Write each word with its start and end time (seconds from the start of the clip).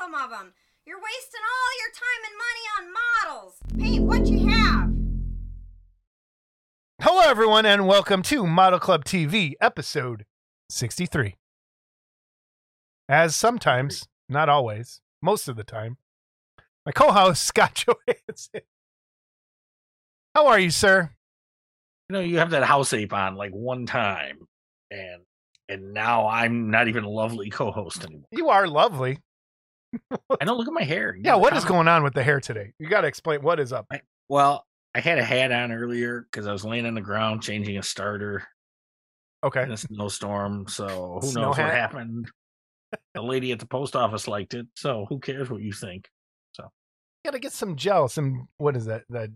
some 0.00 0.14
of 0.14 0.30
them. 0.30 0.54
You're 0.86 0.96
wasting 0.96 1.40
all 1.44 1.72
your 1.78 1.92
time 1.94 2.22
and 2.24 2.36
money 2.38 2.64
on 2.78 2.92
models. 3.28 3.58
Paint 3.78 4.04
what 4.04 4.26
you 4.26 4.48
have. 4.48 4.90
Hello, 7.02 7.28
everyone, 7.28 7.66
and 7.66 7.86
welcome 7.86 8.22
to 8.22 8.46
Model 8.46 8.78
Club 8.78 9.04
TV, 9.04 9.52
episode 9.60 10.24
63. 10.70 11.36
As 13.10 13.36
sometimes, 13.36 14.08
not 14.28 14.48
always, 14.48 15.02
most 15.20 15.48
of 15.48 15.56
the 15.56 15.64
time, 15.64 15.98
my 16.86 16.92
co 16.92 17.12
host, 17.12 17.44
Scott 17.46 17.84
Johansson. 17.86 18.62
How 20.34 20.46
are 20.46 20.58
you, 20.58 20.70
sir? 20.70 21.10
You 22.08 22.14
know, 22.14 22.20
you 22.20 22.38
have 22.38 22.50
that 22.50 22.64
house 22.64 22.94
ape 22.94 23.12
on 23.12 23.34
like 23.34 23.52
one 23.52 23.84
time, 23.84 24.38
and 24.90 25.22
and 25.68 25.92
now 25.92 26.26
I'm 26.26 26.70
not 26.70 26.88
even 26.88 27.04
a 27.04 27.08
lovely 27.08 27.50
co-host 27.50 28.04
anymore. 28.04 28.26
You 28.32 28.48
are 28.48 28.66
lovely. 28.66 29.18
I 30.40 30.44
don't 30.44 30.56
Look 30.58 30.68
at 30.68 30.72
my 30.74 30.82
hair. 30.84 31.14
You 31.14 31.22
Yeah, 31.24 31.34
what 31.36 31.56
is 31.56 31.64
going 31.64 31.88
on 31.88 32.02
with 32.02 32.14
the 32.14 32.22
hair 32.22 32.40
today? 32.40 32.72
You 32.78 32.88
got 32.88 33.00
to 33.02 33.08
explain 33.08 33.42
what 33.42 33.58
is 33.60 33.72
up. 33.72 33.86
Well, 34.28 34.66
I 34.94 35.00
had 35.00 35.18
a 35.18 35.24
hat 35.24 35.52
on 35.52 35.72
earlier 35.72 36.22
because 36.30 36.46
I 36.46 36.52
was 36.52 36.64
laying 36.64 36.86
on 36.86 36.94
the 36.94 37.00
ground 37.00 37.42
changing 37.42 37.78
a 37.78 37.82
starter 37.82 38.44
Okay. 39.44 39.62
in 39.62 39.72
a 39.72 39.76
snowstorm. 39.76 40.66
So 40.68 41.18
who 41.22 41.28
Snow 41.28 41.42
knows 41.42 41.56
hat? 41.56 41.64
what 41.66 41.74
happened? 41.74 42.30
The 43.14 43.22
lady 43.22 43.52
at 43.52 43.58
the 43.58 43.66
post 43.66 43.94
office 43.96 44.26
liked 44.28 44.54
it. 44.54 44.66
So 44.76 45.06
who 45.08 45.18
cares 45.20 45.48
what 45.50 45.62
you 45.62 45.72
think? 45.72 46.08
So 46.52 46.64
you 46.64 47.28
got 47.30 47.32
to 47.34 47.38
get 47.40 47.52
some 47.52 47.76
gel. 47.76 48.08
Some, 48.08 48.48
what 48.58 48.76
is 48.76 48.86
that? 48.86 49.02
The 49.08 49.32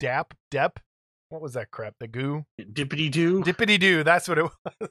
DAP? 0.00 0.34
DEP? 0.50 0.78
What 1.30 1.40
was 1.42 1.54
that 1.54 1.70
crap? 1.70 1.94
The 1.98 2.06
goo? 2.06 2.44
Dippity 2.60 3.10
doo. 3.10 3.42
Dippity 3.42 3.80
doo. 3.80 4.04
That's 4.04 4.28
what 4.28 4.38
it 4.38 4.44
was. 4.78 4.90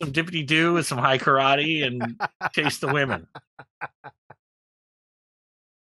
Some 0.00 0.12
dippity 0.12 0.46
doo 0.46 0.74
with 0.74 0.86
some 0.86 0.98
high 0.98 1.18
karate 1.18 1.84
and 1.86 2.20
chase 2.52 2.78
the 2.78 2.92
women. 2.92 3.26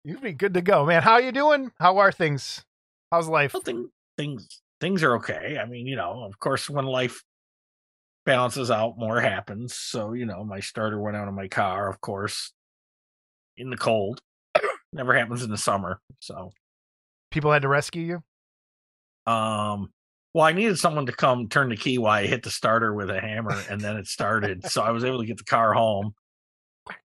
You'd 0.04 0.20
be 0.20 0.32
good 0.32 0.54
to 0.54 0.62
go, 0.62 0.84
man. 0.84 1.02
How 1.02 1.18
you 1.18 1.32
doing? 1.32 1.70
How 1.78 1.98
are 1.98 2.10
things? 2.10 2.64
How's 3.10 3.28
life? 3.28 3.54
Well, 3.54 3.62
thing, 3.62 3.88
things 4.16 4.60
things 4.80 5.02
are 5.04 5.16
okay. 5.16 5.58
I 5.60 5.66
mean, 5.66 5.86
you 5.86 5.94
know, 5.96 6.24
of 6.24 6.38
course, 6.40 6.68
when 6.68 6.86
life 6.86 7.22
balances 8.26 8.70
out, 8.70 8.98
more 8.98 9.20
happens. 9.20 9.74
So, 9.74 10.12
you 10.12 10.26
know, 10.26 10.44
my 10.44 10.60
starter 10.60 11.00
went 11.00 11.16
out 11.16 11.28
of 11.28 11.34
my 11.34 11.46
car, 11.46 11.88
of 11.88 12.00
course, 12.00 12.52
in 13.56 13.70
the 13.70 13.76
cold. 13.76 14.20
Never 14.92 15.14
happens 15.14 15.42
in 15.42 15.50
the 15.50 15.58
summer. 15.58 16.00
So, 16.20 16.50
People 17.30 17.52
had 17.52 17.62
to 17.62 17.68
rescue 17.68 18.02
you? 18.02 18.22
um, 19.32 19.90
well, 20.34 20.44
I 20.44 20.52
needed 20.52 20.78
someone 20.78 21.06
to 21.06 21.12
come 21.12 21.48
turn 21.48 21.68
the 21.68 21.76
key 21.76 21.98
while 21.98 22.12
I 22.12 22.26
hit 22.26 22.42
the 22.42 22.50
starter 22.50 22.94
with 22.94 23.10
a 23.10 23.20
hammer, 23.20 23.60
and 23.68 23.80
then 23.80 23.96
it 23.96 24.06
started. 24.06 24.64
so 24.70 24.82
I 24.82 24.90
was 24.90 25.04
able 25.04 25.20
to 25.20 25.26
get 25.26 25.38
the 25.38 25.44
car 25.44 25.72
home. 25.74 26.14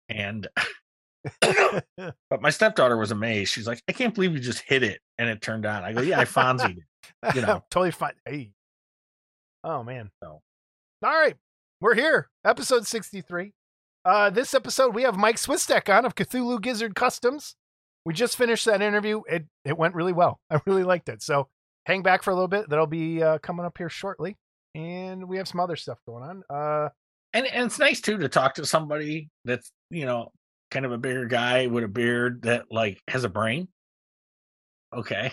And 0.09 0.47
but 1.41 2.41
my 2.41 2.49
stepdaughter 2.49 2.97
was 2.97 3.11
amazed. 3.11 3.53
She's 3.53 3.67
like, 3.67 3.81
"I 3.87 3.91
can't 3.93 4.13
believe 4.13 4.33
you 4.33 4.39
just 4.39 4.61
hit 4.61 4.83
it 4.83 4.99
and 5.17 5.29
it 5.29 5.41
turned 5.41 5.65
on." 5.65 5.83
I 5.83 5.93
go, 5.93 6.01
"Yeah, 6.01 6.19
I 6.19 6.25
Fonzie 6.25 6.77
it." 6.77 7.35
You 7.35 7.41
know. 7.45 7.63
totally 7.69 7.91
fine. 7.91 8.13
Hey. 8.25 8.51
Oh 9.63 9.83
man. 9.83 10.09
So. 10.23 10.41
All 11.03 11.09
right. 11.11 11.35
We're 11.79 11.95
here. 11.95 12.29
Episode 12.43 12.85
63. 12.87 13.53
Uh 14.03 14.29
this 14.31 14.53
episode 14.53 14.95
we 14.95 15.03
have 15.03 15.15
Mike 15.17 15.35
Swistek 15.37 15.95
on 15.95 16.05
of 16.05 16.15
Cthulhu 16.15 16.59
Gizzard 16.61 16.95
Customs. 16.95 17.55
We 18.05 18.13
just 18.13 18.35
finished 18.35 18.65
that 18.65 18.81
interview. 18.81 19.21
It 19.29 19.45
it 19.63 19.77
went 19.77 19.93
really 19.95 20.13
well. 20.13 20.39
I 20.49 20.59
really 20.65 20.83
liked 20.83 21.07
it. 21.09 21.21
So 21.21 21.47
hang 21.85 22.01
back 22.01 22.23
for 22.23 22.31
a 22.31 22.33
little 22.33 22.47
bit. 22.47 22.69
That'll 22.69 22.87
be 22.87 23.21
uh, 23.21 23.37
coming 23.39 23.65
up 23.65 23.77
here 23.77 23.89
shortly. 23.89 24.37
And 24.75 25.27
we 25.27 25.37
have 25.37 25.47
some 25.47 25.59
other 25.59 25.75
stuff 25.75 25.99
going 26.05 26.23
on. 26.23 26.43
Uh 26.49 26.89
and 27.33 27.45
and 27.47 27.65
it's 27.65 27.79
nice 27.79 28.01
too 28.01 28.17
to 28.17 28.29
talk 28.29 28.55
to 28.55 28.65
somebody 28.65 29.29
that's 29.45 29.71
you 29.89 30.05
know 30.05 30.31
kind 30.69 30.85
of 30.85 30.91
a 30.91 30.97
bigger 30.97 31.25
guy 31.25 31.67
with 31.67 31.83
a 31.83 31.87
beard 31.87 32.43
that 32.43 32.65
like 32.71 33.01
has 33.07 33.23
a 33.23 33.29
brain 33.29 33.67
okay 34.95 35.31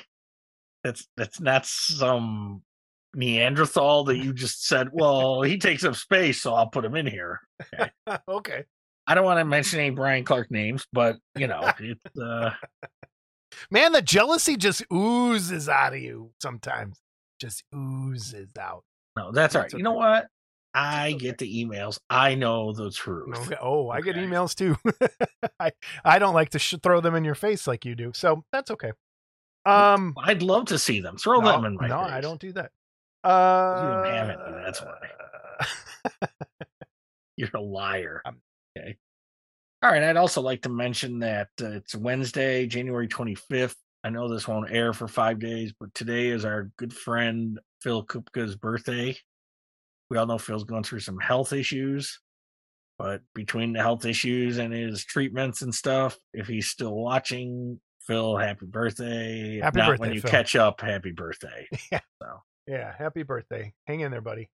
that's 0.85 1.09
that's 1.17 1.41
not 1.41 1.67
some 1.67 2.63
neanderthal 3.15 4.05
that 4.05 4.19
you 4.19 4.33
just 4.33 4.67
said 4.67 4.89
well 4.93 5.43
he 5.43 5.59
takes 5.59 5.85
up 5.85 5.97
space 5.97 6.43
so 6.43 6.55
i'll 6.55 6.69
put 6.69 6.85
him 6.85 6.95
in 6.95 7.07
here 7.07 7.41
okay. 8.29 8.65
i 9.07 9.15
don't 9.15 9.25
want 9.25 9.39
to 9.39 9.45
mention 9.45 9.81
any 9.81 9.91
brian 9.91 10.25
clark 10.25 10.51
names 10.51 10.87
but 10.93 11.17
you 11.37 11.47
know 11.47 11.71
it's 11.81 12.19
uh 12.19 12.51
Man, 13.71 13.93
the 13.93 14.03
jealousy 14.03 14.57
just 14.57 14.83
oozes 14.93 15.69
out 15.69 15.93
of 15.95 16.01
you 16.01 16.31
sometimes. 16.41 16.99
Just 17.41 17.63
oozes 17.75 18.51
out. 18.59 18.83
no 19.17 19.31
that's 19.33 19.55
all 19.55 19.63
right 19.63 19.71
That's 19.71 19.79
you 19.79 19.85
know 19.85 19.93
what 19.93 20.27
i 20.75 21.09
okay. 21.11 21.19
get 21.19 21.39
the 21.39 21.65
emails 21.65 21.99
i 22.11 22.35
know 22.35 22.73
the 22.73 22.91
truth 22.91 23.37
Okay. 23.47 23.57
Oh, 23.61 23.89
I 23.91 24.01
get 24.01 24.17
emails 24.17 24.55
too. 24.55 24.77
I 25.61 25.71
I 26.05 26.19
don't 26.19 26.35
like 26.35 26.51
to 26.51 26.59
sh- 26.59 26.75
throw 26.83 27.01
them 27.01 27.15
in 27.15 27.25
your 27.25 27.35
face 27.35 27.67
like 27.67 27.85
you 27.85 27.95
do, 27.95 28.13
so 28.15 28.45
that's 28.53 28.71
okay. 28.73 28.93
Um, 29.67 30.15
i'd 30.25 30.43
love 30.43 30.67
to 30.67 30.79
see 30.79 31.01
them 31.01 31.17
throw 31.17 31.41
no, 31.41 31.53
them 31.53 31.65
in 31.65 31.75
my 31.77 31.89
no, 31.89 32.03
face. 32.03 32.13
I 32.13 32.21
don't 32.21 32.41
do 32.41 32.53
that. 32.53 32.71
Uh, 33.25 34.03
don't 34.05 34.15
have 34.15 34.31
any, 34.31 34.53
that's 34.65 34.81
why. 34.83 34.99
You're 37.37 37.51
a 37.55 37.61
liar. 37.61 38.21
Um, 38.25 38.41
okay. 38.77 38.97
All 39.83 39.91
right. 39.91 40.03
I'd 40.03 40.17
also 40.17 40.41
like 40.41 40.63
to 40.63 40.69
mention 40.69 41.21
that 41.21 41.49
uh, 41.63 41.69
it's 41.71 41.95
Wednesday, 41.95 42.67
January 42.67 43.07
25th. 43.09 43.75
I 44.05 44.11
know 44.11 44.29
this 44.29 44.49
won't 44.49 44.71
air 44.71 44.93
for 44.93 45.07
five 45.09 45.39
days, 45.39 45.73
but 45.79 45.93
today 45.95 46.29
is 46.29 46.45
our 46.45 46.71
good 46.79 46.93
friend 46.93 47.59
Phil 47.83 48.05
Kupka's 48.05 48.57
birthday. 48.57 49.17
We 50.11 50.17
all 50.17 50.27
know 50.27 50.39
Phil's 50.39 50.65
going 50.65 50.83
through 50.85 51.01
some 51.01 51.19
health 51.19 51.53
issues, 51.53 52.21
but 52.99 53.21
between 53.35 53.73
the 53.73 53.81
health 53.81 54.05
issues 54.05 54.59
and 54.59 54.73
his 54.73 55.05
treatments 55.05 55.63
and 55.63 55.75
stuff, 55.75 56.17
if 56.33 56.47
he's 56.47 56.69
still 56.69 56.95
watching, 56.95 57.81
Phil, 58.07 58.37
happy 58.37 58.67
birthday. 58.67 59.61
Happy 59.63 59.79
not, 59.79 59.89
birthday, 59.91 60.01
when 60.01 60.15
you 60.15 60.21
Phil. 60.23 60.31
catch 60.31 60.57
up, 60.57 60.81
happy 60.81 61.13
birthday. 61.13 61.69
Yeah. 61.93 62.01
So 62.23 62.29
yeah, 62.67 62.93
happy 62.97 63.23
birthday. 63.23 63.73
Hang 63.87 64.01
in 64.01 64.11
there, 64.11 64.21
buddy. 64.23 64.49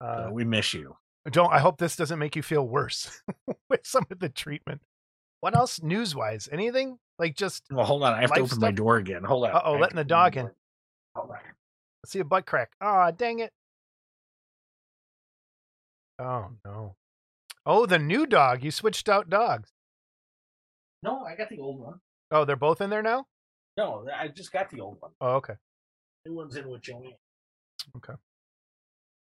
uh, 0.00 0.28
Uh, 0.28 0.30
we 0.32 0.44
miss 0.44 0.72
you. 0.74 0.96
Don't. 1.30 1.52
I 1.52 1.58
hope 1.58 1.78
this 1.78 1.96
doesn't 1.96 2.18
make 2.18 2.36
you 2.36 2.42
feel 2.42 2.66
worse 2.66 3.22
with 3.68 3.86
some 3.86 4.06
of 4.10 4.18
the 4.18 4.28
treatment. 4.28 4.82
What 5.40 5.56
else 5.56 5.82
news 5.82 6.14
wise? 6.14 6.48
Anything 6.50 6.98
like 7.18 7.36
just 7.36 7.64
Well, 7.70 7.84
hold 7.84 8.02
on. 8.02 8.14
I 8.14 8.20
have 8.22 8.32
to 8.34 8.40
open 8.40 8.60
my 8.60 8.70
door 8.70 8.96
again. 8.96 9.24
Hold 9.24 9.44
on. 9.46 9.54
Uh-oh, 9.54 9.74
letting 9.74 9.96
the 9.96 10.04
dog 10.04 10.36
in. 10.36 10.50
Hold 11.14 11.30
on. 11.30 11.38
see 12.04 12.20
a 12.20 12.24
butt 12.24 12.46
crack? 12.46 12.72
Ah, 12.80 13.10
dang 13.10 13.40
it. 13.40 13.52
Oh 16.18 16.50
no. 16.64 16.96
Oh, 17.64 17.86
the 17.86 17.98
new 17.98 18.26
dog. 18.26 18.62
You 18.62 18.70
switched 18.70 19.08
out 19.08 19.28
dogs. 19.28 19.70
No, 21.02 21.24
I 21.24 21.36
got 21.36 21.48
the 21.50 21.58
old 21.58 21.80
one. 21.80 22.00
Oh, 22.30 22.44
they're 22.44 22.56
both 22.56 22.80
in 22.80 22.90
there 22.90 23.02
now. 23.02 23.26
No, 23.76 24.06
I 24.14 24.28
just 24.28 24.52
got 24.52 24.70
the 24.70 24.80
old 24.80 24.96
one. 25.00 25.12
Oh, 25.20 25.34
okay. 25.36 25.54
New 26.24 26.34
one's 26.34 26.56
in 26.56 26.68
with 26.68 26.80
Joanne. 26.82 27.12
Okay. 27.96 28.14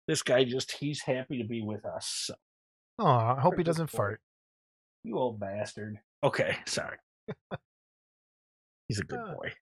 This 0.09 0.23
guy 0.23 0.45
just, 0.45 0.73
he's 0.73 1.01
happy 1.03 1.39
to 1.39 1.45
be 1.49 1.63
with 1.63 1.85
us. 1.87 2.07
So, 2.27 2.35
Oh, 2.99 3.07
I 3.07 3.41
hope 3.41 3.57
he 3.57 3.63
doesn't 3.65 3.89
fart. 3.89 4.21
you 5.05 5.17
old 5.19 5.41
bastard. 5.41 5.99
Okay, 6.23 6.57
sorry. 6.67 6.99
he's 8.89 9.01
a 9.01 9.05
good 9.05 9.19
Uh, 9.19 9.35
boy. 9.35 9.53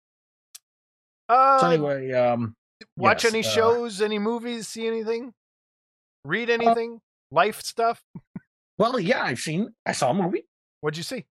Uh, 1.28 1.58
So, 1.60 1.66
anyway, 1.70 2.12
um, 2.12 2.54
watch 2.96 3.24
yes, 3.24 3.32
any 3.32 3.44
uh, 3.44 3.48
shows, 3.50 4.00
any 4.02 4.18
movies, 4.18 4.66
see 4.68 4.86
anything, 4.86 5.32
read 6.24 6.50
anything, 6.50 7.00
life 7.30 7.60
stuff. 7.62 8.02
well, 8.78 8.98
yeah, 8.98 9.22
I've 9.22 9.38
seen, 9.38 9.74
I 9.86 9.92
saw 9.92 10.10
a 10.10 10.14
movie. 10.14 10.46
What'd 10.80 10.96
you 10.96 11.02
see? 11.04 11.26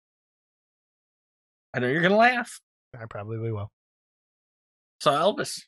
I 1.74 1.80
know 1.80 1.88
you're 1.88 2.00
going 2.02 2.12
to 2.12 2.16
laugh. 2.18 2.60
I 2.98 3.04
probably 3.06 3.38
will. 3.50 3.70
Saw 5.00 5.12
Elvis. 5.12 5.62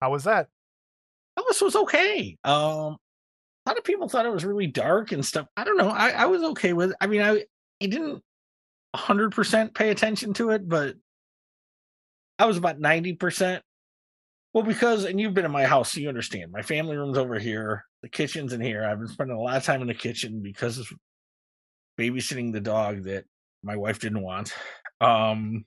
How 0.00 0.10
was 0.10 0.24
that? 0.24 0.48
Elvis 1.54 1.62
was 1.62 1.76
okay. 1.76 2.36
Um, 2.44 2.96
a 3.66 3.70
lot 3.70 3.78
of 3.78 3.84
people 3.84 4.08
thought 4.08 4.26
it 4.26 4.32
was 4.32 4.44
really 4.44 4.66
dark 4.66 5.12
and 5.12 5.24
stuff. 5.24 5.46
I 5.56 5.64
don't 5.64 5.78
know. 5.78 5.88
I, 5.88 6.10
I 6.10 6.26
was 6.26 6.42
okay 6.42 6.72
with 6.72 6.90
it. 6.90 6.96
I 7.00 7.06
mean, 7.06 7.22
I, 7.22 7.44
I 7.82 7.86
didn't 7.86 8.22
100% 8.94 9.74
pay 9.74 9.90
attention 9.90 10.34
to 10.34 10.50
it, 10.50 10.68
but 10.68 10.96
I 12.38 12.46
was 12.46 12.56
about 12.56 12.78
90%. 12.78 13.60
Well, 14.52 14.64
because, 14.64 15.04
and 15.04 15.20
you've 15.20 15.34
been 15.34 15.44
in 15.44 15.50
my 15.50 15.64
house, 15.64 15.92
so 15.92 16.00
you 16.00 16.08
understand. 16.08 16.52
My 16.52 16.62
family 16.62 16.96
room's 16.96 17.18
over 17.18 17.38
here, 17.38 17.84
the 18.02 18.08
kitchen's 18.08 18.52
in 18.52 18.60
here. 18.60 18.84
I've 18.84 18.98
been 18.98 19.08
spending 19.08 19.36
a 19.36 19.40
lot 19.40 19.56
of 19.56 19.64
time 19.64 19.82
in 19.82 19.88
the 19.88 19.94
kitchen 19.94 20.40
because 20.42 20.78
of 20.78 20.86
babysitting 21.98 22.52
the 22.52 22.60
dog 22.60 23.04
that 23.04 23.24
my 23.62 23.76
wife 23.76 23.98
didn't 23.98 24.22
want. 24.22 24.52
Um, 25.00 25.64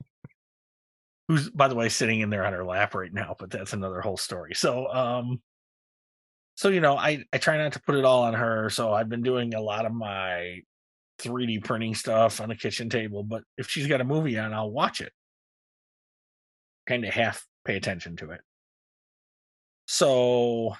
who's, 1.27 1.49
by 1.49 1.67
the 1.67 1.75
way, 1.75 1.89
sitting 1.89 2.21
in 2.21 2.29
there 2.29 2.45
on 2.45 2.53
her 2.53 2.63
lap 2.63 2.95
right 2.95 3.13
now, 3.13 3.35
but 3.37 3.49
that's 3.49 3.73
another 3.73 3.99
whole 3.99 4.15
story. 4.15 4.53
So, 4.53 4.87
um, 4.87 5.41
so 6.57 6.69
you 6.69 6.81
know, 6.81 6.97
I 6.97 7.23
I 7.31 7.37
try 7.37 7.57
not 7.57 7.73
to 7.73 7.81
put 7.81 7.95
it 7.95 8.03
all 8.03 8.23
on 8.23 8.33
her. 8.33 8.69
So 8.71 8.91
I've 8.91 9.09
been 9.09 9.21
doing 9.21 9.53
a 9.53 9.61
lot 9.61 9.85
of 9.85 9.93
my 9.93 10.61
3D 11.19 11.63
printing 11.63 11.93
stuff 11.93 12.41
on 12.41 12.49
the 12.49 12.55
kitchen 12.55 12.89
table. 12.89 13.23
But 13.23 13.43
if 13.59 13.69
she's 13.69 13.85
got 13.85 14.01
a 14.01 14.03
movie 14.03 14.39
on, 14.39 14.53
I'll 14.53 14.71
watch 14.71 14.99
it. 14.99 15.13
Kind 16.87 17.05
of 17.05 17.13
half 17.13 17.45
pay 17.63 17.75
attention 17.75 18.15
to 18.17 18.31
it. 18.31 18.41
So 19.85 20.75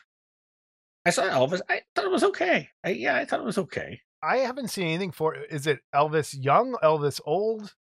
I 1.05 1.11
saw 1.11 1.23
Elvis. 1.23 1.61
I 1.69 1.81
thought 1.93 2.05
it 2.05 2.11
was 2.11 2.23
okay. 2.23 2.69
I, 2.83 2.89
yeah, 2.89 3.15
I 3.15 3.25
thought 3.25 3.39
it 3.39 3.45
was 3.45 3.59
okay. 3.59 4.01
I 4.23 4.37
haven't 4.37 4.69
seen 4.69 4.87
anything 4.87 5.11
for. 5.11 5.35
Is 5.35 5.67
it 5.67 5.79
Elvis 5.93 6.35
young, 6.43 6.75
Elvis 6.83 7.21
old? 7.23 7.75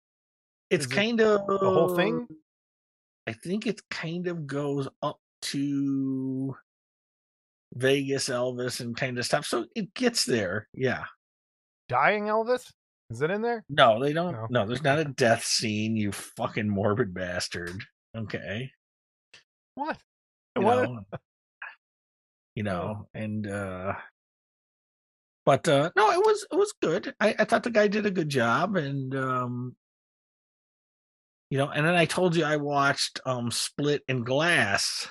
It's 0.69 0.87
Is 0.87 0.91
it 0.91 0.95
kind 0.95 1.21
of 1.21 1.47
the 1.47 1.59
whole 1.59 1.95
thing? 1.95 2.27
I 3.29 3.35
think 3.35 3.69
it 3.69 3.81
kind 3.89 4.27
of 4.27 4.49
goes 4.49 4.89
up 5.01 5.21
to 5.43 6.57
Vegas 7.75 8.29
Elvis 8.29 8.81
and 8.81 8.97
kind 8.97 9.19
of 9.19 9.25
stuff. 9.25 9.47
So 9.47 9.67
it 9.75 9.95
gets 9.95 10.25
there. 10.25 10.69
Yeah. 10.73 11.05
Dying 11.89 12.25
Elvis? 12.25 12.71
Is 13.11 13.21
it 13.21 13.31
in 13.31 13.43
there? 13.43 13.65
No, 13.69 14.03
they 14.03 14.13
don't. 14.13 14.33
No. 14.33 14.47
No, 14.51 14.67
there's 14.67 14.83
not 14.83 14.99
a 14.99 15.05
death 15.05 15.45
scene, 15.45 15.97
you 15.97 16.13
fucking 16.13 16.69
morbid 16.69 17.13
bastard. 17.13 17.85
Okay. 18.17 18.71
What? 19.75 19.99
You 20.57 20.63
What? 20.63 20.83
know, 20.89 21.01
you 22.55 22.63
know, 22.63 23.09
and 23.13 23.47
uh 23.47 23.95
but 25.45 25.69
uh 25.69 25.91
no, 25.97 26.11
it 26.13 26.19
was 26.25 26.47
it 26.51 26.57
was 26.57 26.73
good. 26.81 27.15
I, 27.21 27.35
I 27.39 27.45
thought 27.45 27.65
the 27.65 27.71
guy 27.71 27.89
did 27.89 28.07
a 28.07 28.11
good 28.11 28.29
job 28.29 28.77
and 28.77 29.15
um 29.17 29.77
you 31.51 31.59
know, 31.59 31.69
and 31.69 31.85
then 31.87 31.95
I 31.95 32.05
told 32.07 32.35
you 32.37 32.45
I 32.45 32.57
watched 32.57 33.21
um 33.27 33.51
Split 33.51 34.03
and 34.09 34.25
Glass 34.25 35.09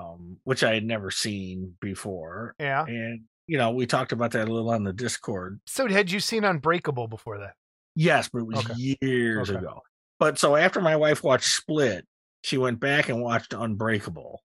um 0.00 0.36
which 0.44 0.62
I 0.62 0.74
had 0.74 0.84
never 0.84 1.10
seen 1.10 1.74
before. 1.80 2.54
Yeah. 2.58 2.84
And 2.86 3.22
you 3.46 3.56
know, 3.58 3.70
we 3.70 3.86
talked 3.86 4.12
about 4.12 4.32
that 4.32 4.48
a 4.48 4.52
little 4.52 4.70
on 4.70 4.84
the 4.84 4.92
Discord. 4.92 5.60
So 5.66 5.88
had 5.88 6.10
you 6.10 6.20
seen 6.20 6.44
Unbreakable 6.44 7.08
before 7.08 7.38
that? 7.38 7.54
Yes, 7.94 8.28
but 8.32 8.40
it 8.40 8.46
was 8.46 8.58
Okay. 8.58 8.96
years 9.00 9.50
Okay. 9.50 9.58
ago. 9.58 9.80
But 10.18 10.38
so 10.38 10.54
after 10.56 10.80
my 10.80 10.96
wife 10.96 11.22
watched 11.24 11.46
Split, 11.48 12.06
she 12.42 12.58
went 12.58 12.78
back 12.80 13.08
and 13.08 13.22
watched 13.22 13.54
Unbreakable. 13.54 14.42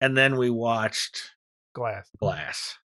And 0.00 0.16
then 0.16 0.36
we 0.36 0.50
watched 0.50 1.32
Glass. 1.74 2.08
Glass. 2.20 2.78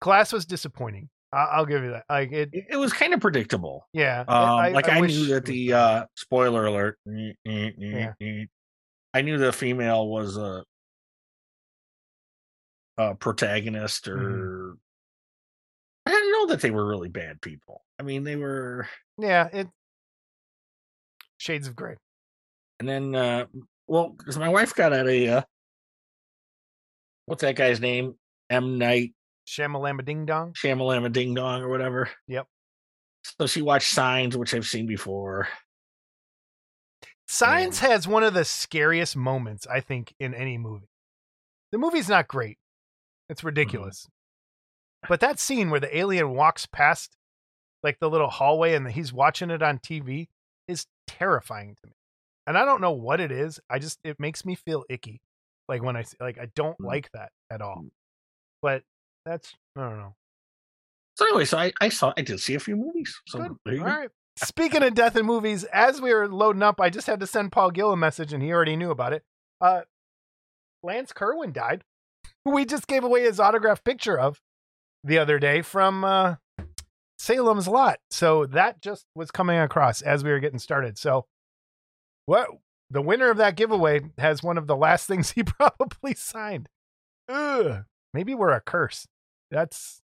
Glass 0.00 0.32
was 0.32 0.44
disappointing. 0.46 1.08
I- 1.32 1.44
I'll 1.52 1.66
give 1.66 1.82
you 1.82 1.90
that. 1.92 2.04
Like 2.10 2.30
it. 2.32 2.50
It, 2.52 2.76
was 2.76 2.92
kind 2.92 3.14
of 3.14 3.20
predictable. 3.20 3.88
Yeah. 3.92 4.20
Um, 4.28 4.72
like 4.74 4.88
I, 4.88 5.00
wish 5.00 5.12
knew 5.16 5.26
that 5.28 5.46
the 5.46 5.72
uh 5.72 6.04
spoiler 6.14 6.66
alert. 6.66 6.98
eh, 7.08 7.32
eh, 7.46 7.70
eh, 7.80 8.10
Yeah. 8.20 8.44
I 9.14 9.22
knew 9.22 9.38
the 9.38 9.52
female 9.52 10.08
was 10.08 10.36
a, 10.36 10.64
a 12.98 13.14
protagonist 13.14 14.08
or 14.08 14.16
Mm-hmm. 14.16 14.72
I 16.04 16.10
didn't 16.10 16.32
know 16.32 16.46
that 16.46 16.60
they 16.60 16.72
were 16.72 16.84
really 16.86 17.08
bad 17.08 17.40
people. 17.40 17.84
I 17.98 18.02
mean, 18.02 18.24
they 18.24 18.34
were 18.36 18.88
Yeah. 19.18 19.48
It. 19.52 19.68
Shades 21.38 21.68
of 21.68 21.76
Grey. 21.76 21.96
And 22.80 22.88
then, 22.88 23.14
uh, 23.14 23.46
well, 23.86 24.10
because 24.10 24.36
my 24.36 24.48
wife 24.48 24.74
got 24.74 24.92
at 24.92 25.06
a, 25.06 25.28
uh, 25.28 25.42
what's 27.26 27.42
that 27.42 27.54
guy's 27.54 27.80
name? 27.80 28.14
M. 28.50 28.78
Night 28.78 29.14
Shamalama 29.46 30.04
Ding 30.04 30.26
Dong. 30.26 30.52
Shamalama 30.54 31.12
Ding 31.12 31.34
Dong 31.34 31.62
or 31.62 31.68
whatever. 31.68 32.08
Yep. 32.26 32.46
So 33.38 33.46
she 33.46 33.62
watched 33.62 33.92
Signs, 33.92 34.36
which 34.36 34.54
I've 34.54 34.66
seen 34.66 34.86
before. 34.86 35.48
Signs 37.28 37.78
has 37.78 38.06
one 38.08 38.24
of 38.24 38.34
the 38.34 38.44
scariest 38.44 39.16
moments 39.16 39.66
I 39.66 39.80
think 39.80 40.14
in 40.18 40.34
any 40.34 40.58
movie. 40.58 40.88
The 41.70 41.78
movie's 41.78 42.08
not 42.08 42.28
great. 42.28 42.58
It's 43.28 43.44
ridiculous. 43.44 44.08
But 45.08 45.20
that 45.20 45.38
scene 45.40 45.70
where 45.70 45.80
the 45.80 45.96
alien 45.96 46.30
walks 46.30 46.66
past 46.66 47.16
like 47.82 47.98
the 48.00 48.08
little 48.10 48.30
hallway 48.30 48.74
and 48.74 48.88
he's 48.90 49.12
watching 49.12 49.50
it 49.50 49.62
on 49.62 49.78
TV 49.78 50.28
is 50.68 50.86
terrifying 51.06 51.74
to 51.82 51.86
me. 51.88 51.92
And 52.46 52.56
I 52.56 52.64
don't 52.64 52.80
know 52.80 52.92
what 52.92 53.20
it 53.20 53.32
is. 53.32 53.58
I 53.68 53.78
just 53.78 53.98
it 54.04 54.20
makes 54.20 54.44
me 54.44 54.54
feel 54.54 54.84
icky. 54.88 55.20
Like 55.68 55.82
when 55.82 55.96
I 55.96 56.04
like 56.20 56.38
I 56.38 56.46
don't 56.54 56.78
Mm. 56.78 56.86
like 56.86 57.10
that 57.12 57.30
at 57.50 57.60
all. 57.62 57.84
But 58.60 58.82
that's 59.24 59.54
I 59.76 59.88
don't 59.88 59.98
know. 59.98 60.14
So 61.16 61.26
anyway, 61.26 61.44
so 61.44 61.58
I, 61.58 61.72
I 61.80 61.88
saw, 61.90 62.12
I 62.16 62.22
did 62.22 62.40
see 62.40 62.54
a 62.54 62.60
few 62.60 62.74
movies. 62.76 63.14
So 63.26 63.56
Good. 63.66 63.80
All 63.80 63.84
right. 63.86 64.08
Speaking 64.36 64.82
of 64.82 64.94
death 64.94 65.14
in 65.14 65.26
movies, 65.26 65.64
as 65.64 66.00
we 66.00 66.12
were 66.14 66.26
loading 66.26 66.62
up, 66.62 66.80
I 66.80 66.88
just 66.88 67.06
had 67.06 67.20
to 67.20 67.26
send 67.26 67.52
Paul 67.52 67.70
Gill 67.70 67.92
a 67.92 67.96
message, 67.98 68.32
and 68.32 68.42
he 68.42 68.50
already 68.50 68.76
knew 68.76 68.90
about 68.90 69.12
it. 69.12 69.22
Uh, 69.60 69.82
Lance 70.82 71.12
Kerwin 71.12 71.52
died. 71.52 71.84
We 72.44 72.64
just 72.64 72.86
gave 72.86 73.04
away 73.04 73.22
his 73.22 73.38
autographed 73.38 73.84
picture 73.84 74.18
of 74.18 74.40
the 75.04 75.18
other 75.18 75.38
day 75.38 75.62
from 75.62 76.04
uh, 76.04 76.36
Salem's 77.18 77.68
Lot. 77.68 77.98
So 78.10 78.46
that 78.46 78.80
just 78.80 79.06
was 79.14 79.30
coming 79.30 79.58
across 79.58 80.02
as 80.02 80.24
we 80.24 80.30
were 80.30 80.40
getting 80.40 80.58
started. 80.58 80.98
So, 80.98 81.26
what 82.26 82.48
the 82.90 83.02
winner 83.02 83.30
of 83.30 83.38
that 83.38 83.56
giveaway 83.56 84.00
has 84.18 84.42
one 84.42 84.58
of 84.58 84.66
the 84.66 84.76
last 84.76 85.06
things 85.08 85.32
he 85.32 85.42
probably 85.42 86.14
signed. 86.14 86.68
Ugh. 87.28 87.84
Maybe 88.12 88.34
we're 88.34 88.52
a 88.52 88.60
curse. 88.60 89.06
That's. 89.50 90.02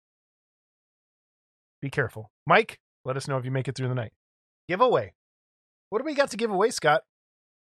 Be 1.82 1.90
careful, 1.90 2.30
Mike. 2.46 2.78
Let 3.04 3.16
us 3.16 3.28
know 3.28 3.36
if 3.36 3.44
you 3.44 3.50
make 3.50 3.68
it 3.68 3.76
through 3.76 3.88
the 3.88 3.94
night. 3.94 4.12
Giveaway. 4.68 5.12
What 5.90 6.00
do 6.00 6.04
we 6.04 6.14
got 6.14 6.30
to 6.30 6.36
give 6.36 6.50
away, 6.50 6.70
Scott? 6.70 7.02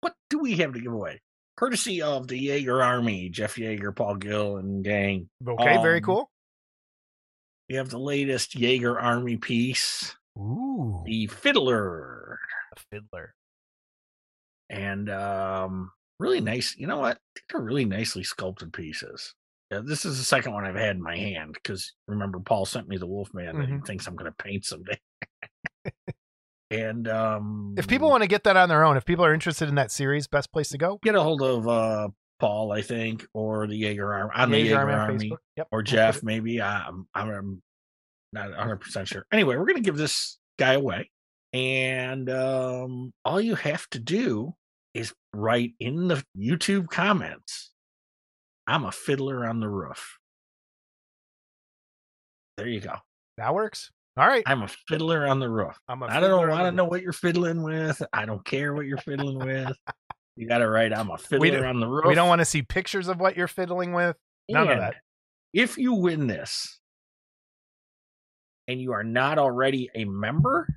What 0.00 0.15
do 0.31 0.38
we 0.38 0.56
have 0.56 0.73
to 0.73 0.81
give 0.81 0.93
away? 0.93 1.20
Courtesy 1.62 2.00
of 2.02 2.28
the 2.28 2.38
Jaeger 2.38 2.81
Army, 2.81 3.28
Jeff 3.31 3.58
Jaeger, 3.58 3.90
Paul 3.90 4.14
Gill, 4.14 4.58
and 4.58 4.84
gang. 4.84 5.28
Okay, 5.44 5.76
very 5.82 5.96
Um, 5.99 6.05
cool. 6.05 6.31
We 7.69 7.75
have 7.75 7.90
the 7.90 7.99
latest 7.99 8.55
Jaeger 8.55 8.96
Army 9.00 9.38
piece, 9.38 10.14
Ooh, 10.38 11.02
the 11.05 11.26
Fiddler. 11.26 12.38
a 12.76 12.81
fiddler. 12.93 13.34
and 14.70 15.10
um 15.10 15.90
really 16.20 16.40
nice 16.40 16.76
you 16.76 16.87
know 16.87 16.99
what 16.99 17.19
these 17.34 17.43
are 17.55 17.62
really 17.62 17.84
nicely 17.87 18.22
sculpted 18.22 18.70
pieces 18.72 19.34
yeah, 19.72 19.81
this 19.84 20.05
is 20.05 20.19
the 20.19 20.25
second 20.25 20.52
one 20.52 20.64
i've 20.66 20.75
had 20.76 20.94
in 20.96 21.02
my 21.02 21.16
hand 21.16 21.55
because 21.55 21.94
remember 22.06 22.38
paul 22.40 22.66
sent 22.66 22.87
me 22.87 22.99
the 22.99 23.06
wolfman 23.06 23.56
that 23.58 23.66
he 23.69 23.72
Mhm. 23.75 23.87
thinks 23.87 24.06
i'm 24.06 24.14
going 24.16 24.31
to 24.31 24.43
paint 24.44 24.64
someday 24.66 24.99
and 26.70 27.09
um 27.09 27.75
If 27.79 27.87
people 27.88 28.09
want 28.11 28.23
to 28.23 28.29
get 28.29 28.44
that 28.44 28.56
on 28.56 28.69
their 28.69 28.85
own, 28.85 28.97
if 28.97 29.05
people 29.05 29.25
are 29.25 29.32
interested 29.35 29.69
in 29.69 29.75
that 29.76 29.91
series, 29.91 30.26
best 30.26 30.53
place 30.53 30.69
to 30.70 30.79
go. 30.79 30.99
get 31.03 31.15
a 31.15 31.23
hold 31.23 31.43
of 31.43 31.67
uh 31.69 32.09
paul 32.41 32.70
i 32.70 32.81
think 32.81 33.26
or 33.35 33.67
the 33.67 33.75
jaeger 33.76 34.15
army 34.15 34.31
on 34.37 34.50
the 34.53 34.59
Jaeger 34.61 34.76
Army 34.79 34.93
on 34.93 34.99
army, 35.00 35.31
Facebook. 35.31 35.37
Yep. 35.56 35.69
or 35.73 35.82
jeff 35.82 36.23
maybe 36.23 36.62
i'm 36.62 37.09
i'm 37.12 37.62
not 38.32 38.50
100% 38.53 39.06
sure 39.09 39.26
anyway 39.32 39.56
we're 39.56 39.65
going 39.65 39.75
to 39.75 39.82
give 39.82 39.97
this 39.97 40.38
guy 40.56 40.75
away 40.75 41.11
and 41.53 42.31
um 42.31 43.12
all 43.25 43.41
you 43.41 43.56
have 43.56 43.88
to 43.91 43.99
do 43.99 44.55
is 44.94 45.12
write 45.35 45.73
in 45.81 46.06
the 46.06 46.23
youtube 46.38 46.89
comments 46.91 47.72
i'm 48.69 48.84
a 48.84 48.93
fiddler 48.93 49.44
on 49.44 49.58
the 49.58 49.69
roof 49.69 50.19
there 52.56 52.69
you 52.69 52.81
go 52.81 52.94
That 53.37 53.53
works. 53.53 53.91
All 54.19 54.27
right. 54.27 54.43
i'm 54.46 54.63
a 54.63 54.69
fiddler 54.89 55.27
on 55.27 55.39
the 55.39 55.48
roof 55.48 55.79
I'm 55.89 56.03
a 56.03 56.06
i 56.06 56.19
don't 56.20 56.48
want 56.48 56.65
to 56.67 56.72
know 56.72 56.84
what 56.84 57.03
you're 57.03 57.13
fiddling 57.13 57.63
with 57.63 58.03
i 58.13 58.27
don't 58.27 58.44
care 58.44 58.75
what 58.75 58.87
you're 58.87 58.98
fiddling 58.98 59.39
with 59.39 59.77
you 60.37 60.48
gotta 60.48 60.69
write 60.69 60.93
i'm 60.93 61.10
a 61.10 61.19
fiddler 61.19 61.65
on 61.65 61.79
the 61.81 61.87
roof 61.87 62.06
We 62.06 62.15
don't 62.15 62.29
want 62.29 62.41
to 62.41 62.44
see 62.44 62.63
pictures 62.63 63.08
of 63.08 63.20
what 63.20 63.37
you're 63.37 63.48
fiddling 63.48 63.93
with. 63.93 64.17
None 64.48 64.69
of 64.69 64.79
that. 64.79 64.96
If 65.53 65.79
you 65.79 65.94
win 65.94 66.27
this 66.27 66.81
and 68.67 68.81
you 68.81 68.93
are 68.93 69.05
not 69.05 69.39
already 69.39 69.91
a 69.94 70.05
member, 70.05 70.69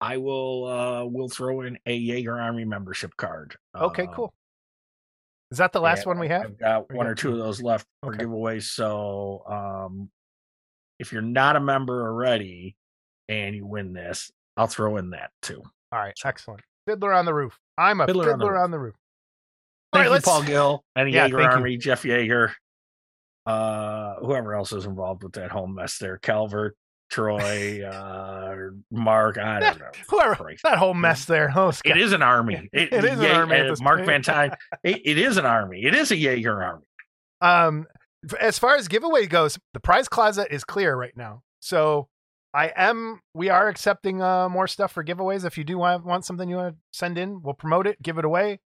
I 0.00 0.16
will 0.18 0.66
uh 0.66 1.04
will 1.04 1.28
throw 1.28 1.62
in 1.62 1.78
a 1.86 1.94
Jaeger 1.94 2.38
Army 2.38 2.64
membership 2.64 3.16
card. 3.16 3.56
Okay, 3.74 4.04
Uh, 4.04 4.14
cool. 4.14 4.34
Is 5.50 5.58
that 5.58 5.72
the 5.72 5.80
last 5.80 6.00
and 6.00 6.06
one 6.06 6.18
we 6.18 6.28
have? 6.28 6.44
I've 6.44 6.58
got 6.58 6.92
one 6.92 7.06
or 7.06 7.14
two 7.14 7.32
of 7.32 7.38
those 7.38 7.60
left 7.62 7.86
for 8.02 8.14
Okay. 8.14 8.24
giveaways. 8.24 8.64
So 8.64 9.42
um 9.46 10.10
if 11.00 11.12
you're 11.12 11.22
not 11.22 11.56
a 11.56 11.60
member 11.60 12.02
already 12.06 12.76
and 13.28 13.56
you 13.56 13.66
win 13.66 13.92
this, 13.92 14.30
I'll 14.56 14.66
throw 14.68 14.98
in 14.98 15.10
that 15.10 15.30
too. 15.42 15.62
All 15.92 15.98
right, 15.98 16.14
excellent. 16.24 16.60
Fiddler 16.86 17.12
on 17.12 17.24
the 17.24 17.34
roof. 17.34 17.58
I'm 17.76 18.00
a 18.00 18.06
Fiddler 18.06 18.32
fiddler, 18.32 18.32
on 18.32 18.38
the 18.38 18.46
Roof. 18.50 18.62
on 18.64 18.70
the 18.70 18.78
roof. 18.78 18.94
Thank 19.92 20.08
right, 20.10 20.14
you, 20.16 20.22
Paul 20.22 20.42
Gill 20.42 20.84
and 20.94 21.10
Yeah, 21.10 21.24
Jaeger 21.24 21.38
thank 21.38 21.50
you. 21.50 21.56
Army, 21.56 21.76
Jeff 21.78 22.04
Jaeger, 22.04 22.52
uh, 23.46 24.14
whoever 24.16 24.54
else 24.54 24.72
is 24.72 24.84
involved 24.86 25.24
with 25.24 25.32
that 25.32 25.50
whole 25.50 25.66
mess 25.66 25.98
there, 25.98 26.18
Calvert, 26.18 26.76
Troy, 27.10 27.82
uh, 27.90 28.54
Mark. 28.92 29.38
I 29.38 29.58
don't 29.60 29.78
know. 29.80 29.90
Whoever 30.10 30.36
Christ. 30.36 30.62
that 30.64 30.78
whole 30.78 30.94
mess 30.94 31.24
there. 31.24 31.52
Oh, 31.56 31.70
Scott. 31.70 31.96
It 31.96 32.02
is 32.02 32.12
an 32.12 32.22
army. 32.22 32.68
It 32.72 32.92
is 32.92 33.18
an 33.20 33.26
army 33.26 33.60
uh, 33.60 33.74
Mark. 33.80 34.04
Van 34.04 34.22
Tine. 34.22 34.52
It, 34.84 35.00
it 35.04 35.18
is 35.18 35.38
an 35.38 35.46
army. 35.46 35.82
It 35.84 35.94
is 35.94 36.10
a 36.12 36.16
Jaeger 36.16 36.62
army. 36.62 36.84
Um, 37.42 37.86
as 38.38 38.58
far 38.58 38.76
as 38.76 38.88
giveaway 38.88 39.26
goes, 39.26 39.58
the 39.72 39.80
prize 39.80 40.08
closet 40.08 40.48
is 40.50 40.64
clear 40.64 40.94
right 40.94 41.16
now. 41.16 41.42
So 41.60 42.08
I 42.52 42.72
am, 42.76 43.20
we 43.34 43.48
are 43.48 43.68
accepting 43.68 44.22
uh, 44.22 44.48
more 44.48 44.66
stuff 44.66 44.92
for 44.92 45.04
giveaways. 45.04 45.44
If 45.44 45.56
you 45.56 45.64
do 45.64 45.78
want, 45.78 46.04
want 46.04 46.24
something 46.24 46.48
you 46.48 46.56
want 46.56 46.74
to 46.74 46.80
send 46.92 47.16
in, 47.18 47.42
we'll 47.42 47.54
promote 47.54 47.86
it, 47.86 48.02
give 48.02 48.18
it 48.18 48.24
away. 48.24 48.60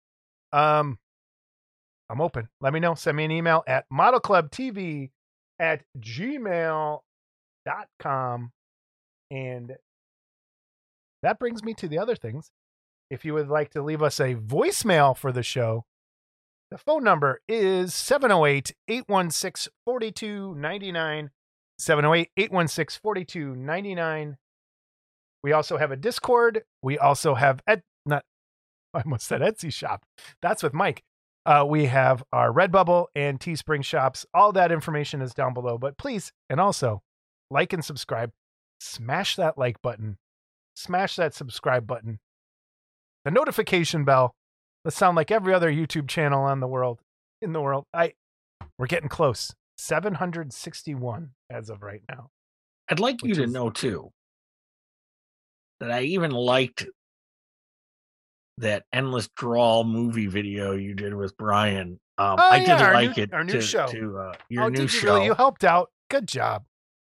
Um, 0.53 0.99
I'm 2.09 2.21
open. 2.21 2.49
Let 2.59 2.73
me 2.73 2.79
know. 2.79 2.93
Send 2.95 3.17
me 3.17 3.23
an 3.25 3.31
email 3.31 3.63
at 3.67 3.85
modelclubtv 3.91 5.09
at 5.59 5.83
gmail.com. 5.97 7.01
And 9.31 9.75
that 11.23 11.39
brings 11.39 11.63
me 11.63 11.73
to 11.75 11.87
the 11.87 11.99
other 11.99 12.15
things. 12.15 12.51
If 13.09 13.23
you 13.25 13.33
would 13.33 13.47
like 13.47 13.71
to 13.71 13.81
leave 13.81 14.03
us 14.03 14.19
a 14.19 14.35
voicemail 14.35 15.15
for 15.15 15.31
the 15.31 15.43
show, 15.43 15.85
the 16.71 16.77
phone 16.77 17.03
number 17.03 17.41
is 17.47 17.93
708 17.93 18.73
816 18.87 19.71
4299. 19.85 21.29
708 21.77 22.29
816 22.37 22.99
4299. 23.03 24.37
We 25.43 25.51
also 25.51 25.77
have 25.77 25.91
a 25.91 25.97
Discord. 25.97 26.63
We 26.81 26.97
also 26.97 27.35
have 27.35 27.61
Ed, 27.67 27.83
not, 28.05 28.23
I 28.93 29.01
almost 29.01 29.27
said 29.27 29.41
Etsy 29.41 29.71
shop. 29.73 30.03
That's 30.41 30.63
with 30.63 30.73
Mike. 30.73 31.03
Uh, 31.45 31.65
we 31.67 31.85
have 31.85 32.23
our 32.31 32.53
Redbubble 32.53 33.07
and 33.15 33.39
Teespring 33.39 33.83
shops. 33.83 34.25
All 34.33 34.51
that 34.53 34.71
information 34.71 35.21
is 35.21 35.33
down 35.33 35.53
below. 35.53 35.77
But 35.77 35.97
please, 35.97 36.31
and 36.49 36.61
also 36.61 37.01
like 37.49 37.73
and 37.73 37.83
subscribe. 37.83 38.31
Smash 38.79 39.35
that 39.35 39.57
like 39.57 39.81
button. 39.81 40.17
Smash 40.75 41.15
that 41.17 41.33
subscribe 41.33 41.85
button. 41.85 42.19
The 43.25 43.31
notification 43.31 44.05
bell. 44.05 44.35
Let's 44.83 44.97
sound 44.97 45.15
like 45.15 45.31
every 45.31 45.53
other 45.53 45.71
YouTube 45.71 46.07
channel 46.07 46.43
on 46.43 46.59
the 46.59 46.67
world 46.67 46.99
in 47.41 47.53
the 47.53 47.61
world. 47.61 47.85
I 47.93 48.13
we're 48.77 48.87
getting 48.87 49.09
close. 49.09 49.53
761 49.77 51.31
as 51.49 51.69
of 51.69 51.81
right 51.81 52.01
now. 52.09 52.29
I'd 52.89 52.99
like 52.99 53.23
you 53.23 53.33
to 53.35 53.43
is- 53.43 53.51
know 53.51 53.69
too 53.69 54.11
that 55.79 55.91
I 55.91 56.01
even 56.03 56.31
liked 56.31 56.85
that 58.57 58.83
endless 58.93 59.27
drawl 59.35 59.83
movie 59.83 60.27
video 60.27 60.73
you 60.73 60.93
did 60.93 61.13
with 61.15 61.35
Brian. 61.37 61.99
Um, 62.17 62.35
Oh, 62.39 62.49
I 62.51 62.57
yeah, 62.57 62.77
did 62.77 62.93
like 62.93 63.17
new- 63.17 63.23
it. 63.23 63.33
our 63.33 63.43
new 63.43 63.53
to, 63.53 63.61
show. 63.61 63.87
to 63.87 64.17
uh, 64.19 64.33
your 64.49 64.63
oh, 64.65 64.69
new 64.69 64.87
show, 64.87 65.15
really? 65.15 65.25
You 65.25 65.33
helped 65.33 65.63
out. 65.63 65.89
Good 66.09 66.27
job. 66.27 66.63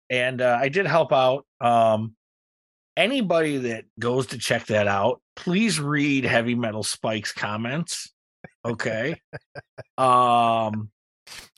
and 0.09 0.41
uh, 0.41 0.57
I 0.61 0.69
did 0.69 0.85
help 0.85 1.11
out. 1.11 1.45
Um, 1.59 2.13
anybody 2.95 3.57
that 3.57 3.85
goes 3.99 4.27
to 4.27 4.37
check 4.37 4.67
that 4.67 4.87
out, 4.87 5.21
please 5.37 5.79
read 5.79 6.25
Heavy 6.25 6.55
Metal 6.55 6.83
Spike's 6.83 7.31
comments. 7.31 8.11
Okay. 8.65 9.15
um 9.97 10.89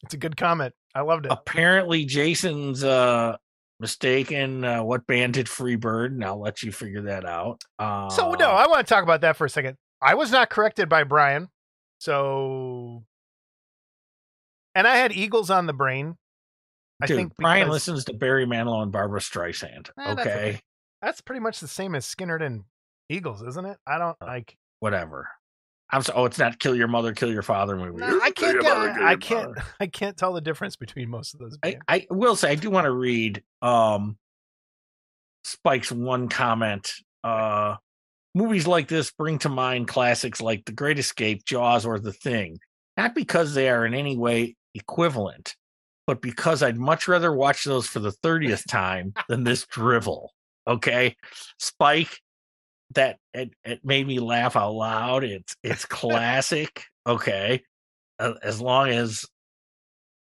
It's 0.03 0.13
a 0.13 0.17
good 0.17 0.37
comment. 0.37 0.73
I 0.93 1.01
loved 1.01 1.25
it. 1.25 1.31
apparently 1.31 2.05
Jason's 2.05 2.83
uh 2.83 3.37
mistaken 3.79 4.63
uh, 4.65 4.83
what 4.83 5.07
band 5.07 5.33
did 5.35 5.47
Freebird, 5.47 6.07
and 6.07 6.23
I'll 6.25 6.39
let 6.39 6.61
you 6.63 6.71
figure 6.71 7.03
that 7.03 7.25
out. 7.25 7.61
Uh, 7.79 8.09
So 8.09 8.33
no, 8.33 8.49
I 8.49 8.67
want 8.67 8.85
to 8.85 8.93
talk 8.93 9.03
about 9.03 9.21
that 9.21 9.37
for 9.37 9.45
a 9.45 9.49
second. 9.49 9.77
I 10.01 10.15
was 10.15 10.31
not 10.31 10.49
corrected 10.49 10.89
by 10.89 11.03
Brian. 11.03 11.47
So 11.99 13.03
and 14.75 14.87
I 14.87 14.95
had 14.97 15.11
Eagles 15.11 15.49
on 15.49 15.65
the 15.65 15.73
brain. 15.73 16.15
I 17.01 17.05
dude, 17.07 17.17
think 17.17 17.33
Brian 17.37 17.65
because- 17.67 17.73
listens 17.73 18.05
to 18.05 18.13
Barry 18.13 18.45
Manilow 18.45 18.83
and 18.83 18.91
Barbara 18.91 19.19
Streisand. 19.21 19.89
Eh, 19.89 19.91
that's 20.15 20.19
okay? 20.21 20.29
okay. 20.49 20.59
That's 21.01 21.21
pretty 21.21 21.39
much 21.39 21.59
the 21.61 21.67
same 21.67 21.95
as 21.95 22.05
Skynyrd 22.05 22.41
and 22.45 22.63
Eagles, 23.09 23.41
isn't 23.41 23.65
it? 23.65 23.77
I 23.85 23.97
don't 23.97 24.17
like 24.21 24.55
whatever. 24.79 25.27
I'm 25.91 26.03
so. 26.03 26.13
Oh, 26.15 26.25
it's 26.25 26.37
not 26.37 26.59
kill 26.59 26.75
your 26.75 26.87
mother, 26.87 27.13
kill 27.13 27.31
your 27.31 27.41
father 27.41 27.75
movie. 27.75 27.97
No, 27.97 28.19
I 28.21 28.31
can't 28.35 28.61
get, 28.61 28.77
Mother, 28.77 29.03
I 29.03 29.15
can't. 29.15 29.57
I 29.79 29.87
can't 29.87 30.15
tell 30.15 30.33
the 30.33 30.41
difference 30.41 30.75
between 30.75 31.09
most 31.09 31.33
of 31.33 31.39
those 31.39 31.57
I. 31.63 31.77
I 31.87 32.07
will 32.09 32.35
say 32.35 32.51
I 32.51 32.55
do 32.55 32.69
want 32.69 32.85
to 32.85 32.91
read 32.91 33.43
um 33.61 34.17
Spike's 35.43 35.91
one 35.91 36.29
comment. 36.29 36.91
Uh 37.23 37.77
movies 38.35 38.67
like 38.67 38.87
this 38.87 39.11
bring 39.11 39.39
to 39.39 39.49
mind 39.49 39.87
classics 39.87 40.41
like 40.41 40.65
The 40.65 40.71
Great 40.71 40.99
Escape, 40.99 41.43
Jaws, 41.45 41.85
or 41.85 41.99
The 41.99 42.13
Thing. 42.13 42.59
Not 42.95 43.15
because 43.15 43.53
they 43.53 43.69
are 43.69 43.85
in 43.85 43.93
any 43.93 44.15
way 44.15 44.55
equivalent, 44.75 45.55
but 46.05 46.21
because 46.21 46.61
I'd 46.61 46.77
much 46.77 47.07
rather 47.07 47.33
watch 47.33 47.63
those 47.63 47.87
for 47.87 47.99
the 47.99 48.11
30th 48.11 48.67
time 48.67 49.13
than 49.27 49.43
this 49.43 49.65
drivel. 49.65 50.33
Okay. 50.67 51.15
Spike, 51.57 52.19
that 52.95 53.17
it, 53.33 53.51
it 53.63 53.83
made 53.85 54.07
me 54.07 54.19
laugh 54.19 54.55
out 54.55 54.73
loud. 54.73 55.23
It's 55.23 55.55
it's 55.63 55.85
classic. 55.85 56.85
Okay. 57.07 57.63
As 58.19 58.59
long 58.59 58.89
as 58.89 59.25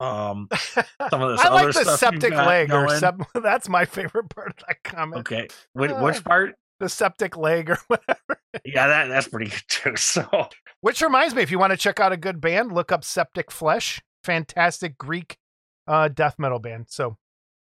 um 0.00 0.48
some 0.54 1.22
of 1.22 1.30
this 1.30 1.40
I 1.40 1.48
like 1.48 1.72
the 1.72 1.96
septic 1.96 2.32
leg 2.34 2.72
or 2.72 2.88
sep- 2.98 3.20
that's 3.42 3.68
my 3.68 3.84
favorite 3.86 4.28
part 4.28 4.48
of 4.48 4.56
that 4.66 4.82
comment. 4.84 5.20
Okay. 5.20 5.48
Which, 5.72 5.90
Uh, 5.90 6.00
which 6.00 6.22
part? 6.24 6.54
The 6.80 6.88
septic 6.90 7.36
leg 7.38 7.70
or 7.70 7.78
whatever. 7.86 8.40
Yeah, 8.64 8.86
that 8.88 9.06
that's 9.08 9.28
pretty 9.28 9.50
good 9.50 9.62
too. 9.68 9.96
So 9.96 10.48
Which 10.82 11.00
reminds 11.00 11.34
me, 11.34 11.40
if 11.42 11.50
you 11.50 11.58
want 11.58 11.70
to 11.70 11.76
check 11.78 12.00
out 12.00 12.12
a 12.12 12.18
good 12.18 12.40
band, 12.40 12.72
look 12.72 12.92
up 12.92 13.02
Septic 13.04 13.50
Flesh. 13.50 14.02
Fantastic 14.24 14.98
Greek 14.98 15.38
uh, 15.86 16.08
death 16.08 16.34
metal 16.38 16.58
band. 16.58 16.86
So 16.88 17.16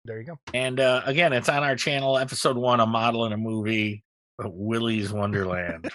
there 0.05 0.19
you 0.19 0.27
go. 0.27 0.39
and 0.55 0.81
uh 0.81 1.03
again, 1.05 1.33
it's 1.33 1.49
on 1.49 1.63
our 1.63 1.77
channel, 1.77 2.19
episode 2.19 2.57
one, 2.57 2.81
a 2.81 2.87
model 2.87 3.25
in 3.27 3.33
a 3.33 3.37
movie, 3.37 4.03
Willy's 4.41 5.13
Wonderland. 5.13 5.91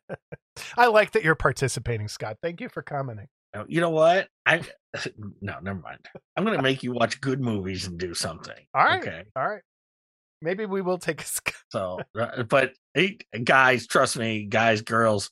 I 0.76 0.86
like 0.86 1.12
that 1.12 1.24
you're 1.24 1.34
participating, 1.34 2.08
Scott. 2.08 2.36
Thank 2.42 2.60
you 2.60 2.68
for 2.68 2.82
commenting. 2.82 3.28
You 3.68 3.80
know 3.80 3.90
what? 3.90 4.28
I 4.46 4.62
no, 5.40 5.58
never 5.62 5.80
mind. 5.80 6.06
I'm 6.36 6.44
gonna 6.44 6.62
make 6.62 6.82
you 6.82 6.92
watch 6.92 7.20
good 7.20 7.40
movies 7.40 7.86
and 7.86 7.98
do 7.98 8.14
something. 8.14 8.56
All 8.74 8.84
right. 8.84 9.00
Okay. 9.02 9.24
All 9.36 9.48
right. 9.48 9.62
Maybe 10.40 10.66
we 10.66 10.82
will 10.82 10.98
take 10.98 11.22
a 11.22 11.24
So, 11.72 12.00
uh, 12.18 12.42
but 12.42 12.72
hey, 12.94 13.18
guys, 13.44 13.86
trust 13.86 14.18
me, 14.18 14.44
guys, 14.44 14.82
girls, 14.82 15.30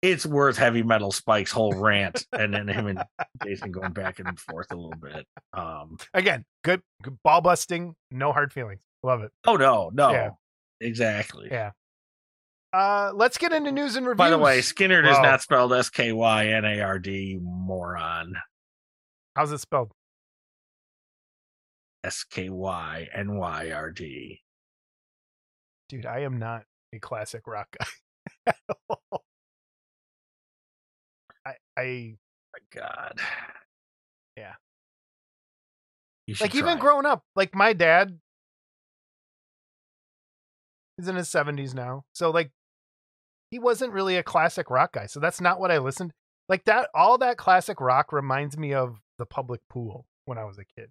it's 0.00 0.24
worth 0.24 0.56
heavy 0.56 0.82
metal 0.82 1.10
Spike's 1.12 1.50
whole 1.52 1.74
rant, 1.74 2.26
and 2.32 2.54
then 2.54 2.68
him 2.68 2.86
and 2.86 3.02
Jason 3.42 3.72
going 3.72 3.92
back 3.92 4.18
and 4.18 4.38
forth 4.38 4.70
a 4.70 4.76
little 4.76 4.94
bit. 5.00 5.26
Um, 5.52 5.96
again. 6.14 6.44
Good, 6.62 6.82
good 7.02 7.18
ball 7.22 7.40
busting. 7.40 7.94
No 8.10 8.32
hard 8.32 8.52
feelings. 8.52 8.80
Love 9.02 9.22
it. 9.22 9.32
oh 9.46 9.56
no, 9.56 9.90
no, 9.92 10.10
Yeah. 10.12 10.30
Exactly. 10.84 11.48
Yeah. 11.50 11.70
Uh, 12.72 13.12
let's 13.14 13.38
get 13.38 13.52
into 13.52 13.72
news 13.72 13.96
and 13.96 14.06
reviews. 14.06 14.18
By 14.18 14.30
the 14.30 14.38
way, 14.38 14.58
Skynyrd 14.58 15.10
is 15.10 15.18
not 15.20 15.40
spelled 15.40 15.72
S 15.72 15.90
K 15.90 16.12
Y 16.12 16.46
N 16.48 16.64
A 16.64 16.80
R 16.80 16.98
D, 16.98 17.38
moron. 17.40 18.34
how's 19.36 19.52
it 19.52 19.58
spelled? 19.58 19.92
S 22.02 22.24
K 22.24 22.50
Y 22.50 23.08
N 23.14 23.36
Y 23.36 23.70
R 23.70 23.90
D. 23.90 24.40
Dude, 25.88 26.04
I 26.04 26.20
am 26.20 26.38
not 26.38 26.64
a 26.92 26.98
classic 26.98 27.46
rock 27.46 27.68
guy. 27.78 27.86
at 28.48 28.56
all. 28.88 29.24
I, 31.46 31.54
I 31.78 32.16
My 32.52 32.80
God. 32.80 33.20
Yeah. 34.36 34.54
Like 36.40 36.54
even 36.54 36.78
growing 36.78 37.06
up, 37.06 37.22
like 37.36 37.54
my 37.54 37.72
dad 37.72 38.18
is 40.98 41.08
in 41.08 41.16
his 41.16 41.28
70s 41.28 41.74
now. 41.74 42.04
So 42.12 42.30
like 42.30 42.50
he 43.50 43.58
wasn't 43.58 43.92
really 43.92 44.16
a 44.16 44.22
classic 44.22 44.70
rock 44.70 44.92
guy. 44.94 45.06
So 45.06 45.20
that's 45.20 45.40
not 45.40 45.60
what 45.60 45.70
I 45.70 45.78
listened. 45.78 46.12
Like 46.48 46.64
that 46.64 46.88
all 46.94 47.18
that 47.18 47.36
classic 47.36 47.80
rock 47.80 48.12
reminds 48.12 48.58
me 48.58 48.74
of 48.74 49.00
the 49.18 49.26
public 49.26 49.60
pool 49.70 50.06
when 50.24 50.38
I 50.38 50.44
was 50.44 50.58
a 50.58 50.64
kid. 50.64 50.90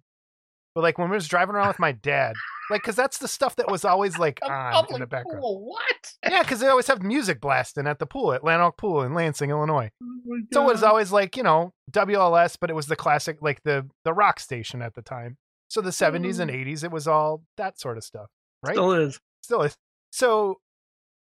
But 0.74 0.82
like 0.82 0.98
when 0.98 1.08
we 1.08 1.14
was 1.14 1.28
driving 1.28 1.54
around 1.54 1.68
with 1.68 1.78
my 1.78 1.92
dad, 1.92 2.34
like 2.70 2.82
cuz 2.82 2.96
that's 2.96 3.18
the 3.18 3.28
stuff 3.28 3.54
that 3.56 3.70
was 3.70 3.84
always 3.84 4.18
like 4.18 4.40
on 4.42 4.86
in 4.90 5.00
the 5.00 5.06
background. 5.06 5.40
pool, 5.40 5.64
What? 5.64 6.14
Yeah, 6.24 6.42
cuz 6.42 6.58
they 6.58 6.66
always 6.66 6.88
have 6.88 7.02
music 7.02 7.40
blasting 7.40 7.86
at 7.86 8.00
the 8.00 8.06
pool 8.06 8.32
at 8.32 8.42
Lanark 8.42 8.76
Pool 8.76 9.02
in 9.02 9.14
Lansing, 9.14 9.50
Illinois. 9.50 9.90
Oh 10.02 10.40
So 10.52 10.62
it 10.62 10.72
was 10.72 10.82
always 10.82 11.12
like, 11.12 11.36
you 11.36 11.44
know, 11.44 11.72
WLS, 11.92 12.56
but 12.60 12.70
it 12.70 12.74
was 12.74 12.86
the 12.86 12.96
classic, 12.96 13.38
like 13.40 13.62
the 13.62 13.88
the 14.04 14.12
rock 14.12 14.40
station 14.40 14.82
at 14.82 14.94
the 14.94 15.02
time. 15.02 15.36
So 15.68 15.80
the 15.80 15.90
70s 15.90 16.40
and 16.40 16.50
mm. 16.50 16.66
80s, 16.66 16.84
it 16.84 16.90
was 16.90 17.06
all 17.06 17.42
that 17.56 17.78
sort 17.78 17.96
of 17.96 18.04
stuff, 18.04 18.30
right? 18.64 18.74
Still 18.74 18.92
is. 18.92 19.20
Still 19.42 19.62
is. 19.62 19.76
So, 20.14 20.60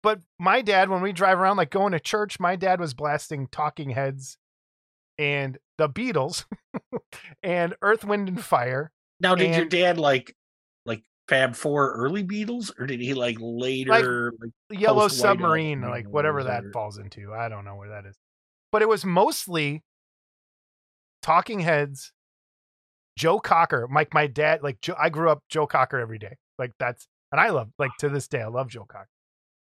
but 0.03 0.21
my 0.39 0.63
dad, 0.63 0.89
when 0.89 1.03
we 1.03 1.13
drive 1.13 1.39
around, 1.39 1.59
like 1.59 1.69
going 1.69 1.93
to 1.93 2.01
church, 2.01 2.41
my 2.41 2.57
dad 2.57 2.81
was 2.81 2.95
blasting 2.95 3.47
Talking 3.49 3.91
Heads 3.91 4.39
and 5.19 5.59
the 5.77 5.87
Beatles 5.87 6.47
and 7.43 7.75
Earth, 7.83 8.07
Wind, 8.07 8.29
and 8.31 8.43
Fire. 8.43 8.91
Now, 9.21 9.35
did 9.35 9.55
your 9.55 9.67
dad 9.67 9.99
like 9.99 10.35
like 10.87 11.03
Fab 11.29 11.57
Four 11.57 11.93
early 11.93 12.25
Beatles, 12.25 12.73
or 12.79 12.87
did 12.87 13.01
he 13.01 13.13
like 13.13 13.37
later? 13.39 14.33
Like, 14.41 14.81
Yellow 14.81 15.09
Submarine, 15.09 15.83
like 15.83 16.09
whatever 16.09 16.45
that 16.45 16.65
falls 16.73 16.97
into. 16.97 17.35
I 17.35 17.51
don't 17.51 17.67
know 17.67 17.77
where 17.77 17.91
that 17.91 18.07
is. 18.07 18.17
But 18.73 18.81
it 18.81 18.89
was 18.89 19.05
mostly 19.05 19.85
Talking 21.21 21.61
Heads, 21.61 22.15
Joe 23.19 23.41
Cocker. 23.41 23.87
Like 23.93 24.15
my 24.15 24.27
dad, 24.27 24.63
like 24.63 24.81
Joe, 24.81 24.97
I 24.99 25.11
grew 25.11 25.29
up 25.29 25.43
Joe 25.51 25.67
Cocker 25.67 25.99
every 25.99 26.19
day. 26.19 26.39
Like 26.59 26.73
that's, 26.79 27.07
and 27.33 27.41
I 27.41 27.51
love, 27.51 27.71
like 27.79 27.91
to 28.01 28.09
this 28.09 28.29
day, 28.29 28.41
I 28.43 28.47
love 28.49 28.69
Joe 28.69 28.85
Cocker. 28.89 29.09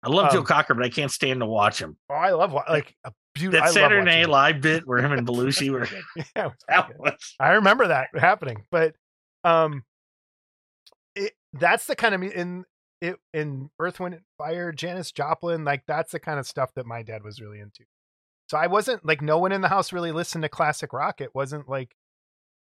I 0.03 0.09
love 0.09 0.31
Joe 0.31 0.39
Um, 0.39 0.45
Cocker, 0.45 0.73
but 0.75 0.85
I 0.85 0.89
can't 0.89 1.11
stand 1.11 1.39
to 1.39 1.45
watch 1.47 1.79
him. 1.79 1.97
Oh, 2.11 2.13
I 2.15 2.31
love, 2.31 2.53
like, 2.53 2.95
a 3.03 3.11
beautiful. 3.33 3.65
That 3.65 3.73
Saturday 3.73 4.05
Night 4.05 4.29
Live 4.29 4.61
bit 4.61 4.87
where 4.87 4.99
him 4.99 5.11
and 5.11 5.25
Belushi 5.27 5.71
were. 5.71 5.87
yeah, 6.35 6.45
was 6.45 6.53
That 6.67 6.87
good. 6.87 6.97
was 6.99 7.35
I 7.39 7.53
remember 7.53 7.87
that 7.87 8.09
happening, 8.15 8.57
but 8.69 8.93
um, 9.43 9.83
it 11.15 11.33
that's 11.53 11.85
the 11.87 11.95
kind 11.95 12.13
of 12.15 12.21
in 12.23 12.65
it 13.01 13.17
in 13.33 13.69
Earth, 13.79 13.99
Wind, 13.99 14.15
and 14.15 14.23
Fire, 14.37 14.71
Janis 14.71 15.11
Joplin, 15.11 15.63
like 15.65 15.83
that's 15.87 16.11
the 16.11 16.19
kind 16.19 16.39
of 16.39 16.47
stuff 16.47 16.71
that 16.75 16.85
my 16.85 17.01
dad 17.03 17.23
was 17.23 17.41
really 17.41 17.59
into. 17.59 17.83
So 18.49 18.57
I 18.57 18.67
wasn't 18.67 19.05
like 19.05 19.21
no 19.21 19.39
one 19.39 19.51
in 19.51 19.61
the 19.61 19.69
house 19.69 19.91
really 19.91 20.11
listened 20.11 20.43
to 20.43 20.49
classic 20.49 20.93
rock. 20.93 21.19
It 21.19 21.33
wasn't 21.33 21.67
like 21.67 21.95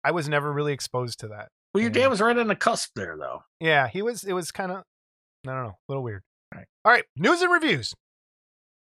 I 0.03 0.11
was 0.13 0.29
never 0.29 0.53
really 0.53 0.73
exposed 0.73 1.21
to 1.21 1.29
that. 1.29 1.49
well. 1.75 1.83
Your 1.83 1.91
dad 1.91 2.09
was 2.09 2.21
right 2.21 2.37
on 2.37 2.47
the 2.49 2.57
cusp 2.57 2.91
there, 2.97 3.17
though. 3.19 3.43
Yeah, 3.61 3.89
he 3.89 4.01
was. 4.03 4.25
It 4.25 4.33
was 4.33 4.51
kind 4.51 4.73
of 4.73 4.83
I 5.47 5.53
don't 5.53 5.65
know, 5.65 5.69
a 5.71 5.77
little 5.89 6.03
weird. 6.03 6.23
All 6.53 6.59
right. 6.59 6.67
All 6.85 6.93
right, 6.93 7.05
news 7.17 7.41
and 7.41 7.53
reviews. 7.53 7.95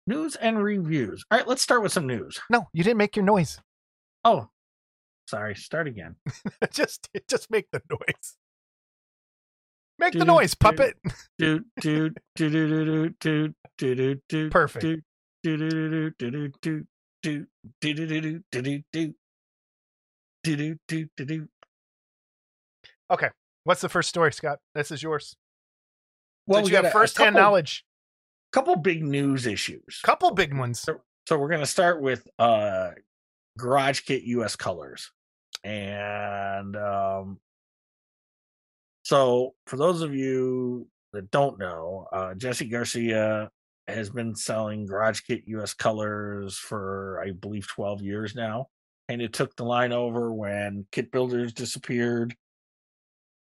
News 0.07 0.37
and 0.37 0.62
reviews. 0.62 1.25
All 1.31 1.38
right, 1.38 1.47
let's 1.47 1.62
start 1.62 1.83
with 1.83 1.92
some 1.92 2.07
news. 2.07 2.40
No, 2.50 2.69
you 2.73 2.83
didn't 2.83 2.99
make 2.99 3.16
your 3.16 3.25
noise. 3.25 3.61
Oh, 4.25 4.49
sorry. 5.28 5.54
Start 5.54 5.87
again. 5.88 6.16
just 6.73 7.09
just 7.28 7.50
make 7.50 7.66
the 7.73 7.83
noise. 7.90 8.37
Make 9.99 10.14
the 10.14 10.25
noise, 10.25 10.52
dude. 10.52 10.59
puppet. 10.59 10.97
do 11.38 11.61
do 11.81 12.11
do 12.35 12.50
do 12.50 12.85
do 12.85 13.09
do 13.21 13.54
do 13.78 13.95
do 13.95 14.21
do 14.28 14.50
Perfect. 14.50 14.83
do 14.83 15.00
do 15.42 15.57
do 15.57 15.71
do 15.71 16.31
do 16.31 16.31
do 16.31 16.50
do 16.62 16.83
do 17.23 17.47
do 17.81 17.95
do 17.95 17.95
do 17.95 18.40
do 18.40 18.42
do 18.50 18.85
do 18.90 19.14
do 20.45 20.76
do 20.88 21.09
do 21.16 21.25
do 21.25 21.49
What's 23.64 23.81
the 23.81 23.88
first 23.88 24.09
story, 24.09 24.33
Scott? 24.33 24.59
This 24.75 24.90
is 24.90 25.02
yours. 25.02 25.37
Well 26.46 26.58
Since 26.58 26.66
we 26.66 26.70
you 26.72 26.76
got 26.78 26.84
have 26.84 26.92
first-hand 26.92 27.37
a 27.37 27.38
couple, 27.38 27.42
knowledge. 27.50 27.84
couple 28.52 28.76
big 28.76 29.02
news 29.02 29.46
issues 29.46 30.00
Couple 30.02 30.30
big 30.32 30.56
ones. 30.56 30.80
So, 30.80 31.00
so 31.28 31.38
we're 31.38 31.49
going 31.49 31.61
to 31.61 31.66
start 31.66 32.00
with 32.00 32.26
uh 32.38 32.90
Garage 33.58 34.00
Kit 34.00 34.22
US 34.25 34.56
Colors. 34.56 35.11
And 35.64 36.76
um 36.76 37.38
so 39.04 39.54
for 39.66 39.76
those 39.76 40.00
of 40.02 40.14
you 40.14 40.88
that 41.12 41.30
don't 41.30 41.58
know, 41.58 42.06
uh 42.12 42.34
Jesse 42.34 42.68
Garcia 42.68 43.50
has 43.88 44.11
been 44.11 44.34
selling 44.34 44.87
Garage 44.87 45.20
Kit 45.20 45.42
US 45.46 45.75
Colors 45.75 46.56
for 46.56 47.20
I 47.25 47.32
believe 47.32 47.66
12 47.68 48.02
years 48.02 48.34
now. 48.34 48.68
And 49.08 49.20
it 49.20 49.32
took 49.32 49.54
the 49.56 49.64
line 49.64 49.92
over 49.92 50.32
when 50.32 50.87
Kit 50.92 51.11
Builders 51.11 51.52
disappeared. 51.52 52.34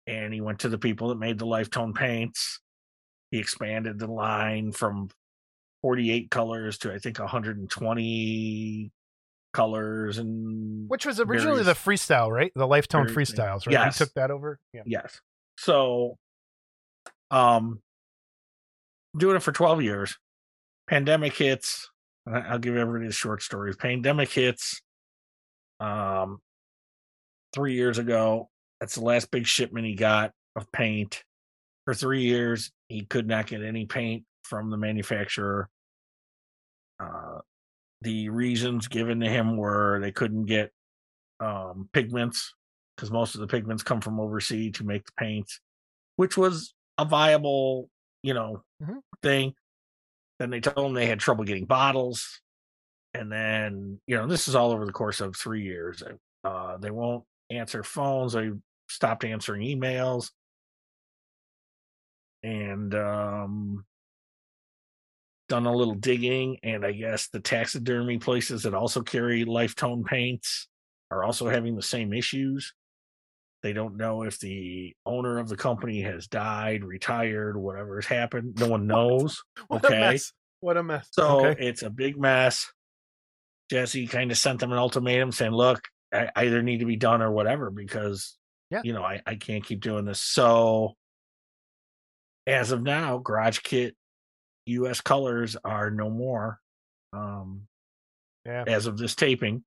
And 0.07 0.33
he 0.33 0.41
went 0.41 0.59
to 0.59 0.69
the 0.69 0.77
people 0.79 1.09
that 1.09 1.19
made 1.19 1.37
the 1.37 1.45
Lifetone 1.45 1.93
paints. 1.93 2.59
He 3.31 3.39
expanded 3.39 3.97
the 3.97 4.07
line 4.11 4.71
from 4.73 5.09
48 5.81 6.29
colors 6.29 6.77
to 6.79 6.93
I 6.93 6.99
think 6.99 7.17
120 7.19 8.91
colors 9.53 10.17
and 10.17 10.89
Which 10.89 11.05
was 11.05 11.19
originally 11.19 11.63
various- 11.63 11.83
the 11.83 11.91
freestyle, 11.91 12.29
right? 12.29 12.51
The 12.55 12.67
Lifetone 12.67 13.09
freestyles, 13.09 13.65
right? 13.65 13.71
Yes. 13.73 13.99
You 13.99 14.05
took 14.05 14.13
that 14.15 14.31
over. 14.31 14.59
Yeah. 14.73 14.83
yes. 14.85 15.19
So 15.57 16.17
um 17.31 17.81
doing 19.17 19.35
it 19.35 19.43
for 19.43 19.51
12 19.51 19.81
years. 19.81 20.17
Pandemic 20.87 21.35
hits. 21.35 21.89
I'll 22.31 22.59
give 22.59 22.75
everybody 22.77 23.07
the 23.07 23.13
short 23.13 23.41
story. 23.41 23.73
Pandemic 23.75 24.29
hits 24.29 24.81
um 25.79 26.39
3 27.53 27.73
years 27.73 27.97
ago. 27.97 28.49
That's 28.79 28.95
the 28.95 29.01
last 29.03 29.31
big 29.31 29.45
shipment 29.47 29.85
he 29.85 29.95
got 29.95 30.31
of 30.55 30.71
paint. 30.71 31.23
For 31.85 31.93
3 31.93 32.21
years 32.21 32.71
he 32.91 33.05
could 33.05 33.27
not 33.27 33.47
get 33.47 33.63
any 33.63 33.85
paint 33.85 34.25
from 34.43 34.69
the 34.69 34.77
manufacturer. 34.77 35.69
Uh 36.99 37.39
the 38.01 38.29
reasons 38.29 38.87
given 38.87 39.19
to 39.19 39.29
him 39.29 39.57
were 39.57 39.99
they 40.01 40.11
couldn't 40.11 40.45
get 40.47 40.71
um, 41.39 41.87
pigments 41.93 42.53
because 42.95 43.11
most 43.11 43.35
of 43.35 43.41
the 43.41 43.47
pigments 43.47 43.83
come 43.83 44.01
from 44.01 44.19
overseas 44.19 44.73
to 44.73 44.83
make 44.83 45.05
the 45.05 45.11
paints, 45.19 45.59
which 46.15 46.35
was 46.35 46.73
a 46.97 47.05
viable, 47.05 47.89
you 48.23 48.33
know, 48.33 48.63
Mhm. 48.81 49.01
thing. 49.21 49.55
Then 50.39 50.49
they 50.49 50.59
told 50.61 50.87
him 50.87 50.93
they 50.93 51.05
had 51.05 51.19
trouble 51.19 51.43
getting 51.43 51.65
bottles, 51.65 52.41
and 53.13 53.31
then 53.31 54.01
you 54.07 54.15
know 54.17 54.25
this 54.27 54.47
is 54.47 54.55
all 54.55 54.71
over 54.71 54.85
the 54.85 54.91
course 54.91 55.21
of 55.21 55.35
three 55.35 55.63
years. 55.63 56.01
Uh, 56.43 56.77
they 56.77 56.91
won't 56.91 57.23
answer 57.51 57.83
phones. 57.83 58.33
They 58.33 58.49
stopped 58.89 59.23
answering 59.23 59.61
emails, 59.61 60.31
and 62.43 62.93
um, 62.95 63.85
done 65.49 65.65
a 65.65 65.75
little 65.75 65.95
digging, 65.95 66.57
and 66.63 66.85
I 66.85 66.91
guess 66.93 67.27
the 67.29 67.39
taxidermy 67.39 68.17
places 68.17 68.63
that 68.63 68.73
also 68.73 69.01
carry 69.01 69.45
Lifetone 69.45 70.05
paints 70.05 70.67
are 71.11 71.23
also 71.23 71.49
having 71.49 71.75
the 71.75 71.81
same 71.81 72.13
issues. 72.13 72.73
They 73.63 73.73
don't 73.73 73.97
know 73.97 74.23
if 74.23 74.39
the 74.39 74.95
owner 75.05 75.37
of 75.37 75.47
the 75.47 75.57
company 75.57 76.01
has 76.01 76.27
died, 76.27 76.83
retired, 76.83 77.57
whatever 77.57 77.97
has 77.97 78.05
happened. 78.07 78.57
No 78.59 78.67
one 78.69 78.87
knows. 78.87 79.43
What 79.67 79.85
Okay. 79.85 79.97
a 79.97 79.99
mess. 80.11 80.33
What 80.61 80.77
a 80.77 80.83
mess. 80.83 81.09
So 81.11 81.45
okay. 81.45 81.67
it's 81.67 81.83
a 81.83 81.89
big 81.89 82.17
mess. 82.19 82.71
Jesse 83.69 84.07
kind 84.07 84.31
of 84.31 84.37
sent 84.37 84.59
them 84.59 84.71
an 84.71 84.77
ultimatum 84.79 85.31
saying, 85.31 85.51
look, 85.51 85.81
I 86.13 86.29
I 86.35 86.45
either 86.45 86.61
need 86.63 86.79
to 86.79 86.85
be 86.85 86.95
done 86.95 87.21
or 87.21 87.31
whatever 87.31 87.69
because, 87.69 88.37
Yeah. 88.71 88.81
you 88.83 88.93
know, 88.93 89.03
I, 89.03 89.21
I 89.25 89.35
can't 89.35 89.63
keep 89.63 89.79
doing 89.81 90.05
this. 90.05 90.21
So 90.21 90.95
as 92.47 92.71
of 92.71 92.81
now, 92.81 93.17
Garage 93.19 93.59
Kit 93.59 93.95
US 94.67 95.01
colors 95.01 95.55
are 95.63 95.89
no 95.91 96.09
more 96.09 96.59
um, 97.13 97.67
Yeah. 98.45 98.63
as 98.67 98.85
of 98.85 98.97
this 98.97 99.15
taping. 99.15 99.63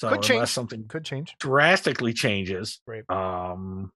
So 0.00 0.08
Could 0.08 0.16
unless 0.16 0.28
change. 0.28 0.48
something 0.48 0.88
Could 0.88 1.04
change. 1.04 1.34
drastically 1.38 2.12
changes. 2.12 2.80
Right. 2.86 3.08
Um 3.08 3.90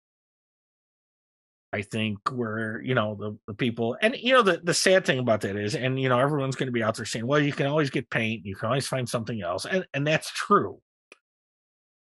I 1.73 1.83
think 1.83 2.19
we're, 2.31 2.81
you 2.83 2.95
know, 2.95 3.17
the, 3.17 3.37
the 3.49 3.55
people 3.55 3.97
and 4.01 4.15
you 4.17 4.33
know 4.33 4.43
the 4.43 4.61
the 4.63 4.75
sad 4.75 5.05
thing 5.05 5.19
about 5.19 5.41
that 5.41 5.57
is, 5.57 5.75
and 5.75 5.99
you 5.99 6.09
know, 6.09 6.19
everyone's 6.21 6.55
gonna 6.57 6.71
be 6.71 6.83
out 6.85 6.95
there 6.97 7.05
saying, 7.07 7.27
Well, 7.27 7.41
you 7.41 7.53
can 7.53 7.67
always 7.67 7.91
get 7.91 8.11
paint, 8.11 8.45
you 8.47 8.55
can 8.55 8.67
always 8.69 8.87
find 8.87 9.09
something 9.09 9.41
else. 9.43 9.65
And 9.67 9.85
and 9.95 10.07
that's 10.07 10.31
true. 10.31 10.81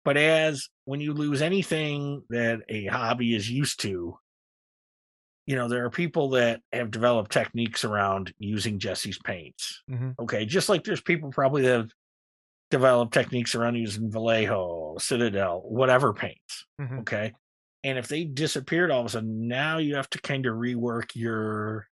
But 0.04 0.16
as 0.18 0.68
when 0.84 1.00
you 1.00 1.14
lose 1.14 1.40
anything 1.42 2.22
that 2.28 2.60
a 2.68 2.84
hobby 2.86 3.34
is 3.34 3.50
used 3.50 3.80
to, 3.80 4.18
you 5.46 5.56
know, 5.56 5.68
there 5.68 5.84
are 5.84 5.90
people 5.90 6.30
that 6.30 6.60
have 6.72 6.90
developed 6.90 7.30
techniques 7.32 7.84
around 7.84 8.32
using 8.38 8.78
Jesse's 8.78 9.18
paints. 9.18 9.82
hmm 9.88 10.10
Okay, 10.18 10.46
just 10.46 10.68
like 10.68 10.84
there's 10.84 11.02
people 11.02 11.30
probably 11.30 11.62
that 11.62 11.76
have 11.76 11.90
developed 12.70 13.12
techniques 13.12 13.54
around 13.54 13.76
using 13.76 14.10
Vallejo, 14.10 14.96
Citadel, 14.98 15.60
whatever 15.60 16.12
paints. 16.12 16.66
hmm 16.78 17.00
Okay. 17.00 17.32
And 17.82 17.98
if 17.98 18.08
they 18.08 18.24
disappeared 18.24 18.90
all 18.90 19.00
of 19.00 19.06
a 19.06 19.08
sudden, 19.10 19.46
now 19.46 19.76
you 19.76 19.96
have 19.96 20.08
to 20.10 20.20
kind 20.20 20.46
of 20.46 20.54
rework 20.54 21.10
your, 21.14 21.86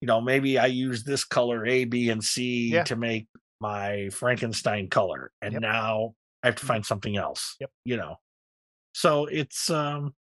you 0.00 0.06
know, 0.06 0.22
maybe 0.22 0.58
I 0.58 0.66
use 0.66 1.04
this 1.04 1.24
color 1.24 1.66
A, 1.66 1.84
B, 1.84 2.08
and 2.08 2.24
C 2.24 2.70
Yeah. 2.72 2.84
to 2.84 2.96
make 2.96 3.28
my 3.60 4.08
Frankenstein 4.10 4.88
color. 4.88 5.30
And 5.42 5.52
Yep. 5.52 5.62
now 5.62 6.14
I 6.42 6.46
have 6.48 6.56
to 6.56 6.64
find 6.66 6.86
something 6.86 7.16
else. 7.16 7.56
Yep. 7.60 7.70
You 7.84 7.98
know. 7.98 8.16
So 8.94 9.26
it's 9.26 9.68
um 9.70 10.14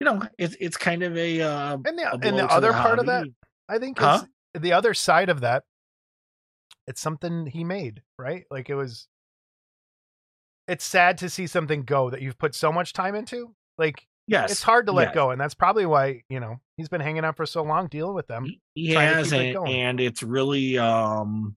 you 0.00 0.04
know, 0.04 0.22
it's 0.38 0.56
it's 0.60 0.76
kind 0.76 1.02
of 1.02 1.16
a 1.16 1.40
uh 1.40 1.74
And 1.84 1.98
the 1.98 2.12
and 2.22 2.38
the 2.38 2.46
other 2.50 2.72
part 2.72 2.98
of 2.98 3.06
that. 3.06 3.26
I 3.68 3.78
think, 3.78 3.98
Huh? 3.98 4.24
is 4.54 4.62
the 4.62 4.72
other 4.72 4.94
side 4.94 5.28
of 5.28 5.40
that. 5.40 5.64
It's 6.86 7.00
something 7.00 7.46
he 7.46 7.64
made, 7.64 8.02
right? 8.18 8.44
Like 8.50 8.70
it 8.70 8.74
was. 8.74 9.08
It's 10.66 10.84
sad 10.84 11.18
to 11.18 11.30
see 11.30 11.46
something 11.46 11.82
go 11.82 12.10
that 12.10 12.20
you've 12.22 12.38
put 12.38 12.54
so 12.54 12.70
much 12.72 12.92
time 12.92 13.14
into. 13.14 13.54
Like 13.78 14.06
Yes. 14.26 14.50
it's 14.52 14.62
hard 14.62 14.86
to 14.86 14.92
let 14.92 15.08
yes. 15.08 15.14
go, 15.14 15.30
and 15.30 15.40
that's 15.40 15.54
probably 15.54 15.86
why 15.86 16.22
you 16.28 16.40
know 16.40 16.60
he's 16.76 16.88
been 16.88 17.00
hanging 17.00 17.24
out 17.24 17.36
for 17.36 17.46
so 17.46 17.62
long, 17.62 17.88
dealing 17.88 18.14
with 18.14 18.26
them. 18.26 18.46
He- 18.74 18.92
has 18.94 19.30
keep 19.32 19.56
it 19.56 19.56
and, 19.56 20.00
it's 20.00 20.22
really 20.22 20.78
um 20.78 21.56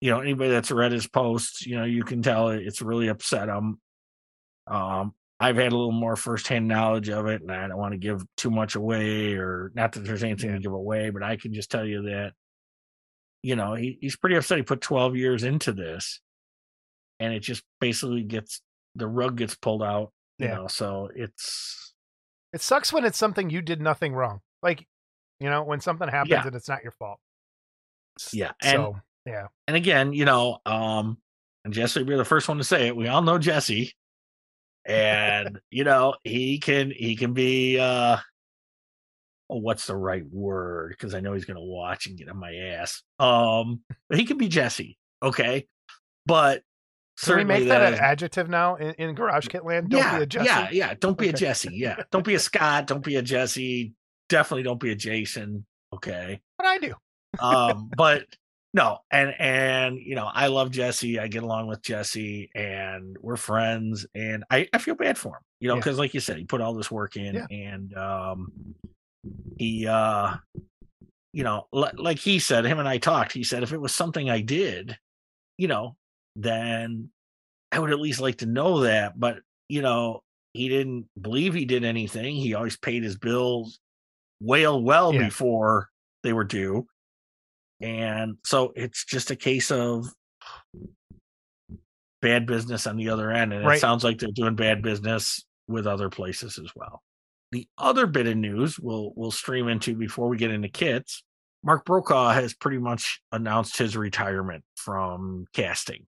you 0.00 0.10
know 0.10 0.20
anybody 0.20 0.50
that's 0.50 0.70
read 0.70 0.92
his 0.92 1.06
posts 1.08 1.66
you 1.66 1.76
know 1.76 1.84
you 1.84 2.04
can 2.04 2.22
tell 2.22 2.50
it's 2.50 2.80
really 2.80 3.08
upset 3.08 3.48
him 3.48 3.80
um 4.68 5.12
i've 5.40 5.56
had 5.56 5.72
a 5.72 5.76
little 5.76 5.92
more 5.92 6.16
firsthand 6.16 6.66
knowledge 6.68 7.08
of 7.08 7.26
it 7.26 7.42
and 7.42 7.50
i 7.52 7.66
don't 7.68 7.78
want 7.78 7.92
to 7.92 7.98
give 7.98 8.24
too 8.36 8.50
much 8.50 8.74
away 8.74 9.34
or 9.34 9.70
not 9.74 9.92
that 9.92 10.00
there's 10.00 10.24
anything 10.24 10.50
Yeah. 10.50 10.56
to 10.56 10.62
give 10.62 10.72
away 10.72 11.10
but 11.10 11.22
i 11.22 11.36
can 11.36 11.52
just 11.54 11.70
tell 11.70 11.84
you 11.84 12.02
that 12.02 12.32
you 13.42 13.54
know 13.56 13.74
he, 13.74 13.98
he's 14.00 14.16
pretty 14.16 14.36
upset 14.36 14.58
he 14.58 14.62
put 14.64 14.80
12 14.80 15.16
years 15.16 15.44
into 15.44 15.72
this 15.72 16.20
and 17.20 17.32
it 17.32 17.40
just 17.40 17.62
basically 17.80 18.22
gets 18.22 18.60
the 18.94 19.06
rug 19.06 19.36
gets 19.36 19.54
pulled 19.54 19.82
out 19.82 20.12
you 20.38 20.46
Yeah. 20.48 20.54
know 20.56 20.66
so 20.66 21.08
it's 21.14 21.94
It 22.52 22.60
sucks 22.62 22.92
when 22.92 23.04
it's 23.04 23.18
something 23.18 23.50
you 23.50 23.60
did 23.60 23.80
nothing 23.82 24.14
wrong. 24.14 24.40
Like, 24.62 24.86
you 25.38 25.50
know, 25.50 25.62
when 25.64 25.80
something 25.80 26.08
happens 26.08 26.30
Yeah. 26.30 26.46
and 26.46 26.56
it's 26.56 26.68
not 26.68 26.82
your 26.82 26.92
fault. 26.92 27.18
Yeah, 28.32 28.52
and- 28.62 28.72
So 28.82 28.96
yeah, 29.26 29.48
and 29.66 29.76
again, 29.76 30.12
you 30.14 30.24
know, 30.24 30.58
um, 30.64 31.18
and 31.64 31.74
Jesse 31.74 32.02
be 32.04 32.16
the 32.16 32.24
first 32.24 32.48
one 32.48 32.56
to 32.56 32.64
say 32.64 32.86
it. 32.86 32.96
We 32.96 33.06
all 33.06 33.20
know 33.20 33.36
Jesse, 33.38 33.92
and 34.88 35.60
you 35.70 35.84
know 35.84 36.14
he 36.24 36.58
can 36.58 36.90
he 36.90 37.14
can 37.14 37.34
be 37.34 37.78
uh, 37.78 38.16
oh, 39.50 39.58
what's 39.58 39.86
the 39.86 39.96
right 39.96 40.24
word? 40.30 40.90
Because 40.90 41.14
I 41.14 41.20
know 41.20 41.34
he's 41.34 41.44
gonna 41.44 41.60
watch 41.60 42.06
and 42.06 42.18
get 42.18 42.28
on 42.28 42.38
my 42.38 42.54
ass. 42.54 43.02
Um, 43.18 43.80
he 44.12 44.24
can 44.24 44.38
be 44.38 44.48
Jesse, 44.48 44.98
okay, 45.22 45.68
but 46.26 46.62
can 47.22 47.36
we 47.36 47.44
make 47.44 47.68
that, 47.68 47.92
an 47.92 47.98
adjective 47.98 48.48
now 48.48 48.76
in, 48.76 48.94
in 48.94 49.14
Garage 49.14 49.48
Kit 49.48 49.64
Land? 49.64 49.90
Don't 49.90 50.00
yeah, 50.00 50.16
be 50.16 50.22
a 50.22 50.26
Jesse. 50.26 50.46
yeah, 50.46 50.68
yeah. 50.70 50.94
Don't 50.98 51.18
be 51.18 51.28
a 51.28 51.32
Jesse. 51.32 51.70
Yeah, 51.72 52.02
don't 52.10 52.24
be 52.24 52.34
a 52.34 52.38
Scott. 52.38 52.86
Don't 52.86 53.04
be 53.04 53.16
a 53.16 53.22
Jesse. 53.22 53.92
Definitely 54.28 54.62
don't 54.62 54.80
be 54.80 54.92
a 54.92 54.94
Jason. 54.94 55.66
Okay. 55.92 56.40
But 56.56 56.66
I 56.66 56.78
do. 56.78 56.94
um 57.40 57.90
but 57.96 58.24
no 58.74 58.98
and 59.10 59.34
and 59.38 59.98
you 59.98 60.14
know 60.14 60.28
i 60.32 60.46
love 60.46 60.70
jesse 60.70 61.18
i 61.18 61.26
get 61.26 61.42
along 61.42 61.66
with 61.66 61.80
jesse 61.82 62.50
and 62.54 63.16
we're 63.20 63.36
friends 63.36 64.06
and 64.14 64.44
i 64.50 64.68
i 64.72 64.78
feel 64.78 64.94
bad 64.94 65.16
for 65.16 65.36
him 65.36 65.42
you 65.60 65.68
know 65.68 65.74
Yeah. 65.74 65.80
because 65.80 65.98
like 65.98 66.12
you 66.14 66.20
said 66.20 66.36
he 66.36 66.44
put 66.44 66.60
all 66.60 66.74
this 66.74 66.90
work 66.90 67.16
in 67.16 67.34
Yeah. 67.34 67.46
and 67.50 67.96
um 67.96 68.52
he 69.58 69.86
uh 69.86 70.36
you 71.32 71.44
know 71.44 71.66
li- 71.72 71.90
like 71.96 72.18
he 72.18 72.38
said 72.38 72.64
him 72.64 72.78
and 72.78 72.88
i 72.88 72.98
talked 72.98 73.32
he 73.32 73.42
said 73.44 73.62
if 73.62 73.72
it 73.72 73.80
was 73.80 73.94
something 73.94 74.28
i 74.30 74.40
did 74.40 74.98
you 75.56 75.68
know 75.68 75.96
then 76.36 77.10
i 77.72 77.78
would 77.78 77.90
at 77.90 78.00
least 78.00 78.20
like 78.20 78.38
to 78.38 78.46
know 78.46 78.80
that 78.80 79.18
but 79.18 79.40
you 79.68 79.82
know 79.82 80.22
he 80.54 80.68
didn't 80.68 81.06
believe 81.20 81.52
he 81.54 81.66
did 81.66 81.84
anything. 81.84 82.34
He 82.34 82.54
always 82.54 82.76
paid 82.76 83.02
his 83.04 83.16
bills 83.18 83.78
well, 84.40 84.82
well 84.82 85.12
Yeah. 85.14 85.24
before 85.26 85.90
they 86.24 86.32
were 86.32 86.42
due. 86.44 86.88
And 87.80 88.38
so 88.44 88.72
it's 88.74 89.04
just 89.04 89.30
a 89.30 89.36
case 89.36 89.70
of 89.70 90.06
bad 92.20 92.46
business 92.46 92.86
on 92.86 92.96
the 92.96 93.10
other 93.10 93.30
end. 93.30 93.52
And 93.52 93.64
Right. 93.64 93.76
it 93.76 93.80
sounds 93.80 94.04
like 94.04 94.18
they're 94.18 94.30
doing 94.32 94.56
bad 94.56 94.82
business 94.82 95.44
with 95.68 95.86
other 95.86 96.08
places 96.10 96.58
as 96.58 96.72
well. 96.74 97.02
The 97.52 97.68
other 97.78 98.06
bit 98.06 98.26
of 98.26 98.36
news 98.36 98.78
we'll 98.78 99.12
we'll 99.16 99.30
stream 99.30 99.68
into 99.68 99.94
before 99.94 100.28
we 100.28 100.36
get 100.36 100.50
into 100.50 100.68
kits. 100.68 101.22
Mark 101.62 101.84
Brokaw 101.84 102.30
has 102.32 102.54
pretty 102.54 102.78
much 102.78 103.20
announced 103.32 103.78
his 103.78 103.96
retirement 103.96 104.64
from 104.76 105.46
casting. 105.52 106.06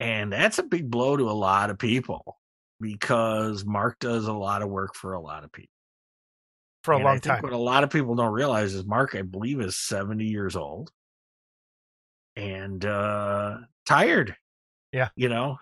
And 0.00 0.32
that's 0.32 0.58
a 0.58 0.62
big 0.62 0.90
blow 0.90 1.16
to 1.16 1.24
a 1.24 1.32
lot 1.32 1.70
of 1.70 1.78
people 1.78 2.38
because 2.80 3.64
Mark 3.64 3.98
does 4.00 4.26
a 4.26 4.32
lot 4.32 4.62
of 4.62 4.68
work 4.68 4.94
for 4.94 5.14
a 5.14 5.20
lot 5.20 5.44
of 5.44 5.52
people. 5.52 5.70
For 6.84 6.92
a 6.92 6.96
And 6.96 7.04
long 7.04 7.20
time. 7.20 7.42
What 7.42 7.52
a 7.52 7.58
lot 7.58 7.82
of 7.82 7.90
people 7.90 8.14
don't 8.14 8.32
realize 8.32 8.74
is 8.74 8.84
Mark, 8.84 9.14
I 9.14 9.22
believe, 9.22 9.60
is 9.60 9.76
70 9.76 10.24
years 10.24 10.54
old 10.54 10.90
and 12.36 12.84
uh 12.84 13.56
tired. 13.86 14.36
Yeah. 14.92 15.08
You 15.16 15.28
know? 15.30 15.58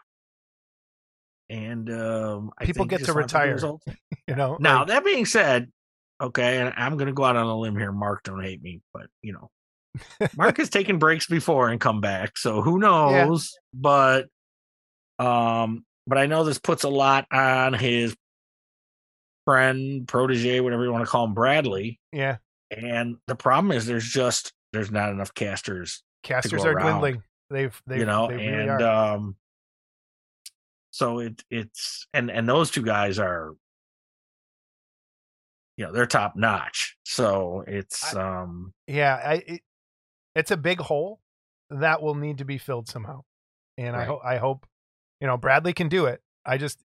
And 1.49 1.89
um 1.91 2.51
I 2.59 2.67
People 2.67 2.85
think 2.85 2.91
get 2.91 2.99
to 3.01 3.05
just 3.07 3.15
wants 3.17 3.33
be 3.33 3.39
retire. 3.39 3.59
You 4.29 4.37
know, 4.37 4.57
Now, 4.61 4.81
like, 4.81 4.89
that 4.89 5.05
being 5.05 5.27
said, 5.27 5.71
okay, 6.21 6.59
and 6.59 6.73
I'm 6.77 6.97
gonna 6.97 7.13
go 7.13 7.25
out 7.25 7.37
on 7.37 7.47
a 7.47 7.59
limb 7.59 7.77
here. 7.77 7.93
Mark, 7.93 8.23
don't 8.25 8.43
hate 8.43 8.63
me, 8.63 8.81
but 8.93 9.07
you 9.21 9.33
know, 9.33 9.51
Mark 10.37 10.59
has 10.59 10.71
taken 10.71 10.99
breaks 11.01 11.27
before 11.27 11.69
and 11.69 11.81
come 11.81 12.01
back, 12.01 12.39
so 12.39 12.63
who 12.63 12.79
knows? 12.79 13.53
But 13.75 14.27
um, 15.19 15.85
but 16.07 16.19
I 16.19 16.27
know 16.27 16.45
this 16.45 16.59
puts 16.59 16.85
a 16.85 16.89
lot 16.89 17.27
on 17.33 17.75
his 17.75 18.17
friend, 19.45 20.07
protege, 20.07 20.61
whatever 20.61 20.85
you 20.85 20.93
want 20.93 21.05
to 21.05 21.11
call 21.11 21.25
him, 21.25 21.35
Bradley. 21.35 22.01
yeah, 22.13 22.37
And 22.71 23.17
the 23.27 23.35
problem 23.35 23.73
is 23.73 23.87
there's 23.87 24.09
just 24.09 24.53
there's 24.73 24.91
not 24.91 25.11
enough 25.11 25.35
casters, 25.35 26.03
casters 26.23 26.65
are 26.65 26.73
around, 26.73 27.01
dwindling. 27.01 27.23
They've, 27.51 27.83
they 27.87 27.99
you 27.99 28.07
know, 28.07 28.29
they 28.29 28.37
really 28.37 28.49
and 28.49 28.71
are. 28.71 29.15
um 29.15 29.37
so 30.91 31.19
it 31.21 31.43
it's 31.51 32.07
and 32.13 32.31
and 32.31 32.49
those 32.49 32.71
two 32.71 32.83
guys 32.83 33.19
are 33.19 33.55
you 35.77 35.87
know, 35.87 35.93
they're 35.93 36.07
top 36.07 36.37
notch. 36.37 36.97
So 37.05 37.65
it's 37.67 38.15
um 38.15 38.73
yeah, 38.87 39.21
I 39.25 39.35
it, 39.47 39.61
it's 40.35 40.51
a 40.51 40.57
big 40.57 40.81
hole 40.81 41.21
that 41.71 42.03
will 42.03 42.15
need 42.15 42.39
to 42.39 42.45
be 42.45 42.59
filled 42.59 42.89
somehow, 42.89 43.23
and 43.79 43.97
I 43.97 44.05
hope 44.05 44.21
I 44.25 44.37
hope 44.37 44.67
you 45.21 45.27
know 45.27 45.37
Bradley 45.37 45.73
can 45.73 45.89
do 45.89 46.07
it. 46.07 46.23
I 46.45 46.59
just 46.59 46.79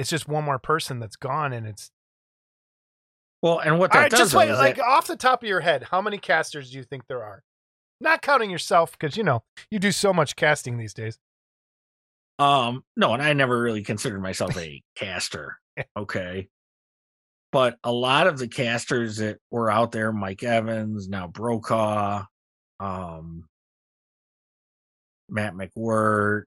it's 0.00 0.10
just 0.10 0.26
one 0.28 0.44
more 0.44 0.58
person 0.58 0.98
that's 0.98 1.16
gone, 1.16 1.52
and 1.52 1.66
it's 1.66 1.90
well 3.42 3.58
and 3.60 3.78
what 3.78 3.90
all 3.90 3.98
that 3.98 4.02
right. 4.04 4.10
does 4.10 4.20
Just 4.20 4.34
wait, 4.34 4.50
like 4.52 4.76
that- 4.76 4.84
off 4.84 5.06
the 5.06 5.16
top 5.16 5.42
of 5.42 5.48
your 5.48 5.60
head, 5.60 5.84
how 5.90 6.00
many 6.00 6.18
casters 6.18 6.70
do 6.70 6.78
you 6.78 6.84
think 6.84 7.06
there 7.06 7.22
are? 7.22 7.42
Not 8.00 8.22
counting 8.22 8.50
yourself, 8.50 8.92
because 8.98 9.16
you 9.16 9.22
know 9.24 9.42
you 9.70 9.78
do 9.78 9.92
so 9.92 10.12
much 10.12 10.34
casting 10.36 10.78
these 10.78 10.94
days. 10.94 11.18
Um, 12.38 12.82
no, 12.96 13.12
and 13.12 13.22
I 13.22 13.34
never 13.34 13.60
really 13.60 13.82
considered 13.82 14.22
myself 14.22 14.56
a 14.58 14.82
caster. 14.96 15.56
Okay. 15.96 16.48
But 17.52 17.78
a 17.84 17.90
lot 17.92 18.26
of 18.26 18.38
the 18.38 18.48
casters 18.48 19.16
that 19.16 19.38
were 19.50 19.70
out 19.70 19.92
there, 19.92 20.12
Mike 20.12 20.42
Evans, 20.42 21.08
now 21.08 21.26
Brokaw, 21.26 22.24
um, 22.78 23.44
Matt 25.28 25.54
McWhirter, 25.54 26.42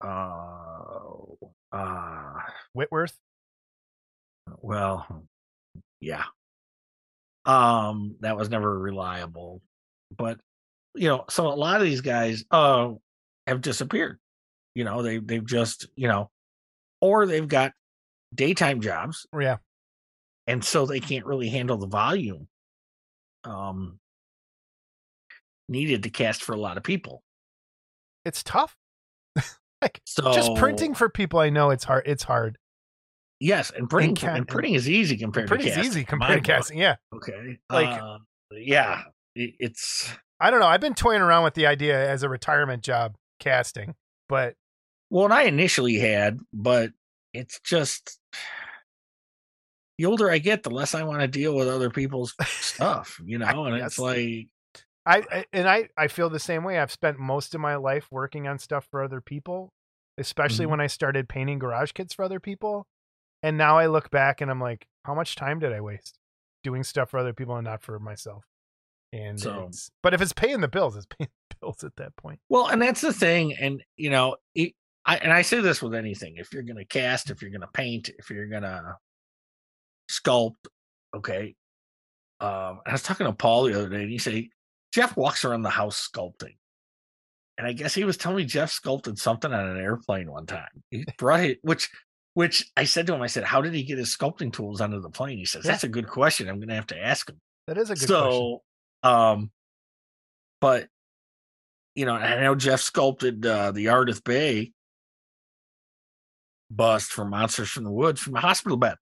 uh, 0.00 1.46
uh, 1.72 2.34
Whitworth, 2.74 3.18
well, 4.60 5.06
yeah. 6.00 6.24
Um, 7.44 8.16
that 8.20 8.36
was 8.36 8.50
never 8.50 8.78
reliable. 8.78 9.62
But 10.16 10.38
you 10.94 11.08
know, 11.08 11.24
so 11.30 11.48
a 11.48 11.54
lot 11.54 11.80
of 11.80 11.84
these 11.84 12.00
guys 12.02 12.44
uh 12.50 12.92
have 13.46 13.60
disappeared. 13.60 14.18
You 14.74 14.84
know, 14.84 15.02
they 15.02 15.18
they've 15.18 15.44
just, 15.44 15.88
you 15.96 16.08
know, 16.08 16.30
or 17.00 17.26
they've 17.26 17.48
got 17.48 17.72
daytime 18.34 18.80
jobs 18.80 19.26
yeah, 19.38 19.58
and 20.46 20.64
so 20.64 20.86
they 20.86 21.00
can't 21.00 21.26
really 21.26 21.48
handle 21.48 21.76
the 21.76 21.86
volume 21.86 22.48
um 23.44 23.98
needed 25.68 26.02
to 26.04 26.10
cast 26.10 26.42
for 26.42 26.52
a 26.54 26.60
lot 26.60 26.76
of 26.76 26.82
people. 26.82 27.22
it's 28.24 28.42
tough. 28.42 28.76
So 30.04 30.32
Just 30.32 30.54
printing 30.56 30.94
for 30.94 31.08
people, 31.08 31.38
I 31.40 31.50
know 31.50 31.70
it's 31.70 31.84
hard. 31.84 32.04
It's 32.06 32.22
hard. 32.22 32.58
yes, 33.40 33.70
and 33.76 33.88
printing 33.90 34.14
ca- 34.14 34.34
and 34.34 34.46
printing 34.46 34.74
is 34.74 34.88
easy 34.88 35.16
compared 35.16 35.48
Printing's 35.48 35.72
to 35.72 35.76
casting. 35.76 35.90
easy 35.92 36.04
compared 36.04 36.44
to 36.44 36.52
casting. 36.52 36.78
Yeah, 36.78 36.96
Okay. 37.14 37.58
Like- 37.70 38.00
um, 38.00 38.26
yeah, 38.52 39.02
it's 39.34 40.12
I 40.40 40.50
don't 40.50 40.60
know. 40.60 40.66
I've 40.66 40.80
been 40.80 40.94
toying 40.94 41.22
around 41.22 41.44
with 41.44 41.54
the 41.54 41.66
idea 41.66 42.08
as 42.10 42.22
a 42.22 42.28
retirement 42.28 42.82
job 42.82 43.16
casting, 43.40 43.94
but 44.28 44.54
Well, 45.10 45.24
and 45.24 45.34
I 45.34 45.42
initially 45.44 45.94
had, 45.98 46.38
but 46.52 46.90
it's 47.32 47.58
just 47.60 48.18
the 49.98 50.06
older 50.06 50.30
I 50.30 50.38
get, 50.38 50.62
the 50.62 50.70
less 50.70 50.94
I 50.94 51.02
want 51.04 51.20
to 51.20 51.28
deal 51.28 51.54
with 51.54 51.68
other 51.68 51.90
people's 51.90 52.34
stuff, 52.46 53.20
you 53.24 53.38
know. 53.38 53.64
And 53.66 53.76
Yes. 53.78 53.86
it's 53.92 53.98
like, 53.98 54.48
I, 55.04 55.18
I 55.32 55.44
and 55.52 55.68
I 55.68 55.88
I 55.96 56.08
feel 56.08 56.30
the 56.30 56.38
same 56.38 56.62
way. 56.64 56.78
I've 56.78 56.92
spent 56.92 57.18
most 57.18 57.54
of 57.54 57.60
my 57.60 57.76
life 57.76 58.06
working 58.10 58.46
on 58.46 58.58
stuff 58.58 58.86
for 58.90 59.02
other 59.02 59.20
people, 59.20 59.72
especially 60.18 60.66
Mhm. 60.66 60.70
when 60.70 60.80
I 60.80 60.86
started 60.86 61.28
painting 61.28 61.58
garage 61.58 61.92
kits 61.92 62.14
for 62.14 62.24
other 62.24 62.38
people. 62.40 62.86
And 63.42 63.58
now 63.58 63.76
I 63.78 63.86
look 63.86 64.10
back 64.10 64.40
and 64.40 64.50
I'm 64.50 64.60
like, 64.60 64.86
how 65.04 65.14
much 65.14 65.34
time 65.34 65.58
did 65.58 65.72
I 65.72 65.80
waste 65.80 66.18
doing 66.62 66.84
stuff 66.84 67.10
for 67.10 67.18
other 67.18 67.32
people 67.32 67.56
and 67.56 67.64
not 67.64 67.82
for 67.82 67.98
myself? 67.98 68.44
And 69.12 69.40
So- 69.40 69.68
but 70.02 70.14
if 70.14 70.20
it's 70.22 70.32
paying 70.32 70.60
the 70.60 70.68
bills, 70.68 70.96
it's 70.96 71.06
paying 71.18 71.30
the 71.50 71.56
bills 71.60 71.82
at 71.82 71.96
that 71.96 72.14
point. 72.16 72.38
well, 72.48 72.68
and 72.68 72.80
that's 72.80 73.00
the 73.00 73.12
thing. 73.12 73.54
And 73.54 73.82
you 73.96 74.10
know, 74.10 74.36
it, 74.54 74.74
I 75.04 75.16
and 75.16 75.32
I 75.32 75.42
say 75.42 75.60
this 75.60 75.82
with 75.82 75.94
anything: 75.96 76.36
if 76.36 76.52
you're 76.52 76.62
going 76.62 76.76
to 76.76 76.84
cast, 76.84 77.28
if 77.30 77.42
you're 77.42 77.50
going 77.50 77.60
to 77.62 77.66
paint, 77.74 78.08
if 78.18 78.30
you're 78.30 78.46
going 78.46 78.62
to 78.62 78.96
sculpt, 80.10 80.54
okay. 81.14 81.54
Um, 82.40 82.80
I 82.86 82.92
was 82.92 83.02
talking 83.02 83.26
to 83.26 83.32
Paul 83.32 83.64
the 83.64 83.74
other 83.78 83.88
day, 83.88 84.02
and 84.02 84.10
he 84.10 84.18
said 84.18 84.44
Jeff 84.92 85.16
walks 85.16 85.44
around 85.44 85.62
the 85.62 85.70
house 85.70 86.08
sculpting. 86.08 86.56
And 87.58 87.66
I 87.66 87.72
guess 87.72 87.94
he 87.94 88.04
was 88.04 88.16
telling 88.16 88.38
me 88.38 88.44
Jeff 88.44 88.70
sculpted 88.70 89.18
something 89.18 89.52
on 89.52 89.68
an 89.68 89.76
airplane 89.76 90.30
one 90.30 90.46
time. 90.46 90.82
He 90.90 91.04
brought 91.18 91.40
it, 91.40 91.58
which 91.62 91.90
which 92.34 92.70
I 92.78 92.84
said 92.84 93.06
to 93.06 93.14
him, 93.14 93.20
I 93.20 93.26
said, 93.26 93.44
How 93.44 93.60
did 93.60 93.74
he 93.74 93.82
get 93.82 93.98
his 93.98 94.16
sculpting 94.16 94.52
tools 94.52 94.80
onto 94.80 95.00
the 95.00 95.10
plane? 95.10 95.38
He 95.38 95.44
says, 95.44 95.64
That's 95.64 95.84
a 95.84 95.88
good 95.88 96.08
question. 96.08 96.48
I'm 96.48 96.60
gonna 96.60 96.74
have 96.74 96.86
to 96.88 96.98
ask 96.98 97.28
him. 97.28 97.40
That 97.66 97.78
is 97.78 97.90
a 97.90 97.94
good 97.94 98.08
question. 98.08 98.32
So 98.32 98.62
um 99.02 99.50
but 100.60 100.88
you 101.94 102.06
know, 102.06 102.14
I 102.14 102.40
know 102.40 102.54
Jeff 102.54 102.80
sculpted 102.80 103.44
uh 103.44 103.72
the 103.72 103.86
Ardeth 103.86 104.24
Bay 104.24 104.72
bust 106.70 107.12
for 107.12 107.24
Monsters 107.24 107.68
from 107.68 107.84
the 107.84 107.92
Woods 107.92 108.20
from 108.20 108.34
a 108.34 108.40
hospital 108.40 108.78
bed. 108.78 108.96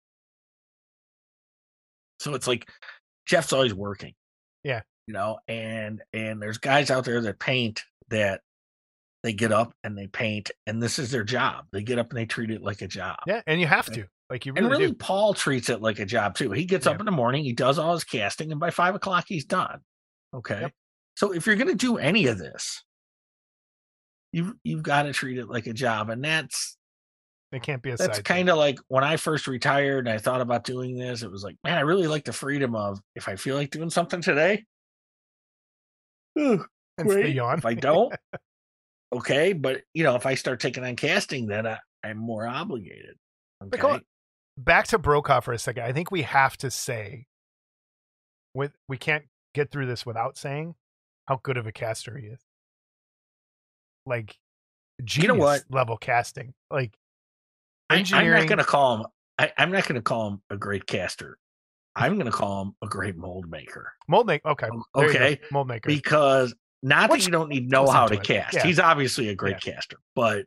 So 2.19 2.35
it's 2.35 2.49
like 2.49 2.69
Jeff's 3.27 3.53
always 3.53 3.73
working. 3.73 4.15
Yeah. 4.65 4.81
You 5.11 5.15
know, 5.15 5.41
and 5.49 6.01
and 6.13 6.41
there's 6.41 6.59
guys 6.59 6.89
out 6.89 7.05
there 7.05 7.21
that 7.21 7.41
paint 7.41 7.83
that 8.11 8.43
they 9.25 9.33
get 9.33 9.51
up 9.51 9.75
and 9.83 9.99
they 9.99 10.07
paint 10.07 10.53
and 10.69 10.81
this 10.81 11.01
is 11.01 11.11
their 11.11 11.25
job. 11.25 11.65
They 11.73 11.83
get 11.83 11.99
up 11.99 12.11
and 12.11 12.17
they 12.17 12.27
treat 12.27 12.53
it 12.53 12.63
like 12.63 12.81
a 12.81 12.87
job. 12.87 13.17
Yeah, 13.27 13.43
and 13.45 13.61
you 13.61 13.67
have 13.67 13.87
to. 13.87 14.07
Like 14.31 14.47
you 14.47 14.53
And 14.55 14.67
really, 14.67 14.83
really, 14.83 14.93
do. 14.93 14.99
Paul 14.99 15.35
treats 15.35 15.69
it 15.69 15.83
like 15.83 15.99
a 15.99 16.05
job 16.05 16.37
too. 16.37 16.53
He 16.53 16.65
gets 16.65 16.87
Yeah. 16.87 16.93
up 16.93 17.01
in 17.01 17.07
the 17.07 17.11
morning, 17.11 17.43
he 17.43 17.53
does 17.53 17.77
all 17.77 17.93
his 17.93 18.05
casting, 18.05 18.53
and 18.53 18.61
by 18.61 18.71
five 18.71 18.95
o'clock 18.95 19.25
he's 19.27 19.45
done. 19.45 19.81
Okay. 20.33 20.61
Yep. 20.61 20.73
So 21.17 21.33
if 21.35 21.45
you're 21.45 21.57
gonna 21.57 21.75
do 21.75 21.99
any 21.99 22.27
of 22.27 22.39
this, 22.39 22.85
you've 24.31 24.55
you've 24.63 24.85
got 24.85 25.03
to 25.03 25.13
treat 25.13 25.39
it 25.39 25.49
like 25.49 25.67
a 25.67 25.73
job. 25.73 26.09
And 26.09 26.23
that's 26.23 26.77
It 27.51 27.65
can't 27.65 27.83
be 27.83 27.91
a 27.91 27.97
that's 27.97 28.21
kind 28.21 28.49
of 28.49 28.59
like 28.59 28.79
when 28.87 29.03
I 29.03 29.17
first 29.17 29.49
retired 29.49 30.07
and 30.07 30.15
I 30.15 30.19
thought 30.19 30.41
about 30.41 30.63
doing 30.63 30.97
this, 30.97 31.25
it 31.25 31.33
was 31.33 31.43
like, 31.43 31.57
man, 31.65 31.77
I 31.79 31.81
really 31.81 32.07
like 32.07 32.25
the 32.25 32.33
freedom 32.33 32.77
of 32.77 33.01
if 33.17 33.29
I 33.29 33.35
feel 33.35 33.57
like 33.57 33.71
doing 33.71 33.91
something 33.91 34.23
today. 34.23 34.65
"Ugh, 36.39 36.67
and 36.99 37.11
stay 37.11 37.39
on. 37.39 37.59
If 37.59 37.67
I 37.67 37.75
don't, 37.75 38.15
okay. 39.13 39.53
But 39.53 39.83
you 39.95 40.05
know, 40.05 40.15
if 40.17 40.27
I 40.27 40.35
start 40.35 40.61
taking 40.61 40.85
on 40.85 40.97
casting, 40.97 41.47
then 41.47 41.67
I, 41.67 41.79
I'm 42.05 42.19
more 42.19 42.47
obligated. 42.47 43.17
Okay. 43.63 43.87
on. 43.87 44.03
back 44.57 44.87
to 44.89 44.99
Brokaw 44.99 45.41
for 45.41 45.53
a 45.53 45.59
second. 45.59 45.85
I 45.85 45.93
think 45.93 46.11
we 46.11 46.23
have 46.23 46.57
to 46.59 46.71
say, 46.71 47.27
with 48.55 48.73
we 48.89 48.97
can't 48.97 49.25
get 49.55 49.71
through 49.71 49.87
this 49.87 50.07
without 50.07 50.39
saying 50.39 50.75
how 51.27 51.41
good 51.43 51.57
of 51.57 51.67
a 51.67 51.73
caster 51.73 52.17
he 52.17 52.27
is. 52.27 52.41
Like, 54.07 54.37
genius 55.05 55.29
know 55.29 55.35
what? 55.35 55.63
level 55.71 55.97
casting. 55.97 56.55
Like, 56.71 56.97
I, 57.91 58.05
I'm 58.13 58.31
not 58.31 58.47
going 58.47 58.59
to 58.59 58.65
call 58.65 58.97
him. 58.97 59.07
I, 59.39 59.53
I'm 59.59 59.73
not 59.73 59.87
going 59.87 59.97
to 59.97 60.03
call 60.03 60.29
him 60.29 60.43
a 60.51 60.57
great 60.57 60.87
caster. 60.87 61.39
I'm 62.01 62.15
going 62.15 62.27
to 62.27 62.33
call 62.33 62.63
him 62.63 62.73
a 62.83 62.87
great 62.87 63.17
mold 63.17 63.49
maker 63.51 63.93
mold 64.09 64.27
maker. 64.27 64.49
Okay, 64.51 64.69
O- 64.73 64.83
there 64.95 65.07
you 65.09 65.13
go, 65.13 65.19
okay, 65.25 65.41
mold 65.53 65.69
maker. 65.69 65.89
because 65.89 66.55
not 66.83 67.11
Which- 67.11 67.23
that 67.23 67.27
you 67.27 67.33
don't 67.33 67.49
need 67.49 67.71
know 67.71 67.87
how 67.89 68.07
to 68.07 68.17
cast. 68.17 68.55
Yeah. 68.55 68.63
He's 68.65 68.79
obviously 68.79 69.29
a 69.29 69.35
great 69.35 69.61
caster, 69.61 69.99
but 70.15 70.47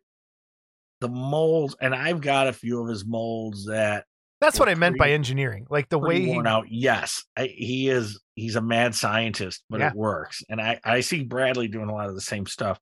the 1.02 1.10
molds, 1.10 1.76
and 1.82 1.94
I've 1.94 2.22
got 2.22 2.48
a 2.48 2.54
few 2.54 2.82
of 2.82 2.88
his 2.88 3.06
molds 3.06 3.66
that 3.66 4.06
That's 4.40 4.58
what 4.60 4.70
I 4.70 4.76
meant 4.76 4.98
by 4.98 5.12
engineering. 5.12 5.68
Like 5.70 5.90
the 5.90 6.00
way 6.00 6.16
pretty 6.22 6.34
he 6.34 6.40
out. 6.40 6.66
Yes, 6.70 7.24
I, 7.38 7.48
he 7.48 7.90
is. 7.90 8.20
He's 8.36 8.56
a 8.56 8.62
mad 8.62 8.96
scientist, 8.96 9.64
but 9.70 9.80
Yeah. 9.82 9.90
it 9.90 9.96
works. 9.96 10.42
And 10.50 10.60
I 10.62 10.80
I 10.84 11.02
see 11.02 11.24
Bradley 11.24 11.68
doing 11.68 11.90
a 11.90 11.94
lot 11.94 12.10
of 12.10 12.16
the 12.16 12.22
same 12.22 12.46
stuff. 12.46 12.80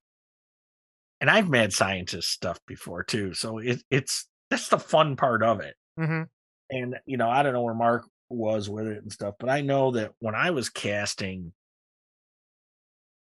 And 1.20 1.28
I've 1.30 1.48
mad 1.48 1.72
scientist 1.72 2.30
stuff 2.30 2.58
before 2.66 3.04
too, 3.04 3.34
so 3.34 3.58
it, 3.58 3.82
it's 3.90 4.26
that's 4.50 4.68
the 4.68 4.78
fun 4.78 5.14
part 5.16 5.42
of 5.42 5.60
it. 5.60 5.74
Mhm. 5.98 6.26
And 6.70 6.96
you 7.06 7.16
know, 7.16 7.28
I 7.28 7.42
don't 7.42 7.52
know 7.52 7.62
where 7.62 7.74
Mark 7.74 8.04
was 8.32 8.68
with 8.70 8.86
it 8.86 9.02
and 9.02 9.12
stuff, 9.12 9.34
but 9.38 9.48
I 9.48 9.60
know 9.60 9.90
that 9.92 10.12
when 10.20 10.34
I 10.34 10.50
was 10.50 10.68
casting, 10.68 11.52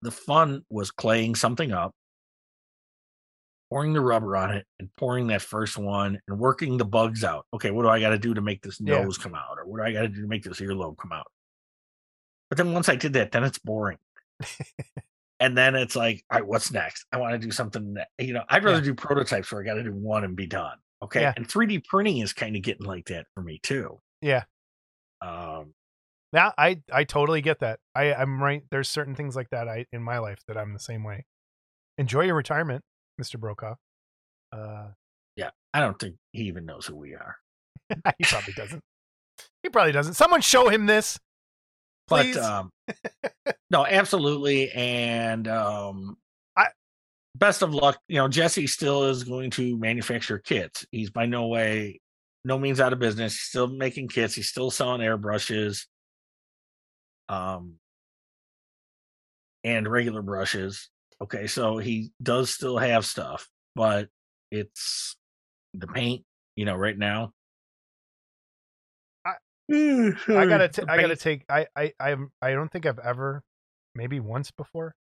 the 0.03 0.11
fun 0.11 0.65
was 0.71 0.91
claying 0.91 1.35
something 1.35 1.73
up, 1.73 1.93
pouring 3.71 3.93
the 3.93 4.01
rubber 4.01 4.37
on 4.37 4.51
it, 4.55 4.67
and 4.79 4.89
pouring 4.97 5.27
that 5.29 5.43
first 5.43 5.77
one 5.77 6.21
and 6.29 6.39
working 6.39 6.77
the 6.77 6.85
bugs 6.85 7.25
out. 7.25 7.47
Okay, 7.55 7.71
what 7.71 7.83
do 7.83 7.89
I 7.89 8.01
got 8.01 8.11
to 8.11 8.19
do 8.19 8.35
to 8.35 8.41
make 8.41 8.63
this 8.63 8.81
Yeah. 8.81 9.03
nose 9.03 9.19
come 9.19 9.35
out, 9.35 9.59
or 9.59 9.67
what 9.67 9.79
do 9.79 9.85
I 9.85 9.93
got 9.93 10.03
to 10.03 10.09
do 10.09 10.23
to 10.23 10.29
make 10.29 10.45
this 10.45 10.61
earlobe 10.61 10.99
come 10.99 11.13
out? 11.13 11.27
But 12.51 12.59
then 12.59 12.73
once 12.73 12.89
I 12.89 12.95
did 12.97 13.15
that, 13.15 13.33
then 13.33 13.43
it's 13.43 13.59
boring. 13.59 13.99
and 15.41 15.57
then 15.59 15.75
it's 15.75 15.97
like, 15.97 16.25
all 16.31 16.39
right, 16.39 16.47
what's 16.47 16.71
next? 16.71 17.07
I 17.11 17.17
want 17.17 17.33
to 17.33 17.39
do 17.45 17.51
something 17.51 17.95
that 17.95 18.09
you 18.19 18.33
know. 18.35 18.45
I'd 18.49 18.63
rather 18.65 18.79
Yeah. 18.79 18.85
do 18.85 18.95
prototypes 18.95 19.51
where 19.51 19.61
I 19.61 19.65
got 19.65 19.75
to 19.75 19.83
do 19.83 19.93
one 19.93 20.23
and 20.25 20.37
be 20.37 20.47
done. 20.47 20.77
Okay, 21.03 21.23
Yeah. 21.23 21.33
and 21.37 21.47
3D 21.49 21.81
printing 21.81 22.19
is 22.19 22.33
kind 22.33 22.55
of 22.55 22.63
getting 22.63 22.87
like 22.87 23.07
that 23.07 23.27
for 23.35 23.43
me 23.43 23.59
too. 23.63 24.01
Yeah. 24.21 24.45
Um, 25.21 25.75
Yeah, 26.33 26.53
I 26.59 26.81
I 26.93 27.05
totally 27.05 27.41
get 27.41 27.61
that. 27.61 27.81
I 27.95 28.13
I'm 28.15 28.43
right. 28.43 28.63
There's 28.71 28.89
certain 28.89 29.15
things 29.15 29.37
like 29.37 29.51
that 29.51 29.69
I 29.69 29.87
in 29.93 30.03
my 30.03 30.19
life 30.19 30.41
that 30.49 30.57
I'm 30.57 30.73
the 30.73 30.79
same 30.81 31.05
way. 31.05 31.25
Enjoy 31.99 32.23
your 32.23 32.35
retirement, 32.35 32.85
Mr. 33.21 33.39
Brokaw. 33.41 33.75
Uh, 34.53 34.89
yeah, 35.37 35.51
I 35.73 35.81
don't 35.81 35.99
think 35.99 36.17
he 36.33 36.45
even 36.45 36.67
knows 36.67 36.87
who 36.87 36.97
we 36.97 37.15
are. 37.15 37.37
he 38.19 38.25
probably 38.25 38.53
doesn't. 38.55 38.83
He 39.63 39.69
probably 39.69 39.93
doesn't. 39.93 40.15
Someone 40.15 40.41
show 40.41 40.69
him 40.69 40.87
this, 40.87 41.19
please. 42.09 42.37
But 42.37 42.45
um, 42.45 42.71
no, 43.71 43.87
absolutely, 43.87 44.71
and 44.73 45.49
um, 45.49 46.17
I- 46.57 46.69
best 47.35 47.63
of 47.63 47.75
luck. 47.75 47.99
You 48.09 48.17
know, 48.17 48.29
Jesse 48.29 48.67
still 48.67 49.05
is 49.05 49.25
going 49.25 49.51
to 49.53 49.77
manufacture 49.79 50.39
kits. 50.39 50.87
He's 50.91 51.11
by 51.11 51.27
no 51.27 51.47
way, 51.49 52.01
no 52.47 52.57
means 52.59 52.79
out 52.81 52.93
of 52.93 53.01
business. 53.01 53.33
He's 53.33 53.43
still 53.43 53.67
making 53.67 54.07
kits. 54.07 54.35
He's 54.35 54.49
still 54.49 54.71
selling 54.71 55.01
airbrushes, 55.01 55.87
um, 57.29 57.75
and 59.65 59.89
regular 59.91 60.23
brushes. 60.23 60.89
Okay, 61.21 61.49
so 61.49 61.79
he 61.79 62.13
does 62.23 62.51
still 62.51 62.79
have 62.79 63.05
stuff, 63.05 63.49
but 63.75 64.09
it's 64.53 65.17
the 65.75 65.89
paint. 65.89 66.25
You 66.55 66.67
know, 66.67 66.77
right 66.77 66.97
now. 66.97 67.33
I- 69.27 69.33
I 69.73 70.15
I 70.29 70.47
gotta 70.47 70.69
t- 70.69 70.83
I 70.89 71.01
gotta 71.01 71.17
take 71.17 71.45
I 71.49 71.67
I 71.75 71.93
I'm 71.99 72.31
I 72.41 72.53
don't 72.53 72.71
think 72.71 72.87
I've 72.87 73.01
ever 73.01 73.43
maybe 73.95 74.21
once 74.21 74.53
before. 74.53 74.95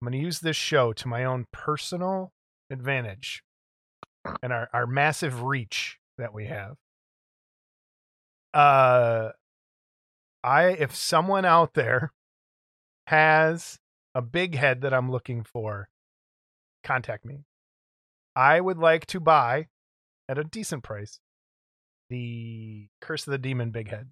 I'm 0.00 0.06
gonna 0.06 0.18
use 0.22 0.38
this 0.38 0.56
show 0.56 0.92
to 0.92 1.08
my 1.08 1.24
own 1.24 1.46
personal 1.52 2.32
advantage 2.70 3.42
and 4.42 4.52
our 4.52 4.68
our 4.72 4.86
massive 4.86 5.42
reach 5.42 5.98
that 6.22 6.32
we 6.32 6.46
have. 6.46 6.76
Uh, 8.54 9.30
I 10.44 10.68
if 10.68 10.94
someone 10.94 11.44
out 11.44 11.74
there 11.74 12.12
has 13.08 13.78
a 14.14 14.22
big 14.22 14.54
head 14.54 14.82
that 14.82 14.94
I'm 14.94 15.10
looking 15.10 15.42
for, 15.42 15.88
contact 16.84 17.24
me. 17.24 17.44
I 18.36 18.60
would 18.60 18.78
like 18.78 19.06
to 19.06 19.20
buy 19.20 19.68
at 20.28 20.38
a 20.38 20.44
decent 20.44 20.82
price 20.82 21.18
the 22.08 22.88
Curse 23.00 23.26
of 23.26 23.32
the 23.32 23.38
Demon 23.38 23.70
big 23.70 23.88
head. 23.88 24.10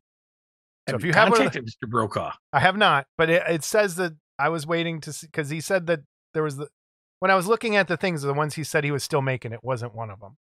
So 0.89 0.97
if 0.97 1.05
you 1.05 1.13
have 1.13 1.31
one 1.31 1.43
Mr. 1.43 1.89
Brokaw, 1.89 2.33
I 2.53 2.61
have 2.61 2.77
not, 2.77 3.07
but 3.17 3.31
it, 3.31 3.43
it 3.49 3.65
says 3.65 3.97
that 3.97 4.15
I 4.39 4.49
was 4.49 4.67
waiting 4.67 5.01
to 5.03 5.13
see 5.13 5.27
because 5.27 5.51
he 5.51 5.61
said 5.61 5.87
that 5.87 6.01
there 6.35 6.43
was 6.43 6.57
the 6.57 6.69
when 7.21 7.31
I 7.31 7.37
was 7.37 7.47
looking 7.47 7.77
at 7.77 7.87
the 7.87 7.97
things, 7.97 8.23
the 8.23 8.35
ones 8.35 8.55
he 8.55 8.65
said 8.65 8.83
he 8.83 8.91
was 8.91 9.05
still 9.05 9.23
making, 9.23 9.53
it 9.53 9.63
wasn't 9.63 9.95
one 9.95 10.11
of 10.11 10.21
them. 10.21 10.39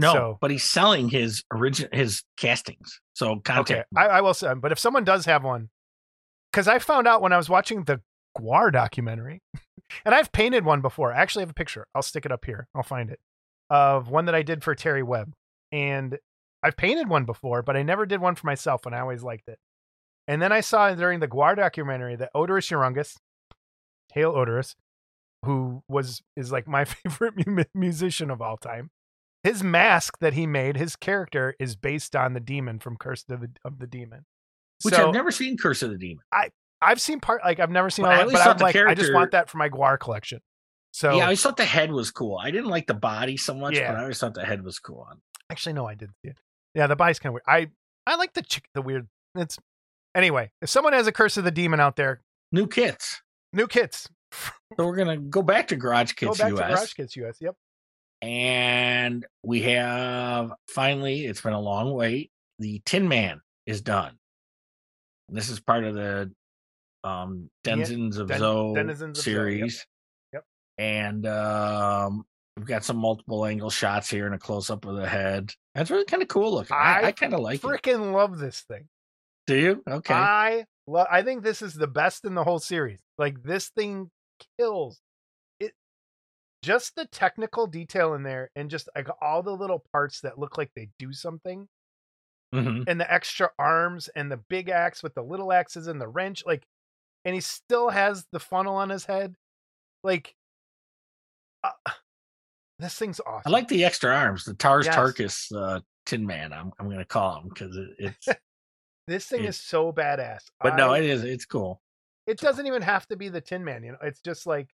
No, 0.00 0.12
So- 0.12 0.38
but 0.40 0.50
he's 0.50 0.64
selling 0.64 1.08
his 1.08 1.44
original 1.52 1.90
his 1.92 2.22
castings. 2.36 3.00
So 3.14 3.36
contact. 3.40 3.70
Okay. 3.70 3.84
I, 3.96 4.18
I 4.18 4.20
will 4.20 4.34
say, 4.34 4.52
but 4.54 4.72
if 4.72 4.78
someone 4.78 5.04
does 5.04 5.26
have 5.26 5.44
one, 5.44 5.68
because 6.50 6.66
I 6.68 6.78
found 6.78 7.06
out 7.06 7.20
when 7.22 7.32
I 7.32 7.36
was 7.36 7.48
watching 7.48 7.84
the 7.84 8.00
GWAR 8.38 8.72
documentary, 8.72 9.42
and 10.04 10.14
I've 10.14 10.32
painted 10.32 10.64
one 10.64 10.80
before. 10.80 11.12
I 11.12 11.18
actually 11.18 11.42
have 11.42 11.50
a 11.50 11.54
picture. 11.54 11.86
I'll 11.94 12.02
stick 12.02 12.24
it 12.24 12.32
up 12.32 12.44
here. 12.44 12.66
I'll 12.74 12.82
find 12.82 13.10
it 13.10 13.20
of 13.68 14.08
one 14.08 14.24
that 14.24 14.34
I 14.34 14.42
did 14.42 14.64
for 14.64 14.74
Terry 14.74 15.02
Webb, 15.02 15.32
and 15.70 16.18
I've 16.62 16.76
painted 16.76 17.08
one 17.08 17.24
before, 17.24 17.62
but 17.62 17.76
I 17.76 17.82
never 17.82 18.04
did 18.06 18.20
one 18.20 18.34
for 18.34 18.46
myself, 18.46 18.84
and 18.86 18.94
I 18.94 19.00
always 19.00 19.22
liked 19.22 19.48
it. 19.48 19.58
And 20.28 20.40
then 20.42 20.52
I 20.52 20.60
saw 20.60 20.92
during 20.94 21.20
the 21.20 21.28
GWAR 21.28 21.56
documentary 21.56 22.16
that 22.16 22.30
Oderus 22.34 22.70
Urungus, 22.70 23.16
hail 24.12 24.32
Oderus, 24.34 24.74
who 25.44 25.82
was 25.88 26.22
is 26.36 26.50
like 26.52 26.66
my 26.68 26.84
favorite 27.04 27.46
mu- 27.46 27.64
musician 27.74 28.30
of 28.30 28.40
all 28.42 28.56
time. 28.56 28.90
His 29.42 29.62
mask 29.62 30.18
that 30.20 30.34
he 30.34 30.46
made, 30.46 30.76
his 30.76 30.96
character 30.96 31.54
is 31.58 31.74
based 31.76 32.14
on 32.14 32.34
the 32.34 32.40
demon 32.40 32.78
from 32.78 32.96
Curse 32.98 33.24
of 33.30 33.40
the, 33.40 33.50
of 33.64 33.78
the 33.78 33.86
Demon. 33.86 34.26
which 34.82 34.94
so 34.94 35.08
I've 35.08 35.14
never 35.14 35.30
seen 35.30 35.56
Curse 35.56 35.82
of 35.82 35.90
the 35.90 35.98
Demon. 35.98 36.22
I 36.32 36.50
I've 36.82 37.00
seen 37.00 37.20
part 37.20 37.42
like 37.44 37.58
I've 37.60 37.70
never 37.70 37.88
seen 37.90 38.04
But 38.04 38.08
all 38.08 38.12
I 38.12 38.16
that, 38.16 38.22
always 38.22 38.34
but 38.38 38.44
thought 38.44 38.58
the 38.58 38.64
like 38.64 38.76
I 38.76 38.94
just 38.94 39.12
want 39.14 39.30
that 39.32 39.48
for 39.48 39.56
my 39.58 39.68
GWAR 39.70 39.98
collection. 39.98 40.40
So 40.92 41.12
yeah, 41.16 41.18
I 41.18 41.22
always 41.24 41.42
thought 41.42 41.56
the 41.56 41.64
head 41.64 41.90
was 41.92 42.10
cool. 42.10 42.36
I 42.36 42.50
didn't 42.50 42.68
like 42.70 42.86
the 42.86 42.94
body 42.94 43.36
so 43.36 43.54
much, 43.54 43.76
Yeah. 43.76 43.92
but 43.92 43.98
I 43.98 44.02
always 44.02 44.18
thought 44.18 44.34
the 44.34 44.44
head 44.44 44.62
was 44.64 44.78
cool. 44.78 45.06
actually 45.50 45.72
no, 45.72 45.86
I 45.86 45.94
did 45.94 46.10
see 46.22 46.30
it. 46.30 46.38
Yeah, 46.74 46.86
the 46.86 46.96
body's 46.96 47.18
kind 47.18 47.30
of 47.30 47.34
weird. 47.34 47.44
I 47.46 47.70
I 48.12 48.16
like 48.16 48.32
the 48.34 48.42
chick, 48.42 48.64
the 48.74 48.82
weird. 48.82 49.08
It's 49.36 49.58
anyway. 50.14 50.50
If 50.60 50.68
someone 50.68 50.92
has 50.92 51.06
a 51.06 51.12
Curse 51.12 51.36
of 51.38 51.44
the 51.44 51.50
Demon 51.50 51.80
out 51.80 51.96
there, 51.96 52.20
New 52.52 52.66
kits. 52.66 53.22
new 53.52 53.66
kits. 53.68 54.08
So 54.76 54.86
we're 54.86 54.96
gonna 54.96 55.16
go 55.18 55.42
back 55.42 55.68
to 55.68 55.76
Garage 55.76 56.12
Go 56.12 56.28
Kits 56.28 56.38
back 56.40 56.52
US, 56.52 56.58
to 56.58 56.66
Garage 56.74 56.92
Kits 56.94 57.16
US. 57.16 57.36
Yep. 57.40 57.54
And 58.22 59.26
we 59.42 59.62
have 59.62 60.52
finally. 60.68 61.26
It's 61.26 61.40
been 61.40 61.52
a 61.52 61.60
long 61.60 61.92
wait. 61.92 62.30
The 62.58 62.82
Tin 62.84 63.08
Man 63.08 63.40
is 63.66 63.80
done. 63.82 64.16
This 65.28 65.48
is 65.48 65.60
part 65.60 65.84
of 65.84 65.94
the 65.94 66.30
um 67.04 67.48
Yeah, 67.64 67.76
Denizens 67.76 68.18
of 68.18 68.28
Den- 68.28 68.38
Zoe 68.40 68.74
Denizens 68.74 69.18
of 69.18 69.24
Zoe, 69.24 69.32
yep. 69.32 69.38
series. 69.40 69.86
Yep. 70.32 70.44
And 70.78 71.26
um 71.26 72.24
we've 72.56 72.66
got 72.66 72.84
some 72.84 72.96
multiple 72.98 73.46
angle 73.46 73.70
shots 73.70 74.10
here 74.10 74.26
and 74.26 74.34
a 74.34 74.38
close 74.38 74.70
up 74.70 74.84
of 74.84 74.96
the 74.96 75.08
head. 75.08 75.52
That's 75.74 75.90
really 75.90 76.04
kind 76.04 76.22
of 76.22 76.28
cool 76.28 76.52
looking. 76.52 76.76
I, 76.76 77.00
I 77.00 77.06
I 77.06 77.12
kind 77.12 77.32
of 77.32 77.40
like 77.40 77.62
it. 77.62 77.66
Freaking 77.66 78.12
love 78.12 78.38
this 78.38 78.60
thing. 78.68 78.88
Do 79.46 79.56
you? 79.56 79.82
Okay. 79.88 80.12
I 80.14 80.64
love. 80.86 81.06
I 81.10 81.22
think 81.22 81.42
this 81.42 81.62
is 81.62 81.74
the 81.74 81.86
best 81.86 82.24
in 82.24 82.34
the 82.34 82.44
whole 82.44 82.58
series. 82.58 83.00
Like 83.18 83.42
this 83.42 83.68
thing 83.70 84.10
kills. 84.58 85.00
Just 86.62 86.94
the 86.94 87.06
technical 87.06 87.66
detail 87.66 88.14
in 88.14 88.22
there, 88.22 88.50
and 88.54 88.68
just 88.70 88.88
like 88.94 89.08
all 89.22 89.42
the 89.42 89.56
little 89.56 89.82
parts 89.92 90.20
that 90.20 90.38
look 90.38 90.58
like 90.58 90.70
they 90.74 90.90
do 90.98 91.12
something, 91.12 91.68
Mhm. 92.54 92.84
and 92.86 93.00
the 93.00 93.10
extra 93.10 93.50
arms 93.58 94.08
and 94.08 94.30
the 94.30 94.36
big 94.36 94.68
axe 94.68 95.02
with 95.02 95.14
the 95.14 95.22
little 95.22 95.52
axes 95.52 95.86
and 95.86 96.00
the 96.00 96.08
wrench, 96.08 96.44
like, 96.44 96.66
and 97.24 97.34
he 97.34 97.40
still 97.40 97.88
has 97.90 98.26
the 98.32 98.40
funnel 98.40 98.74
on 98.76 98.90
his 98.90 99.04
head, 99.06 99.34
like. 100.02 100.34
Uh, 101.62 101.70
this 102.78 102.96
thing's 102.98 103.20
awesome. 103.20 103.42
I 103.46 103.50
like 103.50 103.68
the 103.68 103.84
extra 103.84 104.14
arms, 104.14 104.44
the 104.44 104.54
Tars 104.54 104.86
Yes. 104.86 104.96
Tarkas 104.96 105.52
uh, 105.56 105.80
Tin 106.06 106.26
Man. 106.26 106.52
I'm 106.52 106.72
I'm 106.78 106.90
gonna 106.90 107.04
call 107.06 107.40
him 107.40 107.48
because 107.48 107.74
it, 107.76 107.90
it's. 107.98 108.28
this 109.06 109.26
thing 109.28 109.44
it- 109.44 109.48
is 109.48 109.58
so 109.60 109.92
badass. 109.92 110.42
but 110.60 110.76
no, 110.76 110.92
it 110.94 111.04
is. 111.04 111.24
It's 111.24 111.46
cool. 111.46 111.80
it 112.26 112.38
doesn't 112.38 112.66
even 112.66 112.82
have 112.82 113.06
to 113.08 113.16
be 113.16 113.28
the 113.30 113.40
Tin 113.40 113.64
Man. 113.64 113.82
You 113.82 113.92
know, 113.92 113.98
it's 114.02 114.20
just 114.20 114.46
like, 114.46 114.68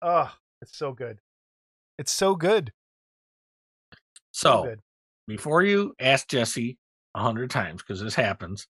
oh, 0.00 0.32
it's 0.62 0.76
so 0.78 0.92
good. 0.92 1.18
It's 1.98 2.12
so 2.12 2.34
good. 2.34 2.72
So 4.32 4.50
So 4.50 4.62
good. 4.64 4.80
before 5.26 5.62
you 5.62 5.94
ask 6.00 6.26
Jesse 6.28 6.78
a 7.14 7.20
hundred 7.20 7.50
times, 7.50 7.82
because 7.82 8.00
this 8.00 8.14
happens. 8.14 8.66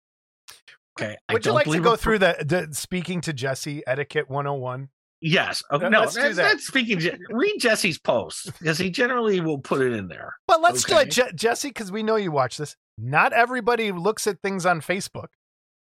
Okay. 1.00 1.18
Would 1.32 1.46
you 1.46 1.52
like 1.52 1.70
to 1.70 1.80
go 1.80 1.96
through 1.96 2.20
the, 2.20 2.36
the 2.46 2.74
speaking 2.74 3.22
to 3.22 3.34
Jesse 3.34 3.84
etiquette 3.88 4.30
101? 4.30 4.90
Yes. 5.22 5.62
Okay. 5.72 5.86
Uh, 5.86 5.90
no, 5.90 6.00
let's 6.02 6.16
do 6.16 6.22
that's, 6.22 6.38
that. 6.38 6.60
speaking. 6.62 7.00
Read 7.30 7.58
Jesse's 7.60 8.00
post 8.00 8.52
because 8.60 8.78
he 8.78 8.90
generally 8.90 9.42
will 9.42 9.60
put 9.60 9.82
it 9.82 9.92
in 9.94 10.08
there. 10.08 10.36
But 10.48 10.62
let's 10.62 10.84
do 10.84 10.98
it, 10.98 11.12
Je- 11.12 11.32
Jesse, 11.36 11.70
because 11.70 11.92
we 11.92 12.04
know 12.04 12.16
you 12.16 12.32
watch 12.32 12.58
this. 12.58 12.76
Not 12.98 13.34
everybody 13.34 13.92
looks 13.92 14.28
at 14.28 14.42
things 14.42 14.66
on 14.66 14.80
Facebook. 14.82 15.28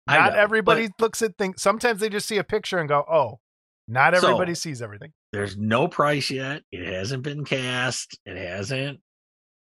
Not 0.07 0.33
know, 0.33 0.39
everybody 0.39 0.89
looks 0.99 1.21
at 1.21 1.37
things. 1.37 1.61
Sometimes 1.61 1.99
they 1.99 2.07
just 2.07 2.27
see 2.27 2.37
a 2.37 2.43
picture 2.43 2.77
and 2.77 2.87
go, 2.87 3.03
oh, 3.11 3.39
not 3.87 4.15
So- 4.15 4.27
everybody 4.27 4.55
sees 4.55 4.81
everything. 4.81 5.11
There's 5.33 5.57
no 5.57 5.87
price 5.87 6.29
yet. 6.31 6.63
It 6.71 6.85
hasn't 6.93 7.23
been 7.23 7.43
cast. 7.45 8.17
It 8.25 8.37
hasn't. 8.37 8.99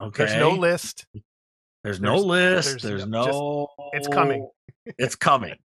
Okay. 0.01 0.25
There's 0.25 0.37
no 0.39 0.51
list. 0.51 1.05
There's 1.83 2.01
no 2.01 2.17
list. 2.17 2.69
there's 2.69 2.81
There's, 2.83 3.07
no- 3.07 3.25
just- 3.25 3.89
it's 3.93 4.07
coming. 4.07 4.49
it's 4.97 5.15
coming. 5.15 5.55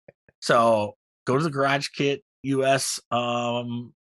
So 0.40 0.96
go 1.26 1.36
to 1.38 1.42
the 1.44 1.50
Garage 1.50 1.88
Kit 1.88 2.22
US 2.44 3.00
um 3.10 3.92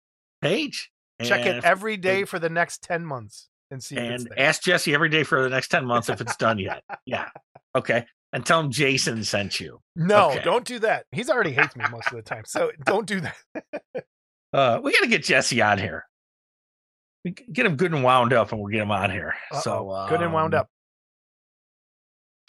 page. 0.41 0.91
Check 1.23 1.45
it 1.47 1.63
every 1.63 1.97
day 1.97 2.25
for 2.25 2.37
the 2.37 2.49
next 2.49 2.83
10 2.83 3.03
months. 3.05 3.49
and 3.71 3.83
see 3.83 3.95
if 3.95 4.01
it's 4.11 4.23
and 4.25 4.39
ask 4.39 4.61
Jesse 4.61 4.93
every 4.93 5.09
day 5.09 5.23
for 5.23 5.41
the 5.41 5.49
next 5.49 5.69
10 5.69 5.83
months 5.85 6.09
if 6.09 6.21
it's 6.21 6.35
done 6.37 6.59
yet. 6.59 6.83
Yeah. 7.05 7.29
Okay. 7.75 8.05
And 8.33 8.45
tell 8.45 8.59
him 8.59 8.69
Jason 8.71 9.23
sent 9.23 9.59
you. 9.59 9.79
no, 9.95 10.29
okay. 10.31 10.43
don't 10.43 10.63
do 10.65 10.77
that. 10.79 11.05
He's 11.11 11.29
already 11.29 11.51
hates 11.53 11.75
me 11.75 11.85
most 11.89 12.07
of 12.09 12.15
the 12.17 12.21
time, 12.21 12.43
so 12.45 12.71
don't 12.85 13.07
do 13.07 13.21
that. 13.21 13.35
Uh, 14.57 14.79
we 14.83 14.91
got 14.91 15.01
to 15.01 15.07
get 15.07 15.23
Jesse 15.23 15.61
on 15.61 15.77
here. 15.77 16.05
We 17.23 17.31
get 17.31 17.65
him 17.65 17.75
good 17.75 17.93
and 17.93 18.03
wound 18.03 18.33
up, 18.33 18.51
and 18.51 18.59
we'll 18.59 18.71
get 18.71 18.81
him 18.81 18.91
on 18.91 19.11
here. 19.11 19.35
So 19.61 19.89
Uh-oh. 19.91 20.09
good 20.09 20.21
and 20.21 20.33
wound 20.33 20.53
um, 20.55 20.61
up. 20.61 20.67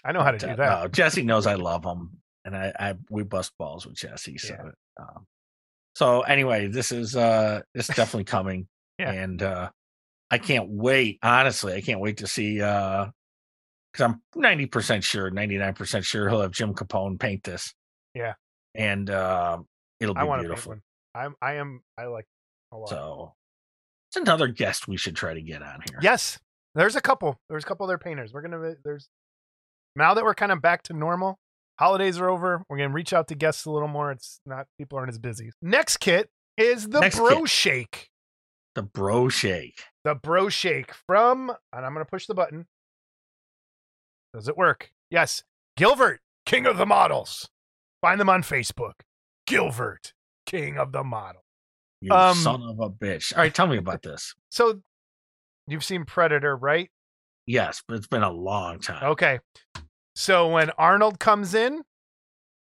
I 0.05 0.13
know 0.13 0.23
how 0.23 0.31
to 0.31 0.39
do 0.39 0.47
uh, 0.49 0.57
that. 0.57 0.83
no, 0.83 0.89
Jesse 0.89 1.23
knows 1.23 1.47
I 1.47 1.55
love 1.55 1.85
him, 1.85 2.19
and 2.45 2.57
I, 2.57 2.73
I 2.79 2.95
we 3.11 3.25
bust 3.25 3.53
balls 3.59 3.87
with 3.87 3.97
Jesse. 3.97 4.39
So, 4.39 4.55
Yeah. 4.55 5.03
um, 5.05 5.27
so 5.97 6.23
anyway, 6.23 6.69
this 6.69 6.93
is 6.93 7.17
uh, 7.17 7.61
this 7.75 7.91
is 7.91 7.97
definitely 7.97 8.25
coming, 8.37 8.69
Yeah. 8.99 9.11
and 9.13 9.43
uh, 9.43 9.71
I 10.31 10.39
can't 10.39 10.69
wait. 10.69 11.19
Honestly, 11.23 11.75
I 11.75 11.81
can't 11.81 12.01
wait 12.01 12.19
to 12.19 12.27
see. 12.27 12.63
uh 12.63 13.09
because 13.93 14.05
I'm 14.05 14.23
90 14.41 14.67
percent 14.67 15.03
sure, 15.03 15.31
99 15.31 15.75
percent 15.75 16.05
sure 16.05 16.29
he'll 16.29 16.43
have 16.43 16.53
Jim 16.53 16.75
Capone 16.75 17.19
paint 17.19 17.43
this. 17.43 17.75
Yeah. 18.15 18.35
and 18.75 19.09
uh, 19.11 19.59
it'll 19.99 20.15
be 20.15 20.21
I 20.21 20.25
want 20.25 20.41
paint 20.43 20.49
beautiful. 20.49 20.75
I'm. 21.15 21.35
I 21.43 21.55
am. 21.55 21.83
I 21.99 22.07
like 22.07 22.27
a 22.73 22.77
lot. 22.77 22.89
So 22.89 23.35
it's 24.11 24.17
another 24.17 24.49
guest 24.49 24.89
we 24.89 24.97
should 24.97 25.17
try 25.17 25.35
to 25.35 25.43
get 25.43 25.63
on 25.63 25.81
here. 25.89 25.99
Yes, 26.03 26.39
there's 26.75 26.97
a 26.97 27.01
couple. 27.01 27.39
There's 27.49 27.65
a 27.65 27.67
couple 27.67 27.85
other 27.85 27.99
painters. 27.99 28.33
We're 28.33 28.43
gonna. 28.43 28.75
There's 28.85 29.09
now 29.97 30.15
that 30.15 30.25
we're 30.25 30.35
kind 30.35 30.53
of 30.53 30.63
back 30.63 30.83
to 30.85 30.93
normal. 30.93 31.39
Holidays 31.79 32.19
are 32.19 32.29
over. 32.29 32.63
We're 32.69 32.79
gonna 32.79 32.93
reach 32.93 33.13
out 33.13 33.29
to 33.29 33.35
guests 33.35 33.65
a 33.65 33.71
little 33.71 33.89
more. 33.89 34.11
It's 34.11 34.41
not 34.47 34.67
people 34.79 34.99
aren't 34.99 35.11
as 35.11 35.19
busy. 35.19 35.51
Next 35.63 35.99
kit 35.99 36.29
is 36.57 36.89
the 36.89 37.01
Next 37.01 37.17
Bro 37.17 37.41
kit. 37.41 37.49
Shake. 37.49 38.11
The 38.75 38.83
bro 38.83 39.29
shake. 39.29 39.81
The 40.05 40.15
Bro 40.15 40.51
Shake 40.51 40.93
from, 41.09 41.51
and 41.73 41.85
I'm 41.85 41.93
gonna 41.93 42.05
push 42.05 42.27
the 42.27 42.35
button. 42.35 42.67
Does 44.33 44.47
it 44.49 44.57
work? 44.57 44.91
Yes. 45.11 45.43
Gilbert, 45.77 46.21
King 46.47 46.67
of 46.67 46.77
the 46.77 46.87
Models. 46.87 47.49
Find 48.01 48.21
them 48.21 48.29
on 48.29 48.43
Facebook. 48.43 48.93
Gilbert, 49.47 50.13
King 50.49 50.79
of 50.79 50.91
the 50.93 51.05
Model. 51.05 51.45
You 52.01 52.13
Um, 52.13 52.37
son 52.37 52.63
of 52.63 52.81
a 52.81 52.89
bitch. 52.91 53.33
All 53.37 53.43
right, 53.43 53.55
tell 53.55 53.67
me 53.67 53.77
about 53.77 54.03
this. 54.03 54.35
So, 54.51 54.81
you've 55.67 55.85
seen 55.85 56.05
Predator, 56.05 56.57
right? 56.57 56.91
Yes, 57.47 57.83
but 57.87 57.97
it's 57.99 58.07
been 58.07 58.23
a 58.23 58.31
long 58.33 58.81
time. 58.81 59.05
Okay. 59.11 59.41
So 60.17 60.49
when 60.49 60.71
Arnold 60.71 61.19
comes 61.21 61.55
in 61.55 61.83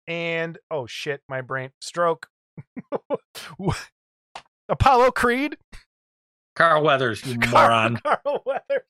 and 0.07 0.57
oh 0.69 0.85
shit, 0.85 1.21
my 1.29 1.41
brain 1.41 1.69
stroke. 1.81 2.27
Apollo 4.69 5.11
Creed, 5.11 5.57
Carl 6.55 6.83
Weathers, 6.83 7.25
you 7.25 7.37
Carl- 7.41 7.69
moron. 7.69 7.97
Carl 8.03 8.43
Weathers. 8.45 8.83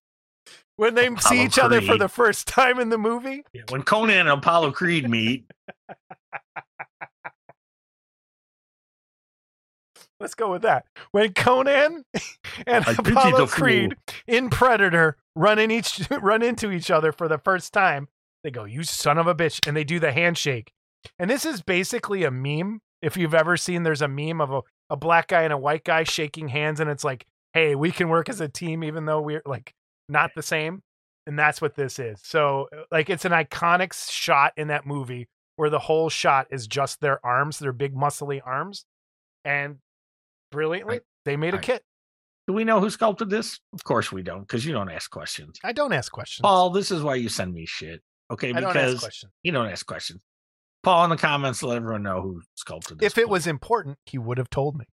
When 0.77 0.95
they 0.95 1.07
see 1.07 1.13
Apollo 1.15 1.41
each 1.43 1.59
other 1.59 1.81
for 1.81 1.97
the 1.97 2.07
first 2.09 2.47
time 2.47 2.79
in 2.79 2.89
the 2.89 2.97
movie, 2.97 3.43
Yeah, 3.53 3.63
When 3.69 3.83
Conan 3.83 4.17
and 4.17 4.29
Apollo 4.29 4.71
Creed 4.73 5.09
meet, 5.09 5.45
let's 10.19 10.35
go 10.35 10.51
with 10.51 10.63
that. 10.63 10.85
When 11.11 11.33
Conan 11.33 12.03
and 12.67 12.85
I 12.85 12.91
Apollo. 12.91 13.47
Creed 13.47 13.95
in 14.27 14.49
Predator 14.49 15.17
run 15.35 15.59
in 15.59 15.71
each 15.71 16.01
run 16.21 16.41
into 16.41 16.71
each 16.71 16.91
other 16.91 17.11
for 17.11 17.27
the 17.27 17.37
first 17.37 17.73
time, 17.73 18.07
they 18.43 18.51
go, 18.51 18.65
"You 18.65 18.83
son 18.83 19.17
of 19.17 19.27
a 19.27 19.35
bitch," 19.35 19.65
and 19.67 19.75
they 19.75 19.83
do 19.83 19.99
the 19.99 20.11
handshake. 20.11 20.71
And 21.19 21.29
this 21.29 21.45
is 21.45 21.61
basically 21.61 22.23
a 22.23 22.31
meme. 22.31 22.81
If 23.01 23.15
you've 23.15 23.35
ever 23.35 23.57
seen, 23.57 23.83
there's 23.83 24.01
a 24.01 24.07
meme 24.07 24.41
of 24.41 24.51
a, 24.51 24.61
a 24.89 24.97
black 24.97 25.27
guy 25.27 25.43
and 25.43 25.53
a 25.53 25.57
white 25.57 25.83
guy 25.83 26.03
shaking 26.03 26.47
hands, 26.47 26.79
and 26.79 26.89
it's 26.89 27.03
like, 27.03 27.25
"Hey, 27.53 27.75
we 27.75 27.91
can 27.91 28.09
work 28.09 28.29
as 28.29 28.41
a 28.41 28.47
team, 28.47 28.83
even 28.83 29.05
though 29.05 29.21
we're 29.21 29.43
like 29.45 29.73
not 30.09 30.31
the 30.35 30.43
same." 30.43 30.81
And 31.25 31.37
that's 31.37 31.61
what 31.61 31.75
this 31.75 31.99
is. 31.99 32.21
So, 32.23 32.69
uh, 32.73 32.83
like, 32.89 33.09
it's 33.09 33.25
an 33.25 33.33
iconic 33.33 33.91
shot 34.09 34.53
in 34.55 34.69
that 34.69 34.85
movie 34.85 35.27
where 35.57 35.69
the 35.69 35.79
whole 35.79 36.07
shot 36.07 36.47
is 36.51 36.67
just 36.67 37.01
their 37.01 37.23
arms, 37.25 37.59
their 37.59 37.73
big 37.73 37.93
muscly 37.93 38.39
arms, 38.45 38.85
and 39.43 39.79
brilliantly 40.57 40.93
Right. 40.95 41.01
they 41.25 41.37
made 41.37 41.53
a 41.53 41.59
kit. 41.59 41.83
do 42.47 42.53
we 42.53 42.63
know 42.63 42.79
who 42.79 42.89
sculpted 42.89 43.29
this? 43.29 43.59
Of 43.73 43.83
course 43.83 44.11
we 44.11 44.23
don't, 44.23 44.39
because 44.41 44.65
you 44.65 44.73
don't 44.73 44.89
ask 44.89 45.11
questions. 45.11 45.59
I 45.63 45.71
don't 45.71 45.93
ask 45.93 46.11
questions. 46.11 46.41
Paul, 46.41 46.71
this 46.71 46.89
is 46.89 47.03
why 47.03 47.13
you 47.15 47.29
send 47.29 47.53
me 47.53 47.67
shit. 47.67 48.01
Okay, 48.31 48.51
I 48.53 48.59
don't 48.59 48.75
ask 48.75 49.01
because 49.01 49.25
you 49.43 49.51
don't 49.51 49.67
ask 49.67 49.85
questions. 49.85 50.21
Paul 50.81 51.03
in 51.03 51.09
the 51.11 51.17
comments, 51.17 51.61
let 51.61 51.75
everyone 51.77 52.01
know 52.01 52.21
who 52.21 52.41
sculpted 52.55 52.97
this. 52.97 53.05
If 53.11 53.17
it 53.19 53.25
please. 53.25 53.29
was 53.31 53.47
important, 53.47 53.99
he 54.07 54.17
would 54.17 54.39
have 54.39 54.49
told 54.49 54.77
me. 54.77 54.85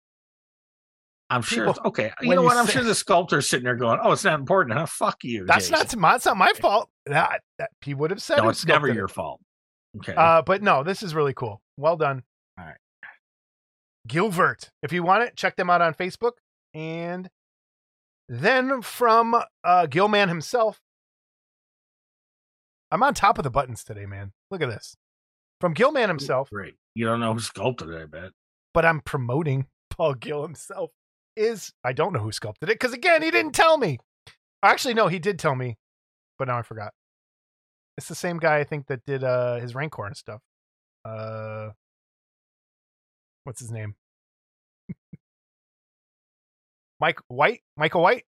I'm 1.30 1.40
sure. 1.40 1.66
people- 1.66 1.70
it's- 1.70 1.86
okay, 1.86 2.12
you 2.20 2.34
know 2.34 2.42
you 2.42 2.46
what? 2.46 2.56
I'm 2.58 2.66
say- 2.66 2.74
sure 2.74 2.82
the 2.84 2.94
sculptor's 2.94 3.48
sitting 3.48 3.64
there 3.64 3.76
going, 3.76 3.98
"Oh, 4.02 4.12
it's 4.12 4.24
not 4.24 4.38
important, 4.38 4.76
huh? 4.76 4.84
Fuck 4.86 5.24
you." 5.24 5.46
That's 5.46 5.68
Jason." 5.70 6.00
not 6.00 6.12
that's 6.12 6.26
not 6.26 6.36
my 6.36 6.52
fault. 6.60 6.90
That, 7.06 7.40
that 7.58 7.70
he 7.80 7.94
would 7.94 8.10
have 8.10 8.20
said. 8.20 8.36
No, 8.38 8.50
it's 8.50 8.66
never 8.66 8.88
your 8.92 9.06
it. 9.06 9.10
fault. 9.10 9.40
Okay. 9.96 10.14
Uh, 10.14 10.42
but 10.42 10.62
no, 10.62 10.82
this 10.82 11.02
is 11.02 11.14
really 11.14 11.32
cool. 11.32 11.62
Well 11.78 11.96
done. 11.96 12.22
Gilbert. 14.06 14.70
If 14.82 14.92
you 14.92 15.02
want 15.02 15.22
it, 15.24 15.36
check 15.36 15.56
them 15.56 15.70
out 15.70 15.80
on 15.82 15.94
Facebook. 15.94 16.32
And 16.72 17.28
then 18.28 18.82
from 18.82 19.40
uh, 19.62 19.86
Gilman 19.86 20.28
himself, 20.28 20.80
I'm 22.90 23.02
on 23.02 23.14
top 23.14 23.38
of 23.38 23.44
the 23.44 23.50
buttons 23.50 23.82
today, 23.84 24.06
man. 24.06 24.32
Look 24.50 24.62
at 24.62 24.68
this. 24.68 24.96
From 25.60 25.72
Gilman 25.74 26.08
himself, 26.08 26.50
Great. 26.50 26.74
You 26.94 27.06
don't 27.06 27.20
know 27.20 27.32
who 27.34 27.40
sculpted 27.40 27.88
it, 27.90 28.02
I 28.02 28.06
bet. 28.06 28.30
but 28.72 28.84
I'm 28.84 29.00
promoting 29.00 29.66
Paul 29.90 30.14
Gill 30.14 30.42
himself. 30.42 30.90
Is 31.36 31.72
I 31.82 31.92
don't 31.92 32.12
know 32.12 32.20
who 32.20 32.30
sculpted 32.30 32.68
it 32.68 32.74
because 32.78 32.92
again, 32.92 33.20
he 33.22 33.30
didn't 33.32 33.54
tell 33.56 33.76
me. 33.76 33.98
Actually, 34.62 34.94
no, 34.94 35.08
he 35.08 35.18
did 35.18 35.36
tell 35.36 35.56
me, 35.56 35.76
but 36.38 36.46
now 36.46 36.58
I 36.58 36.62
forgot. 36.62 36.92
It's 37.98 38.06
the 38.06 38.14
same 38.14 38.38
guy 38.38 38.58
I 38.58 38.64
think 38.64 38.86
that 38.86 39.04
did 39.04 39.24
uh 39.24 39.56
his 39.56 39.74
Rancor 39.74 40.06
and 40.06 40.16
stuff. 40.16 40.40
Uh, 41.04 41.70
what's 43.44 43.60
his 43.60 43.70
name? 43.70 43.94
Mike 47.00 47.18
White, 47.28 47.60
Michael 47.76 48.02
White. 48.02 48.24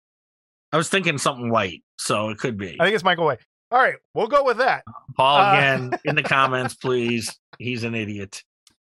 I 0.73 0.77
was 0.77 0.89
thinking 0.89 1.19
something 1.19 1.51
white, 1.51 1.83
so 1.99 2.31
it 2.31 2.39
could 2.39 2.57
be. 2.57 2.77
I 2.81 2.85
think 2.85 2.95
it's 2.95 3.05
Michael 3.05 3.27
White. 3.27 3.41
All 3.71 3.79
right, 3.79 3.97
we'll 4.15 4.29
go 4.29 4.45
with 4.45 4.59
that. 4.59 4.85
Paul 5.17 5.39
uh, 5.41 5.53
again 5.53 5.91
in 6.05 6.15
the 6.15 6.23
comments, 6.23 6.75
please. 6.75 7.39
He's 7.59 7.85
an 7.85 7.95
idiot. 7.95 8.43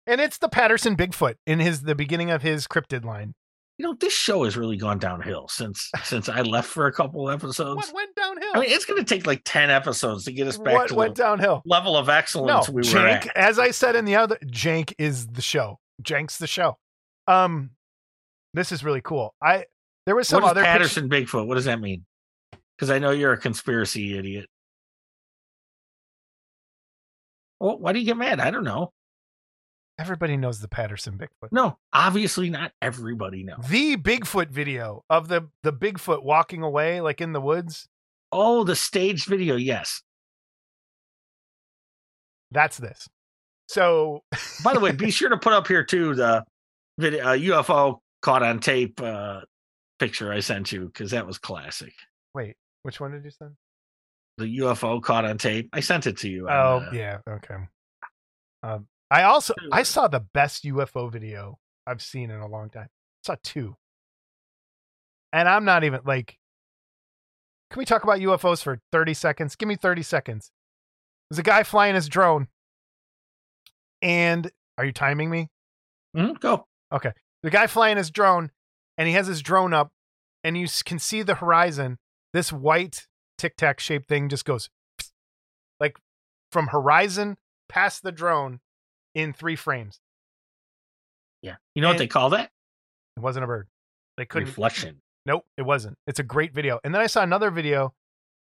And 0.08 0.20
it's 0.20 0.38
the 0.40 0.50
Patterson 0.50 0.96
Bigfoot 0.96 1.36
in 1.46 1.60
his 1.60 1.82
the 1.82 1.96
beginning 1.96 2.32
of 2.32 2.42
his 2.42 2.68
cryptid 2.68 3.06
line. 3.06 3.34
You 3.78 3.88
know, 3.88 3.96
this 4.00 4.14
show 4.14 4.44
has 4.44 4.58
really 4.58 4.78
gone 4.78 5.00
downhill 5.00 5.48
since 5.48 5.90
since 6.04 6.30
I 6.30 6.42
left 6.42 6.68
for 6.68 6.88
a 6.88 6.94
couple 6.94 7.30
episodes. 7.30 7.78
What 7.88 7.96
went 7.96 8.16
downhill? 8.16 8.52
I 8.54 8.60
mean, 8.60 8.70
it's 8.70 8.86
going 8.86 9.04
to 9.04 9.16
take 9.16 9.26
like 9.26 9.42
ten 9.46 9.70
episodes 9.70 10.26
to 10.26 10.32
get 10.32 10.48
us 10.48 10.58
back 10.58 10.74
what 10.76 10.88
to 10.90 10.96
went 10.96 11.16
the 11.16 11.24
downhill? 11.24 11.62
level 11.66 11.96
of 11.98 12.10
excellence 12.10 12.68
no, 12.68 12.74
we 12.74 12.80
were 12.80 12.84
Jank, 12.84 13.28
at. 13.28 13.38
as 13.38 13.58
I 13.58 13.72
said 13.72 13.96
in 13.96 14.06
the 14.06 14.16
other, 14.16 14.38
Jank 14.46 14.94
is 15.00 15.28
the 15.28 15.42
show. 15.42 15.80
Jank's 16.04 16.38
the 16.38 16.48
show. 16.48 16.78
Um, 17.28 17.72
this 18.54 18.72
is 18.72 18.84
really 18.84 19.02
cool. 19.02 19.34
I 19.42 19.66
there 20.06 20.16
was 20.16 20.28
some 20.28 20.42
What 20.44 20.52
other 20.52 20.62
picture- 20.62 20.72
Patterson 20.72 21.10
Bigfoot? 21.10 21.48
What 21.48 21.56
does 21.56 21.66
that 21.66 21.80
mean? 21.80 22.06
Because 22.78 22.90
I 22.90 23.00
know 23.00 23.12
you're 23.12 23.34
a 23.34 23.38
conspiracy 23.38 24.18
idiot. 24.18 24.48
Well, 27.60 27.78
why 27.78 27.94
do 27.94 28.00
you 28.00 28.06
get 28.06 28.18
mad? 28.18 28.40
I 28.40 28.50
don't 28.52 28.64
know. 28.64 28.92
Everybody 30.00 30.36
knows 30.36 30.60
the 30.60 30.68
Patterson 30.68 31.16
Bigfoot. 31.18 31.52
No, 31.52 31.78
obviously 31.94 32.50
not 32.50 32.72
everybody 32.82 33.44
knows. 33.44 33.60
The 33.70 33.98
Bigfoot 33.98 34.50
video 34.50 35.04
of 35.10 35.28
the 35.28 35.50
the 35.62 35.72
Bigfoot 35.72 36.24
walking 36.24 36.64
away 36.64 37.02
like 37.02 37.22
in 37.22 37.34
the 37.34 37.42
woods. 37.42 37.88
Oh, 38.32 38.64
the 38.64 38.76
staged 38.76 39.28
video, 39.28 39.56
yes. 39.58 40.02
That's 42.50 42.78
this. 42.78 43.08
So 43.72 44.22
By 44.66 44.74
the 44.74 44.82
way, 44.82 44.92
be 44.92 45.12
sure 45.12 45.30
to 45.30 45.38
put 45.38 45.54
up 45.54 45.66
here 45.66 45.84
too 45.86 46.14
the 46.14 46.44
video 46.98 47.24
uh, 47.24 47.38
UFO 47.38 48.00
caught 48.22 48.44
on 48.44 48.60
tape 48.60 49.00
uh, 49.02 49.42
picture 49.98 50.34
I 50.34 50.42
sent 50.42 50.74
you 50.74 50.88
because 50.88 51.12
that 51.12 51.26
was 51.26 51.38
classic. 51.38 51.94
wait, 52.36 52.56
which 52.84 53.00
one 53.00 53.12
did 53.12 53.24
you 53.24 53.32
send? 53.32 53.52
The 54.38 54.60
UFO 54.60 55.02
caught 55.02 55.24
on 55.24 55.38
tape. 55.38 55.70
I 55.72 55.80
sent 55.80 56.06
it 56.06 56.18
to 56.18 56.30
you. 56.30 56.50
on, 56.50 56.54
Oh 56.54 56.86
uh, 56.86 56.90
yeah, 56.92 57.18
okay. 57.30 57.56
Um, 58.62 58.88
I 59.10 59.24
also 59.24 59.54
I 59.72 59.84
saw 59.84 60.10
the 60.10 60.20
best 60.20 60.66
UFO 60.66 61.10
video 61.10 61.58
I've 61.88 62.02
seen 62.02 62.30
in 62.30 62.42
a 62.42 62.48
long 62.48 62.70
time. 62.70 62.90
saw 63.24 63.38
two, 63.42 63.78
and 65.32 65.48
I'm 65.48 65.64
not 65.64 65.86
even 65.86 66.02
like. 66.04 66.38
Can 67.70 67.80
we 67.80 67.86
talk 67.86 68.04
about 68.04 68.20
UFOs 68.20 68.62
for 68.62 68.82
30 68.92 69.14
seconds? 69.14 69.56
Give 69.56 69.70
me 69.70 69.78
30 69.78 70.04
seconds. 70.04 70.52
There's 71.30 71.40
a 71.40 71.44
guy 71.44 71.64
flying 71.64 71.96
his 71.96 72.10
drone, 72.10 72.50
and 74.02 74.52
are 74.78 74.86
you 74.86 74.92
timing 74.92 75.30
me? 75.30 75.50
mhm, 76.16 76.40
go. 76.40 76.68
Okay. 76.92 77.12
The 77.44 77.50
guy 77.50 77.68
flying 77.68 77.98
his 77.98 78.12
drone 78.12 78.52
and 78.98 79.08
he 79.08 79.14
has 79.14 79.28
his 79.28 79.42
drone 79.42 79.74
up 79.74 79.92
and 80.44 80.58
you 80.58 80.68
can 80.86 81.00
see 81.00 81.22
the 81.22 81.36
horizon 81.36 81.98
this 82.34 82.52
white 82.52 83.08
tic 83.38 83.56
tac 83.58 83.80
shaped 83.80 84.08
thing 84.08 84.30
just 84.30 84.46
goes 84.46 84.70
like 85.80 85.98
from 86.52 86.68
horizon 86.68 87.38
past 87.70 88.04
the 88.04 88.12
drone 88.12 88.60
in 89.16 89.34
three 89.34 89.56
frames 89.56 90.00
Yeah. 91.42 91.56
You 91.76 91.82
know 91.82 91.88
what 91.90 91.98
they 91.98 92.08
call 92.08 92.30
that? 92.32 92.52
it 93.18 93.20
wasn't 93.22 93.44
a 93.44 93.48
bird 93.48 93.68
they 94.18 94.26
couldn't 94.26 94.48
Reflection. 94.50 95.02
Nope, 95.26 95.46
it 95.58 95.62
wasn't. 95.62 95.98
It's 96.08 96.20
a 96.20 96.24
great 96.24 96.54
video. 96.54 96.80
And 96.84 96.94
then 96.94 97.02
I 97.02 97.08
saw 97.08 97.22
another 97.22 97.52
video 97.52 97.94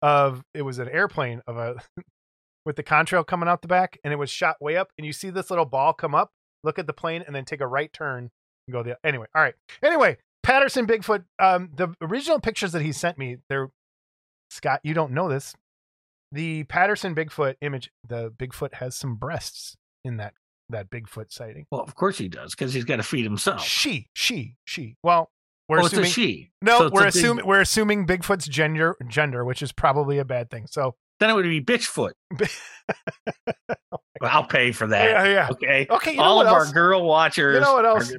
of 0.02 0.43
it 0.54 0.62
was 0.62 0.78
an 0.80 0.88
airplane 0.88 1.41
of 1.47 1.58
a 1.58 1.76
with 2.66 2.76
the 2.76 2.84
contrail 2.84 3.26
coming 3.26 3.49
out 3.49 3.62
the 3.62 3.68
back, 3.68 3.97
and 4.03 4.14
it 4.14 4.18
was 4.18 4.30
shot 4.30 4.57
way 4.62 4.78
up, 4.78 4.89
and 4.97 5.05
you 5.05 5.14
see 5.14 5.30
this 5.30 5.49
little 5.49 5.66
ball 5.66 5.93
come 5.93 6.14
up, 6.14 6.32
look 6.64 6.80
at 6.80 6.88
the 6.88 6.93
plane, 6.93 7.24
and 7.26 7.36
then 7.36 7.45
take 7.45 7.62
a 7.62 7.68
right 7.68 7.91
turn 7.91 8.30
and 8.68 8.74
go 8.74 8.84
the 8.84 8.97
anyway. 9.03 9.28
All 9.36 9.41
right. 9.41 9.55
Anyway, 9.84 10.18
Patterson 10.43 10.86
Bigfoot. 10.86 11.24
Um, 11.39 11.70
the 11.76 11.93
original 12.01 12.39
pictures 12.39 12.72
that 12.74 12.82
he 12.82 12.91
sent 12.91 13.18
me, 13.18 13.38
they're 13.49 13.72
Scott. 14.49 14.82
You 14.84 14.93
don't 14.93 15.12
know 15.12 15.30
this. 15.30 15.55
The 16.32 16.64
Patterson 16.66 17.16
Bigfoot 17.16 17.55
image, 17.62 17.91
the 18.07 18.32
Bigfoot 18.32 18.76
has 18.76 18.95
some 18.95 19.16
breasts 19.16 19.76
in 20.03 20.18
that 20.18 20.34
that 20.70 20.89
Bigfoot 20.91 21.32
sighting. 21.32 21.66
Well, 21.72 21.82
of 21.82 21.95
course 21.95 22.18
he 22.18 22.28
does, 22.28 22.53
because 22.53 22.74
he's 22.74 22.86
got 22.86 22.97
to 22.97 23.03
feed 23.03 23.24
himself. 23.24 23.64
She, 23.64 24.07
she, 24.14 24.55
she. 24.66 24.95
Well, 25.03 25.32
we're 25.68 25.82
oh, 25.82 25.86
assuming 25.86 26.05
it's 26.05 26.12
a 26.12 26.14
she. 26.14 26.51
no, 26.62 26.78
So 26.78 26.89
we're 26.91 27.01
a 27.01 27.05
big- 27.05 27.16
assuming 27.16 27.45
we're 27.45 27.62
assuming 27.62 28.07
Bigfoot's 28.07 28.47
gender 28.47 28.95
gender, 29.07 29.43
which 29.43 29.62
is 29.62 29.72
probably 29.72 30.20
a 30.20 30.26
bad 30.26 30.49
thing. 30.49 30.68
So 30.68 30.95
Then 31.20 31.30
it 31.30 31.34
would 31.34 31.43
be 31.43 31.61
bitchfoot. 31.61 32.11
Well, 32.39 32.47
I'll 34.22 34.45
pay 34.45 34.72
for 34.72 34.88
that. 34.88 35.09
yeah, 35.09 35.26
yeah. 35.34 35.47
Okay. 35.51 35.88
Okay, 35.89 36.17
All 36.17 36.41
of 36.41 36.47
else? 36.47 36.67
our 36.67 36.74
girl 36.74 37.03
watchers. 37.03 37.55
You 37.55 37.61
know 37.61 37.74
what 37.74 37.86
else? 37.86 38.11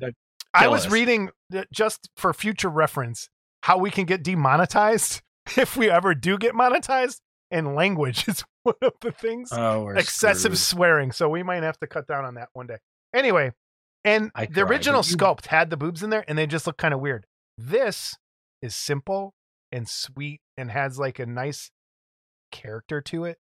I 0.53 0.69
was 0.69 0.87
us. 0.87 0.93
reading 0.93 1.31
uh, 1.55 1.65
just 1.73 2.09
for 2.17 2.33
future 2.35 2.69
reference 2.69 3.29
how 3.63 3.79
we 3.79 3.91
can 3.91 4.05
get 4.05 4.23
demonetized 4.23 5.21
if 5.57 5.77
we 5.77 5.91
ever 5.91 6.15
do 6.15 6.37
get 6.39 6.55
monetized, 6.55 7.21
and 7.51 7.75
language 7.75 8.25
is 8.29 8.45
one 8.65 8.75
of 8.83 8.93
the 9.01 9.13
things. 9.13 9.51
Oh, 9.53 9.89
excessive 9.91 10.59
screwed. 10.59 10.79
swearing, 10.79 11.13
so 11.13 11.29
we 11.29 11.43
might 11.43 11.63
have 11.63 11.79
to 11.81 11.87
cut 11.87 12.07
down 12.07 12.25
on 12.25 12.35
that 12.35 12.49
one 12.53 12.67
day. 12.67 12.77
Anyway, 13.15 13.53
and 14.05 14.31
I 14.35 14.47
the 14.47 14.63
original 14.65 15.03
you- 15.05 15.17
sculpt 15.17 15.47
had 15.47 15.71
the 15.71 15.77
boobs 15.77 16.03
in 16.03 16.11
there, 16.11 16.25
and 16.29 16.37
they 16.37 16.47
just 16.47 16.67
look 16.67 16.77
kind 16.77 16.95
of 16.95 17.01
weird. 17.01 17.27
This 17.57 18.17
is 18.63 18.75
simple 18.75 19.35
and 19.73 19.89
sweet 19.89 20.41
and 20.57 20.71
has 20.71 20.99
like 20.99 21.19
a 21.19 21.27
nice 21.27 21.71
character 22.51 23.01
to 23.01 23.25
it, 23.25 23.39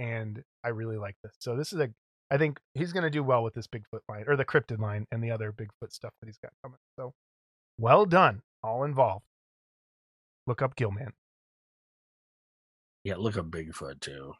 and 0.00 0.42
I 0.64 0.68
really 0.68 0.96
like 0.96 1.16
this. 1.22 1.32
So 1.38 1.56
this 1.56 1.72
is 1.72 1.80
a, 1.80 1.90
I 2.30 2.38
think 2.38 2.60
he's 2.74 2.92
going 2.92 3.04
to 3.04 3.10
do 3.10 3.22
well 3.22 3.42
with 3.42 3.54
this 3.54 3.66
Bigfoot 3.66 4.00
line 4.08 4.24
or 4.26 4.36
the 4.36 4.44
cryptid 4.44 4.80
line 4.80 5.06
and 5.10 5.22
the 5.22 5.30
other 5.30 5.52
Bigfoot 5.52 5.92
stuff 5.92 6.12
that 6.20 6.26
he's 6.26 6.38
got 6.38 6.52
coming. 6.62 6.78
So 6.98 7.12
well 7.78 8.06
done, 8.06 8.42
all 8.62 8.84
involved. 8.84 9.24
Look 10.46 10.62
up 10.62 10.76
Gilman. 10.76 11.12
Yeah, 13.04 13.16
look 13.16 13.36
up 13.36 13.50
Bigfoot 13.50 14.00
too. 14.00 14.34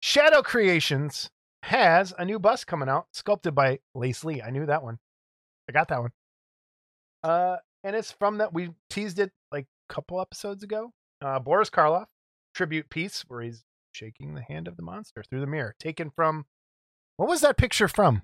Shadow 0.00 0.42
Creations 0.42 1.30
has 1.62 2.12
a 2.18 2.24
new 2.24 2.38
bust 2.38 2.66
coming 2.66 2.88
out, 2.88 3.06
sculpted 3.12 3.54
by 3.54 3.78
Lace 3.94 4.22
Lee. 4.22 4.42
I 4.42 4.50
knew 4.50 4.66
that 4.66 4.82
one. 4.82 4.98
I 5.68 5.72
got 5.72 5.88
that 5.88 6.00
one. 6.00 6.10
Uh, 7.22 7.56
and 7.82 7.96
it's 7.96 8.12
from 8.12 8.38
that 8.38 8.52
we 8.52 8.70
teased 8.90 9.18
it 9.18 9.32
couple 9.88 10.20
episodes 10.20 10.62
ago. 10.62 10.92
Uh, 11.22 11.38
Boris 11.38 11.70
Karloff 11.70 12.06
tribute 12.54 12.88
piece 12.90 13.24
where 13.28 13.42
he's 13.42 13.64
shaking 13.92 14.34
the 14.34 14.42
hand 14.42 14.68
of 14.68 14.76
the 14.76 14.82
monster 14.82 15.22
through 15.28 15.40
the 15.40 15.46
mirror, 15.46 15.74
taken 15.78 16.10
from 16.10 16.44
what 17.16 17.28
was 17.28 17.40
that 17.42 17.56
picture 17.56 17.88
from? 17.88 18.22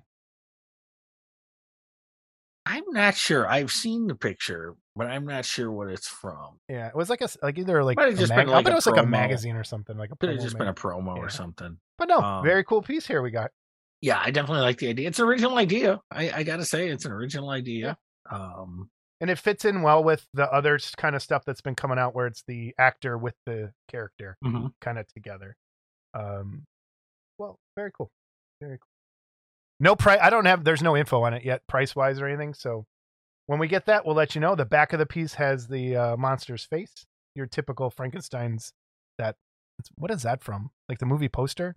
I'm 2.65 2.83
not 2.89 3.15
sure. 3.15 3.47
I've 3.47 3.71
seen 3.71 4.07
the 4.07 4.15
picture, 4.15 4.75
but 4.95 5.07
I'm 5.07 5.25
not 5.25 5.45
sure 5.45 5.71
what 5.71 5.87
it's 5.89 6.07
from. 6.07 6.59
Yeah, 6.69 6.87
it 6.87 6.95
was 6.95 7.09
like 7.09 7.21
a 7.21 7.27
like 7.41 7.57
either 7.57 7.83
like 7.83 7.99
a 7.99 8.13
just 8.13 8.29
mag- 8.29 8.45
been 8.45 8.53
like 8.53 8.67
it 8.67 8.73
was 8.73 8.85
like 8.85 9.01
a 9.01 9.05
magazine 9.05 9.55
or 9.55 9.63
something 9.63 9.97
like 9.97 10.11
a. 10.11 10.15
Could 10.15 10.29
have 10.29 10.37
promo 10.39 10.43
just 10.43 10.57
been 10.57 10.67
a 10.67 10.73
promo 10.73 11.15
Yeah. 11.15 11.23
or 11.23 11.29
something. 11.29 11.77
But 11.97 12.07
no, 12.09 12.19
um, 12.19 12.43
very 12.43 12.63
cool 12.63 12.81
piece 12.81 13.07
here 13.07 13.21
we 13.21 13.31
got. 13.31 13.49
Yeah, 14.01 14.21
I 14.23 14.31
definitely 14.31 14.61
like 14.61 14.77
the 14.77 14.89
idea. 14.89 15.07
It's 15.07 15.19
an 15.19 15.25
original 15.25 15.57
idea. 15.57 15.99
I, 16.11 16.31
I 16.31 16.43
gotta 16.43 16.65
say, 16.65 16.87
it's 16.89 17.05
an 17.05 17.11
original 17.11 17.49
idea. 17.49 17.97
Um, 18.31 18.89
and 19.21 19.29
it 19.29 19.37
fits 19.37 19.63
in 19.63 19.83
well 19.83 20.03
with 20.03 20.25
the 20.33 20.51
other 20.51 20.79
kind 20.97 21.15
of 21.15 21.21
stuff 21.21 21.45
that's 21.45 21.61
been 21.61 21.75
coming 21.75 21.99
out 21.99 22.13
where 22.13 22.27
it's 22.27 22.43
the 22.47 22.73
actor 22.77 23.17
with 23.17 23.35
the 23.45 23.71
character 23.87 24.35
mhm. 24.43 24.73
kind 24.81 24.97
of 24.97 25.07
together. 25.07 25.55
Um 26.13 26.63
well 27.37 27.59
very 27.77 27.91
cool 27.97 28.09
very 28.59 28.77
cool. 28.77 28.87
No 29.79 29.95
price 29.95 30.19
i 30.21 30.29
don't 30.29 30.45
have 30.45 30.63
there's 30.63 30.83
no 30.83 30.97
info 30.97 31.23
on 31.23 31.33
it 31.33 31.45
yet 31.45 31.61
price 31.67 31.95
wise 31.95 32.19
or 32.19 32.27
anything 32.27 32.53
so 32.53 32.85
when 33.45 33.59
we 33.59 33.67
get 33.67 33.85
that 33.85 34.05
we'll 34.05 34.15
let 34.15 34.35
you 34.35 34.41
know. 34.41 34.55
The 34.55 34.65
back 34.65 34.91
of 34.91 34.99
the 34.99 35.05
piece 35.05 35.35
has 35.35 35.67
the 35.67 35.95
uh, 35.95 36.17
monster's 36.17 36.65
face 36.65 37.05
your 37.35 37.45
typical 37.45 37.89
frankenstein's 37.89 38.73
that 39.17 39.35
what 39.95 40.11
is 40.11 40.23
that 40.23 40.43
from? 40.43 40.71
Like 40.89 40.99
the 40.99 41.05
movie 41.05 41.29
poster 41.29 41.75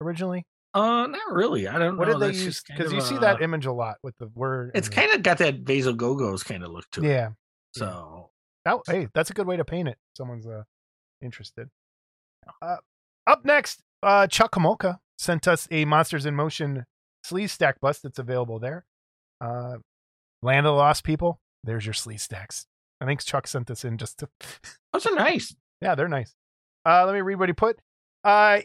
originally 0.00 0.44
uh, 0.74 1.06
not 1.06 1.32
really. 1.32 1.66
I 1.68 1.78
don't 1.78 1.96
what 1.96 2.08
know. 2.08 2.18
did 2.18 2.34
they 2.34 2.38
use 2.38 2.62
because 2.62 2.92
you 2.92 3.00
see 3.00 3.16
a- 3.16 3.20
that 3.20 3.42
image 3.42 3.66
a 3.66 3.72
lot 3.72 3.96
with 4.02 4.16
the 4.18 4.28
word 4.34 4.72
It's 4.74 4.88
kind 4.88 5.12
of 5.12 5.22
got 5.22 5.38
that 5.38 5.64
Basil 5.64 5.94
Gogos 5.94 6.44
kind 6.44 6.62
of 6.64 6.70
look 6.70 6.84
to 6.92 7.02
it. 7.04 7.08
yeah 7.08 7.28
So 7.74 8.30
That, 8.64 8.78
hey, 8.86 9.08
that's 9.14 9.30
a 9.30 9.34
good 9.34 9.46
way 9.46 9.56
to 9.56 9.64
paint 9.64 9.88
it. 9.88 9.98
Someone's 10.16 10.46
uh, 10.46 10.62
interested. 11.22 11.68
Uh, 12.62 12.76
up 13.26 13.44
next, 13.44 13.80
uh, 14.02 14.26
Chuck 14.26 14.52
Homolka 14.52 14.98
sent 15.18 15.46
us 15.48 15.68
a 15.70 15.84
Monsters 15.84 16.26
in 16.26 16.34
Motion 16.34 16.84
Sleestak 17.26 17.74
bust 17.80 18.02
that's 18.02 18.18
available 18.18 18.58
there. 18.58 18.84
Uh, 19.40 19.76
Land 20.42 20.66
of 20.66 20.72
the 20.72 20.76
Lost 20.76 21.04
People. 21.04 21.40
There's 21.64 21.84
your 21.84 21.92
Sleestaks. 21.94 22.64
I 23.00 23.06
think 23.06 23.22
Chuck 23.24 23.46
sent 23.46 23.66
this 23.66 23.84
in 23.84 23.98
just 23.98 24.18
to. 24.18 24.28
those 24.92 25.06
are 25.06 25.14
nice. 25.14 25.54
yeah, 25.82 25.94
they're 25.94 26.08
nice. 26.08 26.34
Uh, 26.86 27.04
let 27.06 27.14
me 27.14 27.20
read 27.20 27.38
what 27.38 27.48
he 27.48 27.52
put. 27.52 27.78
Uh, 28.24 28.60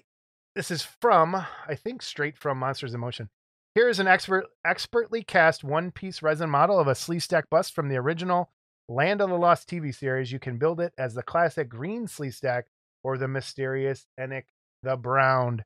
this 0.55 0.71
is 0.71 0.81
from, 0.81 1.35
I 1.35 1.75
think, 1.75 2.01
straight 2.01 2.37
from 2.37 2.59
Monsters 2.59 2.93
in 2.93 2.99
Motion. 2.99 3.29
Here 3.75 3.89
is 3.89 3.99
an 3.99 4.07
expert, 4.07 4.45
expertly 4.65 5.21
cast 5.21 5.63
one 5.63 5.91
piece 5.91 6.21
resin 6.21 6.49
model 6.49 6.79
of 6.79 6.87
a 6.87 6.93
Sleestak 6.93 7.43
bust 7.51 7.73
from 7.73 7.89
the 7.89 7.97
original 7.97 8.51
Land 8.87 9.21
of 9.21 9.29
the 9.29 9.37
Lost 9.37 9.69
TV 9.69 9.93
series. 9.93 10.31
You 10.31 10.39
can 10.39 10.57
build 10.57 10.79
it 10.79 10.93
as 10.97 11.13
the 11.13 11.23
classic 11.23 11.67
green 11.67 12.07
Sleestak 12.07 12.63
or 13.03 13.17
the 13.17 13.27
mysterious 13.27 14.07
Enik 14.17 14.43
the 14.81 14.95
Brown 14.95 15.63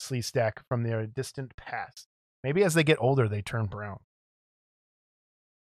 Sleestak 0.00 0.54
from 0.68 0.82
their 0.82 1.06
distant 1.06 1.54
past. 1.56 2.08
Maybe 2.42 2.64
as 2.64 2.74
they 2.74 2.84
get 2.84 2.98
older, 3.00 3.28
they 3.28 3.42
turn 3.42 3.66
brown. 3.66 3.98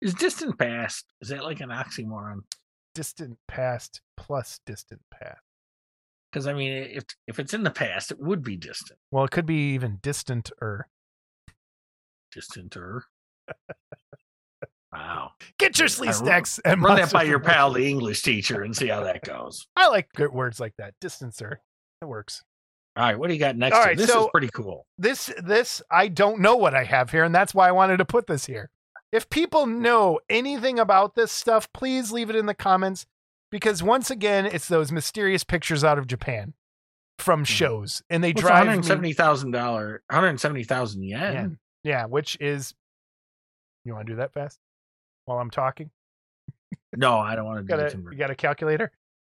Is 0.01 0.13
distant 0.13 0.57
past? 0.57 1.05
Is 1.21 1.29
that 1.29 1.43
like 1.43 1.59
an 1.59 1.69
oxymoron? 1.69 2.41
Distant 2.95 3.37
past 3.47 4.01
plus 4.15 4.59
distant 4.65 5.01
past. 5.11 5.46
Because 6.31 6.47
I 6.47 6.53
mean, 6.53 6.71
if 6.73 7.03
if 7.27 7.39
it's 7.39 7.53
in 7.53 7.63
the 7.63 7.71
past, 7.71 8.11
it 8.11 8.19
would 8.19 8.43
be 8.43 8.57
distant, 8.57 8.99
Well, 9.11 9.23
it 9.23 9.31
could 9.31 9.45
be 9.45 9.73
even 9.73 9.99
distant 10.01 10.51
or 10.61 10.87
distanter. 12.35 13.01
wow. 14.91 15.31
get 15.57 15.79
your 15.79 15.87
Sleestaks 15.87 16.59
and 16.65 16.81
Run 16.81 16.97
that 16.97 17.11
by 17.11 17.23
your 17.23 17.39
pal, 17.39 17.71
the 17.71 17.87
English 17.89 18.21
teacher, 18.23 18.61
and 18.63 18.75
see 18.75 18.87
how 18.87 19.03
that 19.03 19.23
goes. 19.23 19.67
I 19.75 19.87
like 19.87 20.09
good 20.13 20.31
words 20.33 20.59
like 20.59 20.73
that. 20.77 20.93
Distancer. 21.01 21.57
It 22.01 22.05
works. 22.05 22.43
All 22.95 23.03
right, 23.03 23.17
what 23.17 23.27
do 23.27 23.33
you 23.33 23.39
got 23.39 23.55
next? 23.55 23.75
All 23.75 23.83
right, 23.83 23.97
this 23.97 24.09
so- 24.09 24.25
is 24.25 24.29
pretty 24.31 24.49
cool. 24.53 24.85
This 24.97 25.31
this 25.43 25.81
I 25.91 26.07
don't 26.07 26.39
know 26.41 26.55
what 26.57 26.73
I 26.75 26.83
have 26.83 27.11
here, 27.11 27.23
and 27.23 27.33
that's 27.33 27.53
why 27.53 27.67
I 27.67 27.71
wanted 27.71 27.97
to 27.97 28.05
put 28.05 28.27
this 28.27 28.45
here. 28.45 28.69
If 29.11 29.29
people 29.29 29.65
know 29.65 30.19
anything 30.29 30.79
about 30.79 31.15
this 31.15 31.31
stuff, 31.31 31.71
please 31.73 32.11
leave 32.11 32.29
it 32.29 32.35
in 32.35 32.45
the 32.45 32.53
comments. 32.53 33.05
Because 33.51 33.81
once 33.81 34.09
again, 34.11 34.45
it's 34.45 34.67
those 34.67 34.91
mysterious 34.91 35.43
pictures 35.43 35.83
out 35.83 35.97
of 35.97 36.07
Japan 36.07 36.53
from 37.19 37.43
shows, 37.45 38.01
and 38.09 38.23
they 38.23 38.33
drive 38.33 38.67
hundred 38.67 38.77
me. 38.81 38.83
seventy 38.83 39.13
thousand 39.13 39.51
dollar, 39.51 40.01
one 40.09 40.21
hundred 40.23 40.39
seventy 40.39 40.63
thousand 40.63 41.03
yen. 41.03 41.33
yen. 41.33 41.59
Yeah, 41.83 42.05
which 42.05 42.37
is. 42.41 42.73
You 43.85 43.93
want 43.93 44.05
to 44.07 44.13
do 44.13 44.17
that 44.17 44.33
fast 44.33 44.59
while 45.25 45.37
I'm 45.39 45.49
talking? 45.49 45.89
No, 46.95 47.17
I 47.19 47.35
don't 47.35 47.45
want 47.45 47.59
to 47.59 47.63
do 47.63 47.67
Got 47.67 47.93
a 47.93 47.97
you 48.11 48.17
got 48.17 48.31
a 48.31 48.35
calculator? 48.35 48.91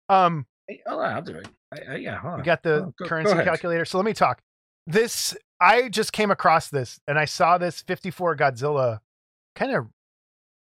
Um, 0.08 0.46
Hey, 0.68 0.80
on, 0.86 0.98
I'll 1.00 1.22
do 1.22 1.34
it. 1.36 1.48
I, 1.72 1.92
I, 1.92 1.96
yeah, 1.96 2.16
hold 2.18 2.34
on. 2.34 2.38
You 2.38 2.44
got 2.44 2.62
the 2.62 2.74
Oh, 2.74 2.80
go- 2.80 2.94
go 3.00 3.06
currency 3.06 3.32
ahead. 3.32 3.44
calculator. 3.44 3.84
So 3.84 3.98
let 3.98 4.04
me 4.06 4.12
talk. 4.12 4.40
This 4.86 5.36
I 5.60 5.88
just 5.88 6.12
came 6.12 6.30
across 6.30 6.68
this 6.68 7.00
and 7.08 7.18
I 7.18 7.24
saw 7.24 7.58
this 7.58 7.82
54 7.82 8.36
Godzilla 8.36 9.00
kind 9.56 9.72
of 9.74 9.88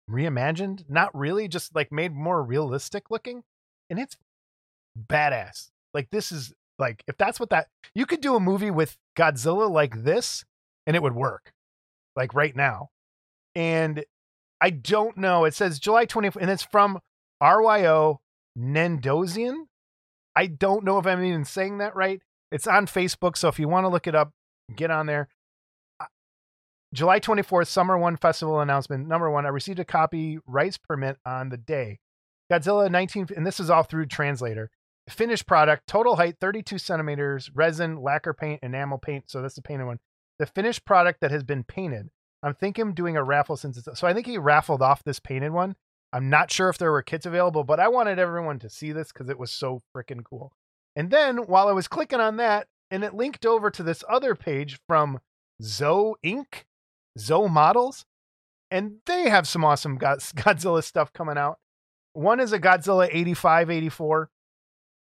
reimagined, 0.09 0.89
not 0.89 1.15
really, 1.17 1.47
just 1.47 1.75
like 1.75 1.91
made 1.91 2.13
more 2.13 2.43
realistic 2.43 3.09
looking. 3.09 3.43
And 3.89 3.99
it's 3.99 4.17
badass. 4.97 5.69
Like 5.93 6.09
this 6.11 6.31
is 6.31 6.53
like 6.79 7.03
if 7.07 7.17
that's 7.17 7.39
what 7.39 7.49
that 7.49 7.67
you 7.95 8.05
could 8.05 8.21
do 8.21 8.35
a 8.35 8.39
movie 8.39 8.71
with 8.71 8.97
Godzilla 9.17 9.69
like 9.69 10.03
this 10.03 10.45
and 10.85 10.95
it 10.95 11.03
would 11.03 11.15
work. 11.15 11.51
Like 12.15 12.33
right 12.33 12.55
now. 12.55 12.89
And 13.55 14.03
I 14.61 14.69
don't 14.71 15.17
know. 15.17 15.45
It 15.45 15.53
says 15.53 15.79
July 15.79 16.05
24th 16.05 16.41
and 16.41 16.49
it's 16.49 16.63
from 16.63 16.99
RYO 17.41 18.19
Nendozian. 18.57 19.65
I 20.35 20.47
don't 20.47 20.83
know 20.83 20.99
if 20.99 21.07
I'm 21.07 21.23
even 21.23 21.45
saying 21.45 21.79
that 21.79 21.95
right. 21.95 22.21
It's 22.51 22.67
on 22.67 22.85
Facebook, 22.85 23.35
so 23.35 23.47
if 23.49 23.59
you 23.59 23.67
want 23.67 23.83
to 23.83 23.89
look 23.89 24.07
it 24.07 24.15
up, 24.15 24.31
get 24.75 24.91
on 24.91 25.05
there. 25.05 25.27
July 26.93 27.19
24th, 27.19 27.67
Summer 27.67 27.97
One 27.97 28.15
Festival 28.17 28.61
announcement. 28.61 29.07
Number 29.07 29.29
one, 29.29 29.45
I 29.45 29.49
received 29.49 29.79
a 29.79 29.85
copy 29.85 30.39
rights 30.47 30.77
permit 30.77 31.17
on 31.25 31.49
the 31.49 31.57
day. 31.57 31.99
Godzilla 32.51 32.89
19, 32.89 33.27
and 33.35 33.45
this 33.45 33.59
is 33.59 33.69
all 33.69 33.83
through 33.83 34.05
translator. 34.05 34.71
Finished 35.09 35.47
product, 35.47 35.87
total 35.87 36.15
height 36.15 36.35
32 36.39 36.77
centimeters, 36.77 37.49
resin, 37.53 38.01
lacquer 38.01 38.33
paint, 38.33 38.61
enamel 38.63 38.97
paint. 38.97 39.29
So 39.29 39.41
that's 39.41 39.55
the 39.55 39.61
painted 39.61 39.85
one. 39.85 39.99
The 40.39 40.45
finished 40.45 40.85
product 40.85 41.21
that 41.21 41.31
has 41.31 41.43
been 41.43 41.63
painted. 41.63 42.09
I'm 42.43 42.53
thinking 42.53 42.93
doing 42.93 43.17
a 43.17 43.23
raffle 43.23 43.57
since 43.57 43.77
it's 43.77 43.99
so 43.99 44.07
I 44.07 44.13
think 44.13 44.27
he 44.27 44.37
raffled 44.37 44.81
off 44.81 45.03
this 45.03 45.19
painted 45.19 45.51
one. 45.51 45.75
I'm 46.13 46.29
not 46.29 46.51
sure 46.51 46.69
if 46.69 46.77
there 46.77 46.91
were 46.91 47.01
kits 47.01 47.25
available, 47.25 47.63
but 47.63 47.79
I 47.79 47.87
wanted 47.89 48.19
everyone 48.19 48.59
to 48.59 48.69
see 48.69 48.91
this 48.91 49.11
because 49.11 49.29
it 49.29 49.39
was 49.39 49.51
so 49.51 49.81
freaking 49.95 50.23
cool. 50.23 50.53
And 50.95 51.09
then 51.09 51.37
while 51.37 51.67
I 51.67 51.73
was 51.73 51.87
clicking 51.87 52.19
on 52.19 52.37
that, 52.37 52.67
and 52.89 53.03
it 53.03 53.13
linked 53.13 53.45
over 53.45 53.69
to 53.71 53.83
this 53.83 54.03
other 54.09 54.35
page 54.35 54.79
from 54.87 55.19
Zoe 55.61 56.13
Inc., 56.23 56.63
Zoe 57.19 57.49
Models, 57.49 58.05
and 58.71 58.97
they 59.05 59.29
have 59.29 59.47
some 59.47 59.63
awesome 59.63 59.99
Godzilla 59.99 60.83
stuff 60.83 61.13
coming 61.13 61.37
out. 61.37 61.59
One 62.13 62.39
is 62.39 62.53
a 62.53 62.59
Godzilla 62.59 63.07
85, 63.11 63.69
84, 63.69 64.29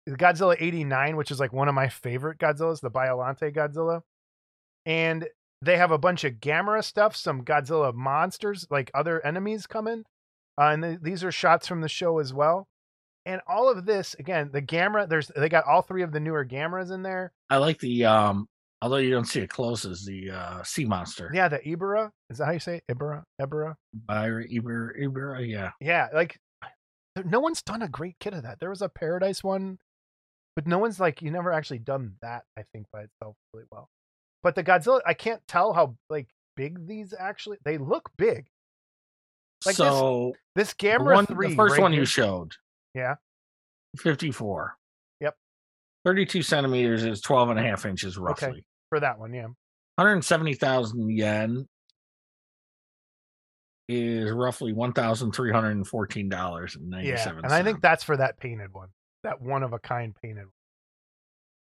the 0.05 0.15
Godzilla 0.15 0.55
89, 0.59 1.15
which 1.15 1.31
is 1.31 1.39
like 1.39 1.53
one 1.53 1.67
of 1.67 1.75
my 1.75 1.87
favorite 1.87 2.37
Godzillas, 2.37 2.81
the 2.81 2.91
Biolante 2.91 3.55
Godzilla. 3.55 4.01
And 4.85 5.27
they 5.61 5.77
have 5.77 5.91
a 5.91 5.97
bunch 5.97 6.23
of 6.23 6.33
Gamera 6.33 6.83
stuff, 6.83 7.15
some 7.15 7.43
Godzilla 7.43 7.93
monsters, 7.93 8.67
like 8.69 8.91
other 8.93 9.25
enemies 9.25 9.65
coming. 9.65 10.03
Uh, 10.59 10.69
and 10.69 10.83
th- 10.83 10.99
these 11.01 11.23
are 11.23 11.31
shots 11.31 11.67
from 11.67 11.81
the 11.81 11.89
show 11.89 12.19
as 12.19 12.33
well. 12.33 12.67
And 13.25 13.41
all 13.47 13.69
of 13.69 13.85
this, 13.85 14.15
again, 14.19 14.51
the 14.53 14.61
Gamera, 14.61 15.09
there's 15.09 15.31
they 15.35 15.49
got 15.49 15.65
all 15.65 15.81
three 15.81 16.03
of 16.03 16.11
the 16.11 16.19
newer 16.19 16.45
Gameras 16.45 16.91
in 16.91 17.01
there. 17.01 17.33
I 17.49 17.57
like 17.57 17.79
the 17.79 18.05
um 18.05 18.47
Although 18.81 18.97
you 18.97 19.11
don't 19.11 19.25
see 19.25 19.39
it 19.39 19.49
close 19.49 19.85
as 19.85 20.03
the 20.03 20.31
uh, 20.31 20.63
sea 20.63 20.85
monster. 20.85 21.31
Yeah, 21.33 21.47
the 21.47 21.59
Ibera. 21.59 22.11
Is 22.29 22.37
that 22.37 22.45
how 22.45 22.51
you 22.51 22.59
say 22.59 22.77
it? 22.77 22.83
Ibera? 22.93 23.23
Ibera? 23.41 23.75
Ibera, 24.09 24.51
Ibera, 24.51 24.99
Ibera 25.01 25.47
yeah. 25.47 25.71
Yeah, 25.79 26.07
like 26.13 26.37
no 27.23 27.39
one's 27.39 27.61
done 27.61 27.81
a 27.81 27.87
great 27.87 28.15
kit 28.19 28.33
of 28.33 28.43
that. 28.43 28.59
There 28.59 28.69
was 28.69 28.81
a 28.81 28.89
Paradise 28.89 29.43
one, 29.43 29.77
but 30.55 30.67
no 30.67 30.77
one's 30.77 30.99
like, 30.99 31.21
you 31.21 31.31
never 31.31 31.51
actually 31.51 31.79
done 31.79 32.15
that, 32.21 32.43
I 32.57 32.63
think, 32.73 32.87
by 32.91 33.03
itself 33.03 33.35
really 33.53 33.65
well. 33.71 33.89
But 34.43 34.55
the 34.55 34.63
Godzilla, 34.63 35.01
I 35.05 35.13
can't 35.13 35.41
tell 35.47 35.73
how 35.73 35.95
like 36.09 36.27
big 36.55 36.85
these 36.87 37.13
actually, 37.17 37.57
they 37.63 37.77
look 37.77 38.09
big. 38.17 38.45
Like 39.65 39.75
so 39.75 40.33
this, 40.55 40.67
this 40.67 40.73
Gamma 40.73 41.05
one, 41.05 41.25
3. 41.25 41.49
The 41.49 41.55
first 41.55 41.73
right 41.73 41.81
one 41.81 41.91
here, 41.93 42.01
you 42.01 42.05
showed. 42.05 42.53
Yeah. 42.93 43.15
54. 43.97 44.77
32 46.05 46.41
centimeters 46.43 47.03
is 47.03 47.19
12 47.21 47.49
and 47.49 47.59
a 47.59 47.63
half 47.63 47.85
inches 47.85 48.17
roughly. 48.17 48.47
Okay. 48.47 48.63
For 48.89 48.99
that 48.99 49.19
one, 49.19 49.33
yeah. 49.33 49.47
170,000 49.97 51.09
yen 51.09 51.67
is 53.87 54.31
roughly 54.31 54.73
one 54.73 54.93
thousand 54.93 55.31
three 55.31 55.51
hundred 55.51 55.85
fourteen 55.87 56.29
dollars 56.29 56.75
and 56.75 56.89
ninety-seven. 56.89 57.39
Yeah, 57.39 57.45
and 57.45 57.53
I 57.53 57.63
think 57.63 57.81
that's 57.81 58.03
for 58.03 58.17
that 58.17 58.39
painted 58.39 58.73
one, 58.73 58.89
that 59.23 59.41
one 59.41 59.63
of 59.63 59.73
a 59.73 59.79
kind 59.79 60.15
painted 60.21 60.45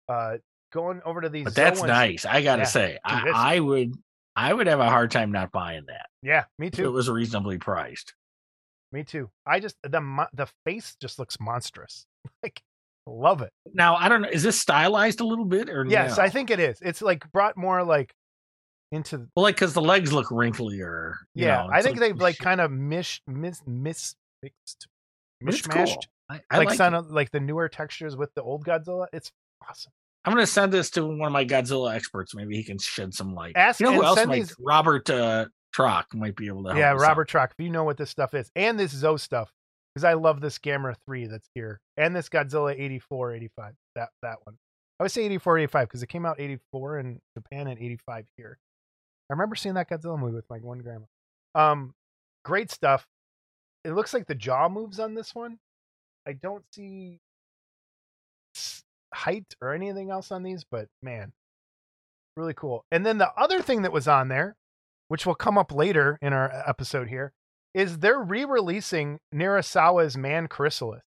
one. 0.07 0.17
Uh, 0.17 0.37
going 0.71 1.01
over 1.05 1.21
to 1.21 1.29
these. 1.29 1.45
But 1.45 1.55
that's 1.55 1.83
nice. 1.83 2.25
I 2.25 2.41
got 2.41 2.57
to 2.57 2.61
yeah, 2.61 2.67
say, 2.67 2.97
I, 3.03 3.31
I 3.55 3.59
would. 3.59 3.93
I 4.35 4.51
would 4.51 4.67
have 4.67 4.79
a 4.79 4.89
hard 4.89 5.11
time 5.11 5.31
not 5.31 5.51
buying 5.51 5.83
that. 5.87 6.07
Yeah, 6.23 6.45
me 6.57 6.69
too. 6.69 6.85
It 6.85 6.91
was 6.91 7.09
reasonably 7.09 7.57
priced. 7.57 8.13
Me 8.91 9.03
too. 9.03 9.29
I 9.45 9.59
just 9.59 9.75
the 9.83 10.27
the 10.33 10.47
face 10.65 10.95
just 10.99 11.19
looks 11.19 11.39
monstrous. 11.39 12.05
Like 12.41 12.61
love 13.07 13.41
it. 13.41 13.51
Now 13.73 13.95
I 13.95 14.09
don't 14.09 14.21
know. 14.21 14.29
Is 14.29 14.43
this 14.43 14.59
stylized 14.59 15.19
a 15.19 15.25
little 15.25 15.45
bit 15.45 15.69
or 15.69 15.85
Yes, 15.85 16.17
no? 16.17 16.23
I 16.23 16.29
think 16.29 16.49
it 16.49 16.59
is. 16.59 16.79
It's 16.81 17.01
like 17.01 17.29
brought 17.31 17.57
more 17.57 17.83
like 17.83 18.13
into 18.91 19.27
well, 19.35 19.43
like 19.43 19.55
because 19.55 19.73
the 19.73 19.81
legs 19.81 20.13
look 20.13 20.27
wrinklier. 20.27 21.15
you 21.33 21.45
yeah. 21.45 21.63
know, 21.63 21.69
I 21.71 21.81
think 21.81 21.99
they've 21.99 22.19
like 22.19 22.37
kind 22.37 22.61
of 22.61 22.71
mish 22.71 23.21
mis 23.27 23.61
mis 23.65 24.15
mixed 24.41 24.87
it's 25.41 25.67
cool. 25.67 25.95
I, 26.29 26.41
I 26.49 26.57
like 26.57 26.69
like 26.69 26.77
some 26.77 26.93
of 26.93 27.11
like 27.11 27.31
the 27.31 27.39
newer 27.39 27.67
textures 27.69 28.15
with 28.15 28.33
the 28.33 28.41
old 28.41 28.65
Godzilla. 28.65 29.07
It's 29.13 29.31
awesome. 29.67 29.91
I'm 30.25 30.33
gonna 30.33 30.47
send 30.47 30.71
this 30.71 30.89
to 30.91 31.05
one 31.05 31.27
of 31.27 31.33
my 31.33 31.45
Godzilla 31.45 31.93
experts. 31.93 32.33
Maybe 32.33 32.55
he 32.55 32.63
can 32.63 32.77
shed 32.77 33.13
some 33.13 33.33
light. 33.33 33.53
Ask 33.55 33.79
you 33.79 33.87
know 33.87 33.93
who 33.93 34.03
else 34.03 34.25
might? 34.25 34.35
these- 34.35 34.55
Robert 34.59 35.09
uh, 35.09 35.47
Trock 35.75 36.05
might 36.13 36.35
be 36.35 36.47
able 36.47 36.63
to. 36.63 36.69
Help 36.69 36.79
yeah, 36.79 36.93
us 36.93 37.01
out. 37.01 37.07
Robert 37.07 37.29
Trock, 37.29 37.49
if 37.51 37.63
you 37.63 37.69
know 37.69 37.83
what 37.83 37.97
this 37.97 38.09
stuff 38.09 38.33
is, 38.33 38.49
and 38.55 38.79
this 38.79 38.91
Zoe 38.91 39.17
stuff, 39.17 39.51
because 39.93 40.03
I 40.03 40.13
love 40.13 40.41
this 40.41 40.57
Gamera 40.57 40.95
3 41.05 41.27
that's 41.27 41.49
here, 41.53 41.79
and 41.97 42.15
this 42.15 42.29
Godzilla 42.29 42.73
84, 42.79 43.35
85, 43.35 43.73
that, 43.95 44.09
that 44.21 44.37
one. 44.43 44.57
I 44.99 45.03
would 45.03 45.11
say 45.11 45.25
84, 45.25 45.59
85, 45.59 45.87
because 45.87 46.03
it 46.03 46.07
came 46.09 46.25
out 46.25 46.39
84 46.39 46.99
in 46.99 47.19
Japan 47.37 47.67
and 47.67 47.79
85 47.79 48.25
here. 48.37 48.57
I 49.29 49.33
remember 49.33 49.55
seeing 49.55 49.75
that 49.75 49.89
Godzilla 49.89 50.19
movie 50.19 50.35
with 50.35 50.49
my 50.49 50.57
one 50.57 50.79
grandma. 50.79 51.05
Um, 51.55 51.93
great 52.43 52.71
stuff. 52.71 53.05
It 53.83 53.91
looks 53.91 54.13
like 54.13 54.27
the 54.27 54.35
jaw 54.35 54.69
moves 54.69 54.99
on 54.99 55.13
this 55.13 55.35
one. 55.35 55.59
I 56.27 56.33
don't 56.33 56.63
see 56.71 57.19
height 59.13 59.55
or 59.61 59.73
anything 59.73 60.09
else 60.09 60.31
on 60.31 60.43
these, 60.43 60.63
but 60.69 60.87
man, 61.01 61.33
really 62.37 62.53
cool. 62.53 62.85
And 62.91 63.05
then 63.05 63.17
the 63.17 63.31
other 63.37 63.61
thing 63.61 63.83
that 63.83 63.91
was 63.91 64.07
on 64.07 64.27
there, 64.27 64.55
which 65.07 65.25
will 65.25 65.35
come 65.35 65.57
up 65.57 65.71
later 65.71 66.17
in 66.21 66.33
our 66.33 66.51
uh, 66.51 66.63
episode 66.67 67.09
here, 67.09 67.33
is 67.73 67.99
they're 67.99 68.19
re-releasing 68.19 69.19
Nirasawa's 69.33 70.15
Man 70.17 70.47
Chrysalis 70.47 71.01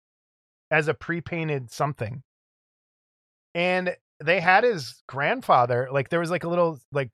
as 0.71 0.89
a 0.89 0.95
pre-painted 0.95 1.71
something. 1.71 2.23
And 3.55 3.97
they 4.23 4.41
had 4.41 4.65
his 4.65 5.03
grandfather, 5.09 5.89
like 5.91 6.09
there 6.09 6.21
was 6.21 6.31
like 6.31 6.45
a 6.45 6.49
little 6.49 6.79
like 6.93 7.11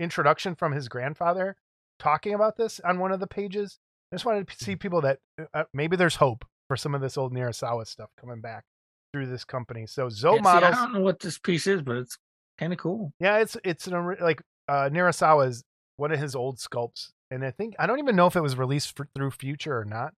introduction 0.00 0.54
from 0.54 0.72
his 0.72 0.88
grandfather 0.88 1.56
talking 1.98 2.34
about 2.34 2.56
this 2.56 2.80
on 2.80 2.98
one 2.98 3.12
of 3.12 3.20
the 3.20 3.26
pages. 3.26 3.78
I 4.12 4.16
just 4.16 4.24
wanted 4.24 4.48
to 4.48 4.64
see 4.64 4.76
people 4.76 5.00
that 5.02 5.18
uh, 5.52 5.64
maybe 5.72 5.96
there's 5.96 6.16
hope 6.16 6.44
for 6.68 6.76
some 6.76 6.94
of 6.94 7.00
this 7.00 7.16
old 7.16 7.32
Nirasawa 7.32 7.86
stuff 7.86 8.10
coming 8.20 8.40
back 8.40 8.64
through 9.12 9.26
this 9.26 9.44
company. 9.44 9.86
So 9.86 10.08
Zoe 10.08 10.36
Yeah, 10.36 10.38
see, 10.38 10.42
models 10.42 10.74
I 10.76 10.84
don't 10.84 10.94
know 10.94 11.00
what 11.00 11.20
this 11.20 11.38
piece 11.38 11.66
is, 11.66 11.82
but 11.82 11.96
it's 11.96 12.16
kind 12.58 12.72
of 12.72 12.78
cool. 12.78 13.12
yeah, 13.20 13.38
it's 13.38 13.56
it's 13.64 13.86
an 13.86 14.16
like 14.20 14.40
uh 14.68 14.88
Nirasawa 14.92 15.48
is 15.48 15.64
one 15.96 16.12
of 16.12 16.18
his 16.18 16.34
old 16.34 16.58
sculpts, 16.58 17.10
and 17.34 17.44
I 17.44 17.50
think 17.50 17.74
I 17.78 17.86
don't 17.86 17.98
even 17.98 18.16
know 18.16 18.26
if 18.26 18.36
it 18.36 18.40
was 18.40 18.56
released 18.56 18.96
for, 18.96 19.08
through 19.14 19.32
Future 19.32 19.76
or 19.76 19.84
not. 19.84 20.14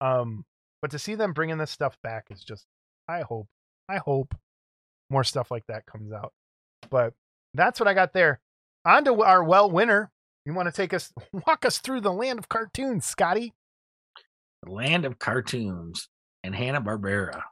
Um, 0.00 0.44
but 0.80 0.92
to 0.92 0.98
see 0.98 1.14
them 1.14 1.32
bringing 1.32 1.58
this 1.58 1.70
stuff 1.70 1.96
back 2.02 2.26
is 2.30 2.42
just, 2.42 2.66
I 3.08 3.22
hope, 3.22 3.48
I 3.88 3.98
hope 3.98 4.34
more 5.10 5.24
stuff 5.24 5.50
like 5.50 5.66
that 5.66 5.86
comes 5.86 6.12
out. 6.12 6.32
But 6.88 7.14
that's 7.54 7.80
what 7.80 7.88
I 7.88 7.94
got 7.94 8.12
there. 8.12 8.40
On 8.84 9.04
to 9.04 9.22
our 9.22 9.42
well 9.44 9.70
winner. 9.70 10.10
You 10.44 10.54
want 10.54 10.66
to 10.66 10.72
take 10.72 10.94
us, 10.94 11.12
walk 11.46 11.64
us 11.64 11.78
through 11.78 12.00
the 12.00 12.12
land 12.12 12.38
of 12.38 12.48
cartoons, 12.48 13.04
Scotty? 13.06 13.52
The 14.62 14.72
land 14.72 15.04
of 15.04 15.18
cartoons 15.18 16.08
and 16.44 16.54
Hanna 16.54 16.80
Barbera. 16.80 17.42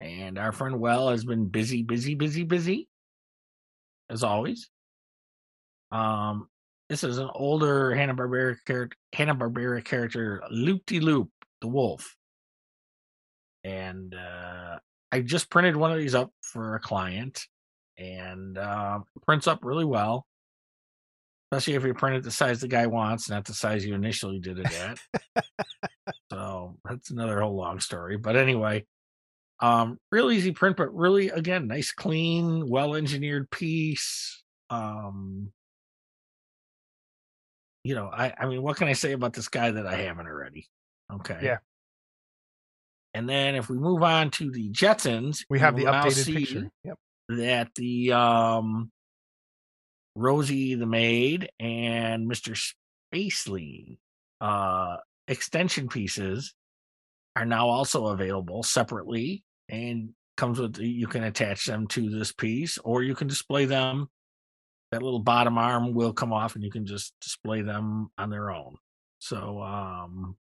And 0.00 0.38
our 0.38 0.52
friend 0.52 0.80
Well 0.80 1.10
has 1.10 1.24
been 1.24 1.48
busy, 1.48 1.82
busy, 1.82 2.14
busy, 2.14 2.44
busy, 2.44 2.88
as 4.10 4.22
always. 4.22 4.68
Um, 5.90 6.48
this 6.92 7.04
is 7.04 7.16
an 7.16 7.30
older 7.34 7.94
Hanna 7.94 8.14
Barbera 8.14 8.54
character, 8.66 8.94
Hanna 9.14 9.34
Barbera 9.34 9.82
character, 9.82 10.42
Loop 10.50 10.84
De 10.84 11.00
Loop, 11.00 11.30
the 11.62 11.66
wolf. 11.66 12.14
And 13.64 14.14
uh, 14.14 14.76
I 15.10 15.20
just 15.22 15.48
printed 15.48 15.74
one 15.74 15.90
of 15.90 15.96
these 15.96 16.14
up 16.14 16.30
for 16.42 16.74
a 16.74 16.80
client, 16.80 17.46
and 17.96 18.58
uh, 18.58 18.98
prints 19.24 19.46
up 19.46 19.60
really 19.62 19.86
well. 19.86 20.26
Especially 21.50 21.76
if 21.76 21.84
you 21.84 21.94
print 21.94 22.16
it 22.16 22.24
the 22.24 22.30
size 22.30 22.60
the 22.60 22.68
guy 22.68 22.86
wants, 22.86 23.30
not 23.30 23.46
the 23.46 23.54
size 23.54 23.86
you 23.86 23.94
initially 23.94 24.38
did 24.38 24.58
it 24.58 24.70
at. 24.74 24.98
So 26.30 26.76
that's 26.84 27.10
another 27.10 27.40
whole 27.40 27.56
long 27.56 27.80
story. 27.80 28.18
But 28.18 28.36
anyway, 28.36 28.84
um, 29.60 29.96
real 30.10 30.30
easy 30.30 30.52
print, 30.52 30.76
but 30.76 30.94
really 30.94 31.30
again, 31.30 31.68
nice, 31.68 31.90
clean, 31.90 32.68
well 32.68 32.94
engineered 32.94 33.50
piece. 33.50 34.42
Um, 34.68 35.52
you 37.84 37.94
know, 37.94 38.10
I 38.12 38.32
I 38.38 38.46
mean, 38.46 38.62
what 38.62 38.76
can 38.76 38.88
I 38.88 38.92
say 38.92 39.12
about 39.12 39.32
this 39.32 39.48
guy 39.48 39.70
that 39.70 39.86
I 39.86 39.96
haven't 39.96 40.26
already? 40.26 40.68
Okay. 41.12 41.38
Yeah. 41.42 41.58
And 43.14 43.28
then 43.28 43.54
if 43.54 43.68
we 43.68 43.76
move 43.76 44.02
on 44.02 44.30
to 44.32 44.50
the 44.50 44.70
Jetsons, 44.70 45.44
We 45.50 45.58
have 45.58 45.76
the 45.76 45.84
updated 45.84 46.34
picture. 46.34 46.70
Yep. 46.84 46.98
that 47.30 47.74
the 47.74 48.12
um 48.12 48.90
Rosie 50.14 50.74
the 50.74 50.86
maid 50.86 51.50
and 51.58 52.30
Mr. 52.30 52.58
Spacely 53.14 53.98
uh 54.40 54.96
extension 55.28 55.88
pieces 55.88 56.54
are 57.36 57.44
now 57.46 57.68
also 57.68 58.06
available 58.08 58.62
separately 58.62 59.42
and 59.68 60.10
comes 60.36 60.58
with 60.58 60.78
you 60.78 61.06
can 61.06 61.24
attach 61.24 61.66
them 61.66 61.86
to 61.86 62.10
this 62.10 62.32
piece 62.32 62.78
or 62.78 63.02
you 63.02 63.14
can 63.14 63.28
display 63.28 63.64
them 63.64 64.08
that 64.92 65.02
little 65.02 65.18
bottom 65.18 65.58
arm 65.58 65.94
will 65.94 66.12
come 66.12 66.32
off 66.32 66.54
and 66.54 66.62
you 66.62 66.70
can 66.70 66.86
just 66.86 67.12
display 67.20 67.62
them 67.62 68.10
on 68.18 68.30
their 68.30 68.50
own 68.50 68.76
so 69.18 69.60
um 69.62 70.36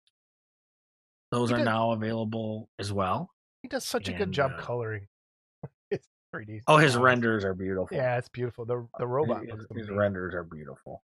those 1.33 1.51
He 1.51 1.57
are 1.57 1.65
now 1.65 1.91
available 1.91 2.71
as 2.79 2.93
well 2.93 3.31
He 3.63 3.69
does 3.69 3.85
such 3.85 4.09
a 4.09 4.13
good 4.13 4.33
job 4.33 4.53
uh, 4.57 4.63
coloring. 4.63 5.07
it's 5.91 6.07
3D. 6.35 6.63
oh 6.69 6.77
his 6.79 6.97
renders 6.97 7.45
are 7.45 7.55
beautiful 7.55 7.97
Yeah, 7.97 8.17
it's 8.17 8.29
beautiful. 8.29 8.65
The 8.65 8.87
the 8.99 9.07
robot 9.07 9.43
His- 9.45 9.51
looks 9.53 9.67
his 9.77 9.91
renders 9.91 10.33
are 10.35 10.45
beautiful. 10.45 11.03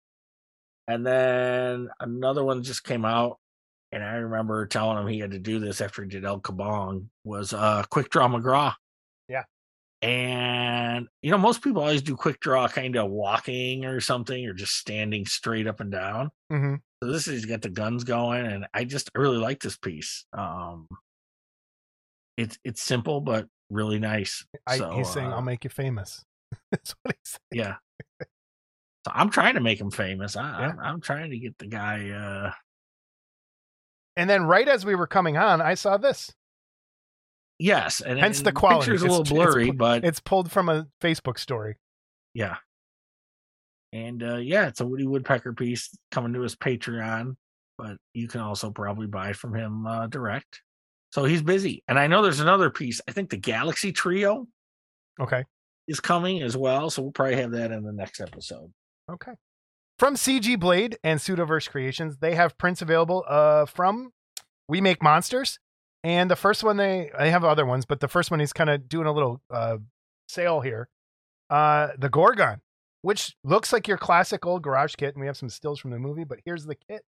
And 0.90 1.06
then 1.06 1.90
another 2.00 2.46
one 2.46 2.64
just 2.64 2.86
came 2.86 3.04
out, 3.04 3.40
and 3.92 4.02
I 4.02 4.14
remember 4.16 4.66
telling 4.68 4.98
him 4.98 5.08
he 5.08 5.20
had 5.20 5.32
to 5.32 5.40
do 5.40 5.60
this 5.60 5.82
after 5.82 6.02
he 6.02 6.08
did 6.10 6.24
El 6.24 6.40
Kabong 6.40 7.08
was 7.26 7.52
uh 7.54 7.84
Quick 7.90 8.10
Draw 8.10 8.30
McGraw. 8.30 8.74
Yeah. 9.28 9.44
And 10.02 11.08
you 11.22 11.32
know, 11.32 11.38
most 11.38 11.62
people 11.64 11.82
always 11.82 12.02
do 12.04 12.16
quick 12.16 12.40
draw 12.40 12.68
kind 12.68 12.96
of 12.96 13.10
walking 13.10 13.86
or 13.86 14.00
something 14.00 14.46
or 14.46 14.54
just 14.54 14.74
standing 14.74 15.26
straight 15.26 15.68
up 15.68 15.80
and 15.80 15.92
down. 15.92 16.30
hmm 16.52 16.76
So 17.04 17.12
this 17.12 17.28
is 17.28 17.46
got 17.46 17.62
the 17.62 17.70
guns 17.70 18.04
going, 18.04 18.46
and 18.46 18.68
I 18.74 18.84
just 18.84 19.10
I 19.16 19.20
really 19.20 19.38
like 19.40 19.60
this 19.60 19.78
piece. 19.78 20.26
Um 20.34 20.88
it's 22.38 22.60
it's 22.64 22.82
simple 22.82 23.22
but 23.22 23.48
really 23.70 24.00
nice. 24.00 24.46
I, 24.68 24.78
So, 24.78 24.92
he's 24.92 25.10
saying, 25.12 25.32
uh, 25.32 25.36
"I'll 25.36 25.42
make 25.42 25.64
you 25.64 25.70
famous." 25.70 26.24
That's 26.72 26.96
what 27.02 27.16
he's 27.16 27.38
saying. 27.52 27.66
yeah. 27.66 27.76
So 29.06 29.12
I'm 29.16 29.30
trying 29.30 29.56
to 29.56 29.62
make 29.62 29.80
him 29.80 29.90
famous. 29.90 30.36
I, 30.36 30.42
Yeah. 30.62 30.70
I'm, 30.70 30.80
I'm 30.80 31.02
trying 31.02 31.32
to 31.32 31.40
get 31.40 31.58
the 31.58 31.68
guy. 31.68 32.10
uh 32.12 32.52
And 34.16 34.30
then, 34.30 34.44
right 34.44 34.68
as 34.68 34.86
we 34.86 34.96
were 34.96 35.08
coming 35.08 35.38
on, 35.38 35.62
I 35.62 35.74
saw 35.74 35.98
this. 35.98 36.32
Yes, 37.60 38.02
and 38.02 38.20
Hence 38.20 38.38
and 38.40 38.48
the 38.48 38.52
quality. 38.52 38.92
Picture's 38.92 39.02
a 39.04 39.08
little 39.08 39.24
blurry, 39.24 39.68
pu- 39.72 39.78
but 39.78 40.06
It's 40.06 40.20
pulled 40.20 40.52
from 40.52 40.70
a 40.70 40.88
Facebook 41.02 41.40
story. 41.40 41.78
yeah. 42.34 42.58
And 43.94 44.22
uh 44.22 44.36
yeah, 44.38 44.68
it's 44.68 44.82
a 44.82 44.86
Woody 44.86 45.08
Woodpecker 45.08 45.54
piece 45.54 45.90
coming 46.12 46.34
to 46.34 46.42
his 46.42 46.56
Patreon, 46.56 47.36
but 47.78 47.98
you 48.14 48.28
can 48.28 48.42
also 48.42 48.70
probably 48.70 49.08
buy 49.08 49.34
from 49.34 49.54
him 49.56 49.88
uh 49.88 50.08
direct. 50.08 50.62
So 51.14 51.24
he's 51.24 51.42
busy. 51.42 51.84
And 51.88 51.98
I 51.98 52.08
know 52.08 52.22
there's 52.22 52.42
another 52.42 52.70
piece. 52.70 53.00
I 53.08 53.12
think 53.14 53.30
the 53.30 53.38
Galaxy 53.38 53.92
Trio 53.94 54.46
Okay. 55.22 55.46
is 55.88 56.00
coming 56.02 56.42
as 56.44 56.58
well. 56.58 56.90
So 56.90 57.02
we'll 57.02 57.12
probably 57.14 57.38
have 57.38 57.52
that 57.52 57.72
in 57.72 57.84
the 57.84 57.94
next 57.94 58.20
episode. 58.20 58.72
Okay. 59.10 59.32
From 59.98 60.16
CG 60.16 60.60
Blade 60.60 60.98
and 61.04 61.20
Pseudoverse 61.20 61.70
Creations, 61.70 62.18
they 62.18 62.36
have 62.36 62.58
prints 62.58 62.82
available 62.82 63.24
uh, 63.28 63.66
from 63.66 64.12
We 64.68 64.82
Make 64.82 65.02
Monsters. 65.02 65.60
And 66.08 66.32
the 66.32 66.38
first 66.38 66.64
one, 66.64 66.78
they, 66.78 67.12
they 67.20 67.32
have 67.32 67.44
other 67.44 67.66
ones, 67.66 67.84
but 67.84 68.00
the 68.00 68.08
first 68.08 68.32
one 68.32 68.40
is 68.40 68.54
kind 68.54 68.70
of 68.70 68.88
doing 68.88 69.08
a 69.08 69.12
little 69.12 69.42
uh, 69.52 69.76
sale 70.30 70.62
here. 70.62 70.88
Uh, 71.50 71.90
the 71.98 72.08
Gorgon, 72.08 72.62
which 73.02 73.36
looks 73.44 73.74
like 73.74 73.90
your 73.90 73.98
classic 73.98 74.46
old 74.46 74.62
garage 74.62 74.96
kit. 74.96 75.16
And 75.16 75.20
we 75.20 75.28
have 75.28 75.36
some 75.36 75.50
stills 75.50 75.82
from 75.82 75.92
the 75.92 76.00
movie, 76.00 76.24
but 76.24 76.40
here's 76.46 76.64
the 76.64 76.76
kit. 76.76 77.04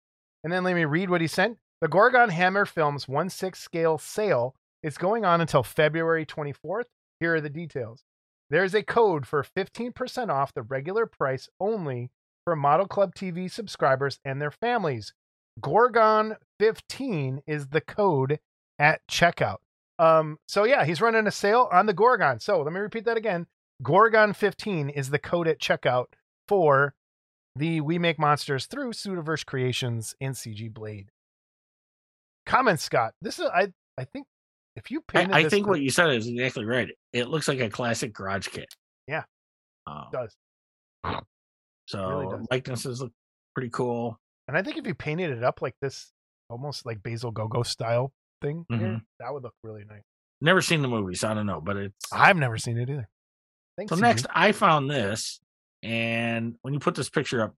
And 0.43 0.51
then 0.51 0.63
let 0.63 0.73
me 0.73 0.83
read 0.83 1.11
what 1.11 1.21
he 1.21 1.27
sent. 1.27 1.59
The 1.79 1.87
Gorgon 1.87 2.29
Hammer 2.29 2.65
Films 2.65 3.07
1 3.07 3.29
6 3.29 3.59
scale 3.59 3.99
sale 3.99 4.55
is 4.81 4.97
going 4.97 5.25
on 5.25 5.41
until 5.41 5.61
February 5.61 6.25
24th. 6.25 6.85
Here 7.19 7.35
are 7.35 7.41
the 7.41 7.51
details. 7.51 8.03
There's 8.49 8.73
a 8.73 8.81
code 8.81 9.27
for 9.27 9.43
15% 9.43 10.29
off 10.29 10.55
the 10.55 10.63
regular 10.63 11.05
price 11.05 11.49
only 11.59 12.09
for 12.45 12.55
Model 12.55 12.87
Club 12.87 13.13
TV 13.13 13.51
subscribers 13.51 14.19
and 14.25 14.41
their 14.41 14.49
families. 14.49 15.13
Gorgon15 15.61 17.41
is 17.45 17.67
the 17.67 17.81
code 17.81 18.39
at 18.79 19.01
checkout. 19.09 19.57
Um, 19.99 20.37
so 20.47 20.63
yeah, 20.63 20.85
he's 20.85 21.01
running 21.01 21.27
a 21.27 21.31
sale 21.31 21.69
on 21.71 21.85
the 21.85 21.93
Gorgon. 21.93 22.39
So 22.39 22.61
let 22.61 22.73
me 22.73 22.79
repeat 22.79 23.05
that 23.05 23.17
again. 23.17 23.47
Gorgon15 23.83 24.91
is 24.95 25.09
the 25.09 25.19
code 25.19 25.47
at 25.47 25.59
checkout 25.59 26.05
for 26.47 26.93
the 27.55 27.81
We 27.81 27.97
Make 27.97 28.19
Monsters 28.19 28.65
through 28.67 28.93
Pseudoverse 28.93 29.45
Creations 29.45 30.15
in 30.19 30.33
CG 30.33 30.71
Blade. 30.71 31.11
Comment, 32.45 32.79
Scott. 32.79 33.13
This 33.21 33.39
is 33.39 33.45
I 33.53 33.73
I 33.97 34.05
think 34.05 34.27
if 34.75 34.91
you 34.91 35.01
painted 35.01 35.33
I, 35.33 35.39
I 35.39 35.49
think 35.49 35.67
what 35.67 35.81
you 35.81 35.89
said 35.89 36.11
is 36.11 36.27
exactly 36.27 36.65
right. 36.65 36.89
It 37.11 37.27
looks 37.27 37.47
like 37.47 37.59
a 37.59 37.69
classic 37.69 38.13
garage 38.13 38.47
kit. 38.47 38.73
Yeah. 39.07 39.23
Um, 39.85 40.05
does. 40.11 40.35
so 41.87 42.09
really 42.09 42.37
does. 42.37 42.47
likenesses 42.51 43.01
look 43.01 43.11
pretty 43.55 43.69
cool. 43.69 44.19
And 44.47 44.55
I 44.55 44.61
think 44.61 44.77
if 44.77 44.87
you 44.87 44.93
painted 44.93 45.31
it 45.31 45.43
up 45.43 45.61
like 45.61 45.75
this, 45.81 46.11
almost 46.49 46.85
like 46.85 47.03
Basil 47.03 47.31
Go-Go 47.31 47.63
style 47.63 48.13
thing, 48.41 48.65
here, 48.69 48.77
Mhm. 48.79 49.01
that 49.19 49.33
would 49.33 49.43
look 49.43 49.53
really 49.63 49.83
nice. 49.85 50.03
Never 50.41 50.61
seen 50.61 50.81
the 50.81 50.87
movie, 50.87 51.15
so 51.15 51.29
I 51.29 51.33
don't 51.33 51.45
know, 51.47 51.61
but 51.61 51.77
it's 51.77 52.11
I've 52.13 52.37
never 52.37 52.57
seen 52.57 52.77
it 52.77 52.89
either. 52.89 53.07
Thanks. 53.77 53.89
so 53.91 53.95
next 53.95 54.25
I 54.33 54.51
found 54.51 54.89
this, 54.89 55.39
and 55.83 56.55
when 56.61 56.73
you 56.73 56.79
put 56.79 56.95
this 56.95 57.09
picture 57.09 57.41
up, 57.43 57.55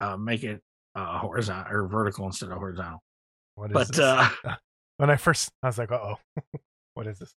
uh, 0.00 0.16
make 0.16 0.42
it 0.44 0.60
uh, 0.94 1.18
horizontal 1.18 1.72
or 1.74 1.86
vertical 1.88 2.26
instead 2.26 2.50
of 2.50 2.58
horizontal. 2.58 3.02
what 3.54 3.70
is 3.70 3.74
But 3.74 3.88
this? 3.88 3.98
uh, 4.00 4.28
when 4.98 5.10
I 5.10 5.16
first, 5.16 5.50
I 5.62 5.66
was 5.68 5.78
like, 5.78 5.90
"Uh 5.92 5.98
oh, 6.16 6.16
what 6.94 7.06
is 7.06 7.18
this?" 7.18 7.32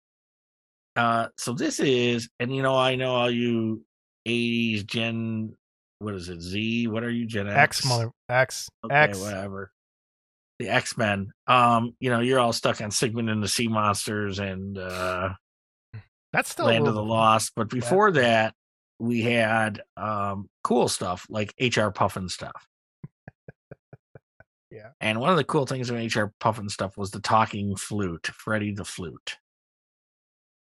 uh, 0.96 1.28
so 1.36 1.52
this 1.52 1.80
is, 1.80 2.28
and 2.40 2.54
you 2.54 2.62
know, 2.62 2.76
I 2.76 2.96
know 2.96 3.14
all 3.14 3.30
you 3.30 3.84
'80s 4.26 4.84
Gen, 4.86 5.56
what 6.00 6.14
is 6.14 6.28
it, 6.28 6.40
Z? 6.40 6.86
What 6.88 7.02
are 7.04 7.10
you, 7.10 7.26
Gen 7.26 7.48
X? 7.48 7.78
X, 7.80 7.86
mother, 7.86 8.10
X, 8.28 8.68
Okay, 8.84 8.94
X. 8.94 9.20
whatever. 9.20 9.70
The 10.62 10.68
X 10.70 10.96
Men. 10.96 11.32
Um, 11.46 11.96
you 11.98 12.10
know, 12.10 12.20
you're 12.20 12.38
all 12.38 12.52
stuck 12.52 12.80
on 12.80 12.90
Sigmund 12.92 13.28
and 13.28 13.42
the 13.42 13.48
Sea 13.48 13.66
Monsters 13.68 14.38
and 14.38 14.78
uh 14.78 15.30
That's 16.32 16.50
still 16.50 16.66
Land 16.66 16.86
of 16.86 16.94
the 16.94 17.02
Lost. 17.02 17.52
But 17.56 17.68
before 17.68 18.12
that, 18.12 18.54
we 19.00 19.22
had 19.22 19.82
um 19.96 20.48
cool 20.62 20.88
stuff 20.88 21.26
like 21.28 21.52
HR 21.60 21.90
Pufnstuf. 21.90 22.52
Yeah. 24.70 24.90
And 25.00 25.20
one 25.20 25.30
of 25.30 25.36
the 25.36 25.44
cool 25.44 25.66
things 25.66 25.90
in 25.90 25.96
HR 25.96 26.32
Pufnstuf 26.40 26.96
was 26.96 27.10
the 27.10 27.20
talking 27.20 27.76
flute, 27.76 28.28
Freddy 28.28 28.72
the 28.72 28.84
flute. 28.84 29.36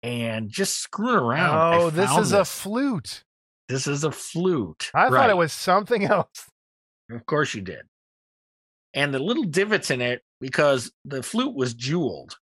And 0.02 0.48
just 0.48 0.78
screwing 0.78 1.16
around. 1.16 1.74
Oh, 1.74 1.90
this 1.90 2.10
is 2.16 2.32
a 2.32 2.44
flute. 2.44 3.24
this 3.68 3.86
is 3.86 4.04
a 4.04 4.10
flute. 4.12 4.90
I 4.94 5.10
thought 5.10 5.30
it 5.30 5.36
was 5.36 5.52
something 5.52 6.04
else. 6.16 6.48
Of 7.10 7.26
course 7.26 7.54
you 7.54 7.60
did. 7.62 7.82
And 8.94 9.12
the 9.12 9.18
little 9.18 9.44
divots 9.44 9.90
in 9.90 10.00
it, 10.00 10.22
because 10.40 10.92
the 11.04 11.22
flute 11.22 11.54
was 11.54 11.74
jeweled. 11.74 12.36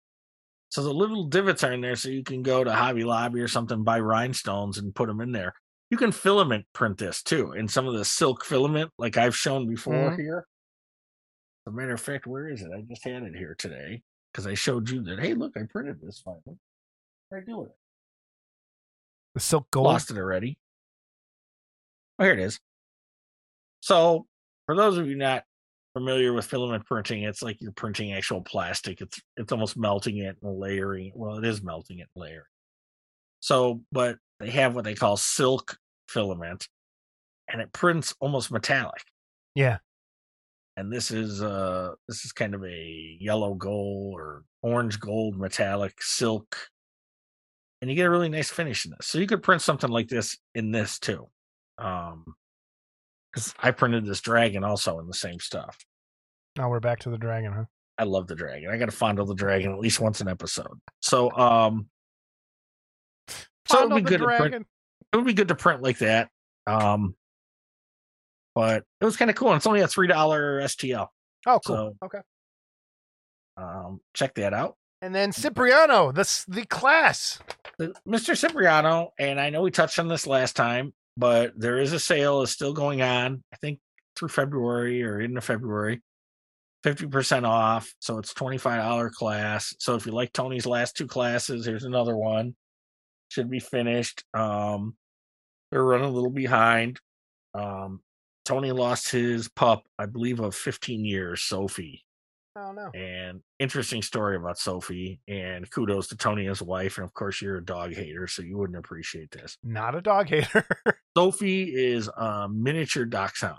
So 0.69 0.83
the 0.83 0.93
little 0.93 1.25
divots 1.25 1.63
are 1.63 1.73
in 1.73 1.81
there 1.81 1.95
so 1.95 2.09
you 2.09 2.23
can 2.23 2.43
go 2.43 2.63
to 2.63 2.73
Hobby 2.73 3.03
Lobby 3.03 3.39
or 3.39 3.47
something, 3.47 3.83
buy 3.83 3.99
rhinestones 3.99 4.77
and 4.77 4.93
put 4.93 5.07
them 5.07 5.21
in 5.21 5.31
there. 5.31 5.53
You 5.89 5.97
can 5.97 6.11
filament 6.11 6.65
print 6.73 6.97
this 6.97 7.23
too 7.23 7.53
in 7.53 7.67
some 7.67 7.87
of 7.87 7.93
the 7.93 8.03
silk 8.05 8.43
filament, 8.43 8.91
like 8.97 9.17
I've 9.17 9.35
shown 9.35 9.67
before 9.67 10.11
Mhm. 10.11 10.19
here. 10.19 10.47
As 11.65 11.73
a 11.73 11.75
matter 11.75 11.93
of 11.93 12.01
fact, 12.01 12.27
where 12.27 12.49
is 12.49 12.61
it? 12.61 12.71
I 12.71 12.81
just 12.81 13.03
had 13.03 13.23
it 13.23 13.35
here 13.35 13.55
today 13.55 14.03
because 14.31 14.45
I 14.45 14.53
showed 14.53 14.89
you 14.89 15.01
that. 15.03 15.19
Hey, 15.19 15.33
look, 15.33 15.55
I 15.57 15.63
printed 15.63 16.01
this 16.01 16.19
finally. 16.19 16.41
What 16.45 16.59
did 17.31 17.43
I 17.43 17.45
do 17.45 17.57
with 17.59 17.69
it? 17.69 17.77
The 19.35 19.39
silk 19.39 19.71
gold. 19.71 19.85
Lost 19.85 20.11
it 20.11 20.17
already. 20.17 20.57
Oh, 22.19 22.23
here 22.23 22.33
it 22.33 22.39
is. 22.39 22.59
So, 23.81 24.27
for 24.65 24.75
those 24.75 24.97
of 24.97 25.07
you 25.07 25.15
not 25.15 25.45
familiar 25.97 26.33
with 26.33 26.45
filament 26.45 26.85
printing, 26.85 27.23
it's 27.23 27.41
like 27.41 27.57
you're 27.59 27.71
printing 27.71 28.13
actual 28.13 28.41
plastic. 28.41 29.01
It's 29.01 29.19
it's 29.35 29.51
almost 29.51 29.77
melting 29.77 30.17
it 30.17 30.37
and 30.41 30.59
layering. 30.59 31.11
Well, 31.15 31.37
it 31.37 31.45
is 31.45 31.63
melting 31.63 31.99
it 31.99 32.07
and 32.15 32.23
layering. 32.23 32.43
So, 33.39 33.81
but 33.91 34.17
they 34.39 34.51
have 34.51 34.75
what 34.75 34.83
they 34.83 34.93
call 34.93 35.17
silk 35.17 35.77
filament, 36.07 36.67
and 37.51 37.61
it 37.61 37.73
prints 37.73 38.13
almost 38.19 38.51
metallic. 38.51 39.01
Yeah. 39.55 39.77
And 40.75 40.93
this 40.93 41.09
is 41.09 41.41
uh 41.41 41.93
this 42.07 42.23
is 42.23 42.31
kind 42.31 42.53
of 42.53 42.63
a 42.63 43.17
yellow 43.19 43.55
gold 43.55 44.13
or 44.13 44.43
orange 44.61 44.99
gold 44.99 45.35
metallic 45.35 46.01
silk. 46.01 46.55
And 47.81 47.89
you 47.89 47.95
get 47.95 48.05
a 48.05 48.09
really 48.11 48.29
nice 48.29 48.51
finish 48.51 48.85
in 48.85 48.91
this. 48.91 49.07
So 49.07 49.17
you 49.17 49.25
could 49.25 49.41
print 49.41 49.63
something 49.63 49.89
like 49.89 50.07
this 50.07 50.37
in 50.53 50.71
this 50.71 50.99
too. 50.99 51.27
Um 51.79 52.35
because 53.31 53.53
I 53.59 53.71
printed 53.71 54.05
this 54.05 54.21
dragon 54.21 54.63
also 54.63 54.99
in 54.99 55.07
the 55.07 55.13
same 55.13 55.39
stuff. 55.39 55.77
Now 56.57 56.69
we're 56.69 56.79
back 56.79 56.99
to 57.01 57.09
the 57.09 57.17
dragon, 57.17 57.53
huh? 57.53 57.65
I 57.97 58.03
love 58.03 58.27
the 58.27 58.35
dragon. 58.35 58.69
I 58.71 58.77
gotta 58.77 58.91
fondle 58.91 59.25
the 59.25 59.35
dragon 59.35 59.71
at 59.73 59.79
least 59.79 59.99
once 59.99 60.21
an 60.21 60.27
episode. 60.27 60.79
So 61.01 61.31
um 61.31 61.87
so 63.67 63.79
it'd 63.79 63.89
be 63.95 64.01
the 64.01 64.09
good 64.09 64.19
to 64.19 64.25
print 64.25 64.65
it 65.13 65.15
would 65.15 65.25
be 65.25 65.33
good 65.33 65.47
to 65.49 65.55
print 65.55 65.81
like 65.81 65.99
that. 65.99 66.29
Um 66.65 67.15
but 68.55 68.83
it 69.01 69.05
was 69.05 69.17
kind 69.17 69.29
of 69.29 69.35
cool. 69.35 69.49
And 69.49 69.57
it's 69.57 69.67
only 69.67 69.81
a 69.81 69.87
three 69.87 70.07
dollar 70.07 70.61
STL. 70.61 71.07
Oh, 71.45 71.59
cool. 71.65 71.95
So- 72.01 72.05
okay. 72.05 72.19
Um 73.57 74.01
check 74.13 74.35
that 74.35 74.53
out. 74.53 74.75
And 75.01 75.13
then 75.13 75.31
Cipriano, 75.31 76.11
the 76.11 76.43
the 76.47 76.65
class. 76.65 77.39
Mr. 77.79 78.35
Cipriano, 78.35 79.11
and 79.19 79.39
I 79.39 79.51
know 79.51 79.61
we 79.61 79.69
touched 79.69 79.99
on 79.99 80.07
this 80.07 80.25
last 80.25 80.55
time, 80.55 80.93
but 81.17 81.53
there 81.57 81.79
is 81.79 81.91
a 81.91 81.99
sale 81.99 82.41
is 82.43 82.51
still 82.51 82.73
going 82.73 83.01
on. 83.01 83.43
I 83.51 83.57
think 83.57 83.79
through 84.15 84.29
February 84.29 85.03
or 85.03 85.19
into 85.19 85.41
February, 85.41 86.01
fifty 86.83 87.07
percent 87.07 87.45
off. 87.45 87.93
So 87.99 88.19
it's 88.19 88.33
twenty 88.33 88.57
five 88.57 88.81
dollar 88.81 89.09
class. 89.09 89.73
So 89.79 89.95
if 89.95 90.05
you 90.05 90.11
like 90.11 90.31
Tony's 90.31 90.65
last 90.65 90.95
two 90.95 91.07
classes, 91.07 91.65
here's 91.65 91.83
another 91.83 92.15
one. 92.15 92.55
Should 93.29 93.49
be 93.49 93.59
finished. 93.59 94.23
Um, 94.33 94.95
they're 95.71 95.83
running 95.83 96.07
a 96.07 96.13
little 96.13 96.29
behind. 96.29 96.99
Um, 97.53 98.01
Tony 98.45 98.71
lost 98.71 99.09
his 99.11 99.49
pup, 99.49 99.83
I 99.99 100.05
believe, 100.05 100.39
of 100.39 100.55
fifteen 100.55 101.03
years, 101.03 101.41
Sophie. 101.41 102.05
Oh 102.57 102.71
no. 102.71 102.91
And 102.93 103.41
interesting 103.59 104.01
story 104.01 104.35
about 104.35 104.57
Sophie. 104.57 105.21
And 105.27 105.69
kudos 105.69 106.07
to 106.09 106.17
Tony 106.17 106.41
and 106.43 106.49
his 106.49 106.61
wife. 106.61 106.97
And 106.97 107.05
of 107.05 107.13
course, 107.13 107.41
you're 107.41 107.57
a 107.57 107.65
dog 107.65 107.93
hater, 107.93 108.27
so 108.27 108.41
you 108.41 108.57
wouldn't 108.57 108.79
appreciate 108.79 109.31
this. 109.31 109.57
Not 109.63 109.95
a 109.95 110.01
dog 110.01 110.29
hater. 110.29 110.65
Sophie 111.17 111.73
is 111.75 112.09
a 112.17 112.49
miniature 112.49 113.05
dachshund. 113.05 113.57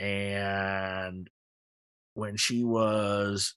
And 0.00 1.30
when 2.14 2.36
she 2.36 2.64
was, 2.64 3.54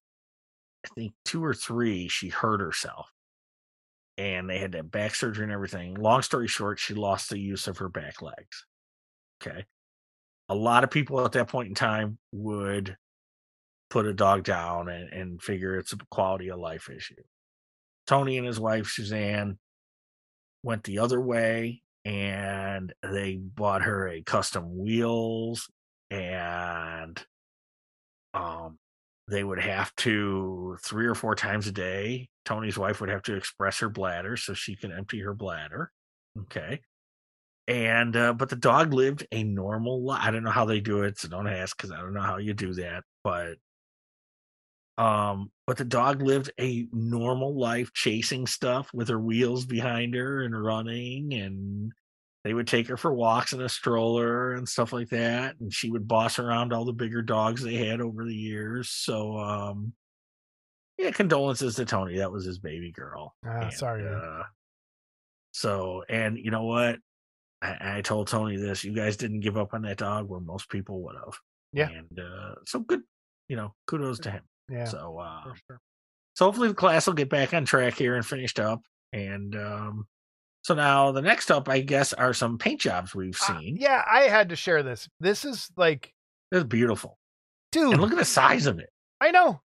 I 0.86 0.90
think, 0.96 1.14
two 1.26 1.44
or 1.44 1.54
three, 1.54 2.10
she 2.10 2.30
hurt 2.30 2.62
herself. 2.62 3.12
and 4.18 4.50
they 4.50 4.58
had 4.60 4.72
to 4.74 4.80
have 4.80 4.92
back 4.92 5.16
surgery 5.16 5.44
and 5.44 5.54
everything. 5.54 5.96
Long 5.96 6.22
story 6.24 6.48
short, 6.48 6.80
she 6.80 6.94
lost 6.96 7.30
the 7.30 7.40
use 7.40 7.68
of 7.68 7.78
her 7.80 7.90
back 7.90 8.22
legs. 8.22 8.66
Okay. 9.42 9.66
A 10.50 10.56
lot 10.56 10.84
of 10.84 10.92
people 10.92 11.24
at 11.26 11.34
that 11.34 11.50
point 11.50 11.70
in 11.70 11.76
time 11.76 12.18
would 12.34 12.98
put 13.90 14.06
a 14.06 14.14
dog 14.14 14.44
down 14.44 14.90
and, 14.90 15.12
and 15.12 15.42
figure 15.42 15.78
it's 15.78 15.94
a 15.94 15.98
quality 16.12 16.50
of 16.50 16.60
life 16.60 16.90
issue. 16.90 17.16
Tony 18.06 18.38
and 18.38 18.48
his 18.48 18.60
wife, 18.60 18.88
Suzanne, 18.88 19.58
went 20.64 20.84
the 20.84 21.00
other 21.00 21.20
way 21.20 21.82
and 22.08 22.94
they 23.04 23.36
bought 23.36 23.82
her 23.82 24.08
a 24.08 24.22
custom 24.22 24.78
wheels 24.78 25.70
and 26.10 27.26
um 28.34 28.78
they 29.30 29.44
would 29.44 29.60
have 29.60 29.94
to 29.96 30.78
three 30.82 31.06
or 31.06 31.16
four 31.16 31.36
times 31.36 31.68
a 31.68 31.72
day 31.72 32.30
tony's 32.46 32.78
wife 32.78 33.02
would 33.02 33.10
have 33.10 33.22
to 33.22 33.36
express 33.36 33.80
her 33.80 33.90
bladder 33.90 34.38
so 34.38 34.54
she 34.54 34.76
can 34.76 34.92
empty 34.92 35.20
her 35.20 35.34
bladder 35.34 35.92
okay 36.40 36.80
and 37.68 38.16
uh, 38.16 38.32
but 38.32 38.48
the 38.48 38.56
dog 38.56 38.94
lived 38.94 39.28
a 39.34 39.44
normal 39.44 40.02
life 40.02 40.22
i 40.24 40.32
don't 40.32 40.44
know 40.44 40.50
how 40.50 40.66
they 40.66 40.80
do 40.80 41.04
it 41.04 41.20
so 41.20 41.28
don't 41.28 41.48
ask 41.48 41.76
because 41.76 41.92
i 41.92 41.98
don't 41.98 42.14
know 42.14 42.22
how 42.22 42.38
you 42.38 42.54
do 42.54 42.74
that 42.74 43.04
but 43.24 43.56
um 44.98 45.52
but 45.68 45.78
the 45.78 45.86
dog 45.86 46.22
lived 46.22 46.50
a 46.60 46.88
normal 46.92 47.58
life 47.60 47.92
chasing 47.94 48.48
stuff 48.48 48.90
with 48.94 49.10
her 49.10 49.20
wheels 49.20 49.66
behind 49.66 50.16
her 50.16 50.42
and 50.42 50.60
running 50.64 51.34
and 51.34 51.92
they 52.44 52.54
would 52.54 52.68
take 52.68 52.88
her 52.88 52.98
for 52.98 53.14
walks 53.14 53.52
in 53.54 53.62
a 53.62 53.68
stroller 53.70 54.54
and 54.54 54.68
stuff 54.68 54.94
like 54.94 55.10
that 55.10 55.56
and 55.60 55.72
she 55.74 55.92
would 55.92 56.08
boss 56.08 56.40
around 56.40 56.74
all 56.74 56.86
the 56.86 56.94
bigger 56.94 57.22
dogs 57.22 57.62
they 57.62 57.76
had 57.76 58.02
over 58.02 58.26
the 58.26 58.34
years 58.36 58.90
so 58.90 59.38
um 59.38 59.94
yeah 60.98 61.12
condolences 61.12 61.76
to 61.76 61.86
tony 61.86 62.18
that 62.18 62.32
was 62.32 62.46
his 62.46 62.58
baby 62.60 62.92
girl 62.92 63.36
Ah, 63.46 63.62
And, 63.64 63.74
sorry. 63.74 64.08
uh, 64.08 64.44
so 65.52 66.04
and 66.10 66.38
you 66.38 66.52
know 66.52 66.64
what 66.64 66.98
I, 67.62 67.98
I 67.98 68.02
told 68.02 68.28
tony 68.28 68.58
this 68.58 68.84
you 68.84 68.94
guys 68.94 69.18
didn't 69.18 69.42
give 69.42 69.58
up 69.58 69.74
on 69.74 69.82
that 69.84 69.98
dog 69.98 70.28
where 70.30 70.40
most 70.40 70.70
people 70.70 71.02
would 71.04 71.16
have 71.16 71.38
Yeah. 71.74 71.90
and 71.90 72.20
uh 72.20 72.56
so 72.66 72.80
good 72.80 73.02
you 73.48 73.56
know 73.56 73.74
kudos 73.88 74.20
to 74.22 74.32
him 74.32 74.44
yeah. 74.70 74.86
so 74.86 75.18
uh 75.20 75.44
sure. 75.68 75.80
so 76.36 76.46
hopefully 76.46 76.68
the 76.70 76.74
class 76.74 77.08
will 77.08 77.14
get 77.14 77.30
back 77.30 77.54
on 77.54 77.66
track 77.66 77.96
here 77.96 78.16
and 78.16 78.26
finished 78.26 78.60
up. 78.60 78.82
And 79.14 79.56
um, 79.56 80.06
so 80.64 80.74
now 80.76 81.12
the 81.14 81.22
next 81.22 81.50
up, 81.50 81.70
I 81.70 81.80
guess, 81.80 82.12
are 82.14 82.34
some 82.34 82.58
paint 82.58 82.82
jobs 82.82 83.16
we've 83.16 83.38
Uh, 83.48 83.60
seen. 83.60 83.78
yeah, 83.80 84.04
I 84.10 84.24
had 84.24 84.50
to 84.50 84.56
share 84.56 84.84
this. 84.84 85.08
This 85.20 85.46
is 85.46 85.70
like, 85.78 86.12
It's 86.52 86.66
beautiful. 86.66 87.18
dude, 87.72 87.94
And 87.94 88.02
look 88.02 88.12
at 88.12 88.18
the 88.18 88.26
size 88.26 88.66
of 88.66 88.80
it. 88.80 88.90
I 89.22 89.32
know. 89.32 89.62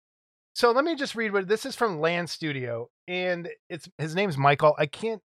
So 0.55 0.71
let 0.71 0.83
me 0.83 0.95
just 0.95 1.13
read 1.13 1.33
what 1.33 1.47
this 1.47 1.67
is 1.67 1.75
from 1.75 1.99
Land 2.01 2.31
Studio, 2.31 2.89
and 3.07 3.47
it's 3.69 3.87
his 3.99 4.15
name's 4.15 4.37
Michael. 4.39 4.75
I 4.79 4.87
can't 4.87 5.21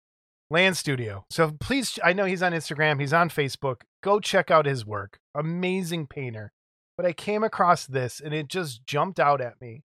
Land 0.50 0.76
Studio. 0.76 1.24
So 1.30 1.52
please, 1.62 1.98
I 2.04 2.12
know 2.12 2.26
he's 2.26 2.44
on 2.44 2.52
Instagram, 2.52 3.00
he's 3.00 3.14
on 3.14 3.30
Facebook. 3.30 3.78
Go 4.04 4.20
check 4.20 4.52
out 4.52 4.66
his 4.66 4.86
work. 4.86 5.20
Amazing 5.34 6.08
painter. 6.08 6.52
But 6.98 7.06
I 7.06 7.14
came 7.14 7.44
across 7.44 7.86
this, 7.88 8.20
and 8.20 8.34
it 8.34 8.48
just 8.48 8.86
jumped 8.86 9.20
out 9.20 9.42
at 9.42 9.60
me. 9.62 9.84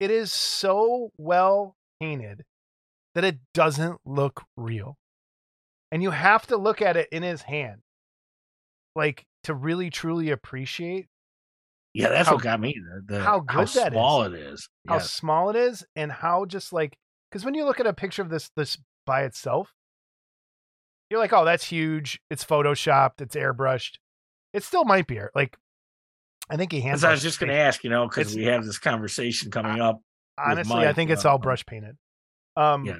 It 0.00 0.10
is 0.10 0.32
so 0.32 1.10
well 1.18 1.76
painted 2.00 2.44
that 3.14 3.24
it 3.24 3.38
doesn't 3.54 3.98
look 4.04 4.42
real, 4.56 4.96
and 5.90 6.02
you 6.02 6.10
have 6.10 6.46
to 6.48 6.56
look 6.56 6.82
at 6.82 6.96
it 6.96 7.08
in 7.10 7.22
his 7.22 7.42
hand, 7.42 7.80
like 8.94 9.24
to 9.44 9.54
really 9.54 9.90
truly 9.90 10.30
appreciate 10.30 11.06
Yeah, 11.92 12.08
that's 12.08 12.28
How- 12.28 12.34
what 12.34 12.42
got 12.44 12.60
me. 12.60 12.74
The, 13.06 13.14
the, 13.14 13.20
how 13.22 13.40
good 13.40 13.68
that 13.68 13.88
is. 13.88 13.92
small 13.92 14.22
it 14.24 14.34
is. 14.34 14.68
how 14.88 14.94
Yes. 14.96 15.12
small 15.12 15.50
it 15.50 15.56
is 15.56 15.84
and 15.94 16.10
how 16.10 16.44
just 16.44 16.72
like 16.72 16.96
because 17.30 17.44
when 17.44 17.54
you 17.54 17.64
look 17.64 17.78
at 17.80 17.86
a 17.86 17.92
picture 17.92 18.22
of 18.22 18.30
this 18.30 18.50
this 18.56 18.78
by 19.06 19.22
itself 19.24 19.72
you're 21.10 21.20
like 21.20 21.32
oh 21.32 21.44
that's 21.44 21.64
huge 21.66 22.20
it's 22.30 22.44
photoshopped 22.44 23.20
it's 23.20 23.36
airbrushed 23.36 23.98
it 24.52 24.62
still 24.64 24.84
might 24.84 25.06
be 25.06 25.18
air- 25.18 25.30
like 25.34 25.56
i 26.50 26.56
think 26.56 26.72
he 26.72 26.80
hands 26.80 27.04
I 27.04 27.10
was 27.12 27.22
just 27.22 27.40
going 27.40 27.48
to 27.50 27.56
ask, 27.56 27.84
you 27.84 27.90
know, 27.90 28.06
because 28.08 28.34
we 28.34 28.44
have 28.44 28.64
this 28.64 28.78
conversation 28.78 29.50
coming 29.50 29.80
up. 29.80 30.00
honestly 30.38 30.74
i 30.74 30.84
Mike, 30.86 30.96
think 30.96 31.10
it's 31.10 31.24
all 31.24 31.36
uh, 31.36 31.38
brush 31.38 31.64
painted 31.66 31.96
um 32.56 32.84
Yes. 32.84 32.98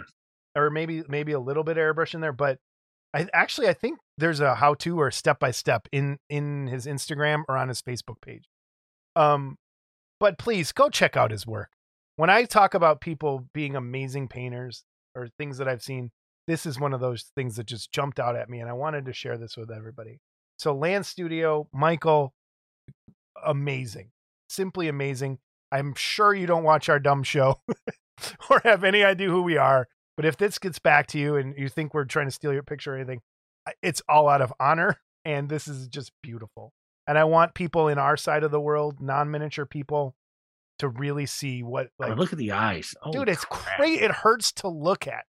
or 0.57 0.71
maybe 0.71 1.03
maybe 1.09 1.33
a 1.33 1.41
little 1.41 1.65
bit 1.65 1.77
airbrush 1.77 2.15
in 2.15 2.21
there 2.21 2.33
but 2.33 2.59
i 3.13 3.27
actually 3.33 3.69
i 3.69 3.73
think 3.73 3.99
there's 4.19 4.41
a 4.41 4.55
how 4.57 4.75
to 4.75 4.99
or 5.01 5.11
step 5.11 5.39
by 5.39 5.51
step 5.51 5.87
in 5.93 6.19
in 6.29 6.67
his 6.69 6.87
instagram 6.87 7.43
or 7.49 7.57
on 7.57 7.69
his 7.69 7.83
facebook 7.83 8.21
page 8.23 8.45
um 9.17 9.57
but 10.21 10.39
please 10.39 10.73
go 10.73 10.89
check 10.89 11.17
out 11.17 11.31
his 11.31 11.47
work 11.47 11.71
when 12.17 12.31
i 12.31 12.45
talk 12.45 12.75
about 12.75 13.01
people 13.01 13.47
being 13.53 13.77
amazing 13.77 14.27
painters 14.29 14.85
or 15.15 15.29
things 15.39 15.59
that 15.59 15.69
i've 15.69 15.83
seen 15.83 16.11
this 16.47 16.67
is 16.67 16.79
one 16.79 16.93
of 16.93 17.01
those 17.01 17.31
things 17.37 17.57
that 17.57 17.67
just 17.67 17.91
jumped 17.93 18.19
out 18.21 18.37
at 18.37 18.49
me 18.49 18.59
and 18.61 18.69
i 18.69 18.73
wanted 18.73 19.05
to 19.07 19.13
share 19.13 19.37
this 19.39 19.57
with 19.57 19.71
everybody 19.71 20.19
so 20.59 20.75
land 20.75 21.05
studio 21.07 21.69
michael 21.73 22.33
amazing 23.45 24.11
simply 24.49 24.89
amazing. 24.89 25.39
I'm 25.73 25.95
sure 25.95 26.35
you 26.35 26.47
don't 26.47 26.63
watch 26.63 26.89
our 26.89 27.01
dumb 27.01 27.23
show 27.23 27.61
or 28.51 28.61
have 28.65 28.85
any 28.85 29.03
idea 29.03 29.29
who 29.29 29.43
we 29.43 29.57
are 29.57 29.89
but 30.17 30.25
if 30.25 30.37
this 30.37 30.59
gets 30.59 30.79
back 30.79 31.09
to 31.09 31.19
you 31.19 31.37
and 31.37 31.55
you 31.59 31.69
think 31.69 31.93
we're 31.93 32.05
trying 32.05 32.27
to 32.27 32.33
steal 32.33 32.53
your 32.53 32.63
picture 32.63 32.93
or 32.93 32.97
anything 32.97 33.21
it's 33.83 34.03
all 34.09 34.29
out 34.29 34.43
of 34.43 34.53
honor 34.61 35.01
and 35.25 35.49
this 35.49 35.67
is 35.67 35.89
just 35.89 36.13
beautiful. 36.23 36.73
And 37.07 37.19
i 37.19 37.25
want 37.25 37.55
people 37.55 37.89
in 37.89 37.99
our 37.99 38.17
side 38.17 38.45
of 38.45 38.51
the 38.51 38.61
world 38.61 39.01
non-miniature 39.01 39.67
people 39.67 40.15
to 40.79 40.89
really 40.89 41.27
see 41.27 41.63
what 41.63 41.89
mean, 41.99 42.11
like 42.11 42.19
look 42.19 42.33
at 42.33 42.39
the 42.39 42.53
eyes. 42.53 42.95
Holy 43.01 43.19
dude 43.19 43.29
it's 43.29 43.45
great 43.45 44.01
it 44.01 44.11
hurts 44.11 44.53
to 44.53 44.69
look 44.69 45.07
at. 45.09 45.25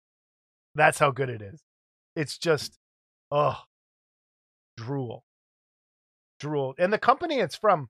That's 0.74 0.98
how 0.98 1.10
good 1.10 1.30
it 1.30 1.40
is. 1.40 1.62
It's 2.16 2.36
just 2.36 2.78
oh 3.30 3.60
drool. 4.76 5.24
Drool. 6.40 6.74
And 6.78 6.92
the 6.92 6.98
company 6.98 7.38
it's 7.38 7.56
from 7.56 7.88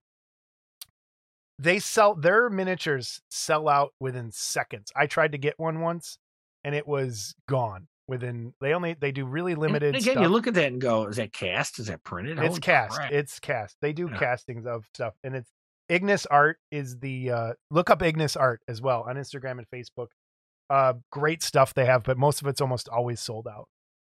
they 1.59 1.79
sell 1.79 2.15
their 2.15 2.51
miniatures 2.51 3.21
sell 3.31 3.69
out 3.69 3.93
within 4.01 4.31
seconds 4.33 4.91
i 4.97 5.07
tried 5.07 5.33
to 5.33 5.39
get 5.39 5.59
one 5.59 5.81
once 5.81 6.19
and 6.65 6.75
it 6.75 6.87
was 6.87 7.35
gone 7.49 7.87
within 8.09 8.53
they 8.61 8.75
only 8.75 8.95
they 8.95 9.13
do 9.13 9.25
really 9.25 9.53
And 9.53 9.61
limited 9.63 9.95
again, 9.95 10.15
stuff. 10.15 10.23
you 10.23 10.29
look 10.29 10.47
at 10.47 10.55
that 10.55 10.67
and 10.73 10.81
go, 10.81 11.07
is 11.07 11.17
that 11.17 11.33
cast? 11.33 11.79
Is 11.79 11.87
that 11.87 12.03
printed? 12.05 12.39
it's 12.39 12.49
Holy 12.49 12.61
cast 12.61 12.97
crap. 12.97 13.13
it's 13.13 13.41
cast 13.41 13.77
they 13.81 13.93
do 13.93 14.09
Yeah. 14.11 14.19
castings 14.19 14.67
of 14.67 14.85
stuff 14.95 15.15
and 15.25 15.35
it's 15.35 15.51
ignis 15.89 16.27
art 16.27 16.59
is 16.71 16.99
the 16.99 17.31
uh 17.31 17.53
look 17.71 17.89
up 17.91 18.03
ignis 18.03 18.37
art 18.37 18.61
as 18.69 18.81
well 18.83 19.05
on 19.09 19.17
instagram 19.17 19.59
and 19.59 19.67
facebook 19.71 20.09
uh 20.71 20.95
great 21.13 21.43
stuff 21.43 21.73
they 21.75 21.85
have 21.85 22.03
but 22.03 22.17
most 22.19 22.41
of 22.41 22.49
it's 22.49 22.61
almost 22.61 22.89
always 22.89 23.21
sold 23.21 23.47
out 23.47 23.69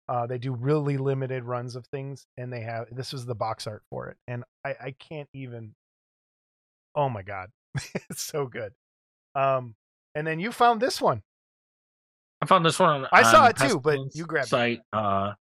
uh 0.08 0.24
they 0.26 0.38
do 0.38 0.52
really 0.52 0.96
limited 0.96 1.42
runs 1.44 1.74
of 1.74 1.84
things 1.88 2.26
and 2.36 2.52
they 2.52 2.60
have 2.60 2.86
this 2.94 3.12
was 3.12 3.26
the 3.26 3.34
box 3.34 3.66
art 3.66 3.82
for 3.90 4.08
it 4.08 4.16
and 4.28 4.44
i 4.64 4.74
i 4.80 4.90
can't 4.98 5.28
even 5.34 5.74
oh 6.94 7.08
my 7.08 7.22
god 7.22 7.50
it's 8.10 8.22
so 8.22 8.46
good 8.46 8.72
um 9.34 9.74
and 10.14 10.26
then 10.26 10.38
you 10.38 10.52
found 10.52 10.80
this 10.80 11.00
one 11.00 11.22
I 12.42 12.46
found 12.46 12.66
this 12.66 12.78
one. 12.78 13.06
I 13.10 13.22
saw 13.22 13.44
on 13.44 13.50
it 13.50 13.56
too, 13.56 13.80
but 13.80 13.98
you 14.12 14.26
grabbed 14.26 14.48
it. 14.48 14.50
site. 14.50 14.80
Uh, 14.92 15.32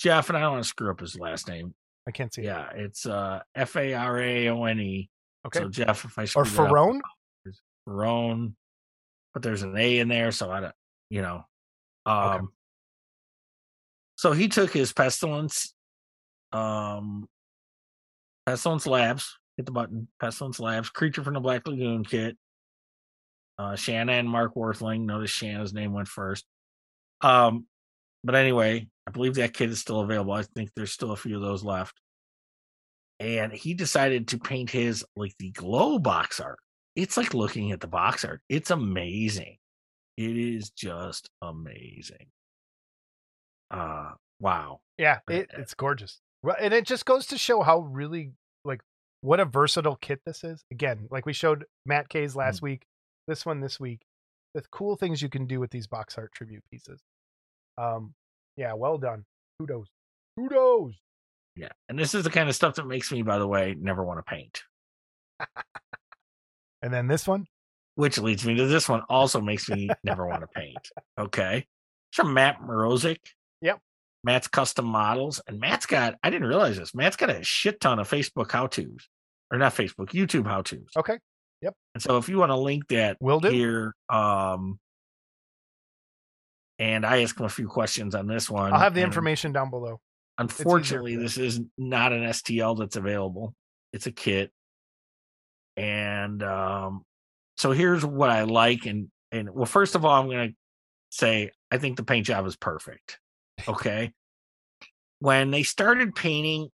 Jeff, 0.00 0.28
and 0.28 0.36
I 0.36 0.40
don't 0.40 0.52
want 0.54 0.64
to 0.64 0.68
screw 0.68 0.90
up 0.90 0.98
his 0.98 1.16
last 1.16 1.46
name. 1.46 1.72
i 2.08 2.10
can't 2.10 2.34
see 2.34 2.42
it 2.42 2.46
Yeah, 2.46 2.68
it's 2.74 3.06
uh 3.06 3.42
F 3.54 3.76
A 3.76 3.94
R 3.94 4.18
A 4.20 4.48
O 4.48 4.64
N 4.64 4.80
E. 4.80 5.08
okay 5.46 5.60
So 5.60 5.68
Jeff, 5.68 6.04
if 6.04 6.18
I 6.18 6.22
or 6.22 6.26
it 6.26 6.36
up, 6.36 6.46
Ferrone? 6.48 7.00
Ferrone, 7.88 8.54
but 9.32 9.42
there's 9.44 9.62
an 9.62 9.76
A 9.76 9.98
in 10.00 10.08
there, 10.08 10.32
so 10.32 10.50
I 10.50 10.60
don't, 10.60 10.74
you 11.10 11.22
know. 11.22 11.44
Um, 12.06 12.26
Okay. 12.26 12.44
so 14.16 14.32
he 14.32 14.48
took 14.48 14.72
his 14.72 14.92
pestilence, 14.92 15.74
um, 16.52 17.28
pestilence 18.46 18.86
labs. 18.86 19.38
Hit 19.56 19.66
the 19.66 19.72
button. 19.72 20.08
Pestilence 20.20 20.60
labs. 20.60 20.90
Creature 20.90 21.24
from 21.24 21.34
the 21.34 21.40
Black 21.40 21.66
Lagoon 21.66 22.04
kit. 22.04 22.36
Uh, 23.58 23.74
Shanna 23.74 24.12
and 24.12 24.28
Mark 24.28 24.54
Worthling. 24.54 25.06
Notice 25.06 25.30
Shanna's 25.30 25.72
name 25.72 25.92
went 25.92 26.08
first. 26.08 26.44
Um, 27.22 27.66
but 28.22 28.34
anyway, 28.34 28.88
I 29.06 29.10
believe 29.10 29.34
that 29.36 29.54
kit 29.54 29.70
is 29.70 29.80
still 29.80 30.00
available. 30.00 30.32
I 30.32 30.42
think 30.42 30.70
there's 30.74 30.92
still 30.92 31.12
a 31.12 31.16
few 31.16 31.36
of 31.36 31.42
those 31.42 31.64
left. 31.64 32.00
And 33.18 33.52
he 33.52 33.72
decided 33.72 34.28
to 34.28 34.38
paint 34.38 34.70
his 34.70 35.04
like 35.16 35.32
the 35.38 35.50
glow 35.52 35.98
box 35.98 36.38
art. 36.38 36.58
It's 36.96 37.16
like 37.16 37.32
looking 37.32 37.72
at 37.72 37.80
the 37.80 37.86
box 37.86 38.24
art. 38.24 38.42
It's 38.48 38.70
amazing. 38.70 39.56
It 40.18 40.36
is 40.36 40.70
just 40.70 41.30
amazing. 41.40 42.26
Uh 43.70 44.10
wow. 44.38 44.80
Yeah, 44.98 45.20
it, 45.28 45.50
it's 45.56 45.74
gorgeous. 45.74 46.20
Well, 46.42 46.56
and 46.60 46.74
it 46.74 46.84
just 46.84 47.06
goes 47.06 47.26
to 47.28 47.38
show 47.38 47.62
how 47.62 47.80
really 47.80 48.32
what 49.22 49.40
a 49.40 49.44
versatile 49.44 49.96
kit 49.96 50.20
this 50.26 50.44
is. 50.44 50.62
Again, 50.70 51.08
like 51.10 51.26
we 51.26 51.32
showed 51.32 51.64
Matt 51.84 52.08
K's 52.08 52.34
Mm. 52.34 52.36
last 52.36 52.62
week, 52.62 52.82
this 53.28 53.44
one 53.46 53.60
this 53.60 53.78
week. 53.80 54.00
The 54.54 54.62
cool 54.70 54.96
things 54.96 55.20
you 55.20 55.28
can 55.28 55.46
do 55.46 55.60
with 55.60 55.70
these 55.70 55.86
box 55.86 56.16
art 56.16 56.32
tribute 56.32 56.62
pieces. 56.70 57.00
Um, 57.78 58.14
yeah, 58.56 58.72
well 58.72 58.96
done. 58.98 59.24
Kudos. 59.60 59.88
Kudos. 60.38 60.94
Yeah. 61.56 61.68
And 61.88 61.98
this 61.98 62.14
is 62.14 62.24
the 62.24 62.30
kind 62.30 62.48
of 62.48 62.54
stuff 62.54 62.74
that 62.76 62.86
makes 62.86 63.10
me, 63.12 63.22
by 63.22 63.38
the 63.38 63.46
way, 63.46 63.74
never 63.78 64.02
want 64.04 64.18
to 64.18 64.22
paint. 64.22 64.62
And 66.82 66.92
then 66.92 67.06
this 67.08 67.26
one, 67.26 67.46
Which 67.94 68.18
leads 68.18 68.44
me 68.46 68.54
to 68.56 68.66
this 68.66 68.88
one, 68.88 69.00
also 69.08 69.40
makes 69.40 69.68
me 69.68 69.88
never 70.04 70.26
want 70.26 70.42
to 70.42 70.46
paint. 70.46 70.76
Okay. 71.18 71.66
from 72.12 72.32
Matt 72.34 72.60
Morozik. 72.60 73.18
Yep. 73.62 73.80
Matt's 74.26 74.48
custom 74.48 74.84
models. 74.84 75.40
And 75.46 75.58
Matt's 75.60 75.86
got, 75.86 76.16
I 76.22 76.28
didn't 76.28 76.48
realize 76.48 76.76
this, 76.76 76.94
Matt's 76.94 77.16
got 77.16 77.30
a 77.30 77.42
shit 77.42 77.80
ton 77.80 77.98
of 77.98 78.10
Facebook 78.10 78.50
how 78.50 78.66
to's, 78.66 79.08
or 79.50 79.56
not 79.56 79.74
Facebook, 79.74 80.08
YouTube 80.08 80.46
how 80.46 80.60
to's. 80.60 80.90
Okay. 80.96 81.18
Yep. 81.62 81.74
And 81.94 82.02
so 82.02 82.18
if 82.18 82.28
you 82.28 82.36
want 82.36 82.50
to 82.50 82.56
link 82.56 82.88
that 82.88 83.16
we'll 83.20 83.40
do. 83.40 83.48
here, 83.48 83.94
um, 84.10 84.78
and 86.78 87.06
I 87.06 87.22
ask 87.22 87.38
him 87.38 87.46
a 87.46 87.48
few 87.48 87.68
questions 87.68 88.14
on 88.14 88.26
this 88.26 88.50
one. 88.50 88.72
I'll 88.72 88.80
have 88.80 88.92
the 88.92 89.00
information 89.00 89.52
down 89.52 89.70
below. 89.70 90.00
Unfortunately, 90.36 91.16
this 91.16 91.38
is 91.38 91.60
not 91.78 92.12
an 92.12 92.24
STL 92.24 92.78
that's 92.78 92.96
available. 92.96 93.54
It's 93.94 94.06
a 94.06 94.12
kit. 94.12 94.50
And 95.78 96.42
um, 96.42 97.02
so 97.56 97.72
here's 97.72 98.04
what 98.04 98.28
I 98.28 98.42
like. 98.42 98.84
And 98.84 99.08
and 99.32 99.48
well, 99.54 99.64
first 99.64 99.94
of 99.94 100.04
all, 100.04 100.20
I'm 100.20 100.28
gonna 100.28 100.50
say 101.10 101.52
I 101.70 101.78
think 101.78 101.96
the 101.96 102.04
paint 102.04 102.26
job 102.26 102.46
is 102.46 102.56
perfect. 102.56 103.18
Okay. 103.68 104.12
when 105.18 105.50
they 105.50 105.62
started 105.62 106.14
painting 106.14 106.68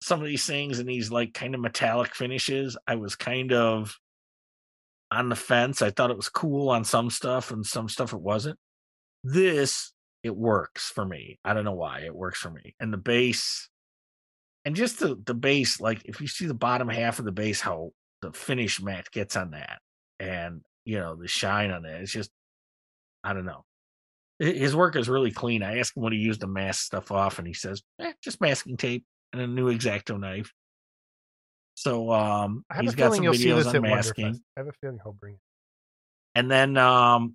some 0.00 0.20
of 0.20 0.26
these 0.26 0.46
things 0.46 0.78
in 0.78 0.86
these 0.86 1.10
like 1.10 1.34
kind 1.34 1.54
of 1.54 1.60
metallic 1.60 2.14
finishes, 2.14 2.76
I 2.86 2.94
was 2.96 3.16
kind 3.16 3.52
of 3.52 3.96
on 5.10 5.28
the 5.28 5.36
fence. 5.36 5.82
I 5.82 5.90
thought 5.90 6.10
it 6.10 6.16
was 6.16 6.28
cool 6.28 6.68
on 6.70 6.84
some 6.84 7.10
stuff 7.10 7.50
and 7.50 7.64
some 7.66 7.88
stuff 7.88 8.12
it 8.12 8.20
wasn't. 8.20 8.58
This 9.24 9.92
it 10.22 10.36
works 10.36 10.90
for 10.90 11.04
me. 11.04 11.38
I 11.44 11.54
don't 11.54 11.64
know 11.64 11.74
why 11.74 12.00
it 12.00 12.14
works 12.14 12.38
for 12.40 12.50
me. 12.50 12.74
And 12.80 12.92
the 12.92 12.98
base 12.98 13.68
and 14.64 14.76
just 14.76 15.00
the 15.00 15.20
the 15.24 15.34
base 15.34 15.80
like 15.80 16.02
if 16.04 16.20
you 16.20 16.26
see 16.28 16.46
the 16.46 16.54
bottom 16.54 16.88
half 16.88 17.18
of 17.18 17.24
the 17.24 17.32
base 17.32 17.60
how 17.60 17.90
the 18.22 18.32
finish 18.32 18.80
mat 18.82 19.10
gets 19.12 19.36
on 19.36 19.52
that 19.52 19.78
and 20.18 20.62
you 20.84 20.98
know 20.98 21.16
the 21.16 21.28
shine 21.28 21.70
on 21.70 21.84
it 21.84 22.02
it's 22.02 22.12
just 22.12 22.30
I 23.24 23.32
don't 23.32 23.46
know. 23.46 23.64
Hi- 24.42 24.52
His 24.52 24.74
work 24.76 24.96
is 24.96 25.08
really 25.08 25.30
clean. 25.32 25.62
I 25.62 25.78
asked 25.78 25.96
him 25.96 26.02
what 26.02 26.12
he 26.12 26.18
used 26.18 26.40
to 26.40 26.46
mask 26.46 26.84
stuff 26.84 27.10
off 27.10 27.38
and 27.38 27.46
he 27.46 27.54
says, 27.54 27.82
eh, 27.98 28.12
just 28.22 28.40
masking 28.40 28.76
tape 28.76 29.04
and 29.32 29.42
a 29.42 29.46
new 29.46 29.72
exacto 29.72 30.18
knife. 30.18 30.52
So 31.74 32.12
um 32.12 32.64
I 32.70 32.76
have 32.76 32.84
he's 32.84 32.94
a 32.94 32.96
got 32.96 33.04
feeling 33.06 33.16
some 33.16 33.24
you'll 33.24 33.34
see 33.34 33.46
videos 33.46 33.56
this 33.64 33.66
on 33.66 33.82
masking. 33.82 34.40
I 34.56 34.60
have 34.60 34.68
a 34.68 34.72
feeling 34.80 34.98
he'll 35.02 35.12
bring 35.12 35.34
it. 35.34 35.40
And 36.34 36.50
then 36.50 36.76
um 36.76 37.34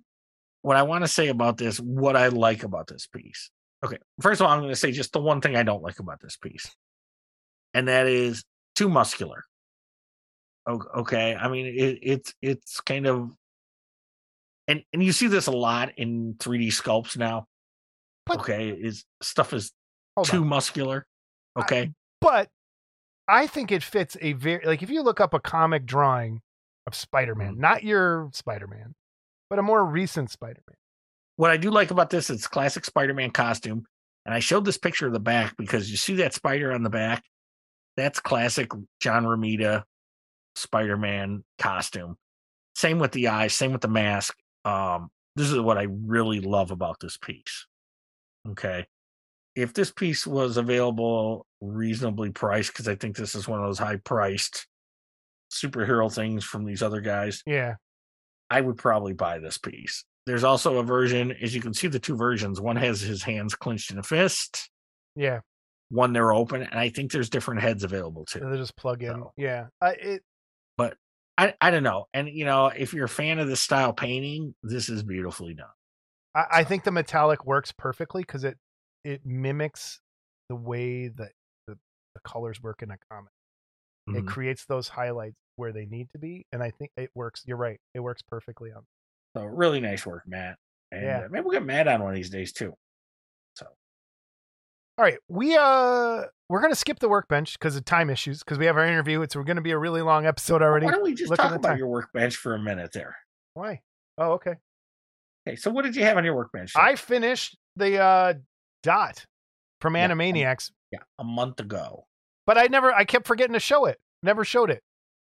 what 0.62 0.76
I 0.76 0.82
want 0.82 1.04
to 1.04 1.08
say 1.08 1.28
about 1.28 1.56
this, 1.58 1.78
what 1.78 2.16
I 2.16 2.28
like 2.28 2.62
about 2.62 2.86
this 2.86 3.06
piece. 3.06 3.50
Okay, 3.84 3.98
first 4.22 4.40
of 4.40 4.46
all, 4.46 4.52
I'm 4.54 4.60
going 4.60 4.72
to 4.72 4.76
say 4.76 4.92
just 4.92 5.12
the 5.12 5.20
one 5.20 5.42
thing 5.42 5.56
I 5.56 5.62
don't 5.62 5.82
like 5.82 5.98
about 5.98 6.18
this 6.22 6.38
piece, 6.38 6.74
and 7.74 7.88
that 7.88 8.06
is 8.06 8.44
too 8.74 8.88
muscular. 8.88 9.44
Okay, 10.66 11.34
I 11.34 11.48
mean 11.48 11.66
it, 11.66 11.98
it's 12.02 12.34
it's 12.40 12.80
kind 12.80 13.06
of, 13.06 13.30
and 14.68 14.82
and 14.92 15.02
you 15.02 15.12
see 15.12 15.26
this 15.26 15.46
a 15.46 15.52
lot 15.52 15.92
in 15.98 16.34
3D 16.38 16.68
sculpts 16.68 17.16
now. 17.16 17.46
But- 18.26 18.40
okay, 18.40 18.68
is 18.70 19.04
stuff 19.22 19.52
is 19.52 19.72
too 20.24 20.42
on. 20.42 20.48
muscular. 20.48 21.06
Okay, 21.58 21.92
But 22.20 22.48
I 23.28 23.46
think 23.46 23.70
it 23.72 23.82
fits 23.82 24.16
a 24.20 24.32
very 24.32 24.64
like 24.66 24.82
if 24.82 24.90
you 24.90 25.02
look 25.02 25.20
up 25.20 25.34
a 25.34 25.40
comic 25.40 25.86
drawing 25.86 26.40
of 26.86 26.94
Spider-Man, 26.94 27.54
Mhm. 27.54 27.58
not 27.58 27.82
your 27.84 28.28
Spider-Man, 28.32 28.94
but 29.50 29.58
a 29.58 29.62
more 29.62 29.84
recent 29.84 30.30
Spider-Man. 30.30 30.76
what 31.36 31.50
I 31.50 31.56
do 31.56 31.70
like 31.70 31.90
about 31.90 32.10
this, 32.10 32.30
it's 32.30 32.46
classic 32.46 32.84
Spider-Man 32.84 33.30
costume. 33.32 33.86
And 34.24 34.32
I 34.34 34.38
showed 34.38 34.64
this 34.64 34.78
picture 34.78 35.06
of 35.08 35.12
the 35.12 35.18
back 35.20 35.56
because 35.56 35.90
you 35.90 35.96
see 35.96 36.14
that 36.16 36.32
spider 36.32 36.72
on 36.72 36.82
the 36.84 36.90
back. 36.90 37.24
That's 37.96 38.20
classic 38.20 38.70
John 39.00 39.24
Romita 39.24 39.82
Spider-Man 40.56 41.44
costume. 41.58 42.16
Same 42.74 42.98
with 42.98 43.12
the 43.12 43.28
eyes, 43.28 43.54
same 43.54 43.72
with 43.72 43.80
the 43.82 43.88
mask. 43.88 44.36
Um, 44.64 45.10
this 45.36 45.50
is 45.50 45.58
what 45.58 45.78
I 45.78 45.86
really 45.90 46.40
love 46.40 46.70
about 46.70 47.00
this 47.00 47.16
piece. 47.16 47.66
Okay. 48.48 48.86
If 49.56 49.72
this 49.72 49.90
piece 49.92 50.26
was 50.26 50.56
available 50.56 51.46
reasonably 51.60 52.30
priced, 52.30 52.72
because 52.72 52.88
I 52.88 52.94
think 52.96 53.16
this 53.16 53.34
is 53.34 53.46
one 53.48 53.60
of 53.60 53.66
those 53.66 53.78
high 53.78 53.96
priced 53.96 54.66
superhero 55.52 56.12
things 56.12 56.44
from 56.44 56.64
these 56.64 56.82
other 56.82 57.00
guys, 57.00 57.42
Yeah. 57.46 57.76
I 58.50 58.60
would 58.60 58.76
probably 58.76 59.12
buy 59.12 59.38
this 59.38 59.56
piece. 59.58 60.04
There's 60.26 60.44
also 60.44 60.78
a 60.78 60.82
version, 60.82 61.32
as 61.32 61.54
you 61.54 61.60
can 61.60 61.74
see, 61.74 61.86
the 61.88 61.98
two 61.98 62.16
versions. 62.16 62.60
One 62.60 62.76
has 62.76 63.00
his 63.00 63.22
hands 63.22 63.54
clenched 63.54 63.90
in 63.90 63.98
a 63.98 64.02
fist, 64.02 64.70
Yeah. 65.14 65.40
one 65.90 66.12
they're 66.12 66.32
open, 66.32 66.62
and 66.62 66.78
I 66.78 66.88
think 66.88 67.12
there's 67.12 67.30
different 67.30 67.60
heads 67.60 67.84
available 67.84 68.24
too. 68.24 68.40
And 68.40 68.50
They'll 68.52 68.58
just 68.60 68.76
plug 68.76 69.02
in. 69.02 69.12
So- 69.14 69.32
Yeah. 69.36 69.68
Uh, 69.80 69.92
it 69.98 70.22
I, 71.36 71.54
I 71.60 71.70
don't 71.70 71.82
know. 71.82 72.06
And 72.14 72.28
you 72.28 72.44
know, 72.44 72.66
if 72.66 72.92
you're 72.94 73.06
a 73.06 73.08
fan 73.08 73.38
of 73.38 73.48
this 73.48 73.60
style 73.60 73.92
painting, 73.92 74.54
this 74.62 74.88
is 74.88 75.02
beautifully 75.02 75.54
done. 75.54 75.70
I, 76.34 76.44
I 76.60 76.64
think 76.64 76.84
the 76.84 76.92
metallic 76.92 77.44
works 77.44 77.72
perfectly 77.72 78.22
because 78.22 78.44
it 78.44 78.58
it 79.04 79.24
mimics 79.26 80.00
the 80.48 80.56
way 80.56 81.08
that 81.08 81.32
the, 81.66 81.74
the 82.14 82.20
colors 82.24 82.60
work 82.62 82.82
in 82.82 82.90
a 82.90 82.98
comic. 83.10 83.32
It 84.12 84.26
Mhm. 84.26 84.26
creates 84.26 84.66
those 84.66 84.88
highlights 84.88 85.36
where 85.56 85.72
they 85.72 85.86
need 85.86 86.10
to 86.12 86.18
be, 86.18 86.46
and 86.52 86.62
I 86.62 86.70
think 86.72 86.92
it 86.96 87.10
works. 87.14 87.42
You're 87.46 87.58
right; 87.58 87.80
it 87.94 88.00
works 88.00 88.22
perfectly 88.22 88.72
on. 88.72 88.84
So 89.36 89.44
really 89.44 89.80
nice 89.80 90.06
work, 90.06 90.26
Matt. 90.26 90.58
And 90.90 91.18
Yeah. 91.18 91.20
uh, 91.20 91.28
maybe 91.30 91.44
we'll 91.44 91.52
get 91.52 91.64
Matt 91.64 91.88
on 91.88 92.02
one 92.02 92.10
of 92.10 92.16
these 92.16 92.30
days 92.30 92.52
too. 92.52 92.74
All 94.96 95.04
right, 95.04 95.18
we 95.28 95.56
uh 95.56 96.22
we're 96.48 96.60
gonna 96.60 96.74
skip 96.74 97.00
the 97.00 97.08
workbench 97.08 97.58
because 97.58 97.74
of 97.76 97.84
time 97.84 98.10
issues 98.10 98.40
because 98.40 98.58
we 98.58 98.66
have 98.66 98.76
our 98.76 98.86
interview. 98.86 99.22
It's 99.22 99.34
we're 99.34 99.42
going 99.44 99.56
to 99.56 99.62
be 99.62 99.72
a 99.72 99.78
really 99.78 100.02
long 100.02 100.24
episode 100.26 100.62
already. 100.62 100.86
why 100.86 100.92
don't 100.92 101.02
we 101.02 101.14
just 101.14 101.30
Look 101.30 101.38
talk 101.38 101.52
about 101.52 101.62
time. 101.70 101.78
your 101.78 101.88
workbench 101.88 102.36
for 102.36 102.54
a 102.54 102.58
minute 102.58 102.92
there? 102.92 103.16
Why? 103.54 103.80
Oh, 104.18 104.32
okay. 104.32 104.54
Okay, 105.48 105.56
so 105.56 105.70
what 105.70 105.84
did 105.84 105.96
you 105.96 106.04
have 106.04 106.16
on 106.16 106.24
your 106.24 106.36
workbench? 106.36 106.74
there? 106.74 106.82
I 106.84 106.94
finished 106.96 107.56
the 107.76 107.98
uh 108.00 108.34
dot 108.84 109.24
from 109.80 109.96
Yeah, 109.96 110.08
Animaniacs, 110.08 110.70
yeah, 110.92 111.00
a 111.18 111.24
month 111.24 111.58
ago. 111.60 112.06
but 112.46 112.56
I 112.56 112.66
never. 112.66 112.92
I 112.92 113.04
kept 113.04 113.26
forgetting 113.26 113.54
to 113.54 113.60
show 113.60 113.86
it. 113.86 113.98
Never 114.22 114.44
showed 114.44 114.70
it. 114.70 114.82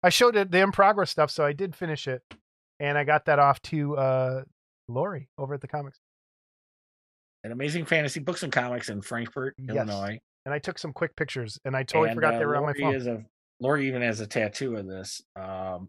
I 0.02 0.08
showed 0.08 0.34
it 0.34 0.50
the 0.50 0.58
in 0.60 0.72
progress 0.72 1.10
stuff, 1.10 1.30
so 1.30 1.44
I 1.44 1.52
did 1.52 1.76
finish 1.76 2.08
it, 2.08 2.22
and 2.80 2.98
I 2.98 3.04
got 3.04 3.26
that 3.26 3.38
off 3.38 3.62
to 3.62 3.96
uh 3.96 4.42
Lori 4.88 5.28
over 5.38 5.54
at 5.54 5.60
the 5.60 5.68
comics, 5.68 6.00
An 7.44 7.52
amazing 7.52 7.84
fantasy 7.86 8.20
books 8.20 8.42
and 8.44 8.52
comics 8.52 8.88
in 8.88 9.00
Frankfort, 9.02 9.54
Yes. 9.58 9.70
Illinois. 9.76 10.18
and 10.44 10.54
I 10.54 10.58
took 10.58 10.78
some 10.78 10.92
quick 10.92 11.16
pictures, 11.16 11.58
and 11.64 11.76
I 11.76 11.82
totally 11.82 12.10
And, 12.10 12.16
forgot 12.16 12.34
uh, 12.34 12.38
they 12.38 12.46
were 12.46 12.56
on 12.56 12.62
my 12.64 12.72
phone. 12.74 12.94
Is 12.94 13.06
a, 13.06 13.22
Lori 13.60 13.86
even 13.88 14.02
has 14.02 14.20
a 14.20 14.26
tattoo 14.26 14.76
of 14.76 14.86
this. 14.86 15.20
Um, 15.36 15.88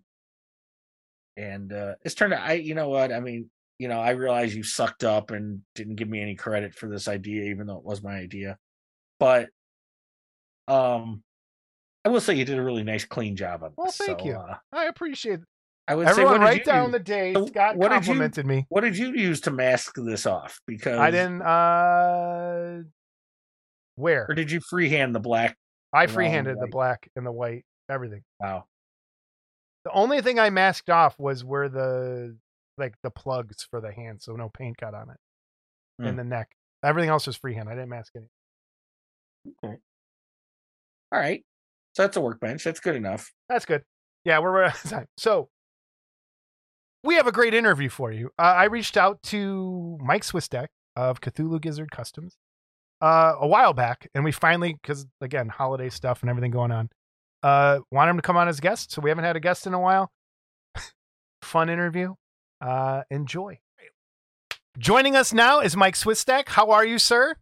and 1.37 1.71
uh, 1.73 1.95
it's 2.03 2.15
turned 2.15 2.33
out, 2.33 2.41
I, 2.41 2.53
you 2.53 2.75
know 2.75 2.89
what? 2.89 3.11
I 3.11 3.19
mean, 3.19 3.49
you 3.79 3.87
know, 3.87 3.99
I 3.99 4.11
realize 4.11 4.55
you 4.55 4.63
sucked 4.63 5.03
up 5.03 5.31
and 5.31 5.61
didn't 5.75 5.95
give 5.95 6.07
me 6.07 6.21
any 6.21 6.35
credit 6.35 6.73
for 6.75 6.87
this 6.87 7.07
idea, 7.07 7.45
even 7.45 7.67
though 7.67 7.77
it 7.77 7.83
was 7.83 8.03
my 8.03 8.15
idea. 8.15 8.57
But 9.19 9.49
um, 10.67 11.23
I 12.05 12.09
will 12.09 12.21
say 12.21 12.35
you 12.35 12.45
did 12.45 12.57
a 12.59 12.63
really 12.63 12.83
nice, 12.83 13.05
clean 13.05 13.35
job 13.35 13.63
on 13.63 13.69
this. 13.71 13.77
Well, 13.77 13.91
thank 13.91 14.19
So, 14.19 14.25
you. 14.25 14.33
uh, 14.35 14.57
I 14.71 14.85
appreciate 14.85 15.39
it. 15.39 15.45
I 15.88 15.95
would 15.95 16.07
Everyone 16.07 16.36
say, 16.38 16.43
write 16.43 16.65
down 16.65 16.86
use- 16.86 16.91
the 16.93 16.99
date. 16.99 17.38
Scott 17.49 17.75
what 17.75 17.89
did 17.89 17.95
you- 17.95 17.99
complimented 18.01 18.45
me. 18.45 18.65
What 18.69 18.81
did 18.81 18.97
you 18.97 19.13
use 19.13 19.41
to 19.41 19.51
mask 19.51 19.95
this 19.97 20.25
off? 20.25 20.59
Because 20.65 20.97
I 20.99 21.11
didn't. 21.11 21.41
uh 21.41 22.84
Where 23.95 24.25
or 24.29 24.34
did 24.36 24.49
you 24.51 24.59
freehand 24.61 25.13
the 25.13 25.19
black? 25.19 25.57
I 25.91 26.07
freehanded 26.07 26.57
the 26.59 26.67
black 26.67 27.07
and 27.15 27.25
the 27.25 27.31
white, 27.31 27.65
everything. 27.89 28.23
Wow. 28.39 28.65
The 29.86 29.91
only 29.91 30.21
thing 30.21 30.39
I 30.39 30.49
masked 30.49 30.89
off 30.89 31.19
was 31.19 31.43
where 31.43 31.67
the 31.69 32.38
like 32.77 32.95
the 33.03 33.11
plugs 33.11 33.67
for 33.69 33.81
the 33.81 33.91
hand, 33.91 34.21
so 34.21 34.34
no 34.36 34.49
paint 34.49 34.77
got 34.77 34.93
on 34.95 35.09
it, 35.11 35.17
Hmm. 35.99 36.07
and 36.07 36.17
the 36.19 36.23
neck. 36.23 36.49
Everything 36.84 37.09
else 37.09 37.27
was 37.27 37.36
freehand. 37.38 37.69
I 37.69 37.73
didn't 37.73 37.89
mask 37.89 38.13
any. 38.15 38.27
Okay. 39.63 39.77
All 41.11 41.19
right. 41.19 41.43
So 41.95 42.03
that's 42.03 42.17
a 42.17 42.21
workbench. 42.21 42.63
That's 42.63 42.79
good 42.79 42.95
enough. 42.95 43.31
That's 43.49 43.65
good. 43.65 43.84
Yeah, 44.25 44.39
we're 44.39 44.51
we're 44.53 44.63
out 44.63 44.84
of 44.84 44.89
time. 44.89 45.05
So 45.17 45.49
we 47.03 47.15
have 47.15 47.27
a 47.27 47.31
great 47.31 47.53
interview 47.53 47.89
for 47.89 48.11
you. 48.11 48.31
Uh, 48.39 48.43
I 48.43 48.65
reached 48.65 48.97
out 48.97 49.21
to 49.23 49.97
Mike 50.01 50.23
Swistek 50.23 50.67
of 50.95 51.21
Cthulhu 51.21 51.61
Gizzard 51.61 51.91
Customs 51.91 52.37
uh, 53.01 53.35
a 53.39 53.47
while 53.47 53.73
back, 53.73 54.09
and 54.13 54.23
we 54.23 54.31
finally, 54.31 54.73
because 54.73 55.05
again, 55.21 55.49
holiday 55.49 55.89
stuff 55.89 56.21
and 56.21 56.29
everything 56.29 56.51
going 56.51 56.71
on, 56.71 56.89
uh, 57.41 57.79
want 57.91 58.09
him 58.09 58.15
to 58.15 58.21
come 58.21 58.37
on 58.37 58.47
as 58.47 58.59
guest. 58.59 58.91
So 58.91 59.01
we 59.01 59.09
haven't 59.09 59.25
had 59.25 59.35
a 59.35 59.41
guest 59.41 59.67
in 59.67 59.73
a 59.73 59.79
while. 59.79 60.11
Fun 61.41 61.69
interview. 61.69 62.13
Uh, 62.61 63.03
enjoy. 63.09 63.59
Joining 64.77 65.15
us 65.15 65.33
now 65.33 65.59
is 65.59 65.75
Mike 65.75 65.95
Swistek. 65.95 66.49
How 66.49 66.71
are 66.71 66.85
you, 66.85 66.97
sir? 66.97 67.35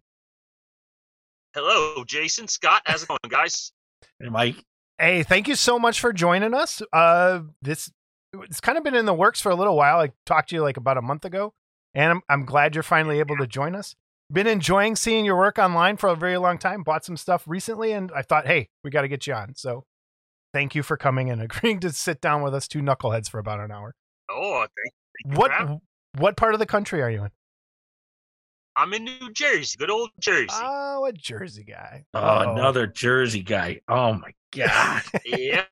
Hello, 1.54 2.04
Jason, 2.06 2.48
Scott. 2.48 2.82
How's 2.86 3.04
it 3.04 3.10
going, 3.10 3.20
guys? 3.30 3.72
And 4.20 4.32
Mike, 4.32 4.56
Hey, 5.02 5.24
thank 5.24 5.48
you 5.48 5.56
so 5.56 5.80
much 5.80 6.00
for 6.00 6.14
joining 6.14 6.54
us. 6.54 6.80
Uh, 6.94 7.40
this 7.64 7.92
it's 8.34 8.62
kind 8.62 8.78
of 8.78 8.84
been 8.84 8.96
in 8.96 9.06
the 9.06 9.14
works 9.14 9.42
for 9.42 9.50
a 9.52 9.56
little 9.56 9.76
while. 9.76 10.00
I 10.00 10.12
talked 10.26 10.50
to 10.50 10.56
you 10.56 10.62
like 10.62 10.78
about 10.78 10.98
a 10.98 11.02
month 11.02 11.26
ago, 11.26 11.54
and 11.94 12.12
I'm 12.12 12.22
I'm 12.30 12.46
glad 12.46 12.76
you're 12.76 12.84
finally 12.84 13.20
able 13.20 13.38
to 13.38 13.48
join 13.48 13.76
us. 13.76 13.96
Been 14.32 14.48
enjoying 14.48 14.96
seeing 14.96 15.26
your 15.26 15.38
work 15.38 15.60
online 15.60 15.98
for 15.98 16.08
a 16.10 16.16
very 16.16 16.38
long 16.38 16.58
time. 16.58 16.84
Bought 16.84 17.04
some 17.04 17.18
stuff 17.18 17.44
recently, 17.46 17.92
and 17.92 18.12
I 18.16 18.22
thought, 18.22 18.48
hey, 18.48 18.70
we 18.84 18.90
got 18.90 19.02
to 19.02 19.10
get 19.10 19.28
you 19.28 19.34
on. 19.34 19.56
So, 19.56 19.84
thank 20.54 20.74
you 20.74 20.84
for 20.84 20.96
coming 20.96 21.30
and 21.30 21.42
agreeing 21.42 21.80
to 21.82 21.92
sit 21.92 22.22
down 22.22 22.42
with 22.42 22.56
us 22.56 22.68
two 22.68 22.80
knuckleheads 22.80 23.30
for 23.30 23.40
about 23.40 23.60
an 23.60 23.72
hour. 23.72 23.94
Oh, 24.30 24.62
thank 24.62 25.34
you. 25.34 25.38
What 25.38 25.52
for 25.52 25.58
having- 25.58 25.82
what 26.18 26.36
part 26.38 26.54
of 26.54 26.60
the 26.60 26.66
country 26.66 27.02
are 27.02 27.10
you 27.10 27.24
in? 27.26 27.32
I'm 28.78 28.94
in 28.94 29.04
New 29.04 29.32
Jersey, 29.34 29.78
good 29.78 29.90
old 29.92 30.10
Jersey. 30.20 30.48
Oh, 30.54 31.06
a 31.06 31.12
Jersey 31.12 31.64
guy. 31.66 32.06
Oh, 32.14 32.20
Uh-oh. 32.20 32.54
another 32.54 32.88
Jersey 32.88 33.44
guy. 33.44 33.82
Oh 33.90 34.14
my 34.14 34.32
god. 34.56 35.04
yeah. 35.26 35.66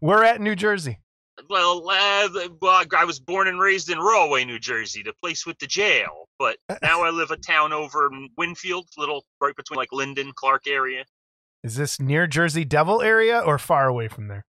We're 0.00 0.24
at 0.24 0.40
New 0.40 0.54
Jersey. 0.56 0.98
Well, 1.48 1.88
uh, 1.90 2.28
well, 2.60 2.84
I 2.96 3.04
was 3.04 3.20
born 3.20 3.48
and 3.48 3.58
raised 3.60 3.90
in 3.90 3.98
Rahway, 3.98 4.44
New 4.44 4.58
Jersey, 4.58 5.02
the 5.02 5.12
place 5.22 5.46
with 5.46 5.58
the 5.58 5.66
jail. 5.66 6.28
But 6.38 6.58
now 6.82 7.02
I 7.04 7.10
live 7.10 7.30
a 7.30 7.36
town 7.36 7.72
over 7.72 8.06
in 8.06 8.28
Winfield, 8.36 8.88
little 8.96 9.24
right 9.40 9.54
between 9.56 9.76
like 9.76 9.92
Linden, 9.92 10.32
Clark 10.34 10.66
area. 10.66 11.04
Is 11.62 11.76
this 11.76 12.00
near 12.00 12.26
Jersey 12.26 12.64
Devil 12.64 13.02
area 13.02 13.40
or 13.40 13.58
far 13.58 13.86
away 13.86 14.08
from 14.08 14.28
there? 14.28 14.44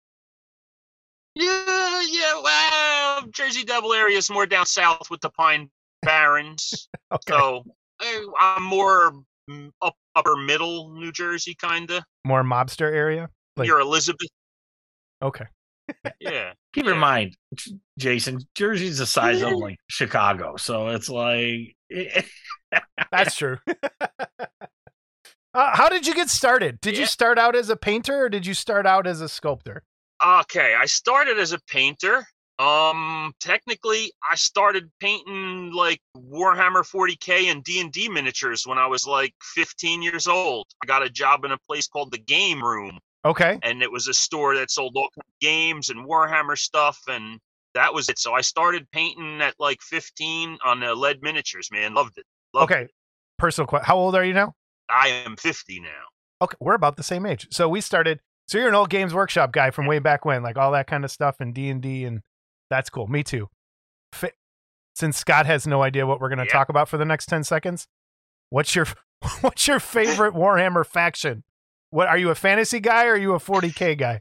Yeah, 1.34 2.02
yeah. 2.08 2.40
Well, 2.42 3.26
Jersey 3.30 3.64
Devil 3.64 3.92
area 3.92 4.16
is 4.18 4.30
more 4.30 4.46
down 4.46 4.66
south 4.66 5.10
with 5.10 5.20
the 5.20 5.30
Pine 5.30 5.70
Barrens. 6.02 6.88
Okay. 7.12 7.32
So 7.32 7.64
I'm 8.40 8.62
more 8.64 9.12
mm, 9.48 9.70
up 9.80 9.94
upper 10.16 10.34
middle 10.36 10.90
New 10.94 11.12
Jersey, 11.12 11.54
kinda. 11.54 12.04
More 12.24 12.42
mobster 12.42 12.92
area? 12.92 13.28
Like- 13.56 13.68
Near 13.68 13.78
Elizabeth. 13.78 14.28
Okay. 15.22 15.44
Yeah. 16.18 16.54
Keep 16.74 16.86
in 16.86 16.98
mind, 16.98 17.36
Jason, 17.98 18.40
Jersey's 18.54 18.98
the 18.98 19.06
size 19.06 19.42
of 19.42 19.52
like 19.56 19.78
Chicago, 19.88 20.56
so 20.56 20.88
it's 20.88 21.08
like 21.08 21.76
That's 23.10 23.36
true. 23.36 23.58
uh, 24.40 24.48
how 25.54 25.88
did 25.88 26.06
you 26.06 26.14
get 26.14 26.28
started? 26.28 26.80
Did 26.80 26.98
you 26.98 27.06
start 27.06 27.38
out 27.38 27.56
as 27.56 27.70
a 27.70 27.76
painter 27.76 28.24
or 28.24 28.28
did 28.28 28.46
you 28.46 28.54
start 28.54 28.86
out 28.86 29.06
as 29.06 29.20
a 29.20 29.28
sculptor? 29.28 29.82
Okay, 30.24 30.74
I 30.78 30.86
started 30.86 31.38
as 31.38 31.52
a 31.52 31.58
painter. 31.68 32.24
Um, 32.58 33.32
technically, 33.40 34.12
I 34.28 34.36
started 34.36 34.90
painting 35.00 35.72
like 35.72 36.00
Warhammer 36.16 36.84
40k 36.88 37.50
and 37.50 37.64
D 37.64 37.80
and 37.80 37.92
D 37.92 38.08
miniatures 38.08 38.64
when 38.64 38.78
I 38.78 38.86
was 38.86 39.06
like 39.06 39.34
15 39.54 40.02
years 40.02 40.28
old. 40.28 40.66
I 40.82 40.86
got 40.86 41.02
a 41.02 41.10
job 41.10 41.44
in 41.44 41.50
a 41.50 41.58
place 41.68 41.88
called 41.88 42.12
the 42.12 42.18
Game 42.18 42.62
Room, 42.62 42.98
Okay. 43.24 43.58
and 43.62 43.82
it 43.82 43.90
was 43.90 44.06
a 44.08 44.14
store 44.14 44.54
that 44.56 44.70
sold 44.70 44.92
all 44.96 45.08
kinds 45.14 45.26
of 45.28 45.40
games 45.40 45.88
and 45.88 46.06
Warhammer 46.06 46.58
stuff, 46.58 46.98
and 47.08 47.38
that 47.74 47.92
was 47.94 48.08
it. 48.08 48.18
So 48.18 48.34
I 48.34 48.40
started 48.42 48.86
painting 48.92 49.40
at 49.40 49.54
like 49.58 49.80
15 49.82 50.58
on 50.64 50.80
the 50.80 50.94
lead 50.94 51.18
miniatures. 51.22 51.68
Man, 51.72 51.94
loved 51.94 52.18
it. 52.18 52.24
Loved 52.52 52.70
Okay. 52.72 52.82
it. 52.82 52.90
Personal 53.38 53.66
question. 53.66 53.86
How 53.86 53.96
old 53.96 54.14
are 54.14 54.24
you 54.24 54.32
now? 54.34 54.54
I 54.88 55.08
am 55.08 55.36
50 55.36 55.80
now. 55.80 55.88
Okay, 56.42 56.56
we're 56.60 56.74
about 56.74 56.96
the 56.96 57.02
same 57.02 57.24
age. 57.26 57.48
So 57.50 57.68
we 57.68 57.80
started. 57.80 58.20
So 58.46 58.58
you're 58.58 58.68
an 58.68 58.74
old 58.74 58.90
Games 58.90 59.14
Workshop 59.14 59.52
guy 59.52 59.70
from 59.70 59.86
way 59.86 59.98
back 59.98 60.24
when, 60.26 60.42
like 60.42 60.58
all 60.58 60.70
that 60.72 60.86
kind 60.86 61.04
of 61.04 61.10
stuff 61.10 61.36
and 61.40 61.54
D 61.54 61.70
and 61.70 61.80
D, 61.80 62.04
and 62.04 62.20
that's 62.68 62.90
cool. 62.90 63.06
Me 63.06 63.22
too. 63.22 63.48
Since 64.96 65.16
Scott 65.16 65.46
has 65.46 65.66
no 65.66 65.82
idea 65.82 66.06
what 66.06 66.20
we're 66.20 66.28
going 66.28 66.38
to 66.38 66.44
Yeah. 66.44 66.52
talk 66.52 66.68
about 66.68 66.88
for 66.88 66.96
the 66.98 67.04
next 67.04 67.26
ten 67.26 67.42
seconds, 67.42 67.88
what's 68.50 68.76
your 68.76 68.86
what's 69.40 69.66
your 69.66 69.80
favorite 69.80 70.34
Warhammer 70.34 70.86
faction? 70.86 71.42
What 71.94 72.08
are 72.08 72.18
you 72.18 72.30
a 72.30 72.34
fantasy 72.34 72.80
guy 72.80 73.06
or 73.06 73.12
are 73.12 73.16
you 73.16 73.34
a 73.34 73.38
40k 73.38 73.96
guy? 73.96 74.20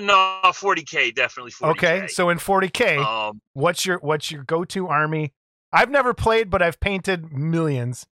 No, 0.00 0.40
40k 0.44 1.14
definitely 1.14 1.52
40k. 1.52 1.70
Okay, 1.70 2.06
so 2.08 2.30
in 2.30 2.38
40k, 2.38 2.98
um, 2.98 3.40
what's 3.52 3.86
your 3.86 3.98
what's 3.98 4.28
your 4.28 4.42
go-to 4.42 4.88
army? 4.88 5.32
I've 5.72 5.88
never 5.88 6.12
played, 6.12 6.50
but 6.50 6.62
I've 6.62 6.80
painted 6.80 7.32
millions. 7.32 8.06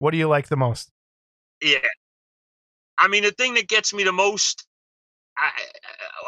What 0.00 0.10
do 0.10 0.16
you 0.18 0.26
like 0.26 0.48
the 0.48 0.56
most? 0.56 0.90
Yeah. 1.62 1.78
I 2.98 3.06
mean, 3.06 3.22
the 3.22 3.30
thing 3.30 3.54
that 3.54 3.68
gets 3.68 3.94
me 3.94 4.02
the 4.02 4.10
most, 4.10 4.66
I, 5.38 5.50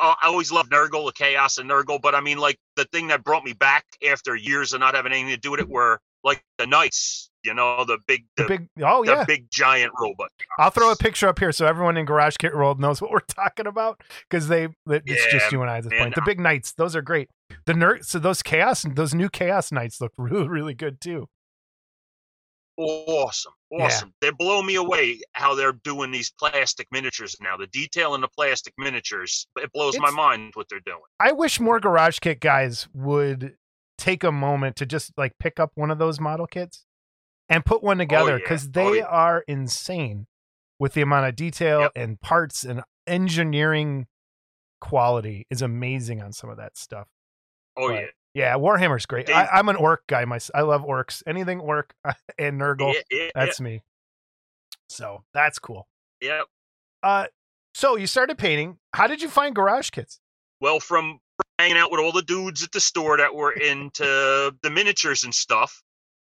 I, 0.01 0.15
I 0.23 0.29
always 0.29 0.53
love 0.53 0.69
Nurgle, 0.69 1.05
the 1.07 1.13
Chaos 1.13 1.59
and 1.59 1.69
Nurgle, 1.69 2.01
but 2.01 2.15
I 2.15 2.21
mean, 2.21 2.39
like, 2.39 2.61
the 2.77 2.85
thing 2.93 3.09
that 3.09 3.25
brought 3.25 3.45
me 3.45 3.55
back 3.55 3.85
after 4.09 4.37
years 4.37 4.73
of 4.73 4.79
not 4.79 4.95
having 4.95 5.11
anything 5.11 5.35
to 5.35 5.37
do 5.37 5.51
with 5.51 5.59
it 5.59 5.69
were, 5.69 6.01
like, 6.23 6.45
the 6.59 6.67
Knights, 6.69 7.28
you 7.45 7.55
know, 7.55 7.85
the 7.85 7.99
big, 8.07 8.25
The 8.37 8.45
the, 8.45 8.49
big 8.49 8.69
oh 8.83 9.05
the 9.05 9.13
yeah, 9.13 9.25
big 9.25 9.51
giant 9.51 9.93
robot. 10.01 10.31
I'll 10.59 10.71
throw 10.71 10.91
a 10.91 10.97
picture 10.97 11.29
up 11.29 11.39
here 11.39 11.53
so 11.53 11.67
everyone 11.67 11.97
in 11.97 12.05
Garage 12.05 12.37
Kit 12.37 12.55
World 12.55 12.81
knows 12.81 13.01
what 13.03 13.11
we're 13.11 13.21
talking 13.21 13.67
about 13.67 14.03
because 14.29 14.49
they 14.49 14.69
it's 14.87 15.33
just 15.33 15.53
you 15.53 15.63
and 15.63 15.71
I 15.71 15.79
at 15.79 15.85
this 15.85 15.99
point. 15.99 16.15
The 16.15 16.23
big 16.25 16.41
knights, 16.41 16.73
those 16.73 16.97
are 16.97 17.03
great. 17.03 17.29
The 17.67 17.73
nerd, 17.73 18.05
so 18.05 18.19
those 18.19 18.43
chaos, 18.43 18.85
those 18.95 19.15
new 19.15 19.29
chaos 19.29 19.73
knights 19.73 20.01
look 20.01 20.13
really 20.19 20.49
really 20.49 20.75
good 20.75 21.01
too. 21.01 21.29
Awesome. 22.77 23.53
Yeah. 23.73 23.87
Awesome. 23.87 24.15
They 24.21 24.31
blow 24.31 24.63
me 24.63 24.77
away 24.77 25.21
how 25.33 25.57
they're 25.57 25.73
doing 25.73 26.13
these 26.13 26.31
plastic 26.31 26.87
miniatures 26.93 27.37
now. 27.41 27.57
The 27.57 27.67
detail 27.67 28.15
in 28.15 28.21
the 28.21 28.29
plastic 28.29 28.73
miniatures, 28.79 29.49
it 29.57 29.73
blows 29.73 29.99
my 29.99 30.11
mind 30.11 30.53
what 30.55 30.69
they're 30.71 30.79
doing. 30.87 31.01
I 31.19 31.33
wish 31.33 31.59
more 31.59 31.81
Garage 31.81 32.21
Kit 32.21 32.39
guys 32.39 32.89
would 32.95 33.57
take 33.99 34.23
a 34.23 34.31
moment 34.31 34.77
to 34.77 34.87
just 34.87 35.13
like 35.19 35.33
pick 35.41 35.59
up 35.59 35.73
one 35.75 35.91
of 35.91 35.99
those 35.99 36.21
model 36.21 36.47
kits 36.47 36.85
and 37.49 37.65
put 37.65 37.83
one 37.83 37.99
together 37.99 38.39
because 38.39 38.67
Oh, 38.67 38.71
they 38.73 38.99
yeah. 38.99 39.05
are 39.05 39.45
insane 39.49 40.27
with 40.79 40.95
the 40.95 41.03
amount 41.03 41.27
of 41.27 41.37
detail 41.37 41.81
Yep. 41.83 41.93
and 41.97 42.21
parts 42.21 42.65
and 42.65 42.83
engineering 43.07 44.07
quality 44.81 45.47
is 45.51 45.63
amazing 45.63 46.23
on 46.23 46.33
some 46.33 46.51
of 46.51 46.57
that 46.59 46.77
stuff. 46.77 47.09
Oh, 47.77 47.89
But- 47.89 47.95
yeah. 47.95 48.07
Yeah, 48.35 48.55
Warhammer's 48.55 49.07
great. 49.07 49.27
They- 49.27 49.33
I, 49.33 49.47
I'm 49.59 49.69
an 49.69 49.75
orc 49.77 50.07
guy. 50.07 50.25
My, 50.25 50.39
I 50.55 50.61
love 50.61 50.83
orcs. 50.83 51.23
Anything 51.27 51.59
orc 51.61 51.93
and 52.39 52.61
Nurgle, 52.61 52.93
Yeah, 52.95 53.01
yeah, 53.11 53.23
yeah, 53.25 53.31
that's 53.35 53.61
me. 53.61 53.83
So 54.91 55.25
that's 55.35 55.59
cool. 55.59 55.89
yeah. 56.21 56.43
Uh, 57.03 57.27
so 57.75 57.97
you 57.97 58.07
started 58.07 58.39
painting. 58.39 58.79
How 58.95 59.07
did 59.07 59.23
you 59.23 59.29
find 59.29 59.55
garage 59.55 59.91
kits? 59.91 60.21
Well, 60.61 60.79
from 60.81 61.21
hanging 61.59 61.77
out 61.77 61.91
with 61.91 62.01
all 62.01 62.11
the 62.13 62.23
dudes 62.23 62.63
at 62.63 62.73
the 62.73 62.81
store 62.81 63.17
that 63.17 63.35
were 63.35 63.53
into 63.71 64.55
the 64.63 64.71
miniatures 64.71 65.25
and 65.25 65.35
stuff, 65.35 65.83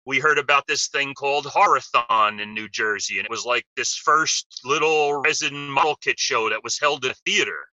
we 0.06 0.18
heard 0.18 0.38
about 0.38 0.66
this 0.66 0.88
thing 0.88 1.14
called 1.14 1.46
Horathon 1.46 2.40
in 2.40 2.54
New 2.54 2.68
Jersey, 2.68 3.18
and 3.18 3.24
it 3.24 3.30
was 3.30 3.44
like 3.44 3.64
this 3.76 3.94
first 3.94 4.60
little 4.64 5.14
resin 5.20 5.68
model 5.68 5.96
kit 5.96 6.18
show 6.18 6.50
that 6.50 6.62
was 6.62 6.78
held 6.78 7.04
in 7.04 7.10
a 7.10 7.14
theater. 7.26 7.66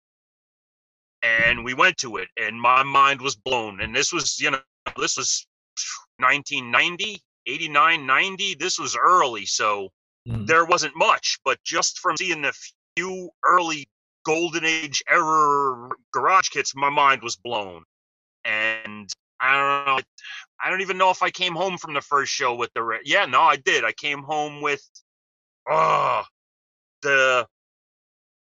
And 1.23 1.63
we 1.63 1.73
went 1.73 1.97
to 1.97 2.17
it, 2.17 2.29
and 2.37 2.59
my 2.59 2.83
mind 2.83 3.21
was 3.21 3.35
blown. 3.35 3.81
And 3.81 3.95
this 3.95 4.11
was, 4.11 4.39
you 4.39 4.51
know, 4.51 4.59
this 4.97 5.17
was 5.17 5.45
1990, 6.17 7.21
89, 7.47 8.05
90. 8.05 8.55
This 8.55 8.79
was 8.79 8.95
early, 8.95 9.45
so 9.45 9.89
Mm. 10.27 10.45
there 10.45 10.65
wasn't 10.65 10.95
much, 10.95 11.39
but 11.43 11.57
just 11.63 11.99
from 11.99 12.15
seeing 12.15 12.45
a 12.45 12.53
few 12.95 13.31
early 13.43 13.89
golden 14.23 14.63
age 14.63 15.01
era 15.09 15.89
garage 16.11 16.49
kits, 16.49 16.75
my 16.75 16.89
mind 16.89 17.23
was 17.23 17.35
blown. 17.35 17.83
And 18.45 19.11
I 19.41 19.57
don't 19.57 19.85
know, 19.87 20.01
I 20.63 20.69
don't 20.69 20.81
even 20.81 20.97
know 20.97 21.09
if 21.09 21.23
I 21.23 21.31
came 21.31 21.55
home 21.55 21.77
from 21.77 21.93
the 21.93 22.01
first 22.01 22.31
show 22.31 22.55
with 22.55 22.71
the 22.75 22.99
yeah, 23.03 23.25
no, 23.25 23.41
I 23.41 23.55
did. 23.55 23.83
I 23.83 23.91
came 23.93 24.21
home 24.23 24.61
with 24.61 24.87
oh 25.69 26.23
the 27.01 27.47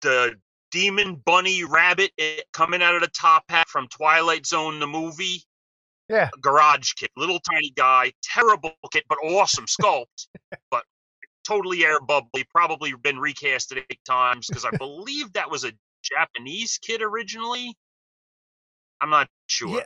the 0.02 0.34
demon 0.70 1.16
bunny 1.24 1.64
rabbit 1.64 2.10
eh, 2.18 2.40
coming 2.52 2.82
out 2.82 2.94
of 2.94 3.00
the 3.02 3.08
top 3.08 3.44
hat 3.48 3.68
from 3.68 3.88
Twilight 3.88 4.46
Zone 4.46 4.80
the 4.80 4.86
movie 4.86 5.42
Yeah. 6.08 6.30
garage 6.40 6.92
kit, 6.94 7.10
little 7.16 7.40
tiny 7.40 7.70
guy, 7.70 8.12
terrible 8.22 8.72
kit, 8.90 9.04
but 9.08 9.18
awesome 9.24 9.66
sculpt, 9.80 10.26
but 10.70 10.84
totally 11.46 11.84
air 11.84 12.00
bubbly. 12.00 12.44
Probably 12.50 12.94
been 13.02 13.16
recasted 13.16 13.82
eight 13.90 14.00
times 14.04 14.48
because 14.48 14.64
I 14.64 14.70
believe 14.78 15.32
that 15.34 15.50
was 15.50 15.64
a 15.64 15.72
Japanese 16.02 16.78
kit 16.82 17.02
originally. 17.02 17.76
I'm 19.00 19.10
not 19.10 19.28
sure. 19.46 19.78
Yeah. 19.78 19.84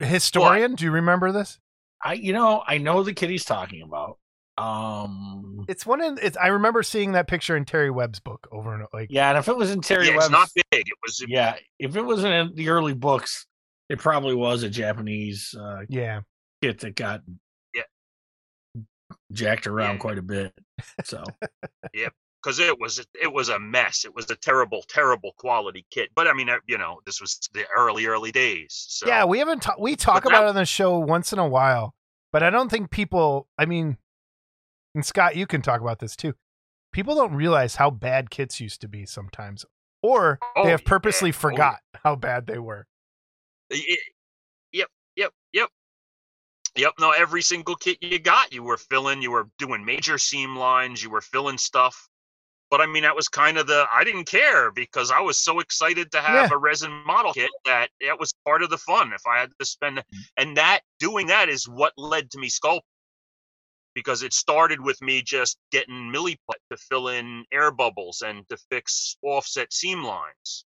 Historian, 0.00 0.74
do 0.74 0.84
you 0.84 0.90
remember 0.90 1.32
this? 1.32 1.58
I 2.04 2.14
you 2.14 2.32
know, 2.32 2.62
I 2.66 2.78
know 2.78 3.02
the 3.02 3.14
kid 3.14 3.30
he's 3.30 3.44
talking 3.44 3.82
about. 3.82 4.18
Um 4.58 5.64
It's 5.68 5.84
one 5.84 6.02
in. 6.02 6.18
It's. 6.22 6.36
I 6.36 6.48
remember 6.48 6.82
seeing 6.82 7.12
that 7.12 7.26
picture 7.28 7.56
in 7.56 7.64
Terry 7.64 7.90
Webb's 7.90 8.20
book 8.20 8.48
over 8.52 8.74
and 8.74 8.86
like. 8.92 9.08
yeah, 9.10 9.28
and 9.30 9.38
if 9.38 9.48
it 9.48 9.56
was 9.56 9.70
in 9.70 9.80
Terry 9.82 10.06
Yeah, 10.06 10.12
Webb's 10.12 10.24
it's 10.26 10.32
not 10.32 10.48
big. 10.70 10.86
It 10.88 10.94
was 11.04 11.22
Yeah, 11.28 11.56
if 11.78 11.96
it 11.96 12.02
wasn't 12.02 12.32
in 12.34 12.54
the 12.54 12.68
early 12.70 12.94
books, 12.94 13.46
it 13.88 13.98
probably 13.98 14.34
was 14.34 14.62
a 14.62 14.70
Japanese 14.70 15.54
uh, 15.58 15.80
Yeah. 15.88 16.20
kit 16.62 16.80
that 16.80 16.94
got 16.94 17.22
Yeah. 17.74 17.82
jacked 19.32 19.66
around 19.66 19.94
Yeah. 19.96 20.00
quite 20.00 20.18
a 20.18 20.22
bit. 20.22 20.52
So 21.04 21.22
because 22.46 22.60
it 22.60 22.78
was 22.78 23.04
it 23.20 23.32
was 23.32 23.48
a 23.48 23.58
mess. 23.58 24.04
It 24.04 24.14
was 24.14 24.30
a 24.30 24.36
terrible, 24.36 24.84
terrible 24.88 25.32
quality 25.36 25.84
kit. 25.90 26.10
But 26.14 26.28
I 26.28 26.32
mean, 26.32 26.48
you 26.66 26.78
know, 26.78 27.00
this 27.04 27.20
was 27.20 27.40
the 27.52 27.64
early, 27.76 28.06
early 28.06 28.30
days. 28.30 28.86
So 28.88 29.06
Yeah, 29.08 29.24
we 29.24 29.40
haven't. 29.40 29.62
Ta- 29.62 29.74
we 29.80 29.96
talk 29.96 30.22
But 30.22 30.32
about 30.32 30.40
that- 30.42 30.46
it 30.46 30.48
on 30.50 30.54
the 30.54 30.64
show 30.64 30.96
once 30.98 31.32
in 31.32 31.40
a 31.40 31.48
while, 31.48 31.94
but 32.32 32.42
I 32.44 32.50
don't 32.50 32.70
think 32.70 32.90
people. 32.90 33.48
I 33.58 33.66
mean, 33.66 33.98
and 34.94 35.04
Scott, 35.04 35.34
you 35.34 35.46
can 35.46 35.60
talk 35.60 35.80
about 35.80 35.98
this 35.98 36.14
too. 36.14 36.34
People 36.92 37.16
don't 37.16 37.34
realize 37.34 37.76
how 37.76 37.90
bad 37.90 38.30
kits 38.30 38.60
used 38.60 38.80
to 38.82 38.88
be 38.88 39.04
sometimes, 39.06 39.66
or 40.02 40.38
Oh, 40.54 40.64
they 40.64 40.70
have 40.70 40.84
purposely 40.84 41.28
Oh, 41.30 41.34
yeah. 41.34 41.40
forgot 41.40 41.78
how 42.04 42.14
bad 42.14 42.46
they 42.46 42.58
were. 42.58 42.86
Yep, 43.70 44.88
yep, 45.16 45.32
yep. 45.52 45.70
Yep, 46.76 46.92
no, 47.00 47.10
every 47.10 47.40
single 47.40 47.74
kit 47.74 47.96
you 48.02 48.18
got, 48.18 48.52
you 48.52 48.62
were 48.62 48.76
filling, 48.76 49.22
you 49.22 49.30
were 49.30 49.48
doing 49.58 49.82
major 49.82 50.18
seam 50.18 50.54
lines, 50.54 51.02
you 51.02 51.08
were 51.08 51.22
filling 51.22 51.56
stuff. 51.56 52.06
But 52.76 52.82
I 52.82 52.92
mean, 52.92 53.04
that 53.04 53.16
was 53.16 53.28
kind 53.28 53.58
of 53.58 53.68
the, 53.68 53.86
I 53.96 54.04
didn't 54.04 54.26
care 54.26 54.70
because 54.70 55.10
I 55.10 55.20
was 55.22 55.38
so 55.38 55.60
excited 55.60 56.12
to 56.12 56.20
have 56.20 56.52
a 56.52 56.58
resin 56.58 56.92
model 57.06 57.32
kit 57.32 57.50
that 57.64 57.88
that 58.06 58.20
was 58.20 58.34
part 58.44 58.62
of 58.62 58.70
the 58.70 58.78
fun. 58.78 59.12
If 59.14 59.22
I 59.26 59.40
had 59.40 59.50
to 59.60 59.66
spend, 59.66 59.98
mm-hmm. 59.98 60.20
and 60.36 60.58
that, 60.58 60.82
doing 61.00 61.28
that 61.28 61.48
is 61.48 61.66
what 61.66 61.94
led 61.98 62.30
to 62.32 62.38
me 62.38 62.50
sculpting. 62.50 62.82
because 63.94 64.24
it 64.24 64.34
started 64.34 64.80
with 64.80 65.00
me 65.02 65.22
just 65.22 65.58
getting 65.72 66.12
milliput 66.14 66.60
to 66.70 66.78
fill 66.78 67.08
in 67.08 67.44
air 67.52 67.72
bubbles 67.72 68.22
and 68.26 68.48
to 68.50 68.58
fix 68.70 69.16
offset 69.22 69.72
seam 69.72 70.04
lines. 70.04 70.66